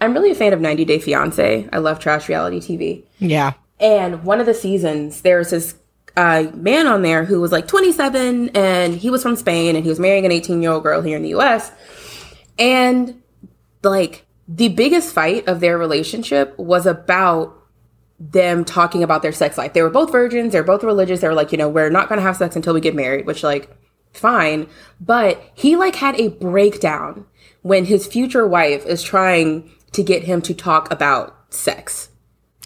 I'm 0.00 0.12
really 0.12 0.30
a 0.30 0.34
fan 0.34 0.52
of 0.52 0.60
90 0.60 0.84
Day 0.84 0.98
Fiance. 0.98 1.68
I 1.72 1.78
love 1.78 1.98
trash 1.98 2.28
reality 2.28 2.60
TV. 2.60 3.04
yeah. 3.18 3.54
And 3.80 4.22
one 4.24 4.38
of 4.40 4.46
the 4.46 4.54
seasons, 4.54 5.22
there 5.22 5.38
was 5.38 5.50
this 5.50 5.74
uh, 6.16 6.44
man 6.54 6.86
on 6.86 7.02
there 7.02 7.24
who 7.24 7.40
was 7.40 7.50
like 7.50 7.66
27 7.66 8.50
and 8.50 8.94
he 8.94 9.10
was 9.10 9.22
from 9.22 9.36
Spain 9.36 9.74
and 9.74 9.84
he 9.84 9.88
was 9.88 9.98
marrying 9.98 10.24
an 10.24 10.32
18 10.32 10.62
year 10.62 10.70
old 10.70 10.82
girl 10.82 11.00
here 11.00 11.16
in 11.16 11.22
the 11.22 11.30
US. 11.30 11.72
And 12.58 13.20
like 13.82 14.24
the 14.46 14.68
biggest 14.68 15.12
fight 15.12 15.48
of 15.48 15.60
their 15.60 15.76
relationship 15.76 16.56
was 16.58 16.86
about 16.86 17.63
them 18.18 18.64
talking 18.64 19.02
about 19.02 19.22
their 19.22 19.32
sex 19.32 19.58
life. 19.58 19.72
They 19.72 19.82
were 19.82 19.90
both 19.90 20.12
virgins, 20.12 20.52
they're 20.52 20.62
both 20.62 20.84
religious. 20.84 21.20
They 21.20 21.28
were 21.28 21.34
like, 21.34 21.52
you 21.52 21.58
know, 21.58 21.68
we're 21.68 21.90
not 21.90 22.08
going 22.08 22.18
to 22.18 22.22
have 22.22 22.36
sex 22.36 22.56
until 22.56 22.74
we 22.74 22.80
get 22.80 22.94
married, 22.94 23.26
which 23.26 23.42
like 23.42 23.68
fine. 24.12 24.68
But 25.00 25.42
he 25.54 25.76
like 25.76 25.96
had 25.96 26.18
a 26.20 26.28
breakdown 26.28 27.26
when 27.62 27.84
his 27.86 28.06
future 28.06 28.46
wife 28.46 28.86
is 28.86 29.02
trying 29.02 29.70
to 29.92 30.02
get 30.02 30.24
him 30.24 30.42
to 30.42 30.54
talk 30.54 30.90
about 30.92 31.36
sex 31.50 32.08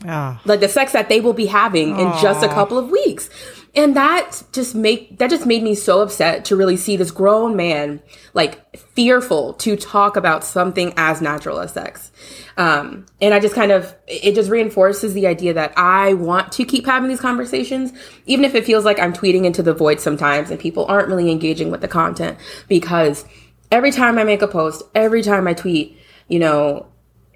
Oh, 0.07 0.39
like 0.45 0.61
the 0.61 0.69
sex 0.69 0.93
that 0.93 1.09
they 1.09 1.21
will 1.21 1.33
be 1.33 1.47
having 1.47 1.99
in 1.99 2.13
just 2.23 2.45
a 2.45 2.49
couple 2.49 2.79
of 2.79 2.89
weeks 2.89 3.29
and 3.75 3.97
that 3.97 4.43
just 4.53 4.75
make 4.75 5.19
that 5.19 5.31
just 5.31 5.47
made 5.47 5.63
me 5.63 5.75
so 5.75 6.01
upset 6.01 6.45
to 6.47 6.57
really 6.57 6.77
see 6.77 6.97
this 6.97 7.11
grown 7.11 7.57
man 7.57 8.01
like 8.35 8.77
fearful 8.77 9.53
to 9.55 9.77
talk 9.77 10.17
about 10.17 10.45
something 10.45 10.93
as 10.97 11.21
natural 11.21 11.61
as 11.61 11.73
sex. 11.73 12.11
Um 12.57 13.07
and 13.21 13.35
i 13.35 13.41
just 13.41 13.55
kind 13.55 13.71
of 13.73 13.95
it 14.07 14.35
just 14.35 14.51
reinforces 14.51 15.15
the 15.15 15.27
idea 15.27 15.55
that 15.55 15.73
i 15.77 16.15
want 16.15 16.53
to 16.53 16.65
keep 16.65 16.87
having 16.87 17.09
these 17.09 17.21
conversations 17.21 17.93
even 18.27 18.45
if 18.45 18.55
it 18.55 18.65
feels 18.65 18.85
like 18.85 18.99
i'm 18.99 19.13
tweeting 19.13 19.45
into 19.45 19.63
the 19.63 19.75
void 19.75 20.01
sometimes 20.01 20.51
and 20.51 20.59
people 20.59 20.85
aren't 20.87 21.09
really 21.09 21.31
engaging 21.31 21.71
with 21.71 21.81
the 21.81 21.89
content. 21.89 22.39
Because 22.69 23.25
every 23.71 23.91
time 23.91 24.19
i 24.19 24.25
make 24.25 24.43
a 24.43 24.49
post 24.49 24.83
every 24.95 25.23
time 25.23 25.47
i 25.47 25.55
tweet 25.55 25.99
you 26.29 26.39
know 26.39 26.87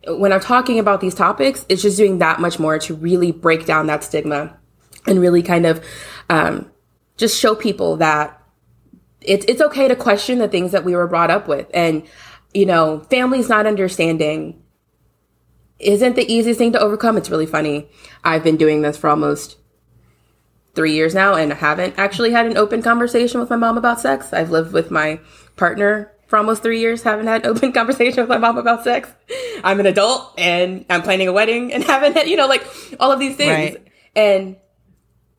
when 0.09 0.33
I'm 0.33 0.41
talking 0.41 0.79
about 0.79 1.01
these 1.01 1.15
topics, 1.15 1.65
it's 1.69 1.83
just 1.83 1.97
doing 1.97 2.19
that 2.19 2.41
much 2.41 2.59
more 2.59 2.79
to 2.81 2.95
really 2.95 3.31
break 3.31 3.67
down 3.67 3.87
that 3.87 4.03
stigma 4.03 4.57
and 5.07 5.21
really 5.21 5.43
kind 5.43 5.67
of 5.67 5.85
um, 6.33 6.71
just 7.17 7.39
show 7.39 7.55
people 7.55 7.97
that 7.99 8.41
it's 9.21 9.45
it's 9.47 9.61
okay 9.61 9.87
to 9.87 9.95
question 9.95 10.39
the 10.39 10.49
things 10.49 10.73
that 10.73 10.85
we 10.85 10.97
were 10.97 11.07
brought 11.07 11.31
up 11.31 11.47
with, 11.47 11.69
and 11.75 12.03
you 12.55 12.67
know, 12.67 13.01
families 13.11 13.49
not 13.49 13.67
understanding 13.67 14.63
isn't 15.79 16.17
the 16.17 16.33
easiest 16.33 16.59
thing 16.59 16.73
to 16.73 16.81
overcome. 16.81 17.17
It's 17.17 17.31
really 17.31 17.47
funny. 17.47 17.89
I've 18.25 18.45
been 18.45 18.57
doing 18.57 18.83
this 18.83 18.97
for 18.97 19.11
almost 19.11 19.57
three 20.75 20.93
years 20.93 21.15
now 21.15 21.35
and 21.35 21.53
I 21.53 21.57
haven't 21.57 21.99
actually 21.99 22.31
had 22.31 22.47
an 22.47 22.57
open 22.57 22.83
conversation 22.83 23.41
with 23.41 23.51
my 23.51 23.57
mom 23.57 23.77
about 23.77 24.01
sex. 24.01 24.33
I've 24.33 24.51
lived 24.51 24.73
with 24.73 24.91
my 24.91 25.21
partner 25.57 26.13
for 26.29 26.39
almost 26.39 26.63
three 26.63 26.81
years, 26.81 27.03
haven't 27.03 27.27
had 27.27 27.45
an 27.45 27.51
open 27.51 27.73
conversation 27.79 28.23
with 28.23 28.29
my 28.29 28.39
mom 28.39 28.57
about 28.59 28.85
sex. 28.85 29.11
I'm 29.65 29.81
an 29.81 29.87
adult 29.87 30.35
and 30.39 30.87
I'm 30.89 31.03
planning 31.03 31.29
a 31.29 31.33
wedding 31.33 31.73
and 31.73 31.85
haven't 31.85 32.15
had, 32.15 32.29
you 32.29 32.37
know, 32.37 32.47
like 32.47 32.65
all 33.01 33.13
of 33.13 33.19
these 33.19 33.37
things. 33.37 33.75
Right. 33.75 33.87
And 34.15 34.57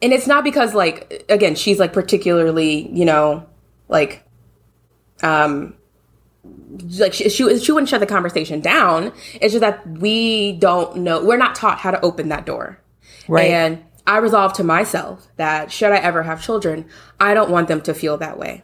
and 0.04 0.14
it's 0.14 0.28
not 0.28 0.44
because 0.44 0.76
like 0.76 1.26
again, 1.30 1.56
she's 1.56 1.80
like 1.80 1.94
particularly, 1.94 2.92
you 2.92 3.06
know, 3.06 3.48
like 3.90 4.24
um 5.24 5.76
like 7.00 7.14
she, 7.14 7.30
she 7.30 7.60
she 7.60 7.72
wouldn't 7.72 7.90
shut 7.90 8.02
the 8.02 8.06
conversation 8.06 8.62
down. 8.62 9.14
It's 9.42 9.54
just 9.54 9.62
that 9.62 9.88
we 9.88 10.54
don't 10.54 10.98
know. 10.98 11.24
We're 11.24 11.38
not 11.38 11.56
taught 11.56 11.80
how 11.80 11.92
to 11.92 12.02
open 12.02 12.30
that 12.30 12.46
door. 12.46 12.80
Right. 13.28 13.52
And 13.52 13.84
I 14.06 14.18
resolved 14.18 14.56
to 14.56 14.64
myself 14.66 15.28
that 15.38 15.72
should 15.72 15.92
I 15.94 15.98
ever 15.98 16.24
have 16.24 16.44
children, 16.44 16.86
I 17.20 17.34
don't 17.34 17.50
want 17.50 17.70
them 17.70 17.82
to 17.84 17.94
feel 17.94 18.18
that 18.18 18.38
way. 18.38 18.64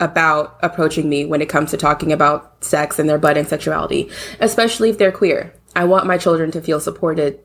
about 0.00 0.58
approaching 0.62 1.08
me 1.08 1.24
when 1.24 1.40
it 1.40 1.48
comes 1.48 1.70
to 1.70 1.76
talking 1.76 2.12
about 2.12 2.64
sex 2.64 2.98
and 2.98 3.08
their 3.08 3.18
budding 3.18 3.44
sexuality, 3.44 4.10
especially 4.40 4.90
if 4.90 4.98
they're 4.98 5.12
queer. 5.12 5.54
I 5.76 5.84
want 5.84 6.06
my 6.06 6.18
children 6.18 6.50
to 6.52 6.60
feel 6.60 6.80
supported 6.80 7.40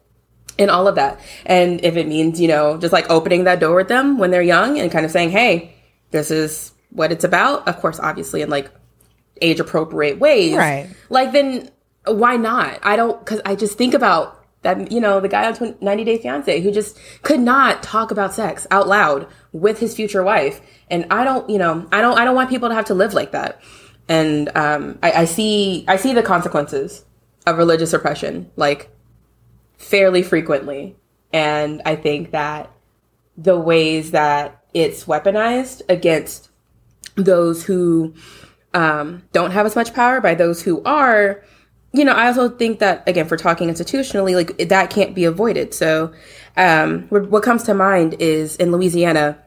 in 0.60 0.70
all 0.70 0.88
of 0.88 0.96
that. 0.96 1.20
And 1.46 1.84
if 1.84 1.96
it 1.96 2.06
means, 2.06 2.40
you 2.40 2.48
know, 2.48 2.78
just 2.78 2.94
like 2.94 3.10
opening 3.10 3.46
that 3.46 3.60
door 3.60 3.76
with 3.76 3.88
them 3.88 4.20
when 4.20 4.30
they're 4.30 4.44
young 4.44 4.78
and 4.78 4.92
kind 4.92 5.06
of 5.06 5.12
saying, 5.12 5.32
hey, 5.32 5.74
this 6.12 6.30
is 6.30 6.74
what 6.92 7.12
it's 7.12 7.24
about, 7.24 7.68
of 7.68 7.78
course, 7.78 8.00
obviously, 8.00 8.42
in 8.42 8.50
like 8.50 8.70
age 9.42 9.60
appropriate 9.60 10.20
ways. 10.20 10.56
Right. 10.56 10.90
Like, 11.10 11.32
then 11.32 11.70
why 12.06 12.36
not? 12.36 12.80
I 12.84 12.98
don't, 12.98 13.26
cause 13.26 13.42
I 13.46 13.56
just 13.56 13.78
think 13.78 13.94
about 13.94 14.36
that, 14.64 14.92
you 14.92 15.00
know, 15.00 15.22
the 15.22 15.30
guy 15.30 15.48
on 15.48 15.54
20, 15.54 15.78
90 15.80 16.04
Day 16.04 16.18
Fiance 16.18 16.60
who 16.60 16.72
just 16.72 17.00
could 17.22 17.40
not 17.40 17.82
talk 17.82 18.12
about 18.12 18.34
sex 18.34 18.68
out 18.70 18.90
loud 18.90 19.28
with 19.54 19.80
his 19.80 19.96
future 19.96 20.24
wife. 20.24 20.60
And 20.92 21.06
I 21.10 21.24
don't, 21.24 21.50
you 21.50 21.58
know, 21.58 21.88
I 21.94 22.02
don't, 22.02 22.20
I 22.20 22.26
don't 22.26 22.36
want 22.36 22.50
people 22.50 22.68
to 22.68 22.76
have 22.76 22.86
to 22.86 22.94
live 22.94 23.14
like 23.14 23.32
that. 23.32 23.62
And 24.10 24.50
um, 24.58 25.00
I, 25.02 25.12
I 25.12 25.26
see, 25.26 25.86
I 25.88 25.96
see 25.96 26.14
the 26.14 26.24
consequences 26.24 27.06
of 27.48 27.58
religious 27.58 27.94
oppression, 27.94 28.52
like 28.58 28.90
fairly 29.80 30.22
frequently. 30.22 30.96
And 31.34 31.82
I 31.86 31.96
think 31.96 32.32
that 32.32 32.70
the 33.38 33.58
ways 33.58 34.12
that 34.12 34.62
it's 34.74 35.06
weaponized 35.06 35.82
against 35.90 36.50
those 37.16 37.64
who 37.64 38.14
um, 38.74 39.24
don't 39.32 39.52
have 39.52 39.66
as 39.66 39.76
much 39.76 39.94
power 39.94 40.22
by 40.22 40.36
those 40.36 40.62
who 40.62 40.84
are, 40.84 41.44
you 41.92 42.06
know, 42.06 42.12
I 42.12 42.28
also 42.28 42.50
think 42.50 42.80
that, 42.80 43.08
again, 43.08 43.28
for 43.28 43.38
talking 43.38 43.68
institutionally, 43.70 44.36
like 44.36 44.70
that 44.70 44.92
can't 44.92 45.16
be 45.16 45.26
avoided. 45.26 45.74
So, 45.74 46.14
um, 46.56 47.04
what 47.10 47.42
comes 47.42 47.64
to 47.64 47.74
mind 47.74 48.16
is 48.20 48.56
in 48.58 48.72
Louisiana, 48.72 49.40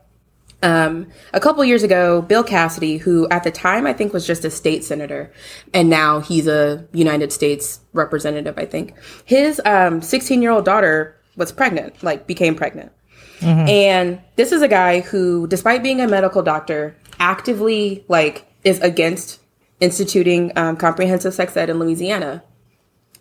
um, 0.63 1.09
a 1.33 1.41
couple 1.41 1.65
years 1.65 1.83
ago, 1.83 2.23
Bill 2.23 2.45
Cassidy, 2.45 2.97
who 2.97 3.29
at 3.31 3.45
the 3.45 3.51
time 3.51 3.87
I 3.87 3.93
think 3.93 4.13
was 4.13 4.27
just 4.27 4.45
a 4.45 4.51
state 4.51 4.85
senator, 4.85 5.33
and 5.75 5.91
now 5.91 6.21
he's 6.21 6.47
a 6.47 6.87
United 6.93 7.33
States 7.33 7.81
representative, 7.93 8.59
I 8.59 8.67
think. 8.67 8.95
His 9.25 9.61
16 9.65 10.39
um, 10.39 10.43
year 10.43 10.53
old 10.53 10.65
daughter 10.65 11.17
was 11.37 11.53
pregnant, 11.53 12.03
like 12.03 12.27
became 12.27 12.55
pregnant. 12.55 12.93
Mm-hmm. 13.41 13.69
And 13.69 14.21
this 14.37 14.53
is 14.53 14.63
a 14.63 14.69
guy 14.69 15.01
who, 15.01 15.49
despite 15.49 15.83
being 15.83 16.01
a 16.01 16.07
medical 16.07 16.43
doctor, 16.43 16.97
actively 17.19 18.05
like 18.09 18.47
is 18.63 18.79
against 18.81 19.41
instituting 19.81 20.53
um, 20.55 20.77
comprehensive 20.77 21.35
sex 21.35 21.57
ed 21.57 21.69
in 21.69 21.81
Louisiana, 21.81 22.45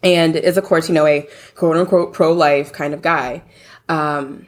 and 0.03 0.35
is 0.35 0.57
of 0.57 0.63
course 0.63 0.87
you 0.87 0.93
know 0.93 1.07
a 1.07 1.27
quote 1.55 1.75
unquote 1.75 2.13
pro 2.13 2.31
life 2.31 2.71
kind 2.71 2.93
of 2.93 3.01
guy. 3.01 3.41
Um, 3.89 4.47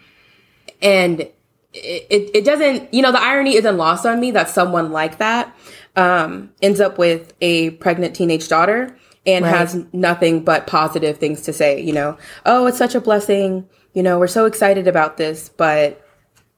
and 0.81 1.27
it, 1.73 2.31
it 2.33 2.45
doesn't, 2.45 2.93
you 2.93 3.01
know, 3.01 3.11
the 3.11 3.21
irony 3.21 3.55
isn't 3.55 3.77
lost 3.77 4.05
on 4.05 4.19
me 4.19 4.31
that 4.31 4.49
someone 4.49 4.91
like 4.91 5.17
that 5.17 5.55
um, 5.95 6.51
ends 6.61 6.79
up 6.79 6.97
with 6.97 7.33
a 7.41 7.71
pregnant 7.71 8.15
teenage 8.15 8.47
daughter 8.47 8.95
and 9.25 9.45
right. 9.45 9.55
has 9.55 9.83
nothing 9.93 10.43
but 10.43 10.67
positive 10.67 11.17
things 11.17 11.41
to 11.41 11.53
say, 11.53 11.81
you 11.81 11.93
know, 11.93 12.17
oh, 12.45 12.67
it's 12.67 12.77
such 12.77 12.95
a 12.95 13.01
blessing, 13.01 13.67
you 13.93 14.03
know, 14.03 14.19
we're 14.19 14.27
so 14.27 14.45
excited 14.45 14.87
about 14.87 15.17
this, 15.17 15.49
but 15.49 16.05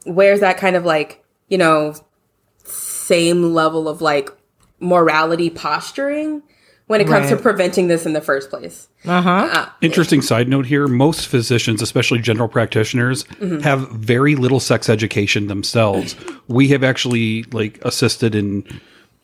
where's 0.05 0.39
that 0.39 0.57
kind 0.57 0.75
of 0.75 0.85
like, 0.85 1.23
you 1.47 1.57
know, 1.57 1.93
same 2.63 3.53
level 3.53 3.87
of 3.87 4.01
like 4.01 4.29
morality 4.79 5.49
posturing 5.49 6.41
when 6.87 7.01
it 7.01 7.07
comes 7.07 7.31
right. 7.31 7.37
to 7.37 7.41
preventing 7.41 7.87
this 7.87 8.05
in 8.05 8.13
the 8.13 8.21
first 8.21 8.49
place. 8.49 8.87
Uh-huh. 9.05 9.49
Uh, 9.51 9.69
Interesting 9.81 10.21
side 10.21 10.47
note 10.47 10.65
here 10.65 10.87
most 10.87 11.27
physicians, 11.27 11.81
especially 11.81 12.19
general 12.19 12.47
practitioners, 12.47 13.23
mm-hmm. 13.23 13.59
have 13.59 13.89
very 13.91 14.35
little 14.35 14.59
sex 14.59 14.87
education 14.89 15.47
themselves. 15.47 16.15
we 16.47 16.67
have 16.69 16.83
actually 16.83 17.43
like 17.45 17.83
assisted 17.83 18.35
in 18.35 18.63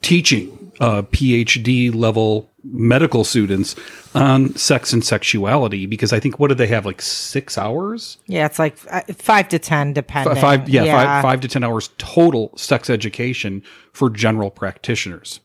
teaching 0.02 0.72
uh, 0.80 1.04
PhD 1.04 1.94
level 1.94 2.50
medical 2.64 3.24
students 3.24 3.76
on 4.16 4.56
sex 4.56 4.94
and 4.94 5.04
sexuality 5.04 5.86
because 5.86 6.14
I 6.14 6.20
think 6.20 6.40
what 6.40 6.48
do 6.48 6.56
they 6.56 6.68
have 6.68 6.86
like 6.86 7.02
six 7.02 7.58
hours? 7.58 8.18
Yeah, 8.28 8.46
it's 8.46 8.60
like 8.60 8.78
uh, 8.90 9.02
five 9.14 9.50
to 9.50 9.60
ten, 9.60 9.94
depending. 9.94 10.36
Five, 10.36 10.68
yeah, 10.68 10.84
yeah. 10.84 11.04
Five, 11.04 11.22
five 11.22 11.42
to 11.42 11.48
ten 11.48 11.64
hours 11.64 11.92
total 12.00 12.56
sex 12.58 12.90
education 12.90 13.64
for 13.94 14.10
general 14.10 14.50
practitioners. 14.50 15.40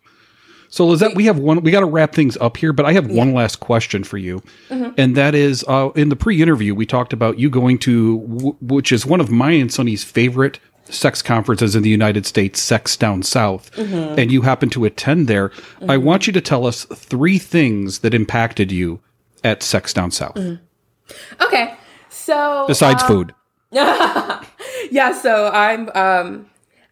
So 0.68 0.86
Lizet, 0.86 1.14
we 1.14 1.24
have 1.26 1.38
one. 1.38 1.62
We 1.62 1.70
got 1.70 1.80
to 1.80 1.86
wrap 1.86 2.12
things 2.14 2.36
up 2.38 2.56
here, 2.56 2.72
but 2.72 2.86
I 2.86 2.92
have 2.92 3.08
one 3.08 3.32
last 3.32 3.60
question 3.60 4.04
for 4.04 4.18
you, 4.18 4.42
mm-hmm. 4.68 4.92
and 4.96 5.16
that 5.16 5.34
is, 5.34 5.64
uh, 5.68 5.90
in 5.94 6.08
the 6.08 6.16
pre-interview, 6.16 6.74
we 6.74 6.86
talked 6.86 7.12
about 7.12 7.38
you 7.38 7.50
going 7.50 7.78
to, 7.80 8.20
w- 8.20 8.56
which 8.60 8.92
is 8.92 9.06
one 9.06 9.20
of 9.20 9.30
my 9.30 9.52
and 9.52 9.72
Sunny's 9.72 10.04
favorite 10.04 10.58
sex 10.84 11.22
conferences 11.22 11.74
in 11.74 11.82
the 11.82 11.90
United 11.90 12.26
States, 12.26 12.60
Sex 12.60 12.96
Down 12.96 13.22
South, 13.22 13.70
mm-hmm. 13.72 14.18
and 14.18 14.30
you 14.30 14.42
happen 14.42 14.70
to 14.70 14.84
attend 14.84 15.28
there. 15.28 15.48
Mm-hmm. 15.48 15.90
I 15.90 15.96
want 15.96 16.26
you 16.26 16.32
to 16.32 16.40
tell 16.40 16.66
us 16.66 16.84
three 16.84 17.38
things 17.38 18.00
that 18.00 18.14
impacted 18.14 18.70
you 18.72 19.00
at 19.44 19.62
Sex 19.62 19.92
Down 19.92 20.10
South. 20.10 20.34
Mm-hmm. 20.34 21.42
Okay, 21.42 21.74
so 22.08 22.64
besides 22.66 23.02
um, 23.02 23.08
food. 23.08 23.34
yeah, 23.70 25.12
so 25.20 25.48
I'm 25.48 25.90
um 25.94 26.46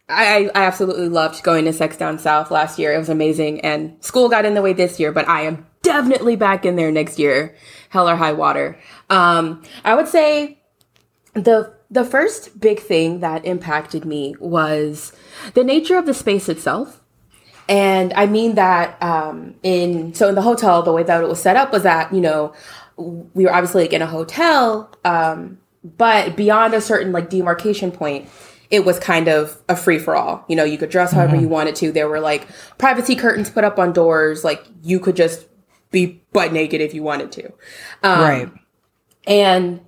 I, 0.07 0.51
I 0.53 0.65
absolutely 0.65 1.09
loved 1.09 1.41
going 1.41 1.65
to 1.65 1.73
Sex 1.73 1.97
Down 1.97 2.19
South 2.19 2.51
last 2.51 2.77
year. 2.77 2.93
It 2.93 2.97
was 2.97 3.09
amazing. 3.09 3.61
And 3.61 3.95
school 4.03 4.29
got 4.29 4.45
in 4.45 4.53
the 4.53 4.61
way 4.61 4.73
this 4.73 4.99
year, 4.99 5.11
but 5.11 5.27
I 5.27 5.41
am 5.41 5.65
definitely 5.81 6.35
back 6.35 6.65
in 6.65 6.75
there 6.75 6.91
next 6.91 7.17
year. 7.17 7.55
Hell 7.89 8.07
or 8.07 8.15
high 8.15 8.33
water. 8.33 8.77
Um, 9.09 9.63
I 9.83 9.95
would 9.95 10.07
say 10.07 10.59
the 11.33 11.73
the 11.89 12.03
first 12.03 12.59
big 12.59 12.79
thing 12.79 13.19
that 13.19 13.45
impacted 13.45 14.05
me 14.05 14.35
was 14.39 15.13
the 15.53 15.63
nature 15.63 15.97
of 15.97 16.05
the 16.05 16.13
space 16.13 16.49
itself. 16.49 17.01
And 17.67 18.13
I 18.13 18.25
mean 18.25 18.55
that 18.55 19.01
um, 19.01 19.55
in 19.63 20.13
so 20.13 20.29
in 20.29 20.35
the 20.35 20.41
hotel, 20.41 20.83
the 20.83 20.91
way 20.91 21.03
that 21.03 21.23
it 21.23 21.27
was 21.27 21.41
set 21.41 21.55
up 21.55 21.71
was 21.71 21.83
that 21.83 22.13
you 22.13 22.21
know 22.21 22.53
we 22.97 23.45
were 23.45 23.53
obviously 23.53 23.83
like 23.83 23.93
in 23.93 24.01
a 24.01 24.07
hotel, 24.07 24.89
um, 25.03 25.57
but 25.83 26.35
beyond 26.35 26.73
a 26.73 26.81
certain 26.81 27.11
like 27.11 27.29
demarcation 27.29 27.91
point, 27.91 28.29
it 28.69 28.85
was 28.85 28.99
kind 28.99 29.27
of 29.27 29.61
a 29.69 29.75
free 29.75 29.99
for 29.99 30.15
all. 30.15 30.45
You 30.47 30.55
know, 30.55 30.63
you 30.63 30.77
could 30.77 30.89
dress 30.89 31.11
however 31.11 31.33
mm-hmm. 31.33 31.43
you 31.43 31.49
wanted 31.49 31.75
to. 31.75 31.91
There 31.91 32.07
were 32.07 32.19
like 32.19 32.47
privacy 32.77 33.15
curtains 33.15 33.49
put 33.49 33.63
up 33.63 33.79
on 33.79 33.93
doors. 33.93 34.43
Like 34.43 34.65
you 34.83 34.99
could 34.99 35.15
just 35.15 35.47
be 35.91 36.21
butt 36.33 36.51
naked 36.51 36.81
if 36.81 36.93
you 36.93 37.03
wanted 37.03 37.31
to. 37.33 37.45
Um, 38.03 38.19
right. 38.19 38.51
And 39.27 39.81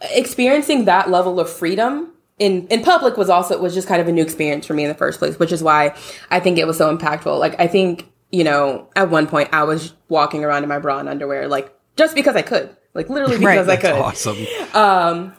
experiencing 0.00 0.84
that 0.86 1.10
level 1.10 1.40
of 1.40 1.50
freedom 1.50 2.12
in, 2.38 2.66
in 2.68 2.82
public 2.82 3.16
was 3.16 3.30
also, 3.30 3.58
was 3.60 3.74
just 3.74 3.88
kind 3.88 4.00
of 4.00 4.08
a 4.08 4.12
new 4.12 4.22
experience 4.22 4.66
for 4.66 4.74
me 4.74 4.84
in 4.84 4.88
the 4.88 4.94
first 4.94 5.18
place, 5.18 5.38
which 5.38 5.52
is 5.52 5.62
why 5.62 5.96
I 6.30 6.40
think 6.40 6.58
it 6.58 6.66
was 6.66 6.76
so 6.76 6.94
impactful. 6.94 7.38
Like, 7.38 7.58
I 7.58 7.66
think, 7.66 8.10
you 8.30 8.44
know, 8.44 8.88
at 8.96 9.10
one 9.10 9.26
point 9.26 9.50
I 9.52 9.62
was 9.62 9.94
walking 10.08 10.44
around 10.44 10.62
in 10.62 10.68
my 10.68 10.78
bra 10.78 10.98
and 10.98 11.08
underwear, 11.08 11.48
like 11.48 11.74
just 11.96 12.14
because 12.14 12.36
I 12.36 12.42
could, 12.42 12.76
like 12.92 13.08
literally 13.08 13.38
because 13.38 13.66
right. 13.66 13.78
I 13.78 13.80
could. 13.80 13.92
Awesome. 13.92 14.46
Um, 14.74 15.34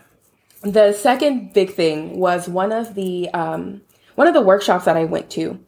the 0.62 0.94
second 0.94 1.54
big 1.54 1.74
thing 1.74 2.20
was 2.20 2.48
one 2.48 2.72
of 2.72 2.96
the 2.96 3.30
um, 3.30 3.82
one 4.16 4.28
of 4.28 4.34
the 4.34 4.42
workshops 4.42 4.86
that 4.86 4.98
I 4.98 5.06
went 5.06 5.30
to 5.32 5.60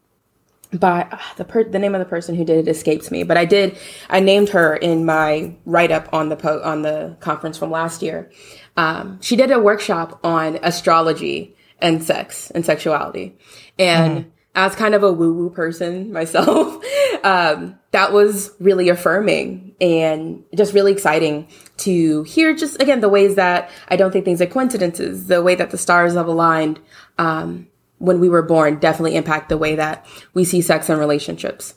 by 0.74 1.08
uh, 1.12 1.18
the 1.38 1.46
per- 1.46 1.70
the 1.70 1.80
name 1.80 1.96
of 1.96 2.00
the 2.00 2.06
person 2.06 2.36
who 2.36 2.44
did 2.46 2.68
it 2.68 2.70
escapes 2.70 3.12
me, 3.12 3.24
but 3.24 3.38
I 3.38 3.46
did 3.46 3.78
I 4.10 4.20
named 4.20 4.50
her 4.50 4.76
in 4.76 5.06
my 5.06 5.56
write 5.66 5.92
up 5.92 6.14
on 6.14 6.30
the 6.30 6.36
po- 6.36 6.62
on 6.62 6.82
the 6.82 7.18
conference 7.20 7.58
from 7.58 7.72
last 7.72 8.02
year. 8.02 8.32
Um, 8.78 9.20
she 9.22 9.36
did 9.36 9.52
a 9.52 9.60
workshop 9.60 10.20
on 10.24 10.60
astrology 10.64 11.56
and 11.80 12.04
sex 12.04 12.52
and 12.52 12.66
sexuality, 12.66 13.38
and 13.78 14.26
mm 14.26 14.32
as 14.56 14.76
kind 14.76 14.96
of 14.96 15.04
a 15.04 15.12
woo 15.12 15.34
woo 15.34 15.50
person 15.50 16.12
myself, 16.14 16.84
um, 17.24 17.78
that 17.92 18.12
was 18.12 18.52
really 18.60 18.90
affirming 18.90 19.69
and 19.82 20.44
just 20.56 20.74
really 20.74 20.92
exciting 20.92 21.48
to 21.78 22.24
hear 22.24 22.56
just 22.56 22.82
again 22.82 23.00
the 23.00 23.10
ways 23.10 23.36
that 23.36 23.70
I 23.88 23.96
don't 23.96 24.12
think 24.12 24.26
things 24.26 24.42
are 24.42 24.48
coincidences, 24.48 25.28
the 25.28 25.42
way 25.42 25.56
that 25.56 25.72
the 25.72 25.78
stars 25.78 26.14
have 26.14 26.28
aligned 26.28 26.80
um, 27.18 27.68
when 27.98 28.20
we 28.20 28.30
were 28.30 28.42
born 28.42 28.80
definitely 28.80 29.16
impact 29.16 29.50
the 29.50 29.58
way 29.58 29.76
that 29.76 30.06
we 30.34 30.44
see 30.44 30.62
sex 30.62 30.90
and 30.90 31.00
relationships. 31.00 31.76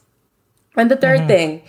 And 0.77 0.91
the 0.91 0.97
3rd 0.97 1.19
mm-hmm. 1.19 1.27
thing, 1.29 1.63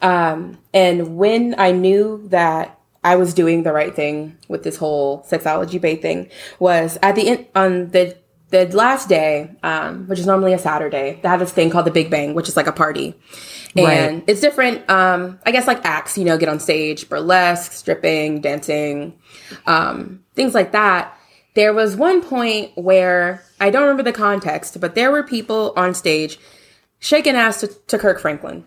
um, 0.00 0.58
and 0.72 1.16
when 1.16 1.54
I 1.58 1.72
knew 1.72 2.26
that 2.28 2.78
I 3.04 3.16
was 3.16 3.34
doing 3.34 3.62
the 3.62 3.72
right 3.72 3.94
thing 3.94 4.36
with 4.48 4.64
this 4.64 4.78
whole 4.78 5.22
SexologyBae 5.24 6.02
thing 6.02 6.28
was 6.58 6.98
at 7.02 7.14
the 7.14 7.28
end 7.28 7.46
on 7.54 7.90
the 7.90 8.16
the 8.50 8.66
last 8.76 9.08
day, 9.08 9.50
um, 9.62 10.06
which 10.06 10.18
is 10.18 10.26
normally 10.26 10.52
a 10.52 10.58
Saturday, 10.58 11.18
they 11.22 11.28
have 11.28 11.40
this 11.40 11.52
thing 11.52 11.70
called 11.70 11.86
the 11.86 11.90
Big 11.90 12.10
Bang, 12.10 12.34
which 12.34 12.48
is 12.48 12.56
like 12.56 12.66
a 12.66 12.72
party. 12.72 13.14
And 13.76 14.14
right. 14.14 14.24
it's 14.26 14.40
different, 14.40 14.88
um, 14.88 15.38
I 15.44 15.50
guess 15.50 15.66
like 15.66 15.84
acts, 15.84 16.16
you 16.16 16.24
know, 16.24 16.38
get 16.38 16.48
on 16.48 16.60
stage, 16.60 17.08
burlesque, 17.08 17.72
stripping, 17.72 18.40
dancing, 18.40 19.18
um, 19.66 20.24
things 20.34 20.54
like 20.54 20.72
that. 20.72 21.18
There 21.54 21.74
was 21.74 21.96
one 21.96 22.22
point 22.22 22.72
where 22.76 23.42
I 23.60 23.70
don't 23.70 23.82
remember 23.82 24.02
the 24.02 24.12
context, 24.12 24.80
but 24.80 24.94
there 24.94 25.10
were 25.10 25.22
people 25.22 25.72
on 25.76 25.94
stage 25.94 26.38
shaking 27.00 27.34
ass 27.34 27.60
to, 27.60 27.68
to 27.68 27.98
Kirk 27.98 28.20
Franklin. 28.20 28.64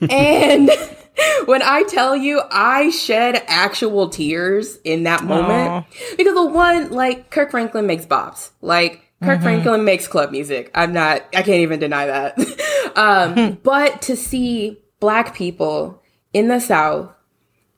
and 0.10 0.70
when 1.44 1.62
I 1.62 1.82
tell 1.84 2.16
you 2.16 2.40
I 2.50 2.90
shed 2.90 3.42
actual 3.46 4.08
tears 4.08 4.78
in 4.84 5.04
that 5.04 5.24
moment, 5.24 5.86
Aww. 5.86 6.16
because 6.16 6.34
the 6.34 6.46
one, 6.46 6.90
like, 6.90 7.30
Kirk 7.30 7.50
Franklin 7.50 7.86
makes 7.86 8.06
bops. 8.06 8.50
Like, 8.60 9.10
Kirk 9.22 9.42
Franklin 9.42 9.84
makes 9.84 10.08
club 10.08 10.30
music. 10.30 10.70
I'm 10.74 10.94
not, 10.94 11.22
I 11.34 11.42
can't 11.42 11.48
even 11.60 11.78
deny 11.78 12.06
that. 12.06 12.92
um, 12.96 13.58
but 13.62 14.00
to 14.02 14.16
see 14.16 14.78
black 14.98 15.34
people 15.34 16.02
in 16.32 16.48
the 16.48 16.58
South 16.58 17.12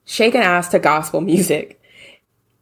shake 0.05 0.35
an 0.35 0.43
ass 0.43 0.69
to 0.69 0.79
gospel 0.79 1.21
music, 1.21 1.81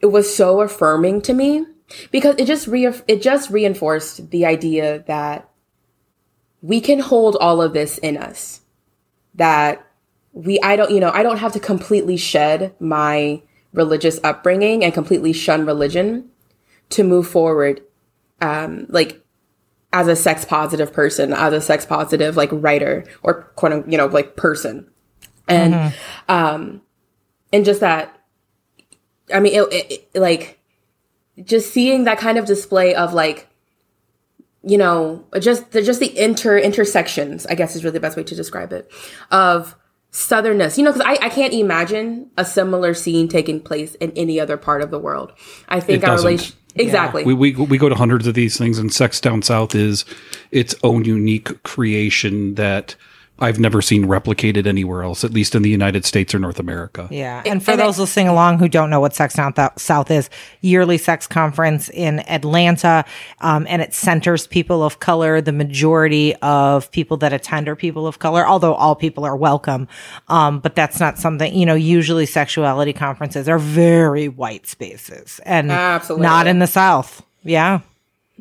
it 0.01 0.07
was 0.07 0.35
so 0.35 0.61
affirming 0.63 1.21
to 1.23 1.35
me 1.35 1.67
because 2.11 2.37
it 2.39 2.47
just 2.47 2.67
re- 2.67 3.03
it 3.07 3.21
just 3.21 3.51
reinforced 3.51 4.31
the 4.31 4.47
idea 4.47 5.05
that 5.07 5.49
we 6.63 6.81
can 6.81 7.01
hold 7.01 7.37
all 7.41 7.61
of 7.61 7.73
this 7.73 7.99
in 7.99 8.17
us. 8.17 8.61
That 9.35 9.87
we, 10.33 10.61
I 10.61 10.77
don't, 10.77 10.91
you 10.91 11.01
know, 11.01 11.11
I 11.11 11.23
don't 11.23 11.39
have 11.39 11.53
to 11.53 11.61
completely 11.61 12.17
shed 12.17 12.75
my 12.81 13.43
religious 13.73 14.19
upbringing 14.25 14.85
and 14.85 14.93
completely 14.93 15.33
shun 15.33 15.65
religion 15.65 16.29
to 16.91 17.05
move 17.05 17.27
forward 17.29 17.81
um 18.41 18.87
like 18.89 19.25
as 19.93 20.09
a 20.09 20.17
sex 20.17 20.45
positive 20.45 20.93
person 20.93 21.33
as 21.33 21.53
a 21.53 21.61
sex 21.61 21.87
positive 21.87 22.37
like 22.37 22.49
writer 22.53 23.05
or 23.23 23.43
quote 23.55 23.73
unquote, 23.73 23.93
you 23.93 23.99
know 23.99 24.07
like 24.07 24.37
person 24.37 24.89
and 25.49 25.75
Mm-hmm. 25.75 26.33
um 26.33 26.83
and 27.53 27.65
just 27.65 27.81
that 27.81 28.21
i 29.33 29.41
mean 29.41 29.55
it, 29.55 29.63
it, 29.73 30.09
it, 30.15 30.21
like 30.21 30.59
just 31.45 31.73
seeing 31.73 32.05
that 32.05 32.19
kind 32.19 32.39
of 32.39 32.45
display 32.45 32.95
of 32.95 33.13
like 33.15 33.49
you 34.63 34.79
know 34.79 35.25
just 35.39 35.71
the 35.73 35.83
just 35.83 36.01
the 36.01 36.19
inter 36.19 36.59
intersections 36.59 37.47
i 37.47 37.55
guess 37.55 37.77
is 37.77 37.85
really 37.85 37.95
the 37.95 38.01
best 38.01 38.17
way 38.17 38.25
to 38.25 38.35
describe 38.35 38.73
it 38.73 38.91
of 39.31 39.77
southernness. 40.13 40.77
You 40.77 40.85
know 40.85 40.93
because 40.93 41.07
I, 41.07 41.27
I 41.27 41.29
can't 41.29 41.53
imagine 41.53 42.31
a 42.37 42.45
similar 42.45 42.95
scene 42.95 43.29
taking 43.29 43.61
place 43.61 43.95
in 43.97 44.13
any 44.17 44.41
other 44.41 44.57
part 44.57 44.83
of 44.83 44.91
the 44.91 44.99
world. 44.99 45.33
I 45.69 45.81
think 45.81 46.03
It 46.03 46.09
our 46.09 46.17
relation 46.17 46.57
exactly. 46.75 47.25
We, 47.25 47.35
we 47.35 47.53
we 47.53 47.79
go 47.79 47.89
to 47.89 47.95
hundreds 47.95 48.27
of 48.27 48.35
these 48.35 48.57
things, 48.57 48.79
and 48.79 48.93
Sex 48.93 49.21
Down 49.21 49.43
South 49.43 49.75
is 49.75 50.05
its 50.51 50.75
own 50.83 51.05
unique 51.05 51.63
creation 51.63 52.55
that 52.55 52.97
I've 53.41 53.59
never 53.59 53.81
seen 53.81 54.05
replicated 54.07 54.67
anywhere 54.67 55.03
else, 55.03 55.25
at 55.25 55.33
least 55.33 55.55
in 55.55 55.63
the 55.63 55.71
United 55.71 56.05
States 56.05 56.35
or 56.35 56.39
North 56.39 56.59
America. 56.59 57.09
Yeah. 57.11 57.43
And 57.47 57.63
for 57.65 57.71
and 57.73 57.81
I- 57.81 57.87
those 57.87 57.99
listening 57.99 58.29
along 58.29 58.59
who 58.59 58.69
don't 58.69 58.91
know 58.91 59.01
what 59.01 59.15
Sex 59.15 59.35
Down 59.35 59.55
South 59.77 60.11
is, 60.11 60.29
yearly 60.61 60.99
sex 60.99 61.27
conference 61.27 61.89
in 61.89 62.21
Atlanta, 62.29 63.05
um, 63.41 63.67
and 63.69 63.81
it 63.81 63.95
centers 63.95 64.47
people 64.47 64.83
of 64.83 65.01
color. 65.01 65.41
The 65.41 65.53
majority 65.53 66.35
of 66.37 66.91
people 66.91 67.17
that 67.19 67.33
attend 67.33 67.69
are 67.69 67.77
people 67.77 68.07
of 68.07 68.19
color, 68.19 68.47
although 68.47 68.75
all 68.75 68.95
people 68.95 69.25
are 69.25 69.37
welcome. 69.37 69.89
Um, 70.29 70.61
but 70.61 70.75
that's 70.75 71.01
not 71.01 71.19
something, 71.19 71.55
you 71.55 71.65
know, 71.67 71.75
usually 71.75 72.27
sexuality 72.27 72.93
conferences 72.93 73.49
are 73.49 73.59
very 73.59 74.29
white 74.29 74.67
spaces 74.67 75.41
and 75.47 75.71
Absolutely. 75.73 76.27
not 76.27 76.47
in 76.47 76.59
the 76.59 76.67
South. 76.67 77.23
Yeah. 77.43 77.81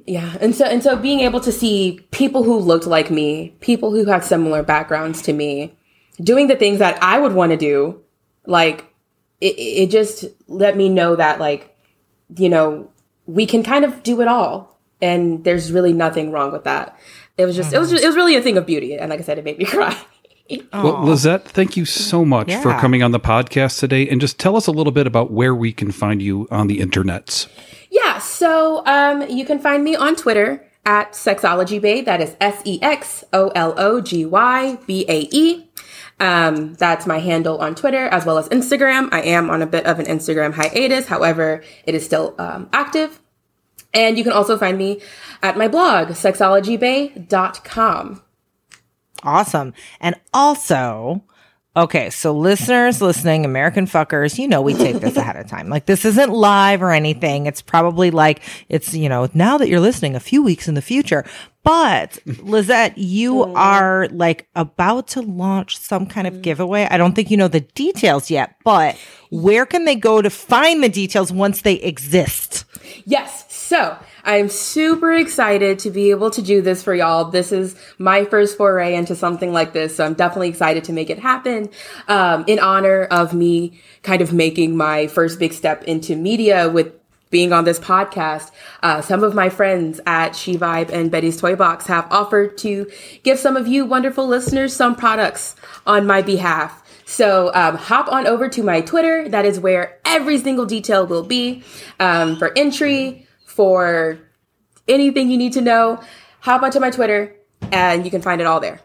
Yeah, 0.05 0.37
and 0.39 0.53
so 0.55 0.65
and 0.65 0.83
so 0.83 0.95
being 0.95 1.21
able 1.21 1.39
to 1.41 1.51
see 1.51 2.05
people 2.11 2.43
who 2.43 2.57
looked 2.57 2.87
like 2.87 3.09
me, 3.09 3.55
people 3.59 3.91
who 3.91 4.05
had 4.05 4.23
similar 4.23 4.63
backgrounds 4.63 5.21
to 5.23 5.33
me, 5.33 5.75
doing 6.21 6.47
the 6.47 6.55
things 6.55 6.79
that 6.79 7.01
I 7.01 7.19
would 7.19 7.33
want 7.33 7.51
to 7.51 7.57
do, 7.57 8.01
like 8.45 8.85
it, 9.41 9.55
it 9.57 9.91
just 9.91 10.25
let 10.47 10.77
me 10.77 10.89
know 10.89 11.15
that 11.15 11.39
like 11.39 11.75
you 12.37 12.49
know 12.49 12.89
we 13.25 13.45
can 13.45 13.63
kind 13.63 13.85
of 13.85 14.03
do 14.03 14.21
it 14.21 14.27
all, 14.27 14.79
and 15.01 15.43
there's 15.43 15.71
really 15.71 15.93
nothing 15.93 16.31
wrong 16.31 16.51
with 16.51 16.63
that. 16.65 16.97
It 17.37 17.45
was 17.45 17.55
just 17.55 17.73
it 17.73 17.79
was 17.79 17.89
just, 17.89 18.03
it 18.03 18.07
was 18.07 18.15
really 18.15 18.35
a 18.35 18.41
thing 18.41 18.57
of 18.57 18.65
beauty, 18.65 18.95
and 18.95 19.09
like 19.09 19.19
I 19.19 19.23
said, 19.23 19.37
it 19.37 19.43
made 19.43 19.57
me 19.57 19.65
cry. 19.75 19.97
Well, 20.73 21.05
Lizet, 21.05 21.43
thank 21.43 21.77
you 21.77 21.85
so 21.85 22.25
much 22.25 22.51
for 22.55 22.71
coming 22.79 23.03
on 23.03 23.11
the 23.11 23.19
podcast 23.19 23.79
today, 23.79 24.09
and 24.09 24.19
just 24.19 24.39
tell 24.39 24.55
us 24.55 24.65
a 24.65 24.71
little 24.71 24.91
bit 24.91 25.05
about 25.05 25.31
where 25.31 25.53
we 25.53 25.71
can 25.71 25.91
find 25.91 26.21
you 26.21 26.47
on 26.49 26.67
the 26.67 26.79
internets. 26.79 27.47
Yeah, 27.91 28.18
so 28.39 28.81
um, 28.85 29.29
you 29.29 29.43
can 29.43 29.59
find 29.59 29.83
me 29.83 29.97
on 29.97 30.15
Twitter 30.15 30.65
at 30.85 31.11
Sexology 31.11 32.05
That 32.05 32.21
is 32.21 32.37
S 32.39 32.61
E 32.63 32.79
X 32.81 33.25
O 33.33 33.49
L 33.49 33.73
O 33.77 33.99
G 33.99 34.25
Y 34.25 34.77
B 34.87 35.03
A 35.09 35.27
E. 35.31 35.69
Um, 36.21 36.75
that's 36.75 37.05
my 37.05 37.19
handle 37.19 37.57
on 37.57 37.75
Twitter 37.75 38.05
as 38.05 38.25
well 38.25 38.37
as 38.37 38.47
Instagram. 38.47 39.09
I 39.11 39.23
am 39.23 39.49
on 39.49 39.61
a 39.61 39.67
bit 39.67 39.85
of 39.85 39.99
an 39.99 40.05
Instagram 40.05 40.53
hiatus, 40.53 41.07
however, 41.07 41.61
it 41.85 41.95
is 41.95 42.05
still 42.05 42.33
um, 42.39 42.69
active. 42.71 43.19
And 43.93 44.17
you 44.17 44.23
can 44.23 44.31
also 44.31 44.57
find 44.57 44.77
me 44.77 45.01
at 45.43 45.57
my 45.57 45.67
blog, 45.67 46.07
sexologybae.com. 46.09 48.21
Awesome. 49.21 49.73
And 49.99 50.15
also, 50.33 51.25
okay, 51.75 52.09
so 52.09 52.31
listeners 52.33 53.01
listening, 53.01 53.45
American 53.45 53.85
fuckers, 53.85 54.37
you 54.37 54.47
know, 54.47 54.61
we 54.61 54.73
take 54.73 54.97
this 54.97 55.17
ahead 55.17 55.35
of 55.35 55.47
time. 55.47 55.69
Like, 55.69 55.85
this 55.85 56.05
isn't 56.05 56.31
live 56.31 56.81
or 56.81 56.91
anything. 56.91 57.45
It's 57.45 57.61
probably 57.61 58.11
like, 58.11 58.41
it's, 58.69 58.93
you 58.93 59.09
know, 59.09 59.29
now 59.33 59.57
that 59.57 59.69
you're 59.69 59.79
listening 59.79 60.15
a 60.15 60.19
few 60.19 60.43
weeks 60.43 60.67
in 60.67 60.73
the 60.73 60.81
future. 60.81 61.25
But 61.63 62.13
Lizet, 62.25 62.93
you 62.95 63.43
oh. 63.43 63.53
are 63.55 64.07
like 64.11 64.47
about 64.55 65.07
to 65.09 65.21
launch 65.21 65.77
some 65.77 66.05
kind 66.05 66.25
of 66.25 66.41
giveaway. 66.41 66.87
I 66.89 66.97
don't 66.97 67.13
think 67.13 67.29
you 67.29 67.37
know 67.37 67.47
the 67.47 67.59
details 67.59 68.31
yet, 68.31 68.55
but 68.63 68.97
where 69.29 69.65
can 69.65 69.85
they 69.85 69.95
go 69.95 70.21
to 70.21 70.29
find 70.29 70.83
the 70.83 70.89
details 70.89 71.31
once 71.31 71.61
they 71.61 71.75
exist? 71.75 72.65
Yes. 73.05 73.45
So 73.53 73.97
I'm 74.23 74.49
super 74.49 75.13
excited 75.13 75.79
to 75.79 75.91
be 75.91 76.11
able 76.11 76.31
to 76.31 76.41
do 76.41 76.61
this 76.61 76.83
for 76.83 76.93
y'all. 76.93 77.25
This 77.25 77.51
is 77.51 77.75
my 77.97 78.25
first 78.25 78.57
foray 78.57 78.95
into 78.95 79.15
something 79.15 79.53
like 79.53 79.73
this. 79.73 79.95
So 79.95 80.05
I'm 80.05 80.13
definitely 80.13 80.49
excited 80.49 80.83
to 80.85 80.93
make 80.93 81.09
it 81.09 81.19
happen 81.19 81.69
um, 82.07 82.43
in 82.47 82.59
honor 82.59 83.03
of 83.05 83.33
me 83.33 83.79
kind 84.03 84.21
of 84.21 84.33
making 84.33 84.77
my 84.77 85.07
first 85.07 85.39
big 85.39 85.53
step 85.53 85.83
into 85.83 86.15
media 86.15 86.69
with 86.69 86.93
being 87.29 87.53
on 87.53 87.63
this 87.63 87.79
podcast. 87.79 88.51
Uh, 88.81 89.01
some 89.01 89.23
of 89.23 89.35
my 89.35 89.49
friends 89.49 89.99
at 90.05 90.31
SheVibe 90.31 90.89
and 90.89 91.11
Betty's 91.11 91.37
Toy 91.37 91.55
Box 91.55 91.87
have 91.87 92.11
offered 92.11 92.57
to 92.59 92.89
give 93.23 93.39
some 93.39 93.55
of 93.55 93.67
you 93.67 93.85
wonderful 93.85 94.27
listeners 94.27 94.75
some 94.75 94.95
products 94.95 95.55
on 95.85 96.07
my 96.07 96.21
behalf. 96.21 96.83
So 97.05 97.51
um, 97.55 97.75
hop 97.75 98.11
on 98.11 98.27
over 98.27 98.49
to 98.49 98.63
my 98.63 98.81
Twitter. 98.81 99.27
That 99.27 99.45
is 99.45 99.59
where 99.59 99.97
every 100.05 100.37
single 100.37 100.65
detail 100.65 101.07
will 101.07 101.23
be 101.23 101.63
um, 101.99 102.37
for 102.37 102.55
entry, 102.55 103.27
for 103.59 104.17
anything 104.87 105.29
you 105.29 105.37
need 105.37 105.51
to 105.51 105.59
know. 105.59 106.01
Hop 106.39 106.63
onto 106.63 106.79
my 106.79 106.89
Twitter, 106.89 107.35
and 107.73 108.05
you 108.05 108.09
can 108.09 108.21
find 108.21 108.39
it 108.39 108.47
all 108.47 108.61
there. 108.61 108.79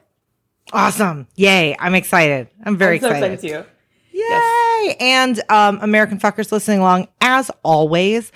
Awesome. 0.73 1.29
Yay. 1.37 1.77
I'm 1.79 1.95
excited. 1.95 2.49
I'm 2.65 2.77
very 2.77 2.97
I'm 2.97 3.03
so 3.03 3.11
excited. 3.11 3.33
excited 3.35 3.65
too. 3.65 3.71
Yay! 4.19 4.97
And 4.99 5.41
um, 5.49 5.79
American 5.81 6.19
fuckers 6.19 6.51
listening 6.51 6.81
along, 6.81 7.07
as 7.21 7.53
always, 7.63 8.33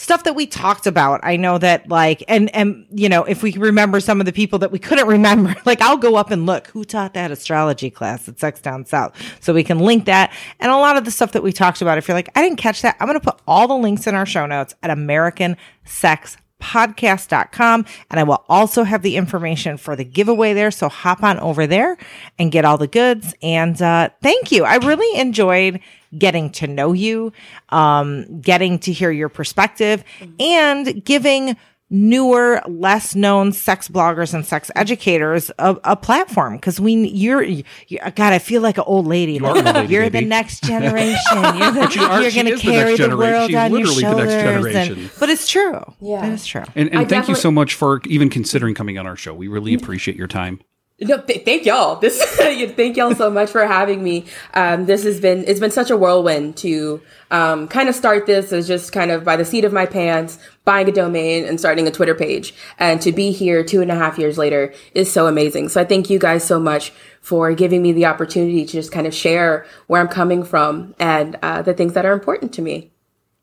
stuff 0.00 0.24
that 0.24 0.34
we 0.34 0.46
talked 0.46 0.86
about. 0.86 1.20
I 1.22 1.36
know 1.36 1.58
that, 1.58 1.88
like, 1.88 2.24
and 2.26 2.54
and 2.56 2.86
you 2.90 3.08
know, 3.08 3.24
if 3.24 3.42
we 3.42 3.52
remember 3.52 4.00
some 4.00 4.18
of 4.18 4.26
the 4.26 4.32
people 4.32 4.58
that 4.60 4.72
we 4.72 4.78
couldn't 4.78 5.06
remember, 5.18 5.54
like, 5.66 5.82
I'll 5.82 5.98
go 5.98 6.16
up 6.16 6.30
and 6.30 6.46
look 6.46 6.68
who 6.68 6.84
taught 6.84 7.14
that 7.14 7.30
astrology 7.30 7.90
class 7.90 8.28
at 8.28 8.40
Sex 8.40 8.60
Down 8.60 8.86
South, 8.86 9.14
so 9.40 9.52
we 9.52 9.62
can 9.62 9.78
link 9.78 10.06
that. 10.06 10.32
And 10.58 10.72
a 10.72 10.76
lot 10.76 10.96
of 10.96 11.04
the 11.04 11.10
stuff 11.10 11.32
that 11.32 11.42
we 11.42 11.52
talked 11.52 11.82
about, 11.82 11.98
if 11.98 12.08
you're 12.08 12.16
like, 12.16 12.30
I 12.34 12.42
didn't 12.42 12.58
catch 12.58 12.82
that, 12.82 12.96
I'm 12.98 13.10
to 13.10 13.20
put 13.20 13.40
all 13.46 13.68
the 13.68 13.76
links 13.76 14.06
in 14.06 14.14
our 14.14 14.24
show 14.24 14.46
notes 14.46 14.74
at 14.82 14.90
American 14.90 15.56
Sex 15.84 16.36
podcast.com 16.60 17.84
and 18.10 18.20
I 18.20 18.22
will 18.22 18.44
also 18.48 18.84
have 18.84 19.02
the 19.02 19.16
information 19.16 19.76
for 19.76 19.96
the 19.96 20.04
giveaway 20.04 20.52
there. 20.52 20.70
So 20.70 20.88
hop 20.88 21.22
on 21.22 21.38
over 21.40 21.66
there 21.66 21.96
and 22.38 22.52
get 22.52 22.64
all 22.64 22.78
the 22.78 22.86
goods. 22.86 23.34
And 23.42 23.80
uh, 23.80 24.10
thank 24.22 24.52
you. 24.52 24.64
I 24.64 24.76
really 24.76 25.20
enjoyed 25.20 25.80
getting 26.16 26.50
to 26.50 26.66
know 26.66 26.92
you, 26.92 27.32
um, 27.68 28.40
getting 28.40 28.78
to 28.80 28.92
hear 28.92 29.10
your 29.10 29.28
perspective, 29.28 30.04
and 30.38 31.04
giving 31.04 31.56
newer, 31.90 32.62
less 32.68 33.14
known 33.16 33.52
sex 33.52 33.88
bloggers 33.88 34.32
and 34.32 34.46
sex 34.46 34.70
educators 34.76 35.50
a, 35.58 35.76
a 35.84 35.96
platform 35.96 36.54
because 36.56 36.80
we 36.80 36.94
you're, 37.08 37.42
you 37.42 37.64
God, 37.88 38.32
I 38.32 38.38
feel 38.38 38.62
like 38.62 38.78
an 38.78 38.84
old 38.86 39.06
lady. 39.06 39.40
are 39.40 39.56
an 39.56 39.66
old 39.66 39.74
lady, 39.76 39.92
you're 39.94 40.08
the 40.08 40.20
next 40.24 40.62
generation. 40.64 41.16
You're, 41.34 41.72
the, 41.72 41.92
you 41.94 42.02
are. 42.02 42.22
you're 42.22 42.30
going 42.30 42.46
to 42.46 42.52
is 42.52 42.62
the 42.62 42.68
next 42.70 42.96
carry 42.96 42.96
the, 42.96 43.16
world 43.16 43.48
She's 43.50 43.56
on 43.56 43.70
your 43.72 43.80
literally 43.80 44.02
the 44.02 44.40
shoulders. 44.42 44.74
next 44.74 44.90
and- 44.90 45.10
but 45.18 45.28
it's 45.28 45.48
true. 45.48 45.80
Yeah. 46.00 46.26
it 46.26 46.32
is 46.32 46.46
true. 46.46 46.64
And, 46.74 46.92
and 46.94 47.08
thank 47.08 47.28
you 47.28 47.34
so 47.34 47.50
much 47.50 47.74
for 47.74 48.00
even 48.06 48.30
considering 48.30 48.74
coming 48.74 48.96
on 48.98 49.06
our 49.06 49.16
show. 49.16 49.34
We 49.34 49.48
really 49.48 49.74
appreciate 49.74 50.16
your 50.16 50.28
time. 50.28 50.60
No, 51.02 51.18
th- 51.18 51.46
thank 51.46 51.64
y'all. 51.64 51.96
This 51.96 52.22
thank 52.36 52.96
y'all 52.98 53.14
so 53.14 53.30
much 53.30 53.50
for 53.50 53.66
having 53.66 54.04
me. 54.04 54.26
Um, 54.52 54.84
this 54.84 55.02
has 55.04 55.18
been 55.18 55.44
it's 55.48 55.58
been 55.58 55.70
such 55.70 55.88
a 55.88 55.96
whirlwind 55.96 56.58
to 56.58 57.00
um, 57.30 57.68
kind 57.68 57.88
of 57.88 57.94
start 57.94 58.26
this 58.26 58.52
as 58.52 58.66
just 58.66 58.92
kind 58.92 59.10
of 59.10 59.24
by 59.24 59.36
the 59.36 59.44
seat 59.44 59.64
of 59.64 59.72
my 59.72 59.86
pants, 59.86 60.38
buying 60.64 60.88
a 60.88 60.92
domain 60.92 61.44
and 61.44 61.58
starting 61.58 61.86
a 61.86 61.90
Twitter 61.90 62.14
page, 62.14 62.54
and 62.78 63.00
to 63.02 63.12
be 63.12 63.30
here 63.32 63.62
two 63.64 63.80
and 63.80 63.90
a 63.90 63.94
half 63.94 64.18
years 64.18 64.38
later 64.38 64.72
is 64.94 65.10
so 65.10 65.26
amazing. 65.26 65.68
So 65.68 65.80
I 65.80 65.84
thank 65.84 66.10
you 66.10 66.18
guys 66.18 66.44
so 66.44 66.58
much 66.58 66.92
for 67.20 67.52
giving 67.54 67.82
me 67.82 67.92
the 67.92 68.06
opportunity 68.06 68.64
to 68.64 68.72
just 68.72 68.92
kind 68.92 69.06
of 69.06 69.14
share 69.14 69.66
where 69.86 70.00
I'm 70.00 70.08
coming 70.08 70.42
from 70.42 70.94
and 70.98 71.36
uh, 71.42 71.62
the 71.62 71.74
things 71.74 71.92
that 71.94 72.04
are 72.04 72.12
important 72.12 72.52
to 72.54 72.62
me. 72.62 72.90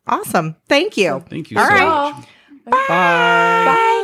Awesome. 0.08 0.56
Thank 0.68 0.98
you. 0.98 1.24
Thank 1.30 1.52
you 1.52 1.60
All 1.60 1.66
so 1.66 1.74
right. 1.74 2.14
much. 2.16 2.26
Bye. 2.66 2.86
Bye 2.88 4.04